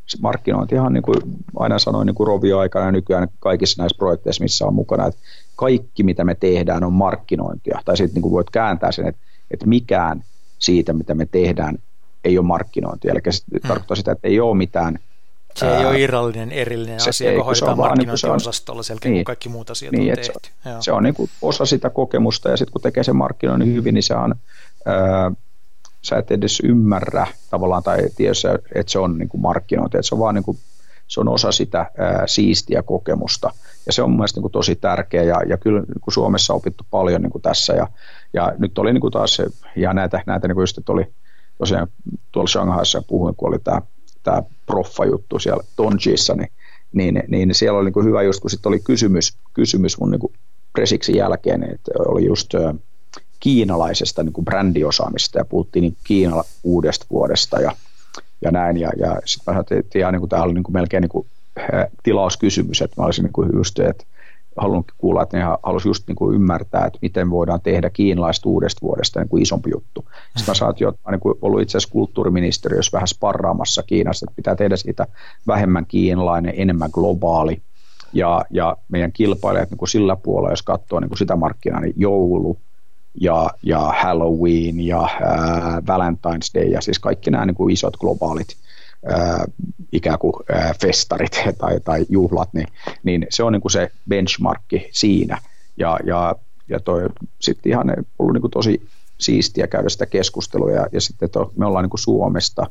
se 0.05 0.17
markkinointihan, 0.21 0.93
niin 0.93 1.03
kuin 1.03 1.17
aina 1.59 1.79
sanoin 1.79 2.05
niin 2.05 2.15
kuin 2.15 2.27
Rovio-aikana 2.27 2.85
ja 2.85 2.91
nykyään 2.91 3.27
kaikissa 3.39 3.81
näissä 3.81 3.97
projekteissa, 3.97 4.43
missä 4.43 4.65
on 4.65 4.73
mukana, 4.73 5.07
että 5.07 5.19
kaikki 5.55 6.03
mitä 6.03 6.23
me 6.23 6.35
tehdään 6.35 6.83
on 6.83 6.93
markkinointia. 6.93 7.81
Tai 7.85 7.97
sitten 7.97 8.21
niin 8.21 8.31
voit 8.31 8.49
kääntää 8.49 8.91
sen, 8.91 9.07
että, 9.07 9.21
että 9.51 9.65
mikään 9.67 10.23
siitä, 10.59 10.93
mitä 10.93 11.15
me 11.15 11.25
tehdään, 11.25 11.77
ei 12.23 12.37
ole 12.37 12.47
markkinointia. 12.47 13.11
Eli 13.11 13.19
se 13.29 13.43
hmm. 13.51 13.67
tarkoittaa 13.67 13.95
sitä, 13.95 14.11
että 14.11 14.27
ei 14.27 14.39
ole 14.39 14.57
mitään 14.57 14.99
se 15.57 15.77
ei 15.77 15.85
ole 15.85 15.99
irrallinen 15.99 16.51
erillinen 16.51 16.99
se 16.99 17.09
asia, 17.09 17.31
joka 17.31 17.43
hoidetaan 17.43 17.77
niinku 17.77 17.83
markkinointiosastolla 17.83 18.83
selkeä, 18.83 19.11
niin, 19.11 19.19
kun 19.19 19.25
kaikki 19.25 19.49
muut 19.49 19.69
asiat 19.69 19.91
niin, 19.91 20.11
on 20.11 20.15
tehty. 20.15 20.49
Se, 20.63 20.69
se 20.79 20.91
on 20.91 21.03
niin 21.03 21.15
kuin 21.15 21.29
osa 21.41 21.65
sitä 21.65 21.89
kokemusta, 21.89 22.49
ja 22.49 22.57
sitten 22.57 22.71
kun 22.71 22.81
tekee 22.81 23.03
sen 23.03 23.15
markkinoinnin 23.15 23.73
hyvin, 23.73 23.93
niin 23.93 24.03
se 24.03 24.15
on, 24.15 24.35
ää, 24.85 25.31
sä 26.01 26.17
et 26.17 26.31
edes 26.31 26.59
ymmärrä 26.59 27.27
tavallaan, 27.49 27.83
tai 27.83 27.97
tiedä, 28.15 28.33
että 28.75 28.91
se 28.91 28.99
on 28.99 29.17
niin 29.17 29.29
kuin 29.29 29.41
markkinointi, 29.41 29.97
että 29.97 30.07
se 30.07 30.15
on 30.15 30.19
vaan 30.19 30.35
niin 30.35 30.43
kuin, 30.43 30.57
se 31.07 31.19
on 31.19 31.27
osa 31.27 31.51
sitä 31.51 31.91
ää, 31.97 32.27
siistiä 32.27 32.83
kokemusta. 32.83 33.53
Ja 33.85 33.93
se 33.93 34.01
on 34.01 34.09
mun 34.09 34.17
mielestä 34.17 34.37
niin 34.37 34.43
kuin 34.43 34.51
tosi 34.51 34.75
tärkeä, 34.75 35.23
ja, 35.23 35.41
ja 35.47 35.57
kyllä 35.57 35.79
niin 35.79 36.01
kuin 36.01 36.13
Suomessa 36.13 36.53
on 36.53 36.57
opittu 36.57 36.83
paljon 36.91 37.21
niin 37.21 37.31
kuin 37.31 37.41
tässä, 37.41 37.73
ja, 37.73 37.87
ja 38.33 38.53
nyt 38.57 38.77
oli 38.77 38.93
niin 38.93 39.01
kuin 39.01 39.13
taas 39.13 39.41
ja 39.75 39.93
näitä, 39.93 40.23
näitä 40.25 40.47
niin 40.47 40.55
kuin 40.55 40.63
just, 40.63 40.77
että 40.77 40.91
oli 40.91 41.07
tosiaan 41.57 41.87
tuolla 42.31 42.47
Shanghaissa 42.47 43.01
puhuin, 43.07 43.35
kun 43.35 43.49
oli 43.49 43.59
tämä 43.59 43.81
tämä 44.25 44.43
proffa-juttu 44.65 45.39
siellä 45.39 45.63
Tonjissa, 45.75 46.35
niin, 46.35 46.49
niin, 46.93 47.23
niin 47.27 47.55
siellä 47.55 47.79
oli 47.79 47.85
niin 47.85 47.93
kuin 47.93 48.05
hyvä 48.05 48.23
just, 48.23 48.39
kun 48.39 48.49
sitten 48.49 48.69
oli 48.69 48.79
kysymys, 48.79 49.37
kysymys 49.53 49.99
mun 49.99 50.11
niin 50.11 50.19
kuin 50.19 50.33
presiksin 50.73 51.15
jälkeen, 51.15 51.63
että 51.63 51.91
oli 52.07 52.25
just 52.25 52.53
kiinalaisesta 53.39 54.23
niin 54.23 54.33
kuin 54.33 54.45
brändiosaamista 54.45 55.37
ja 55.37 55.45
puhuttiin 55.45 55.81
niin 55.81 55.97
Kiinalla 56.03 56.43
uudesta 56.63 57.05
vuodesta 57.11 57.61
ja, 57.61 57.71
ja 58.41 58.51
näin. 58.51 58.77
Ja, 58.77 58.89
ja 58.97 59.21
sitten 59.25 59.53
mä 59.53 59.63
sanoin, 59.63 59.85
että 59.85 60.11
niin 60.11 60.19
kuin, 60.19 60.29
tämä 60.29 60.43
oli 60.43 60.53
niin 60.53 60.63
kuin 60.63 60.73
melkein 60.73 61.01
niin 61.01 61.09
kuin, 61.09 61.27
tilauskysymys, 62.03 62.81
että 62.81 63.01
mä 63.01 63.05
olisin 63.05 63.23
niin 63.23 63.33
kuin 63.33 63.49
just, 63.53 63.79
että 63.79 64.05
halunnut 64.57 64.91
kuulla, 64.97 65.23
että 65.23 65.37
ne 65.37 65.43
halusi 65.63 65.89
just 65.89 66.07
niin 66.07 66.15
kuin 66.15 66.35
ymmärtää, 66.35 66.85
että 66.85 66.99
miten 67.01 67.29
voidaan 67.29 67.61
tehdä 67.61 67.89
kiinalaista 67.89 68.49
uudesta 68.49 68.81
vuodesta 68.81 69.19
niin 69.19 69.29
kuin 69.29 69.43
isompi 69.43 69.69
juttu. 69.73 70.05
Sitten 70.37 70.51
mä 70.51 70.53
saat 70.53 70.79
jo 70.79 70.93
niin 71.11 71.19
kuin 71.19 71.35
ollut 71.41 71.61
itse 71.61 71.77
asiassa 71.77 71.93
kulttuuriministeriössä 71.93 72.91
vähän 72.93 73.07
sparraamassa 73.07 73.83
Kiinassa, 73.83 74.25
että 74.25 74.35
pitää 74.35 74.55
tehdä 74.55 74.75
siitä 74.75 75.07
vähemmän 75.47 75.85
kiinalainen, 75.85 76.53
enemmän 76.57 76.89
globaali. 76.93 77.61
Ja, 78.13 78.45
ja 78.49 78.77
meidän 78.89 79.11
kilpailijat 79.11 79.69
niin 79.69 79.77
kuin 79.77 79.89
sillä 79.89 80.15
puolella, 80.15 80.51
jos 80.51 80.63
katsoo 80.63 80.99
niin 80.99 81.09
kuin 81.09 81.17
sitä 81.17 81.35
markkinaa, 81.35 81.81
niin 81.81 81.93
joulu 81.97 82.57
ja, 83.21 83.49
ja 83.63 83.79
Halloween 83.79 84.79
ja 84.79 84.99
ää, 85.21 85.79
Valentine's 85.79 86.59
Day 86.59 86.69
ja 86.69 86.81
siis 86.81 86.99
kaikki 86.99 87.31
nämä 87.31 87.45
niin 87.45 87.55
kuin 87.55 87.73
isot 87.73 87.97
globaalit 87.97 88.47
ää, 89.05 89.45
ikään 89.91 90.19
kuin 90.19 90.33
festarit 90.81 91.41
tai, 91.57 91.79
tai 91.79 92.05
juhlat, 92.09 92.49
niin, 92.53 92.67
niin 93.03 93.27
se 93.29 93.43
on 93.43 93.53
niin 93.53 93.61
kuin 93.61 93.71
se 93.71 93.91
benchmarkki 94.09 94.89
siinä. 94.91 95.41
Ja, 95.77 95.99
ja, 96.03 96.35
ja 96.69 96.79
sitten 97.39 97.71
ihan 97.71 97.93
ollut 98.19 98.33
niin 98.33 98.41
kuin 98.41 98.51
tosi 98.51 98.87
siistiä 99.17 99.67
käydä 99.67 99.89
sitä 99.89 100.05
keskustelua 100.05 100.71
ja, 100.71 100.87
ja 100.91 101.01
sitten 101.01 101.29
to, 101.29 101.51
me 101.57 101.65
ollaan 101.65 101.83
niin 101.83 101.89
kuin 101.89 101.99
Suomesta 101.99 102.67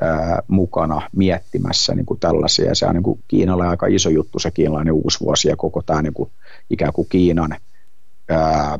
ää, 0.00 0.42
mukana 0.48 1.02
miettimässä 1.16 1.94
niin 1.94 2.06
kuin 2.06 2.20
tällaisia 2.20 2.66
ja 2.66 2.74
se 2.74 2.86
on 2.86 2.94
niin 2.94 3.02
kuin 3.02 3.20
Kiinalle 3.28 3.66
aika 3.66 3.86
iso 3.86 4.10
juttu 4.10 4.38
se 4.38 4.50
kiinalainen 4.50 4.94
uusi 4.94 5.20
vuosi 5.20 5.48
ja 5.48 5.56
koko 5.56 5.82
tämä 5.82 6.02
niin 6.02 6.14
kuin, 6.14 6.30
ikään 6.70 6.92
kuin 6.92 7.08
Kiinan 7.10 7.56
ää, 8.28 8.78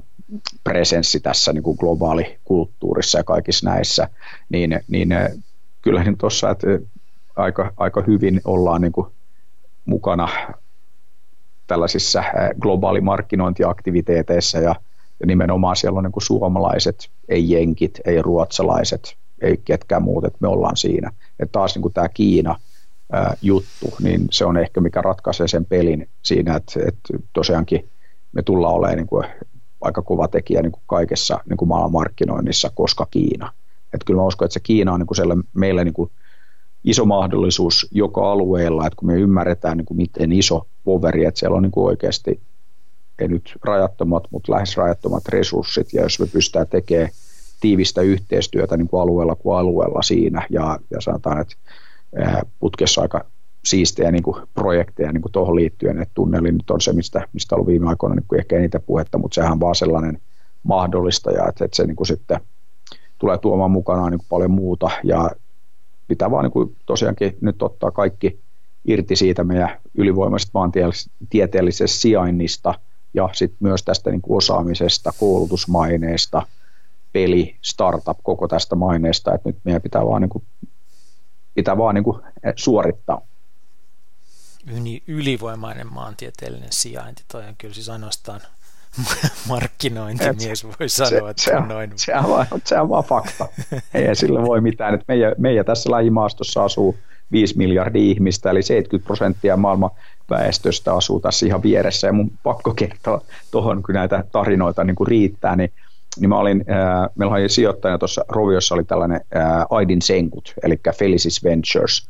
presenssi 0.64 1.20
tässä 1.20 1.52
niin 1.52 1.62
kuin 1.62 1.76
globaalikulttuurissa 1.80 3.18
ja 3.18 3.24
kaikissa 3.24 3.70
näissä, 3.70 4.08
niin, 4.48 4.80
niin 4.88 5.08
kyllähän 5.82 6.16
tuossa, 6.16 6.50
että 6.50 6.66
aika, 7.36 7.72
aika 7.76 8.02
hyvin 8.06 8.40
ollaan 8.44 8.80
niin 8.80 8.92
kuin 8.92 9.06
mukana 9.84 10.28
tällaisissa 11.66 12.24
globaalimarkkinointiaktiviteeteissa 12.60 14.58
ja, 14.58 14.74
ja 15.20 15.26
nimenomaan 15.26 15.76
siellä 15.76 15.98
on 15.98 16.04
niin 16.04 16.12
kuin 16.12 16.22
suomalaiset, 16.22 17.10
ei 17.28 17.50
jenkit, 17.50 18.00
ei 18.04 18.22
ruotsalaiset, 18.22 19.16
ei 19.42 19.56
ketkään 19.64 20.02
muut, 20.02 20.24
että 20.24 20.38
me 20.40 20.48
ollaan 20.48 20.76
siinä. 20.76 21.12
että 21.40 21.52
taas 21.52 21.74
niin 21.74 21.82
kuin 21.82 21.94
tämä 21.94 22.08
Kiina 22.08 22.56
ää, 23.12 23.34
juttu, 23.42 23.94
niin 24.02 24.26
se 24.30 24.44
on 24.44 24.56
ehkä 24.56 24.80
mikä 24.80 25.02
ratkaisee 25.02 25.48
sen 25.48 25.64
pelin 25.64 26.08
siinä, 26.22 26.56
että, 26.56 26.72
että 26.88 27.24
tosiaankin 27.32 27.88
me 28.32 28.42
tullaan 28.42 28.74
olemaan 28.74 28.96
niin 28.96 29.06
kuin 29.06 29.26
aika 29.80 30.02
kova 30.02 30.28
tekijä 30.28 30.62
niin 30.62 30.72
kuin 30.72 30.82
kaikessa 30.86 31.40
niin 31.48 31.56
kuin 31.56 31.68
maailmanmarkkinoinnissa, 31.68 32.70
koska 32.74 33.06
Kiina. 33.10 33.52
Että 33.94 34.04
kyllä 34.06 34.20
mä 34.20 34.26
uskon, 34.26 34.46
että 34.46 34.52
se 34.52 34.60
Kiina 34.60 34.92
on 34.92 35.00
niin 35.00 35.06
kuin 35.06 35.42
meille 35.54 35.84
niin 35.84 35.94
kuin 35.94 36.10
iso 36.84 37.04
mahdollisuus 37.04 37.88
joka 37.90 38.32
alueella, 38.32 38.86
että 38.86 38.96
kun 38.96 39.08
me 39.08 39.14
ymmärretään 39.14 39.76
niin 39.76 39.86
kuin 39.86 39.96
miten 39.96 40.32
iso 40.32 40.66
poveri, 40.84 41.24
että 41.24 41.40
siellä 41.40 41.56
on 41.56 41.62
niin 41.62 41.72
kuin 41.72 41.86
oikeasti 41.86 42.40
ei 43.18 43.28
nyt 43.28 43.58
rajattomat, 43.64 44.24
mutta 44.30 44.52
lähes 44.52 44.76
rajattomat 44.76 45.28
resurssit, 45.28 45.92
ja 45.92 46.02
jos 46.02 46.20
me 46.20 46.26
pystytään 46.26 46.66
tekemään 46.66 47.10
tiivistä 47.60 48.00
yhteistyötä 48.00 48.76
niin 48.76 48.88
kuin 48.88 49.00
alueella 49.00 49.34
kuin 49.34 49.58
alueella 49.58 50.02
siinä, 50.02 50.46
ja, 50.50 50.78
ja 50.90 51.00
sanotaan, 51.00 51.40
että 51.40 51.54
putkessa 52.58 53.02
aika 53.02 53.24
siistejä 53.64 54.10
niin 54.10 54.22
kuin 54.22 54.36
projekteja 54.54 55.12
niin 55.12 55.22
kuin 55.22 55.32
tuohon 55.32 55.56
liittyen, 55.56 55.98
että 55.98 56.14
tunneli 56.14 56.52
nyt 56.52 56.70
on 56.70 56.80
se, 56.80 56.92
mistä, 56.92 57.28
mistä 57.32 57.54
on 57.54 57.56
ollut 57.56 57.68
viime 57.68 57.88
aikoina 57.88 58.14
niin 58.14 58.24
kuin 58.28 58.38
ehkä 58.38 58.56
eniten 58.56 58.82
puhetta, 58.86 59.18
mutta 59.18 59.34
sehän 59.34 59.52
on 59.52 59.60
vaan 59.60 59.74
sellainen 59.74 60.20
mahdollistaja, 60.62 61.48
että, 61.48 61.64
että 61.64 61.76
se 61.76 61.86
niin 61.86 61.96
kuin 61.96 62.06
sitten 62.06 62.40
tulee 63.18 63.38
tuomaan 63.38 63.70
mukanaan 63.70 64.10
niin 64.12 64.18
kuin 64.18 64.28
paljon 64.28 64.50
muuta, 64.50 64.90
ja 65.04 65.30
pitää 66.08 66.30
vaan 66.30 66.44
niin 66.44 66.52
kuin 66.52 66.76
tosiaankin 66.86 67.38
nyt 67.40 67.62
ottaa 67.62 67.90
kaikki 67.90 68.40
irti 68.84 69.16
siitä 69.16 69.44
meidän 69.44 69.80
ylivoimaisesta 69.94 70.58
maantieteellisestä 70.58 71.98
sijainnista 71.98 72.74
ja 73.14 73.28
sitten 73.32 73.58
myös 73.60 73.82
tästä 73.82 74.10
niin 74.10 74.20
kuin 74.20 74.36
osaamisesta, 74.36 75.12
koulutusmaineesta, 75.20 76.42
peli, 77.12 77.56
startup, 77.62 78.18
koko 78.22 78.48
tästä 78.48 78.74
maineesta, 78.74 79.34
että 79.34 79.48
nyt 79.48 79.56
meidän 79.64 79.82
pitää 79.82 80.06
vaan, 80.06 80.22
niin 80.22 80.30
kuin, 80.30 80.44
pitää 81.54 81.78
vaan 81.78 81.94
niin 81.94 82.04
kuin 82.04 82.20
suorittaa. 82.56 83.20
Ylivoimainen 85.06 85.92
maantieteellinen 85.92 86.72
sijainti, 86.72 87.22
toi 87.32 87.46
on 87.46 87.54
kyllä 87.58 87.74
siis 87.74 87.88
ainoastaan 87.88 88.40
markkinointimies 89.48 90.64
voi 90.64 90.88
sanoa, 90.88 91.10
se, 91.10 91.16
että 91.30 91.42
se 91.42 91.56
on 91.56 91.68
noin. 91.68 91.92
Se 91.96 92.14
on, 92.14 92.28
vaan, 92.28 92.46
se 92.64 92.80
on 92.80 92.88
vaan 92.88 93.04
fakta. 93.04 93.48
Ei 93.94 94.16
sillä 94.16 94.42
voi 94.42 94.60
mitään. 94.60 94.94
Että 94.94 95.04
meidän, 95.08 95.34
meidän 95.38 95.64
tässä 95.64 95.90
lähimaastossa 95.90 96.64
asuu 96.64 96.98
5 97.32 97.56
miljardia 97.56 98.02
ihmistä, 98.02 98.50
eli 98.50 98.62
70 98.62 99.06
prosenttia 99.06 99.56
maailman 99.56 99.90
väestöstä 100.30 100.94
asuu 100.94 101.20
tässä 101.20 101.46
ihan 101.46 101.62
vieressä, 101.62 102.06
ja 102.06 102.12
mun 102.12 102.30
pakko 102.42 102.74
kertoa 102.74 103.20
tuohon, 103.50 103.82
kun 103.82 103.94
näitä 103.94 104.24
tarinoita 104.32 104.84
niin 104.84 104.96
kuin 104.96 105.08
riittää, 105.08 105.56
niin 105.56 105.72
niin 106.20 106.28
mä 106.28 106.38
olin, 106.38 106.64
äh, 106.70 107.08
meillä 107.14 107.34
oli 107.34 107.48
sijoittajana 107.48 107.98
tuossa 107.98 108.24
Roviossa 108.28 108.74
oli 108.74 108.84
tällainen 108.84 109.20
äh, 109.36 109.66
Aidin 109.70 110.02
Senkut, 110.02 110.54
eli 110.62 110.80
Felicis 110.98 111.44
Ventures, 111.44 112.08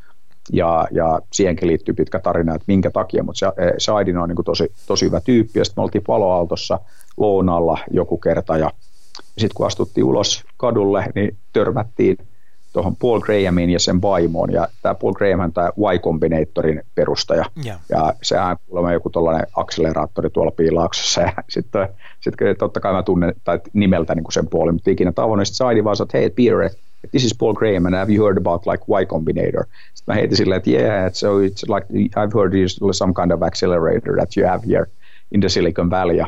ja, 0.52 0.88
ja 0.90 1.20
siihenkin 1.32 1.68
liittyy 1.68 1.94
pitkä 1.94 2.18
tarina, 2.18 2.54
että 2.54 2.64
minkä 2.68 2.90
takia, 2.90 3.22
mutta 3.22 3.38
se, 3.38 3.46
se 3.78 3.92
Aidin 3.92 4.18
on 4.18 4.28
niin 4.28 4.36
kuin 4.36 4.46
tosi, 4.46 4.72
tosi 4.86 5.06
hyvä 5.06 5.20
tyyppi, 5.20 5.58
ja 5.58 5.64
sitten 5.64 5.82
me 5.82 5.84
oltiin 5.84 6.04
Paloaaltossa 6.06 6.78
lounalla 7.16 7.78
joku 7.90 8.18
kerta, 8.18 8.56
ja 8.56 8.70
sitten 9.38 9.54
kun 9.54 9.66
astuttiin 9.66 10.04
ulos 10.04 10.44
kadulle, 10.56 11.04
niin 11.14 11.36
törmättiin 11.52 12.16
tuohon 12.72 12.96
Paul 12.96 13.20
Grahamiin 13.20 13.70
ja 13.70 13.78
sen 13.78 14.02
vaimoon, 14.02 14.52
ja 14.52 14.68
tämä 14.82 14.94
Paul 14.94 15.12
Graham 15.12 15.40
on 15.40 15.52
tämä 15.52 15.68
Y 15.68 15.98
Combinatorin 15.98 16.82
perustaja, 16.94 17.44
yeah. 17.66 17.80
ja 17.88 18.14
sehän 18.22 18.56
kuulemma 18.66 18.92
joku 18.92 19.10
tuollainen 19.10 19.46
akseleraattori 19.56 20.30
tuolla 20.30 20.50
piilaaksossa, 20.50 21.20
ja 21.20 21.32
sitten 21.48 21.88
sit, 22.20 22.34
totta 22.58 22.80
kai 22.80 22.92
mä 22.92 23.02
tunnen 23.02 23.34
tai 23.44 23.60
nimeltä 23.72 24.14
niin 24.14 24.24
kuin 24.24 24.32
sen 24.32 24.48
puolen, 24.48 24.74
mutta 24.74 24.90
ikinä 24.90 25.12
tavannut, 25.12 25.46
sitten 25.46 25.56
Saidi 25.56 25.84
vaan 25.84 25.96
että 26.02 26.18
hei 26.18 26.30
Peter, 26.30 26.70
this 27.10 27.24
is 27.24 27.34
Paul 27.38 27.54
Graham, 27.54 27.86
and 27.86 27.94
have 27.94 28.14
you 28.14 28.24
heard 28.24 28.38
about 28.38 28.66
like 28.66 28.84
Y 28.88 29.06
Combinator? 29.06 29.64
Sitten 29.94 30.12
mä 30.12 30.14
heitin 30.14 30.36
silleen, 30.36 30.56
että 30.56 30.70
yeah, 30.70 31.12
so 31.12 31.38
it's 31.40 31.74
like, 31.74 31.86
I've 31.92 32.34
heard 32.34 32.54
it's 32.54 32.78
some 32.92 33.14
kind 33.14 33.30
of 33.30 33.42
accelerator 33.42 34.14
that 34.16 34.36
you 34.36 34.48
have 34.48 34.62
here 34.68 34.86
in 35.32 35.40
the 35.40 35.48
Silicon 35.48 35.90
Valley, 35.90 36.16
ja 36.16 36.26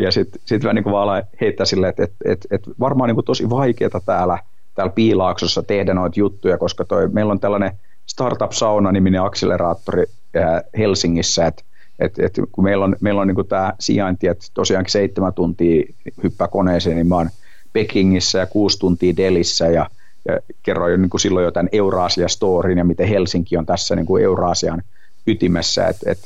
ja, 0.00 0.10
sitten 0.12 0.40
sit 0.44 0.62
mä 0.62 0.72
niin 0.72 0.84
vaan 0.84 1.22
heittää 1.40 1.66
silleen, 1.66 1.90
että 1.90 2.04
et, 2.04 2.12
et, 2.24 2.46
et 2.50 2.62
varmaan 2.80 3.08
niin 3.08 3.14
kuin 3.14 3.24
tosi 3.24 3.50
vaikeaa 3.50 4.00
täällä 4.06 4.38
täällä 4.78 4.92
Piilaaksossa 4.92 5.62
tehdä 5.62 5.94
noita 5.94 6.20
juttuja, 6.20 6.58
koska 6.58 6.84
toi, 6.84 7.08
meillä 7.08 7.32
on 7.32 7.40
tällainen 7.40 7.72
Startup 8.06 8.52
Sauna-niminen 8.52 9.22
akseleraattori 9.22 10.04
Helsingissä, 10.78 11.46
että 11.46 11.62
et, 11.98 12.18
et, 12.18 12.40
kun 12.52 12.64
meillä 12.64 12.84
on, 12.84 12.96
meillä 13.00 13.20
on 13.20 13.26
niin 13.26 13.48
tämä 13.48 13.72
sijainti, 13.78 14.26
että 14.26 14.46
tosiaankin 14.54 14.92
seitsemän 14.92 15.34
tuntia 15.34 15.84
hyppää 16.22 16.48
koneeseen, 16.48 16.96
niin 16.96 17.08
mä 17.08 17.14
oon 17.14 17.30
Pekingissä 17.72 18.38
ja 18.38 18.46
kuusi 18.46 18.78
tuntia 18.78 19.16
Delissä 19.16 19.66
ja, 19.66 19.90
ja 20.28 20.38
kerroin 20.62 20.90
jo 20.90 20.96
niin 20.96 21.10
kuin 21.10 21.20
silloin 21.20 21.44
jo 21.44 21.50
tämän 21.50 21.68
Eurasia-storin 21.72 22.78
ja 22.78 22.84
miten 22.84 23.08
Helsinki 23.08 23.56
on 23.56 23.66
tässä 23.66 23.96
niin 23.96 24.06
kuin 24.06 24.24
Eurasian 24.24 24.82
ytimessä, 25.26 25.86
että 25.88 26.10
et, 26.10 26.18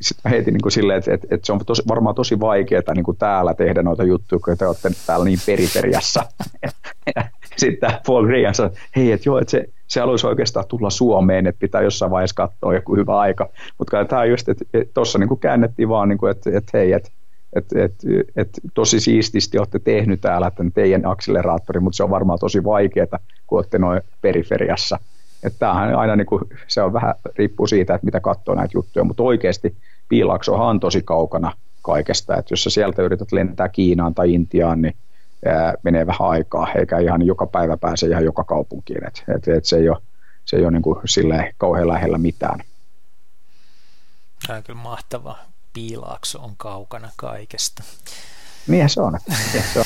sitten 0.00 0.20
mä 0.24 0.30
heitin 0.30 0.54
niin 0.54 0.62
kuin 0.62 0.72
silleen, 0.72 0.98
että, 0.98 1.14
että, 1.14 1.26
että 1.30 1.46
se 1.46 1.52
on 1.52 1.60
tosi, 1.66 1.82
varmaan 1.88 2.14
tosi 2.14 2.40
vaikeaa 2.40 2.94
niin 2.94 3.04
kuin 3.04 3.16
täällä 3.16 3.54
tehdä 3.54 3.82
noita 3.82 4.04
juttuja, 4.04 4.40
kun 4.44 4.58
te 4.58 4.66
olette 4.66 4.90
täällä 5.06 5.24
niin 5.24 5.38
periferiassa. 5.46 6.26
sitten 7.56 7.90
Paul 8.06 8.26
Graham 8.26 8.54
sanoi, 8.54 8.72
hei, 8.96 9.12
että 9.12 9.28
joo, 9.28 9.38
että 9.38 9.50
se, 9.50 9.64
se 9.86 10.00
haluaisi 10.00 10.26
oikeastaan 10.26 10.66
tulla 10.68 10.90
Suomeen, 10.90 11.46
että 11.46 11.60
pitää 11.60 11.82
jossain 11.82 12.10
vaiheessa 12.10 12.36
katsoa 12.36 12.74
joku 12.74 12.96
hyvä 12.96 13.18
aika. 13.18 13.48
Mutta 13.78 14.04
tämä 14.04 14.24
just, 14.24 14.48
että 14.48 14.64
tuossa 14.94 15.18
niin 15.18 15.38
käännettiin 15.40 15.88
vaan, 15.88 16.08
niin 16.08 16.18
kuin, 16.18 16.30
että, 16.30 16.50
että 16.54 16.78
hei, 16.78 16.92
että 16.92 17.10
että 17.52 17.84
et, 17.84 17.94
et, 18.36 18.48
tosi 18.74 19.00
siististi 19.00 19.58
olette 19.58 19.78
tehnyt 19.78 20.20
täällä 20.20 20.50
tämän 20.50 20.72
teidän 20.72 21.06
akseleraattori, 21.06 21.80
mutta 21.80 21.96
se 21.96 22.02
on 22.02 22.10
varmaan 22.10 22.38
tosi 22.38 22.64
vaikeaa, 22.64 23.18
kun 23.46 23.58
olette 23.58 23.78
noin 23.78 24.00
periferiassa. 24.20 24.98
Että 25.42 25.58
tämähän 25.58 25.94
aina 25.94 26.16
niin 26.16 26.26
kuin, 26.26 26.42
se 26.68 26.82
on 26.82 26.92
vähän, 26.92 27.14
riippuu 27.36 27.66
siitä, 27.66 27.94
että 27.94 28.04
mitä 28.04 28.20
katsoo 28.20 28.54
näitä 28.54 28.72
juttuja, 28.74 29.04
mutta 29.04 29.22
oikeasti 29.22 29.76
Piilaksohan 30.08 30.66
on 30.66 30.80
tosi 30.80 31.02
kaukana 31.02 31.52
kaikesta, 31.82 32.36
että 32.36 32.52
jos 32.52 32.64
sä 32.64 32.70
sieltä 32.70 33.02
yrität 33.02 33.32
lentää 33.32 33.68
Kiinaan 33.68 34.14
tai 34.14 34.34
Intiaan, 34.34 34.82
niin 34.82 34.94
ää, 35.46 35.74
menee 35.82 36.06
vähän 36.06 36.28
aikaa, 36.28 36.72
eikä 36.72 36.98
ihan 36.98 37.26
joka 37.26 37.46
päivä 37.46 37.76
pääse 37.76 38.06
ihan 38.06 38.24
joka 38.24 38.44
kaupunkiin, 38.44 39.06
että 39.06 39.22
et, 39.36 39.48
et 39.48 39.64
se 39.64 39.76
ei 39.76 39.88
ole, 39.88 39.98
se 40.44 40.56
ei 40.56 40.62
ole 40.62 40.70
niin 40.70 40.82
kuin 40.82 41.00
silleen 41.04 41.54
kauhean 41.58 41.88
lähellä 41.88 42.18
mitään. 42.18 42.60
Se 44.46 44.52
on 44.52 44.62
kyllä 44.62 44.80
mahtava. 44.80 45.49
Piilaakso 45.72 46.38
on 46.38 46.54
kaukana 46.56 47.10
kaikesta. 47.16 47.82
Niin 48.66 48.90
se 48.90 49.00
on. 49.00 49.18
se 49.72 49.78
on. 49.78 49.84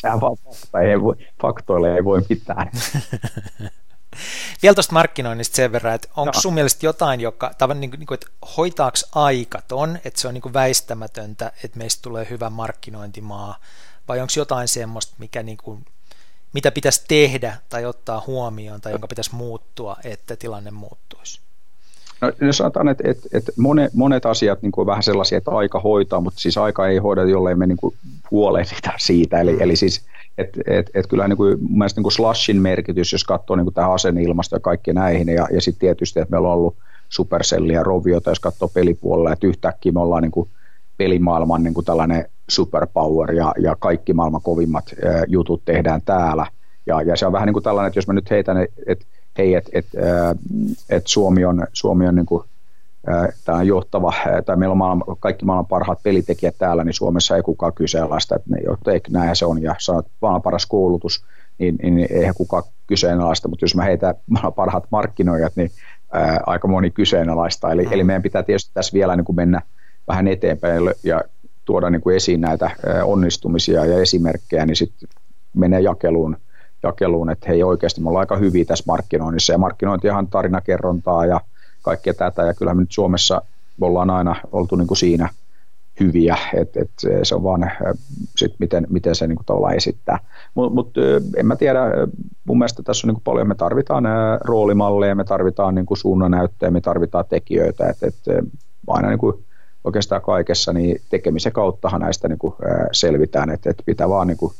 Sehän 0.00 0.20
vaan 0.20 0.36
fakta, 0.44 0.80
ei 0.80 1.00
voi, 1.00 1.14
faktoille 1.42 1.94
ei 1.94 2.04
voi 2.04 2.22
mitään. 2.28 2.70
Vielä 4.62 4.74
tuosta 4.74 4.92
markkinoinnista 4.92 5.56
sen 5.56 5.72
verran, 5.72 5.94
että 5.94 6.08
onko 6.16 6.32
no. 6.34 6.40
sun 6.40 6.54
mielestä 6.54 6.86
jotain, 6.86 7.20
joka, 7.20 7.54
tavan, 7.58 7.80
niin 7.80 7.90
kuin, 7.90 7.98
niinku, 7.98 8.14
että 8.14 8.26
hoitaako 8.56 8.98
aika 9.14 9.62
ton, 9.68 9.98
että 10.04 10.20
se 10.20 10.28
on 10.28 10.34
niin 10.34 10.42
kuin 10.42 10.54
väistämätöntä, 10.54 11.52
että 11.64 11.78
meistä 11.78 12.02
tulee 12.02 12.26
hyvä 12.30 12.50
markkinointimaa, 12.50 13.58
vai 14.08 14.20
onko 14.20 14.32
jotain 14.36 14.68
semmoista, 14.68 15.14
mikä 15.18 15.42
niin 15.42 15.58
kuin, 15.58 15.84
mitä 16.52 16.70
pitäisi 16.70 17.04
tehdä 17.08 17.56
tai 17.68 17.84
ottaa 17.84 18.22
huomioon 18.26 18.80
tai 18.80 18.92
jonka 18.92 19.08
pitäisi 19.08 19.34
muuttua, 19.34 19.96
että 20.04 20.36
tilanne 20.36 20.70
muuttuisi? 20.70 21.40
No, 22.20 22.52
sanotaan, 22.52 22.88
että, 22.88 23.10
että, 23.10 23.28
että 23.32 23.52
monet, 23.56 23.94
monet 23.94 24.26
asiat 24.26 24.62
niin 24.62 24.72
kuin 24.72 24.86
vähän 24.86 25.02
sellaisia, 25.02 25.38
että 25.38 25.50
aika 25.50 25.80
hoitaa, 25.80 26.20
mutta 26.20 26.40
siis 26.40 26.58
aika 26.58 26.86
ei 26.86 26.98
hoida, 26.98 27.24
jollei 27.24 27.54
me 27.54 27.66
niin 27.66 27.76
kuin 27.76 27.94
huolehdita 28.30 28.92
siitä. 28.98 29.40
Eli, 29.40 29.56
eli 29.60 29.76
siis 29.76 30.06
et, 30.38 30.48
et, 30.66 30.90
et 30.94 31.06
kyllä 31.06 31.28
niin 31.28 31.36
kuin, 31.36 31.58
mun 31.60 31.78
mielestä 31.78 31.98
niin 31.98 32.02
kuin 32.02 32.12
slashin 32.12 32.62
merkitys, 32.62 33.12
jos 33.12 33.24
katsoo 33.24 33.56
niin 33.56 33.64
kuin 33.64 33.74
tähän 33.74 33.92
asenneilmasto 33.92 34.56
ja 34.56 34.60
kaikki 34.60 34.92
näihin, 34.92 35.28
ja, 35.28 35.48
ja 35.52 35.60
sitten 35.60 35.80
tietysti, 35.80 36.20
että 36.20 36.30
meillä 36.30 36.48
on 36.48 36.54
ollut 36.54 36.76
Supercellia 37.08 37.74
ja 37.74 37.82
Roviota, 37.82 38.30
jos 38.30 38.40
katsoo 38.40 38.68
pelipuolella, 38.68 39.32
että 39.32 39.46
yhtäkkiä 39.46 39.92
me 39.92 40.00
ollaan 40.00 40.22
niin 40.22 40.30
kuin 40.30 40.48
pelimaailman 40.96 41.62
niin 41.62 41.74
kuin 41.74 41.84
tällainen 41.84 42.24
superpower 42.48 43.32
ja, 43.32 43.54
ja 43.58 43.76
kaikki 43.76 44.12
maailman 44.12 44.42
kovimmat 44.42 44.94
ä, 45.04 45.24
jutut 45.26 45.62
tehdään 45.64 46.02
täällä. 46.04 46.46
Ja, 46.86 47.02
ja 47.02 47.16
se 47.16 47.26
on 47.26 47.32
vähän 47.32 47.46
niin 47.46 47.52
kuin 47.52 47.62
tällainen, 47.62 47.88
että 47.88 47.98
jos 47.98 48.06
mä 48.06 48.12
nyt 48.12 48.30
heitän, 48.30 48.56
että 48.62 48.82
et, 48.86 49.06
hei, 49.38 49.54
että 49.54 49.70
et, 49.74 49.86
et 50.88 51.06
Suomi 51.06 51.44
on, 51.44 51.66
Suomi 51.72 52.08
on 52.08 52.14
niin 52.14 52.26
kuin, 52.26 52.44
tämä 53.44 53.62
johtava, 53.62 54.14
tai 54.46 54.56
meillä 54.56 54.72
on 54.72 54.78
maailman, 54.78 55.16
kaikki 55.20 55.44
maailman 55.44 55.66
parhaat 55.66 56.02
pelitekijät 56.02 56.54
täällä, 56.58 56.84
niin 56.84 56.94
Suomessa 56.94 57.36
ei 57.36 57.42
kukaan 57.42 57.72
kyseenalaista, 57.72 58.36
että 58.36 58.50
ne, 58.50 58.60
että 58.94 59.12
näin 59.12 59.36
se 59.36 59.46
on, 59.46 59.62
ja 59.62 59.74
sanot 59.78 60.06
maailman 60.22 60.42
paras 60.42 60.66
koulutus, 60.66 61.24
niin, 61.58 61.76
niin 61.82 62.06
eihän 62.10 62.34
kukaan 62.34 62.62
kyseenalaista, 62.86 63.48
mutta 63.48 63.64
jos 63.64 63.74
mä 63.74 63.82
heitän 63.82 64.14
maailman 64.30 64.52
parhaat 64.52 64.84
markkinoijat, 64.90 65.52
niin 65.56 65.70
ää, 66.12 66.40
aika 66.46 66.68
moni 66.68 66.90
kyseenalaista, 66.90 67.72
eli, 67.72 67.88
eli 67.90 68.04
meidän 68.04 68.22
pitää 68.22 68.42
tietysti 68.42 68.70
tässä 68.74 68.92
vielä 68.92 69.16
niin 69.16 69.24
kuin 69.24 69.36
mennä 69.36 69.62
vähän 70.08 70.28
eteenpäin 70.28 70.82
ja 71.02 71.22
tuoda 71.64 71.90
niin 71.90 72.00
kuin 72.00 72.16
esiin 72.16 72.40
näitä 72.40 72.70
onnistumisia 73.04 73.84
ja 73.84 73.98
esimerkkejä, 73.98 74.66
niin 74.66 74.76
sitten 74.76 75.08
menee 75.56 75.80
jakeluun, 75.80 76.36
jakeluun, 76.82 77.30
että 77.30 77.46
hei 77.48 77.62
oikeasti 77.62 78.00
me 78.00 78.08
ollaan 78.08 78.22
aika 78.22 78.36
hyviä 78.36 78.64
tässä 78.64 78.84
markkinoinnissa, 78.86 79.52
ja 79.52 79.58
markkinointihan 79.58 80.26
tarinakerrontaa 80.26 81.26
ja 81.26 81.40
kaikkea 81.82 82.14
tätä, 82.14 82.42
ja 82.42 82.54
kyllä 82.54 82.74
me 82.74 82.80
nyt 82.80 82.92
Suomessa 82.92 83.42
ollaan 83.80 84.10
aina 84.10 84.36
oltu 84.52 84.76
niin 84.76 84.86
kuin 84.86 84.98
siinä 84.98 85.28
hyviä, 86.00 86.36
että 86.54 86.80
et 86.80 86.90
se 87.22 87.34
on 87.34 87.42
vaan 87.42 87.72
sit 88.36 88.54
miten, 88.58 88.86
miten 88.90 89.14
se 89.14 89.26
niin 89.26 89.36
kuin 89.36 89.46
tavallaan 89.46 89.76
esittää. 89.76 90.18
Mutta 90.54 90.74
mut, 90.74 90.94
en 91.36 91.46
mä 91.46 91.56
tiedä, 91.56 91.80
mun 92.44 92.58
mielestä 92.58 92.82
tässä 92.82 93.06
on 93.06 93.08
niin 93.08 93.14
kuin 93.14 93.24
paljon, 93.24 93.48
me 93.48 93.54
tarvitaan 93.54 94.04
roolimalleja, 94.40 95.14
me 95.14 95.24
tarvitaan 95.24 95.74
niin 95.74 95.86
kuin 95.86 95.98
suunnanäyttöjä, 95.98 96.70
me 96.70 96.80
tarvitaan 96.80 97.24
tekijöitä, 97.28 97.88
että 97.88 98.06
et, 98.06 98.14
aina 98.86 99.08
niin 99.08 99.18
kuin 99.18 99.44
oikeastaan 99.84 100.22
kaikessa, 100.22 100.72
niin 100.72 101.00
tekemisen 101.10 101.52
kauttahan 101.52 102.00
näistä 102.00 102.28
niin 102.28 102.38
kuin, 102.38 102.54
selvitään, 102.92 103.50
että, 103.50 103.70
että 103.70 103.82
pitää 103.86 104.08
vaan 104.08 104.26
niin 104.26 104.36
kuin, 104.36 104.52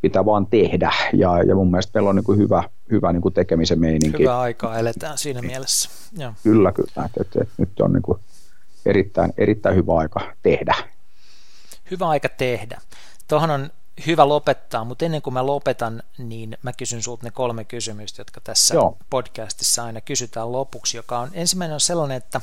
pitää 0.00 0.24
vaan 0.24 0.46
tehdä. 0.46 0.92
Ja, 1.12 1.42
ja 1.42 1.54
mun 1.54 1.70
mielestä 1.70 1.90
meillä 1.94 2.10
on 2.10 2.16
niin 2.16 2.24
kuin 2.24 2.38
hyvä, 2.38 2.64
hyvä 2.90 3.12
niin 3.12 3.22
kuin 3.22 3.34
tekemisen 3.34 3.80
meininki. 3.80 4.22
Hyvä 4.22 4.40
aikaa 4.40 4.78
eletään 4.78 5.18
siinä 5.18 5.42
mielessä. 5.42 5.90
Joo. 6.18 6.32
Kyllä, 6.42 6.72
kyllä. 6.72 6.88
Että, 7.06 7.20
että, 7.20 7.42
että 7.42 7.54
nyt 7.58 7.80
on 7.80 7.92
niin 7.92 8.02
kuin 8.02 8.18
erittäin, 8.86 9.32
erittäin 9.38 9.76
hyvä 9.76 9.94
aika 9.94 10.20
tehdä. 10.42 10.74
Hyvä 11.90 12.08
aika 12.08 12.28
tehdä. 12.28 12.80
Tuohon 13.28 13.50
on 13.50 13.70
hyvä 14.06 14.28
lopettaa, 14.28 14.84
mutta 14.84 15.04
ennen 15.04 15.22
kuin 15.22 15.34
mä 15.34 15.46
lopetan, 15.46 16.02
niin 16.18 16.58
mä 16.62 16.72
kysyn 16.72 17.02
sulta 17.02 17.26
ne 17.26 17.30
kolme 17.30 17.64
kysymystä, 17.64 18.20
jotka 18.20 18.40
tässä 18.40 18.74
Joo. 18.74 18.96
podcastissa 19.10 19.84
aina 19.84 20.00
kysytään 20.00 20.52
lopuksi, 20.52 20.96
joka 20.96 21.18
on 21.18 21.30
ensimmäinen 21.32 21.74
on 21.74 21.80
sellainen, 21.80 22.16
että 22.16 22.40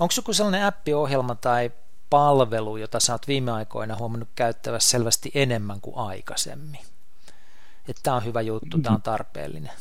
onko 0.00 0.14
joku 0.16 0.32
sellainen 0.32 0.64
appiohjelma 0.64 1.34
tai 1.34 1.70
palvelu, 2.10 2.76
jota 2.76 3.00
sä 3.00 3.12
oot 3.12 3.28
viime 3.28 3.52
aikoina 3.52 3.96
huomannut 3.96 4.28
käyttävässä 4.34 4.90
selvästi 4.90 5.30
enemmän 5.34 5.80
kuin 5.80 5.96
aikaisemmin? 5.96 6.80
Että 7.88 8.00
tämä 8.02 8.16
on 8.16 8.24
hyvä 8.24 8.40
juttu, 8.40 8.78
tämä 8.78 8.94
on 8.94 9.02
tarpeellinen 9.02 9.72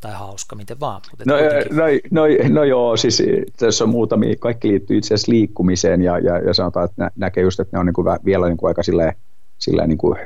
tai 0.00 0.12
hauska, 0.12 0.56
miten 0.56 0.80
vaan. 0.80 1.02
Mutta 1.10 1.24
no, 1.26 1.36
no, 1.70 1.84
no, 2.10 2.22
no 2.54 2.64
joo, 2.64 2.96
siis 2.96 3.22
tässä 3.56 3.84
on 3.84 3.90
muutamia, 3.90 4.34
kaikki 4.40 4.68
liittyy 4.68 4.98
itse 4.98 5.14
asiassa 5.14 5.32
liikkumiseen 5.32 6.02
ja, 6.02 6.18
ja, 6.18 6.38
ja 6.38 6.54
sanotaan, 6.54 6.84
että 6.84 7.04
nä, 7.04 7.10
näkee 7.16 7.42
just, 7.44 7.60
että 7.60 7.76
ne 7.76 7.80
on 7.80 7.86
niin 7.86 7.94
kuin 7.94 8.06
vielä 8.24 8.46
niin 8.46 8.56
kuin 8.56 8.68
aika 8.68 8.82
silleen, 8.82 9.12
sillä 9.58 9.86
niin 9.86 9.98
kuin, 9.98 10.18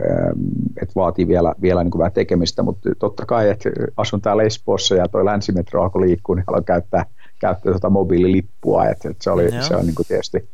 että 0.83 0.95
vaatii 0.97 1.29
vielä, 1.29 1.55
vielä 1.63 1.85
niin 1.85 1.91
kuin 1.91 1.99
vähän 1.99 2.13
tekemistä, 2.13 2.63
mutta 2.63 2.91
totta 2.99 3.27
kai, 3.27 3.51
että 3.51 3.71
asun 3.97 4.21
täällä 4.21 4.43
Espoossa 4.43 4.95
ja 4.95 5.09
toi 5.09 5.25
länsimetro 5.25 5.83
alkoi 5.83 6.07
liikkua, 6.07 6.37
niin 6.37 6.45
haluan 6.47 6.65
käyttää, 6.65 7.07
käyttää 7.41 7.73
tuota 7.73 7.91
mobiililippua, 7.91 8.87
että, 8.87 9.11
että 9.11 9.25
se, 9.25 9.31
oli, 9.31 9.51
se 9.61 9.77
on 9.77 9.87
niin 9.87 9.95
kuin 9.95 10.07
tietysti, 10.07 10.49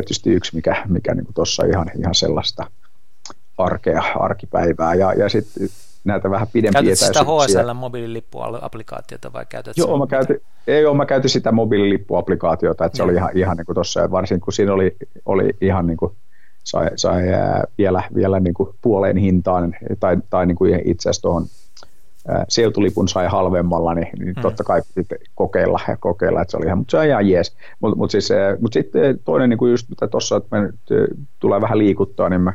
tietysti 0.00 0.30
yksi, 0.30 0.56
mikä, 0.56 0.82
mikä 0.88 1.14
niin 1.14 1.26
tuossa 1.34 1.64
ihan, 1.64 1.90
ihan 1.98 2.14
sellaista 2.14 2.66
arkea, 3.58 4.02
arkipäivää. 4.14 4.94
Ja, 4.94 5.12
ja 5.12 5.28
sitten 5.28 5.68
näitä 6.04 6.30
vähän 6.30 6.48
pidempiä 6.52 6.82
Käytätkö 6.82 7.06
sitä 7.06 7.22
HSL-mobiililippuapplikaatiota 7.22 9.32
vai 9.32 9.46
käytät 9.48 9.76
Joo, 9.76 9.98
mä 9.98 10.06
käytin, 10.06 10.40
ei 10.66 10.86
ole, 10.86 10.96
mä 10.96 11.06
käytin 11.06 11.30
sitä 11.30 11.52
mobiililippuapplikaatiota, 11.52 12.84
että 12.84 12.96
se 12.96 13.02
oli 13.02 13.14
ihan, 13.14 13.30
ihan 13.34 13.56
niin 13.56 13.66
kuin 13.66 13.74
tuossa, 13.74 14.10
varsinkin 14.10 14.44
kun 14.44 14.52
siinä 14.52 14.72
oli, 14.72 14.96
oli 15.26 15.50
ihan 15.60 15.86
niin 15.86 15.96
kuin, 15.96 16.12
sai, 16.64 16.90
sai 16.96 17.22
vielä, 17.78 18.02
vielä 18.14 18.40
niin 18.40 18.54
kuin 18.54 18.68
puoleen 18.82 19.16
hintaan, 19.16 19.76
tai, 20.00 20.16
tai 20.30 20.46
niin 20.46 20.56
kuin 20.56 20.80
itse 20.84 21.08
asiassa 21.08 21.22
tuohon 21.22 21.46
seutulipun 22.48 23.08
sai 23.08 23.26
halvemmalla, 23.26 23.94
niin, 23.94 24.08
niin 24.18 24.34
hmm. 24.34 24.42
totta 24.42 24.64
kai 24.64 24.82
kokeilla, 25.34 25.80
kokeilla, 26.00 26.42
että 26.42 26.50
se 26.50 26.56
oli 26.56 26.66
ihan, 26.66 26.78
mutta 26.78 26.90
se 26.90 26.98
on 26.98 27.06
ihan 27.06 27.28
jees. 27.28 27.56
Mutta 27.80 27.96
mut 27.96 28.10
siis, 28.10 28.28
mut 28.60 28.72
sitten 28.72 29.18
toinen 29.24 29.50
niin 29.50 29.58
kuin 29.58 29.70
just 29.70 29.88
mitä 29.88 30.08
tuossa, 30.08 30.36
että 30.36 30.56
me 30.56 30.62
nyt 30.62 31.14
tulee 31.40 31.60
vähän 31.60 31.78
liikuttaa, 31.78 32.28
niin 32.28 32.40
mä 32.40 32.52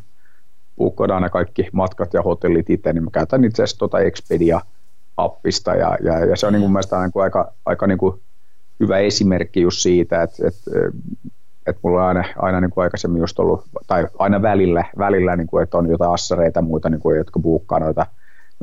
puukkoidaan 0.76 1.22
ne 1.22 1.30
kaikki 1.30 1.70
matkat 1.72 2.14
ja 2.14 2.22
hotellit 2.22 2.70
itse, 2.70 2.94
niin 2.94 3.04
mä 3.04 3.10
käytän 3.14 3.44
itse 3.44 3.64
asiassa 3.64 3.80
tuota 3.80 3.98
Expedia-appista 4.00 5.76
ja, 5.76 5.98
ja, 6.04 6.26
ja 6.26 6.36
se 6.36 6.48
on 6.48 6.54
niin 6.54 6.62
kuin 6.62 6.72
mielestäni 6.72 7.02
niin 7.02 7.12
kuin 7.12 7.24
aika, 7.24 7.52
aika 7.66 7.88
niin 7.88 7.98
kuin 7.98 8.22
hyvä 8.80 8.98
esimerkki 8.98 9.62
just 9.62 9.78
siitä, 9.78 10.24
että, 10.24 10.48
että, 10.48 10.72
että 11.68 11.80
mulla 11.84 12.02
on 12.02 12.08
aina, 12.08 12.24
aina 12.38 12.62
niin 12.62 12.72
kuin 12.72 12.84
aikaisemmin 12.84 13.20
just 13.20 13.40
ollut, 13.40 13.64
tai 13.88 14.08
aina 14.20 14.42
välillä, 14.42 14.86
välillä 14.98 15.36
niin 15.36 15.48
kuin, 15.48 15.64
että 15.64 15.78
on 15.78 15.90
jotain 15.90 16.12
assareita 16.12 16.58
ja 16.58 16.64
muita, 16.64 16.90
niin 16.90 17.02
kuin, 17.02 17.18
jotka 17.18 17.40
buukkaa 17.40 17.80
noita, 17.80 18.06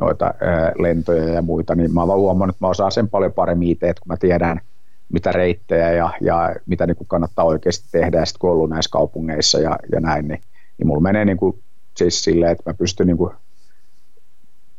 noita 0.01 0.35
lentoja 0.79 1.29
ja 1.29 1.43
muita, 1.43 1.75
niin 1.75 1.95
mä 1.95 2.03
oon 2.03 2.21
huomannut, 2.21 2.55
että 2.57 2.65
mä 2.65 2.71
osaan 2.71 2.93
sen 2.93 3.09
paljon 3.09 3.33
paremmin 3.33 3.69
itse, 3.69 3.89
että 3.89 4.01
kun 4.01 4.12
mä 4.12 4.16
tiedän, 4.16 4.61
mitä 5.12 5.33
reittejä 5.33 5.93
ja, 5.93 6.11
ja 6.21 6.57
mitä 6.66 6.87
niin 6.87 6.97
kuin 6.97 7.09
kannattaa 7.09 7.45
oikeasti 7.45 7.89
tehdä, 7.93 8.19
ja 8.19 8.25
sitten 8.27 8.39
kun 8.41 8.51
ollut 8.51 8.71
näissä 8.71 8.91
kaupungeissa 8.91 9.59
ja, 9.59 9.79
ja 9.93 10.01
näin, 10.01 10.29
niin, 10.29 10.41
niin 10.79 10.87
mulla 10.87 11.01
menee 11.01 11.25
niin 11.25 11.37
kuin 11.37 11.62
siis 11.97 12.25
silleen, 12.25 12.53
että 12.53 12.71
mä 12.71 12.75
pystyn 12.75 13.07
niin 13.07 13.19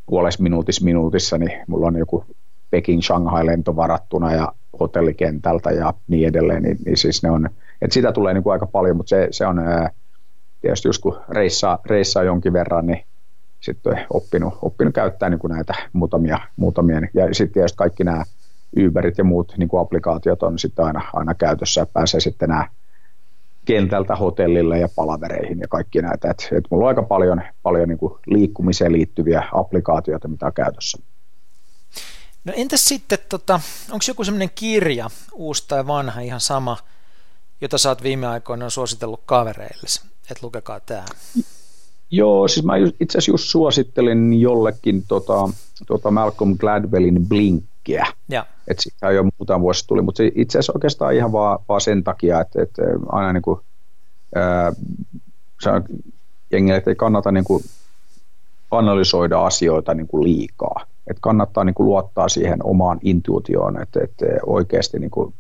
puolessa 0.06 0.44
minuutissa 0.44 0.86
minuutissa, 0.86 1.38
niin 1.38 1.52
mulla 1.68 1.88
on 1.88 1.96
joku 1.96 2.26
Peking 2.70 3.02
Shanghai 3.02 3.46
lento 3.46 3.76
varattuna 3.76 4.34
ja 4.34 4.54
hotellikentältä 4.80 5.72
ja 5.72 5.94
niin 6.08 6.28
edelleen, 6.28 6.64
niin, 6.64 6.78
niin 6.86 6.98
siis 6.98 7.24
ne 7.24 7.32
on, 7.32 7.50
että 7.82 7.94
sitä 7.94 8.12
tulee 8.12 8.34
niin 8.34 8.44
kuin 8.44 8.54
aika 8.54 8.66
paljon, 8.66 8.98
mutta 8.98 9.10
se, 9.10 9.28
se 9.32 9.46
on 9.46 9.62
tietysti 10.62 10.88
just 10.88 11.02
kun 11.02 11.20
reissaa, 11.30 11.80
reissaa 11.86 12.24
jonkin 12.24 12.54
verran, 12.54 12.88
niin 12.88 13.06
sitten 13.66 14.06
oppinut, 14.10 14.54
oppinut 14.62 14.94
käyttää 14.94 15.30
niin 15.30 15.40
kuin 15.40 15.54
näitä 15.54 15.74
muutamia, 15.94 16.40
muutamia, 16.56 17.02
ja 17.14 17.34
sitten 17.34 17.54
tietysti 17.54 17.78
kaikki 17.78 18.04
nämä 18.04 18.24
Uberit 18.86 19.18
ja 19.18 19.24
muut 19.24 19.54
niin 19.58 19.70
kuin 19.70 19.82
applikaatiot 19.82 20.44
on 20.44 20.60
sitten 20.60 20.86
aina, 20.86 21.02
aina 21.14 21.34
käytössä 21.34 21.82
ja 21.82 21.86
pääsee 21.86 22.20
sitten 22.20 22.50
nämä 22.50 22.68
kentältä 23.66 24.16
hotellille 24.16 24.80
ja 24.80 24.90
palavereihin 24.96 25.60
ja 25.60 25.68
kaikki 25.68 26.02
näitä. 26.02 26.32
Et, 26.32 26.48
et 26.52 26.64
mulla 26.72 26.86
on 26.86 26.88
aika 26.90 27.04
paljon, 27.04 27.42
paljon 27.64 27.90
niin 27.90 27.98
kuin 27.98 28.14
liikkumiseen 28.26 28.92
liittyviä 28.92 29.44
applikaatioita, 29.52 30.28
mitä 30.28 30.46
on 30.46 30.54
käytössä. 30.54 30.98
No 32.46 32.54
entäs 32.56 32.86
sitten, 32.86 33.18
tota, 33.30 33.60
onko 33.92 34.06
joku 34.08 34.24
sellainen 34.24 34.50
kirja, 34.56 35.10
uusi 35.34 35.66
tai 35.68 35.88
vanha, 35.88 36.22
ihan 36.22 36.40
sama, 36.40 36.78
jota 37.62 37.78
sä 37.78 37.90
oot 37.90 38.04
viime 38.04 38.28
aikoina 38.28 38.70
suositellut 38.70 39.22
kavereille, 39.26 39.88
että 40.32 40.40
lukekaa 40.42 40.80
tämä? 40.80 41.06
Joo, 42.12 42.48
siis 42.48 42.66
mä 42.66 42.74
itse 42.78 43.18
asiassa 43.18 43.32
just 43.32 43.44
suosittelin 43.44 44.42
jollekin 44.42 45.04
tota, 45.08 45.50
tota 45.88 46.12
Malcolm 46.12 46.58
Gladwellin 46.58 47.28
Blink 47.28 47.64
äkkiä. 47.86 48.06
Ja. 48.30 48.46
Että 48.68 48.84
siitä 48.84 49.12
jo 49.12 49.24
muutama 49.24 49.62
vuosi 49.62 49.88
tuli, 49.88 50.02
mutta 50.02 50.24
itse 50.36 50.60
asiassa 50.60 50.74
oikeastaan 50.76 51.14
ihan 51.14 51.32
vaan, 51.32 51.60
vaan 51.70 51.82
sen 51.82 52.04
takia, 52.04 52.42
että, 52.42 52.62
että 52.62 52.82
aina 53.08 53.34
niin 53.34 53.42
kuin, 53.42 53.60
ää, 54.36 54.74
jengille, 56.52 56.78
että 56.78 56.92
ei 56.92 56.96
kannata 56.96 57.32
niin 57.32 57.44
kuin 57.44 57.64
analysoida 58.72 59.46
asioita 59.46 59.94
niin 59.94 60.08
kuin 60.08 60.24
liikaa. 60.24 60.86
Että 61.08 61.22
kannattaa 61.22 61.64
niin 61.64 61.74
kuin 61.76 61.88
luottaa 61.88 62.30
siihen 62.30 62.60
omaan 62.64 63.00
intuitioon, 63.02 63.82
että, 63.82 64.00
että 64.04 64.26
oikeasti 64.46 65.00
niin 65.00 65.12
kuin, 65.12 65.34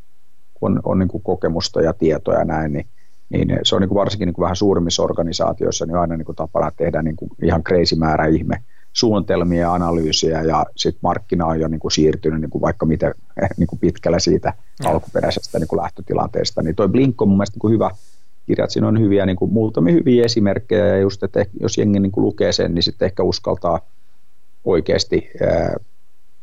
on, 0.61 0.79
on 0.83 0.99
niin 0.99 1.09
kuin 1.09 1.23
kokemusta 1.23 1.81
ja 1.81 1.93
tietoja 1.93 2.39
ja 2.39 2.45
näin, 2.45 2.73
niin, 2.73 2.87
niin 3.29 3.59
se 3.63 3.75
on 3.75 3.81
niin 3.81 3.89
kuin 3.89 3.99
varsinkin 3.99 4.25
niin 4.25 4.33
kuin 4.33 4.43
vähän 4.43 4.55
suurimmissa 4.55 5.03
organisaatioissa 5.03 5.85
niin 5.85 5.97
aina 5.97 6.17
niin 6.17 6.25
kuin 6.25 6.35
tapana 6.35 6.71
tehdä 6.71 7.01
niin 7.01 7.15
kuin 7.15 7.31
ihan 7.43 7.63
crazy 7.63 7.95
määrä 7.95 8.25
ihme 8.25 8.63
suunnitelmia 8.93 9.61
ja 9.61 9.73
analyysiä 9.73 10.41
ja 10.41 10.65
sitten 10.75 10.99
markkina 11.01 11.45
on 11.45 11.59
jo 11.59 11.67
niin 11.67 11.79
kuin 11.79 11.91
siirtynyt 11.91 12.41
niin 12.41 12.49
kuin 12.49 12.61
vaikka 12.61 12.85
miten 12.85 13.13
niin 13.57 13.67
kuin 13.67 13.79
pitkällä 13.79 14.19
siitä 14.19 14.53
ja. 14.83 14.89
alkuperäisestä 14.89 15.59
niin 15.59 15.67
kuin 15.67 15.81
lähtötilanteesta. 15.81 16.61
Niin 16.61 16.75
toi 16.75 16.87
Blink 16.87 17.21
on 17.21 17.27
mun 17.27 17.37
mielestä 17.37 17.55
niin 17.55 17.61
kuin 17.61 17.73
hyvä 17.73 17.91
kirja, 18.45 18.63
että 18.63 18.73
siinä 18.73 18.87
on 18.87 18.99
hyviä, 18.99 19.25
niin 19.25 19.35
kuin, 19.35 19.53
muutamia 19.53 19.93
hyviä 19.93 20.25
esimerkkejä 20.25 20.87
ja 20.87 20.99
just, 20.99 21.23
että 21.23 21.45
jos 21.59 21.77
jengi 21.77 21.99
niin 21.99 22.11
kuin 22.11 22.23
lukee 22.23 22.51
sen, 22.51 22.73
niin 22.75 22.83
sitten 22.83 23.05
ehkä 23.05 23.23
uskaltaa 23.23 23.79
oikeasti 24.65 25.29
ää, 25.41 25.75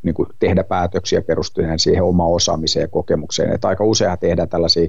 niin 0.03 0.15
kuin 0.15 0.29
tehdä 0.39 0.65
päätöksiä 0.65 1.23
perustuen 1.23 1.79
siihen 1.79 2.03
omaan 2.03 2.31
osaamiseen 2.31 2.83
ja 2.83 2.89
kokemukseen. 2.89 3.53
Että 3.53 3.69
aika 3.69 3.85
usein 3.85 4.19
tehdään 4.19 4.49
tällaisia 4.49 4.89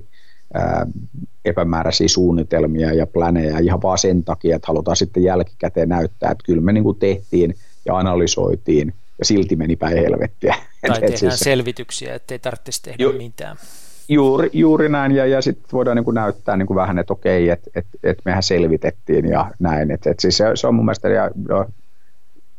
epämääräisiä 1.45 2.07
suunnitelmia 2.07 2.93
ja 2.93 3.07
planeja 3.07 3.59
ihan 3.59 3.81
vaan 3.81 3.97
sen 3.97 4.23
takia, 4.23 4.55
että 4.55 4.67
halutaan 4.67 4.97
sitten 4.97 5.23
jälkikäteen 5.23 5.89
näyttää, 5.89 6.31
että 6.31 6.43
kyllä 6.45 6.61
me 6.61 6.73
niin 6.73 6.83
kuin 6.83 6.99
tehtiin 6.99 7.55
ja 7.85 7.97
analysoitiin 7.97 8.93
ja 9.19 9.25
silti 9.25 9.55
meni 9.55 9.75
päin 9.75 9.97
helvettiä. 9.97 10.55
Tai 10.87 10.99
tehdään 10.99 11.17
siis, 11.17 11.39
selvityksiä, 11.39 12.15
ettei 12.15 12.39
tarvitsisi 12.39 12.83
tehdä 12.83 13.03
ju, 13.03 13.13
mitään. 13.13 13.57
Juuri, 14.09 14.49
juuri 14.53 14.89
näin, 14.89 15.11
ja, 15.11 15.25
ja 15.25 15.41
sitten 15.41 15.71
voidaan 15.73 15.97
niin 15.97 16.05
kuin 16.05 16.15
näyttää 16.15 16.57
niin 16.57 16.67
kuin 16.67 16.75
vähän, 16.75 16.99
että 16.99 17.13
okei, 17.13 17.49
että 17.49 17.69
et, 17.75 17.85
et 18.03 18.17
mehän 18.25 18.43
selvitettiin 18.43 19.25
ja 19.25 19.51
näin. 19.59 19.91
Et, 19.91 20.07
et 20.07 20.19
siis 20.19 20.37
se, 20.37 20.45
se 20.55 20.67
on 20.67 20.75
mun 20.75 20.85
mielestä, 20.85 21.09
ja, 21.09 21.31
jo, 21.49 21.65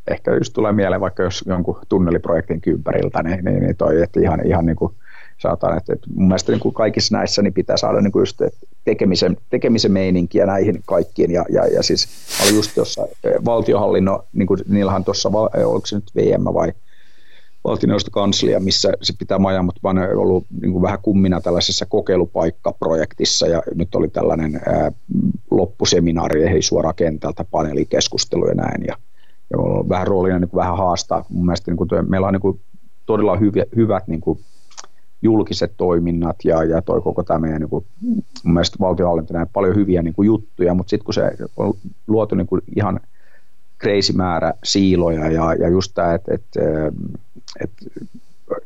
ehkä 0.06 0.34
just 0.34 0.52
tulee 0.52 0.72
mieleen 0.72 1.00
vaikka 1.00 1.22
jos 1.22 1.44
jonkun 1.46 1.78
tunneliprojektin 1.88 2.60
kympäriltä, 2.60 3.22
niin, 3.22 3.44
niin, 3.44 3.62
niin 3.62 3.76
toi, 3.76 4.02
että 4.02 4.20
ihan, 4.20 4.46
ihan 4.46 4.66
niin 4.66 4.76
kuin 4.76 4.94
sanotaan, 5.38 5.76
että, 5.76 5.92
että 5.92 6.06
mun 6.14 6.28
mielestä 6.28 6.52
niin 6.52 6.60
kuin 6.60 6.74
kaikissa 6.74 7.16
näissä 7.16 7.42
niin 7.42 7.54
pitää 7.54 7.76
saada 7.76 8.00
niin 8.00 8.12
kuin 8.12 8.20
just 8.20 8.42
tekemisen, 8.84 9.36
tekemisen 9.50 9.92
meininkiä 9.92 10.46
näihin 10.46 10.82
kaikkiin. 10.86 11.30
Ja, 11.30 11.44
ja, 11.48 11.66
ja 11.66 11.82
siis 11.82 12.08
oli 12.44 12.54
just 12.54 12.70
tuossa 12.74 13.08
valtiohallinnon, 13.44 14.22
niin 14.32 14.46
kuin 14.46 14.60
niillähän 14.68 15.04
tuossa, 15.04 15.28
oliko 15.64 15.86
se 15.86 15.96
nyt 15.96 16.10
VM 16.16 16.44
vai 16.44 16.72
valtioneuvostokanslia, 17.64 18.60
missä 18.60 18.92
se 19.02 19.12
pitää 19.18 19.38
majaa, 19.38 19.62
mutta 19.62 19.80
vaan 19.82 19.98
ollut 20.16 20.46
niin 20.62 20.72
kuin 20.72 20.82
vähän 20.82 20.98
kummina 21.02 21.40
tällaisessa 21.40 21.86
kokeilupaikkaprojektissa 21.86 23.46
ja 23.46 23.62
nyt 23.74 23.94
oli 23.94 24.08
tällainen 24.08 24.60
ää, 24.66 24.92
loppuseminaari, 25.50 26.46
ei 26.46 26.62
suoraan 26.62 26.94
kentältä, 26.94 27.44
paneelikeskustelu 27.50 28.48
ja 28.48 28.54
näin 28.54 28.84
ja, 28.86 28.96
ja 29.50 29.58
on 29.58 29.88
vähän 29.88 30.06
roolina 30.06 30.38
niin 30.38 30.48
kuin 30.48 30.58
vähän 30.58 30.76
haastaa. 30.76 31.24
Mun 31.28 31.46
mielestä 31.46 31.70
niin 31.70 31.76
kuin 31.76 31.88
meillä 32.08 32.26
on 32.26 32.32
niin 32.32 32.40
kuin 32.40 32.60
todella 33.06 33.36
hyviä, 33.36 33.64
hyvät 33.76 34.08
niin 34.08 34.20
kuin 34.20 34.38
julkiset 35.24 35.72
toiminnat 35.76 36.36
ja, 36.44 36.64
ja 36.64 36.82
toi 36.82 37.00
koko 37.00 37.22
tämä 37.22 37.38
meidän, 37.38 37.60
niin 37.60 37.70
kuin, 37.70 37.84
mun 38.44 38.54
mielestä 38.54 38.76
valtiohallinto 38.80 39.34
näin 39.34 39.48
paljon 39.52 39.76
hyviä 39.76 40.02
niin 40.02 40.14
kuin 40.14 40.26
juttuja, 40.26 40.74
mutta 40.74 40.90
sitten 40.90 41.04
kun 41.04 41.14
se 41.14 41.30
on 41.56 41.74
luotu 42.06 42.34
niin 42.34 42.46
kuin 42.46 42.62
ihan 42.76 43.00
crazy 43.80 44.12
määrä 44.12 44.54
siiloja 44.64 45.30
ja, 45.30 45.54
ja 45.54 45.68
just 45.68 45.92
tämä, 45.94 46.14
että 46.14 46.34
et, 46.34 46.44
et, 47.60 47.70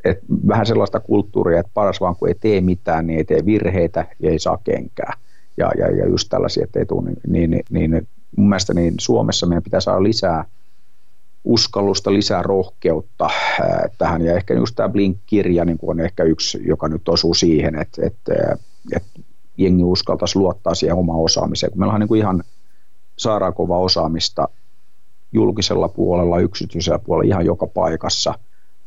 et, 0.05 0.19
vähän 0.49 0.67
sellaista 0.67 1.01
kulttuuria, 1.01 1.61
että 1.61 1.73
paras 1.75 2.01
vaan 2.01 2.17
kun 2.17 2.29
ei 2.29 2.35
tee 2.35 2.61
mitään, 2.61 3.07
niin 3.07 3.17
ei 3.17 3.25
tee 3.25 3.45
virheitä 3.47 4.07
ja 4.21 4.31
ei 4.31 4.39
saa 4.39 4.59
kenkää. 4.65 5.13
Ja, 5.57 5.71
ja, 5.79 5.91
ja 5.97 6.09
just 6.09 6.29
tällaisia, 6.29 6.65
että 6.65 6.79
ei 6.79 6.87
tule, 6.87 7.11
niin, 7.27 7.51
niin, 7.51 7.63
niin 7.71 8.09
mun 8.37 8.49
mielestä 8.49 8.75
niin 8.75 8.95
Suomessa 9.01 9.47
meidän 9.47 9.63
pitää 9.63 9.81
saada 9.81 10.03
lisää 10.03 10.45
uskallusta, 11.49 12.13
lisää 12.13 12.43
rohkeutta 12.43 13.31
tähän. 13.99 14.23
Ja 14.23 14.35
ehkä 14.37 14.55
just 14.55 14.77
tämä 14.77 14.89
Blink-kirja 14.89 15.65
niin 15.65 15.79
on 15.83 16.01
ehkä 16.01 16.25
yksi, 16.25 16.61
joka 16.67 16.89
nyt 16.89 17.09
osuu 17.09 17.35
siihen, 17.35 17.75
että, 17.75 18.07
että, 18.07 18.33
että 18.97 19.21
jengi 19.57 19.85
uskaltaisi 19.85 20.39
luottaa 20.39 20.75
siihen 20.75 20.97
omaan 20.97 21.21
osaamiseen. 21.21 21.73
Kun 21.73 21.79
meillä 21.79 21.95
on 21.95 22.01
niin 22.01 22.09
kuin 22.09 22.19
ihan 22.19 22.45
sairaankova 23.17 23.79
osaamista 23.79 24.49
julkisella 25.33 25.89
puolella, 25.89 26.39
yksityisellä 26.39 26.99
puolella, 26.99 27.29
ihan 27.29 27.47
joka 27.47 27.67
paikassa. 27.67 28.35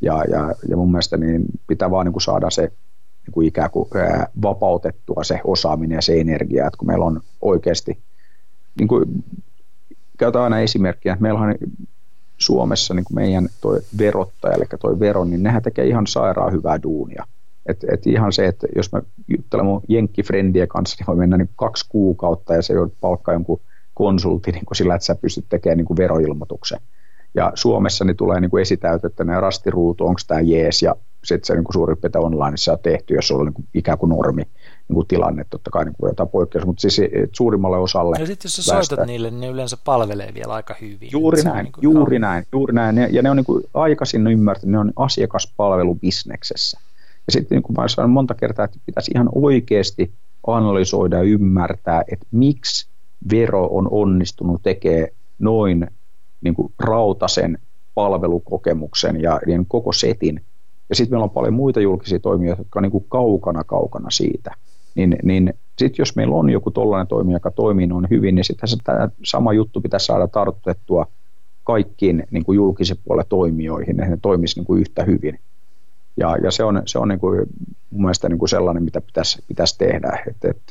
Ja, 0.02 0.24
ja, 0.32 0.56
ja 0.70 0.78
mun 0.78 0.92
mielestä 0.92 1.18
niin 1.18 1.46
pitää 1.68 1.92
vaan 1.92 2.06
niin 2.06 2.14
kuin 2.14 2.24
saada 2.24 2.50
se 2.50 2.62
niin 2.62 3.32
kuin 3.32 3.48
ikään 3.48 3.72
kuin 3.72 3.90
vapautettua 4.42 5.24
se 5.24 5.40
osaaminen 5.44 5.96
ja 5.96 6.02
se 6.02 6.20
energia, 6.22 6.68
että 6.68 6.78
kun 6.78 6.88
meillä 6.88 7.06
on 7.06 7.22
oikeasti, 7.42 7.98
niin 8.80 8.88
kuin, 8.88 9.24
käytetään 10.18 10.44
aina 10.44 10.60
esimerkkiä, 10.60 11.14
että 11.14 11.24
meillä 11.24 11.40
on 11.40 11.56
Suomessa 12.42 12.94
niin 12.94 13.06
kuin 13.06 13.16
meidän 13.16 13.50
toi 13.62 13.80
verottaja, 13.98 14.56
eli 14.56 14.66
toi 14.80 15.00
vero, 15.00 15.26
niin 15.26 15.44
nehän 15.44 15.62
tekee 15.62 15.88
ihan 15.88 16.08
sairaan 16.08 16.54
hyvää 16.54 16.84
duunia. 16.84 17.24
Et, 17.66 17.86
et 17.92 18.08
ihan 18.08 18.34
se, 18.34 18.48
että 18.48 18.68
jos 18.76 18.92
mä 18.92 19.02
juttelen 19.28 19.66
mun 19.66 19.82
jenkkifrendien 19.88 20.68
kanssa, 20.68 20.96
niin 21.00 21.08
voi 21.08 21.16
mennä 21.16 21.38
niin 21.38 21.50
kaksi 21.56 21.86
kuukautta 21.90 22.54
ja 22.54 22.62
se 22.62 22.74
joudut 22.74 23.00
palkkaa 23.02 23.34
jonkun 23.34 23.62
konsultin 23.94 24.54
niin 24.54 24.66
sillä, 24.74 24.96
että 24.96 25.06
sä 25.06 25.16
pystyt 25.16 25.46
tekemään 25.50 25.78
niin 25.78 25.86
kuin 25.86 25.98
veroilmoituksen. 25.98 26.80
Ja 27.36 27.52
Suomessa 27.56 28.06
niin 28.06 28.18
tulee 28.18 28.40
niin 28.40 28.52
kuin 28.52 28.62
esitäytettänä 28.62 29.34
ja 29.34 29.40
rastiruutu, 29.40 30.06
onko 30.06 30.22
tämä 30.28 30.42
jees, 30.42 30.82
ja 30.82 30.96
sitten 31.24 31.48
se 31.48 31.54
niin 31.54 31.64
kuin 31.64 31.74
suurin 31.74 31.98
piirtein 31.98 32.26
online 32.26 32.56
on 32.72 32.78
tehty, 32.84 33.14
jos 33.14 33.32
on 33.32 33.46
niin 33.46 33.54
kuin 33.54 33.68
ikään 33.74 33.98
kuin 33.98 34.10
normi 34.10 34.44
niin 34.92 34.96
kuin 34.96 35.08
tilanne, 35.08 35.46
totta 35.50 35.72
kai 35.72 35.86
niin 35.86 35.96
kuin 36.00 36.10
jotain 36.10 36.30
poikkeus, 36.30 36.66
mutta 36.66 36.82
siis 36.82 37.02
suurimmalle 37.32 37.78
osalle. 37.78 38.16
Ja 38.20 38.26
sitten 38.26 38.46
jos 38.46 38.56
sä 38.56 38.64
soitat 38.64 38.78
väestö, 38.78 39.06
niille, 39.06 39.32
niin 39.32 39.42
ne 39.42 39.48
yleensä 39.48 39.78
palvelee 39.86 40.34
vielä 40.34 40.54
aika 40.54 40.76
hyvin. 40.82 41.10
Juuri 41.12 41.44
näin, 41.44 41.64
niin 41.64 41.74
juuri 41.82 42.20
no. 42.20 42.28
näin, 42.28 42.46
juuri 42.52 42.74
näin, 42.74 42.98
ja, 42.98 43.08
ja 43.12 43.22
ne 43.22 43.30
on 43.30 43.38
niin 43.38 43.46
kuin 43.46 43.64
aikaisin 43.74 44.28
ymmärtänyt, 44.28 44.72
ne 44.72 44.80
on 44.80 44.94
asiakaspalvelubisneksessä. 44.96 46.80
Ja 47.28 47.32
sitten 47.34 47.56
niin 47.56 47.64
kuin 47.64 47.76
mä 47.76 47.88
sanon 47.88 48.10
monta 48.10 48.34
kertaa, 48.34 48.66
että 48.66 48.80
pitäisi 48.86 49.12
ihan 49.16 49.30
oikeasti 49.36 50.12
analysoida 50.48 51.18
ja 51.18 51.24
ymmärtää, 51.24 52.04
että 52.12 52.26
miksi 52.32 52.88
vero 53.32 53.68
on 53.72 53.88
onnistunut 53.92 54.64
tekemään 54.64 55.08
noin 55.40 55.88
niin 56.42 56.56
kuin 56.56 56.74
rautasen 56.80 57.58
palvelukokemuksen 57.96 59.22
ja 59.22 59.40
niin 59.46 59.66
koko 59.66 59.94
setin. 59.94 60.42
Ja 60.90 60.96
sitten 60.96 61.14
meillä 61.14 61.24
on 61.24 61.30
paljon 61.30 61.54
muita 61.54 61.80
julkisia 61.80 62.20
toimijoita, 62.20 62.62
jotka 62.62 62.80
on 62.80 62.84
niin 62.84 62.92
kuin 62.92 63.06
kaukana 63.10 63.64
kaukana 63.64 64.10
siitä. 64.10 64.52
Niin, 64.96 65.16
niin 65.24 65.54
sitten 65.78 66.02
jos 66.02 66.16
meillä 66.16 66.36
on 66.36 66.50
joku 66.50 66.72
tollainen 66.72 67.08
toimija, 67.08 67.36
joka 67.36 67.52
toimii 67.52 67.88
noin 67.88 68.08
hyvin, 68.10 68.36
niin 68.36 68.46
sitten 68.46 68.70
tämä 68.84 69.10
sama 69.24 69.54
juttu 69.54 69.82
pitäisi 69.82 70.06
saada 70.06 70.28
tartutettua 70.28 71.08
kaikkiin 71.64 72.24
niin 72.32 72.46
kuin 72.46 72.56
julkisen 72.56 72.98
puolen 73.04 73.26
toimijoihin, 73.30 74.00
että 74.00 74.12
ne 74.12 74.18
toimisi 74.22 74.60
niin 74.60 74.66
kuin 74.66 74.82
yhtä 74.82 75.04
hyvin. 75.04 75.40
Ja, 76.18 76.38
ja 76.44 76.52
se 76.52 76.64
on, 76.64 76.82
se 76.86 77.00
on 77.00 77.08
niin 77.08 77.20
kuin 77.20 77.40
mun 77.90 78.02
mielestä 78.02 78.30
niin 78.30 78.40
kuin 78.40 78.50
sellainen, 78.50 78.84
mitä 78.84 79.02
pitäisi, 79.02 79.44
pitäisi 79.48 79.78
tehdä. 79.78 80.24
Et, 80.28 80.46
et, 80.46 80.62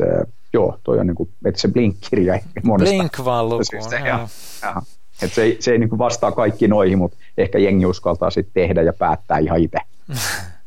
joo, 0.53 0.79
toi 0.83 0.99
on 0.99 1.07
niin 1.07 1.15
kuin, 1.15 1.29
että 1.45 1.61
se 1.61 1.69
Blink-kirja 1.69 2.41
monesta 2.63 2.97
Blink 2.97 3.13
vaan 3.25 3.45
lukuun. 3.45 3.93
Ja, 4.05 4.29
ja, 4.63 4.83
et 5.23 5.33
se 5.33 5.43
ei, 5.43 5.57
se 5.61 5.73
ei 5.73 5.79
niin 5.79 5.89
kuin 5.89 5.99
vastaa 5.99 6.33
kaikki 6.33 6.69
noihin, 6.69 6.99
mutta 6.99 7.17
ehkä 7.39 7.59
jengi 7.59 7.87
uskaltaa 7.87 8.31
sitten 8.31 8.53
tehdä 8.55 8.83
ja 8.83 8.93
päättää 8.93 9.39
ihan 9.39 9.61
itse. 9.61 9.79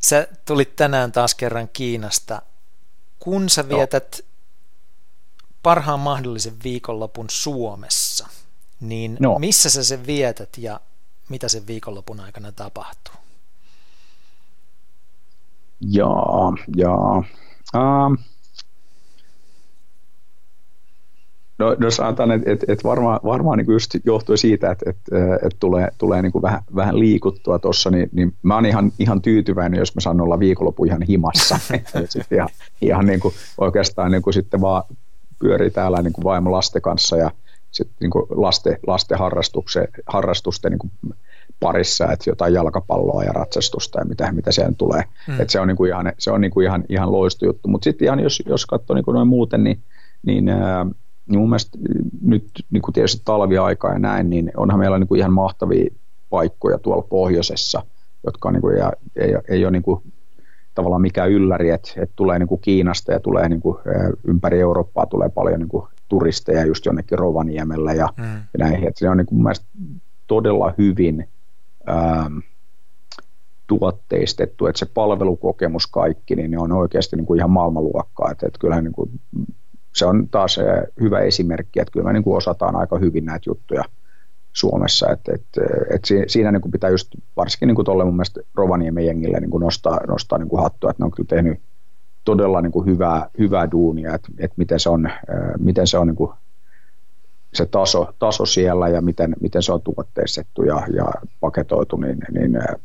Sä 0.00 0.28
tulit 0.44 0.76
tänään 0.76 1.12
taas 1.12 1.34
kerran 1.34 1.68
Kiinasta. 1.72 2.42
Kun 3.18 3.48
sä 3.48 3.68
vietät 3.68 4.20
no. 4.22 4.28
parhaan 5.62 6.00
mahdollisen 6.00 6.56
viikonlopun 6.64 7.26
Suomessa, 7.30 8.28
niin 8.80 9.16
no. 9.20 9.38
missä 9.38 9.70
sä 9.70 9.84
sen 9.84 10.06
vietät 10.06 10.58
ja 10.58 10.80
mitä 11.28 11.48
sen 11.48 11.66
viikonlopun 11.66 12.20
aikana 12.20 12.52
tapahtuu? 12.52 13.14
Jaa, 15.80 16.52
jaa. 16.76 17.24
Um, 17.74 18.18
No, 21.58 21.76
no 21.78 21.90
sanotaan, 21.90 22.30
että 22.30 22.50
et, 22.52 22.64
et 22.68 22.84
varmaan, 22.84 23.20
varmaan 23.24 23.58
niin 23.58 23.72
just 23.72 23.90
johtuen 24.04 24.38
siitä, 24.38 24.70
että 24.70 24.90
et, 24.90 24.96
et 25.46 25.56
tulee, 25.60 25.88
tulee 25.98 26.22
niin 26.22 26.32
kuin 26.32 26.42
vähän, 26.42 26.62
vähän 26.74 26.98
liikuttua 26.98 27.58
tuossa, 27.58 27.90
niin, 27.90 28.08
niin 28.12 28.34
mä 28.42 28.54
oon 28.54 28.66
ihan, 28.66 28.92
ihan 28.98 29.22
tyytyväinen, 29.22 29.78
jos 29.78 29.94
mä 29.94 30.00
saan 30.00 30.20
olla 30.20 30.38
viikonloppu 30.38 30.84
ihan 30.84 31.02
himassa. 31.02 31.58
sitten 32.08 32.36
ihan, 32.36 32.48
ihan 32.82 33.06
niin 33.06 33.20
kuin 33.20 33.34
oikeastaan 33.58 34.12
niin 34.12 34.22
kuin 34.22 34.34
sitten 34.34 34.60
vaan 34.60 34.82
pyörii 35.38 35.70
täällä 35.70 36.02
niin 36.02 36.12
kuin 36.12 36.24
vaimo 36.24 36.52
lasten 36.52 36.82
kanssa 36.82 37.16
ja 37.16 37.30
sitten 37.70 37.96
niin 38.00 38.10
kuin 38.10 38.26
lasten, 38.30 38.78
lasten 38.86 39.18
harrastusten, 40.06 40.72
niin 40.72 40.78
kuin 40.78 40.92
parissa, 41.60 42.12
että 42.12 42.30
jotain 42.30 42.54
jalkapalloa 42.54 43.24
ja 43.24 43.32
ratsastusta 43.32 43.98
ja 43.98 44.04
mitä, 44.04 44.32
mitä 44.32 44.52
siellä 44.52 44.72
tulee. 44.78 45.02
Mm. 45.28 45.40
Et 45.40 45.50
se 45.50 45.60
on, 45.60 45.68
niin 45.68 45.76
kuin 45.76 45.88
ihan, 45.90 46.12
se 46.18 46.30
on 46.30 46.40
niin 46.40 46.50
kuin 46.50 46.66
ihan, 46.66 46.84
ihan 46.88 47.12
loistu 47.12 47.44
juttu. 47.44 47.68
Mutta 47.68 47.84
sitten 47.84 48.06
ihan 48.06 48.20
jos, 48.20 48.42
jos 48.46 48.66
katsoo 48.66 48.94
niin 48.96 49.04
kuin 49.04 49.14
noin 49.14 49.28
muuten, 49.28 49.64
niin, 49.64 49.82
niin 50.26 50.48
ää, 50.48 50.86
niin 51.28 51.38
mun 51.38 51.48
mielestä 51.48 51.78
nyt 52.20 52.48
niin 52.70 52.82
kuin 52.82 52.92
tietysti 52.92 53.22
talviaika 53.24 53.92
ja 53.92 53.98
näin, 53.98 54.30
niin 54.30 54.52
onhan 54.56 54.78
meillä 54.78 54.98
niin 54.98 55.08
kuin 55.08 55.18
ihan 55.18 55.32
mahtavia 55.32 55.90
paikkoja 56.30 56.78
tuolla 56.78 57.02
pohjoisessa, 57.02 57.82
jotka 58.24 58.48
on, 58.48 58.52
niin 58.52 58.62
kuin, 58.62 58.76
ja 58.76 58.92
ei, 59.16 59.34
ei 59.48 59.64
ole 59.64 59.70
niin 59.70 59.82
kuin, 59.82 60.02
tavallaan 60.74 61.02
mikään 61.02 61.30
ylläri, 61.30 61.70
että, 61.70 61.90
että 61.96 62.12
tulee 62.16 62.38
niin 62.38 62.48
kuin 62.48 62.60
Kiinasta 62.60 63.12
ja 63.12 63.20
tulee 63.20 63.48
niin 63.48 63.60
kuin, 63.60 63.76
ympäri 64.24 64.60
Eurooppaa 64.60 65.06
tulee 65.06 65.28
paljon 65.28 65.60
niin 65.60 65.68
kuin, 65.68 65.86
turisteja 66.08 66.66
just 66.66 66.86
jonnekin 66.86 67.18
Rovaniemellä 67.18 67.92
ja, 67.92 68.08
mm. 68.16 68.24
ja 68.24 68.58
näihin. 68.58 68.88
Että 68.88 68.98
se 68.98 69.10
on 69.10 69.16
niin 69.16 69.26
kuin, 69.26 69.54
todella 70.26 70.74
hyvin 70.78 71.28
ähm, 71.88 72.38
tuotteistettu, 73.66 74.66
että 74.66 74.78
se 74.78 74.86
palvelukokemus 74.86 75.86
kaikki, 75.86 76.36
niin 76.36 76.50
ne 76.50 76.58
on 76.58 76.72
oikeasti 76.72 77.16
niin 77.16 77.26
kuin 77.26 77.38
ihan 77.38 77.50
maailmanluokkaa. 77.50 78.30
Että, 78.30 78.46
että 78.46 78.58
kyllähän 78.58 78.84
niin 78.84 78.92
kuin, 78.92 79.10
se 79.98 80.06
on 80.06 80.28
taas 80.28 80.58
eh, 80.58 80.82
hyvä 81.00 81.20
esimerkki, 81.20 81.80
että 81.80 81.92
kyllä 81.92 82.06
me 82.06 82.12
niin 82.12 82.24
kuin 82.24 82.36
osataan 82.36 82.76
aika 82.76 82.98
hyvin 82.98 83.24
näitä 83.24 83.50
juttuja 83.50 83.84
Suomessa, 84.52 85.10
että, 85.10 85.32
että, 85.34 85.60
että 85.94 86.08
siinä 86.26 86.52
niin 86.52 86.62
kuin 86.62 86.72
pitää 86.72 86.90
just 86.90 87.08
varsinkin 87.36 87.66
niin 87.66 87.76
kuin 87.76 88.06
mun 88.06 88.14
mielestä 88.14 88.40
Rovaniemen 88.54 89.06
jengille 89.06 89.40
niin 89.40 89.50
kuin 89.50 89.60
nostaa, 89.60 90.00
nostaa 90.06 90.38
niin 90.38 90.48
kuin 90.48 90.62
hattua, 90.62 90.90
että 90.90 91.02
ne 91.02 91.04
on 91.04 91.10
kyllä 91.10 91.28
tehnyt 91.28 91.60
todella 92.24 92.60
niin 92.60 92.72
kuin 92.72 92.86
hyvää, 92.86 93.30
hyvää 93.38 93.70
duunia, 93.70 94.14
että, 94.14 94.28
että 94.38 94.54
miten 94.56 94.80
se 94.80 94.88
on, 94.88 95.06
eh, 95.06 95.12
miten 95.58 95.86
se 95.86 95.98
on 95.98 96.06
niin 96.06 96.16
kuin 96.16 96.32
se 97.54 97.66
taso, 97.66 98.14
taso 98.18 98.46
siellä 98.46 98.88
ja 98.88 99.02
miten, 99.02 99.36
miten 99.40 99.62
se 99.62 99.72
on 99.72 99.82
tuotteistettu 99.82 100.62
ja, 100.62 100.82
ja 100.92 101.12
paketoitu, 101.40 101.96
niin, 101.96 102.18
niin 102.32 102.56
eh, 102.56 102.76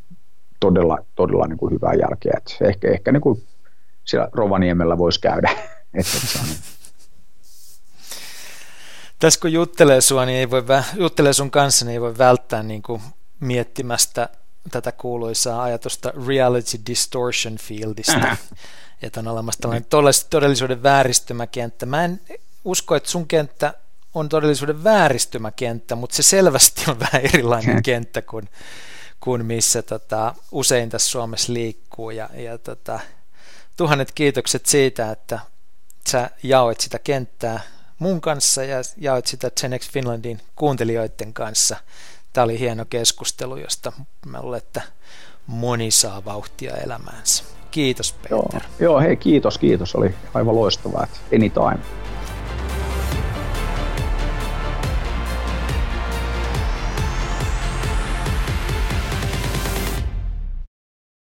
todella, 0.60 0.98
todella 1.14 1.46
niin 1.46 1.58
kuin 1.58 1.72
hyvää 1.72 1.94
jälkeä. 1.94 2.34
Että 2.36 2.68
ehkä 2.68 2.88
ehkä 2.88 3.12
niin 3.12 3.20
kuin 3.20 3.42
siellä 4.04 4.28
Rovaniemellä 4.32 4.98
voisi 4.98 5.20
käydä. 5.20 5.50
Että 5.98 6.12
se 6.12 6.38
on, 6.38 6.73
tässä 9.24 9.40
kun 9.40 9.52
juttelee, 9.52 10.00
sua, 10.00 10.24
niin 10.24 10.38
ei 10.38 10.50
voi, 10.50 10.62
juttelee 10.96 11.32
sun 11.32 11.50
kanssa, 11.50 11.84
niin 11.84 11.92
ei 11.92 12.00
voi 12.00 12.18
välttää 12.18 12.62
niin 12.62 12.82
kuin 12.82 13.02
miettimästä 13.40 14.28
tätä 14.70 14.92
kuuluisaa 14.92 15.62
ajatusta 15.62 16.12
reality 16.26 16.80
distortion 16.86 17.58
fieldistä, 17.58 18.36
että 19.02 19.20
on 19.20 19.28
olemassa 19.28 19.60
tällainen 19.60 19.88
todellisuuden 20.30 20.82
vääristymäkenttä. 20.82 21.86
Mä 21.86 22.04
en 22.04 22.20
usko, 22.64 22.94
että 22.94 23.10
sun 23.10 23.28
kenttä 23.28 23.74
on 24.14 24.28
todellisuuden 24.28 24.84
vääristymäkenttä, 24.84 25.96
mutta 25.96 26.16
se 26.16 26.22
selvästi 26.22 26.84
on 26.90 27.00
vähän 27.00 27.22
erilainen 27.22 27.82
kenttä 27.82 28.22
kuin, 28.22 28.48
kuin 29.20 29.46
missä 29.46 29.82
tota, 29.82 30.34
usein 30.52 30.90
tässä 30.90 31.10
Suomessa 31.10 31.52
liikkuu. 31.52 32.10
Ja, 32.10 32.30
ja 32.34 32.58
tota, 32.58 33.00
tuhannet 33.76 34.12
kiitokset 34.12 34.66
siitä, 34.66 35.10
että 35.10 35.38
sä 36.08 36.30
jaoit 36.42 36.80
sitä 36.80 36.98
kenttää 36.98 37.73
mun 38.04 38.20
kanssa 38.20 38.64
ja 38.64 38.76
jaoit 38.96 39.26
sitä 39.26 39.50
Genex 39.60 39.90
Finlandin 39.90 40.40
kuuntelijoiden 40.56 41.34
kanssa. 41.34 41.76
Tämä 42.32 42.44
oli 42.44 42.58
hieno 42.58 42.84
keskustelu, 42.84 43.56
josta 43.56 43.92
mä 44.26 44.42
luulen, 44.42 44.58
että 44.58 44.82
moni 45.46 45.90
saa 45.90 46.24
vauhtia 46.24 46.76
elämäänsä. 46.76 47.44
Kiitos 47.70 48.12
Peter. 48.12 48.30
Joo, 48.30 48.48
joo 48.80 49.00
hei 49.00 49.16
kiitos, 49.16 49.58
kiitos. 49.58 49.94
Oli 49.94 50.14
aivan 50.34 50.54
loistavaa. 50.54 51.06
Anytime. 51.34 52.03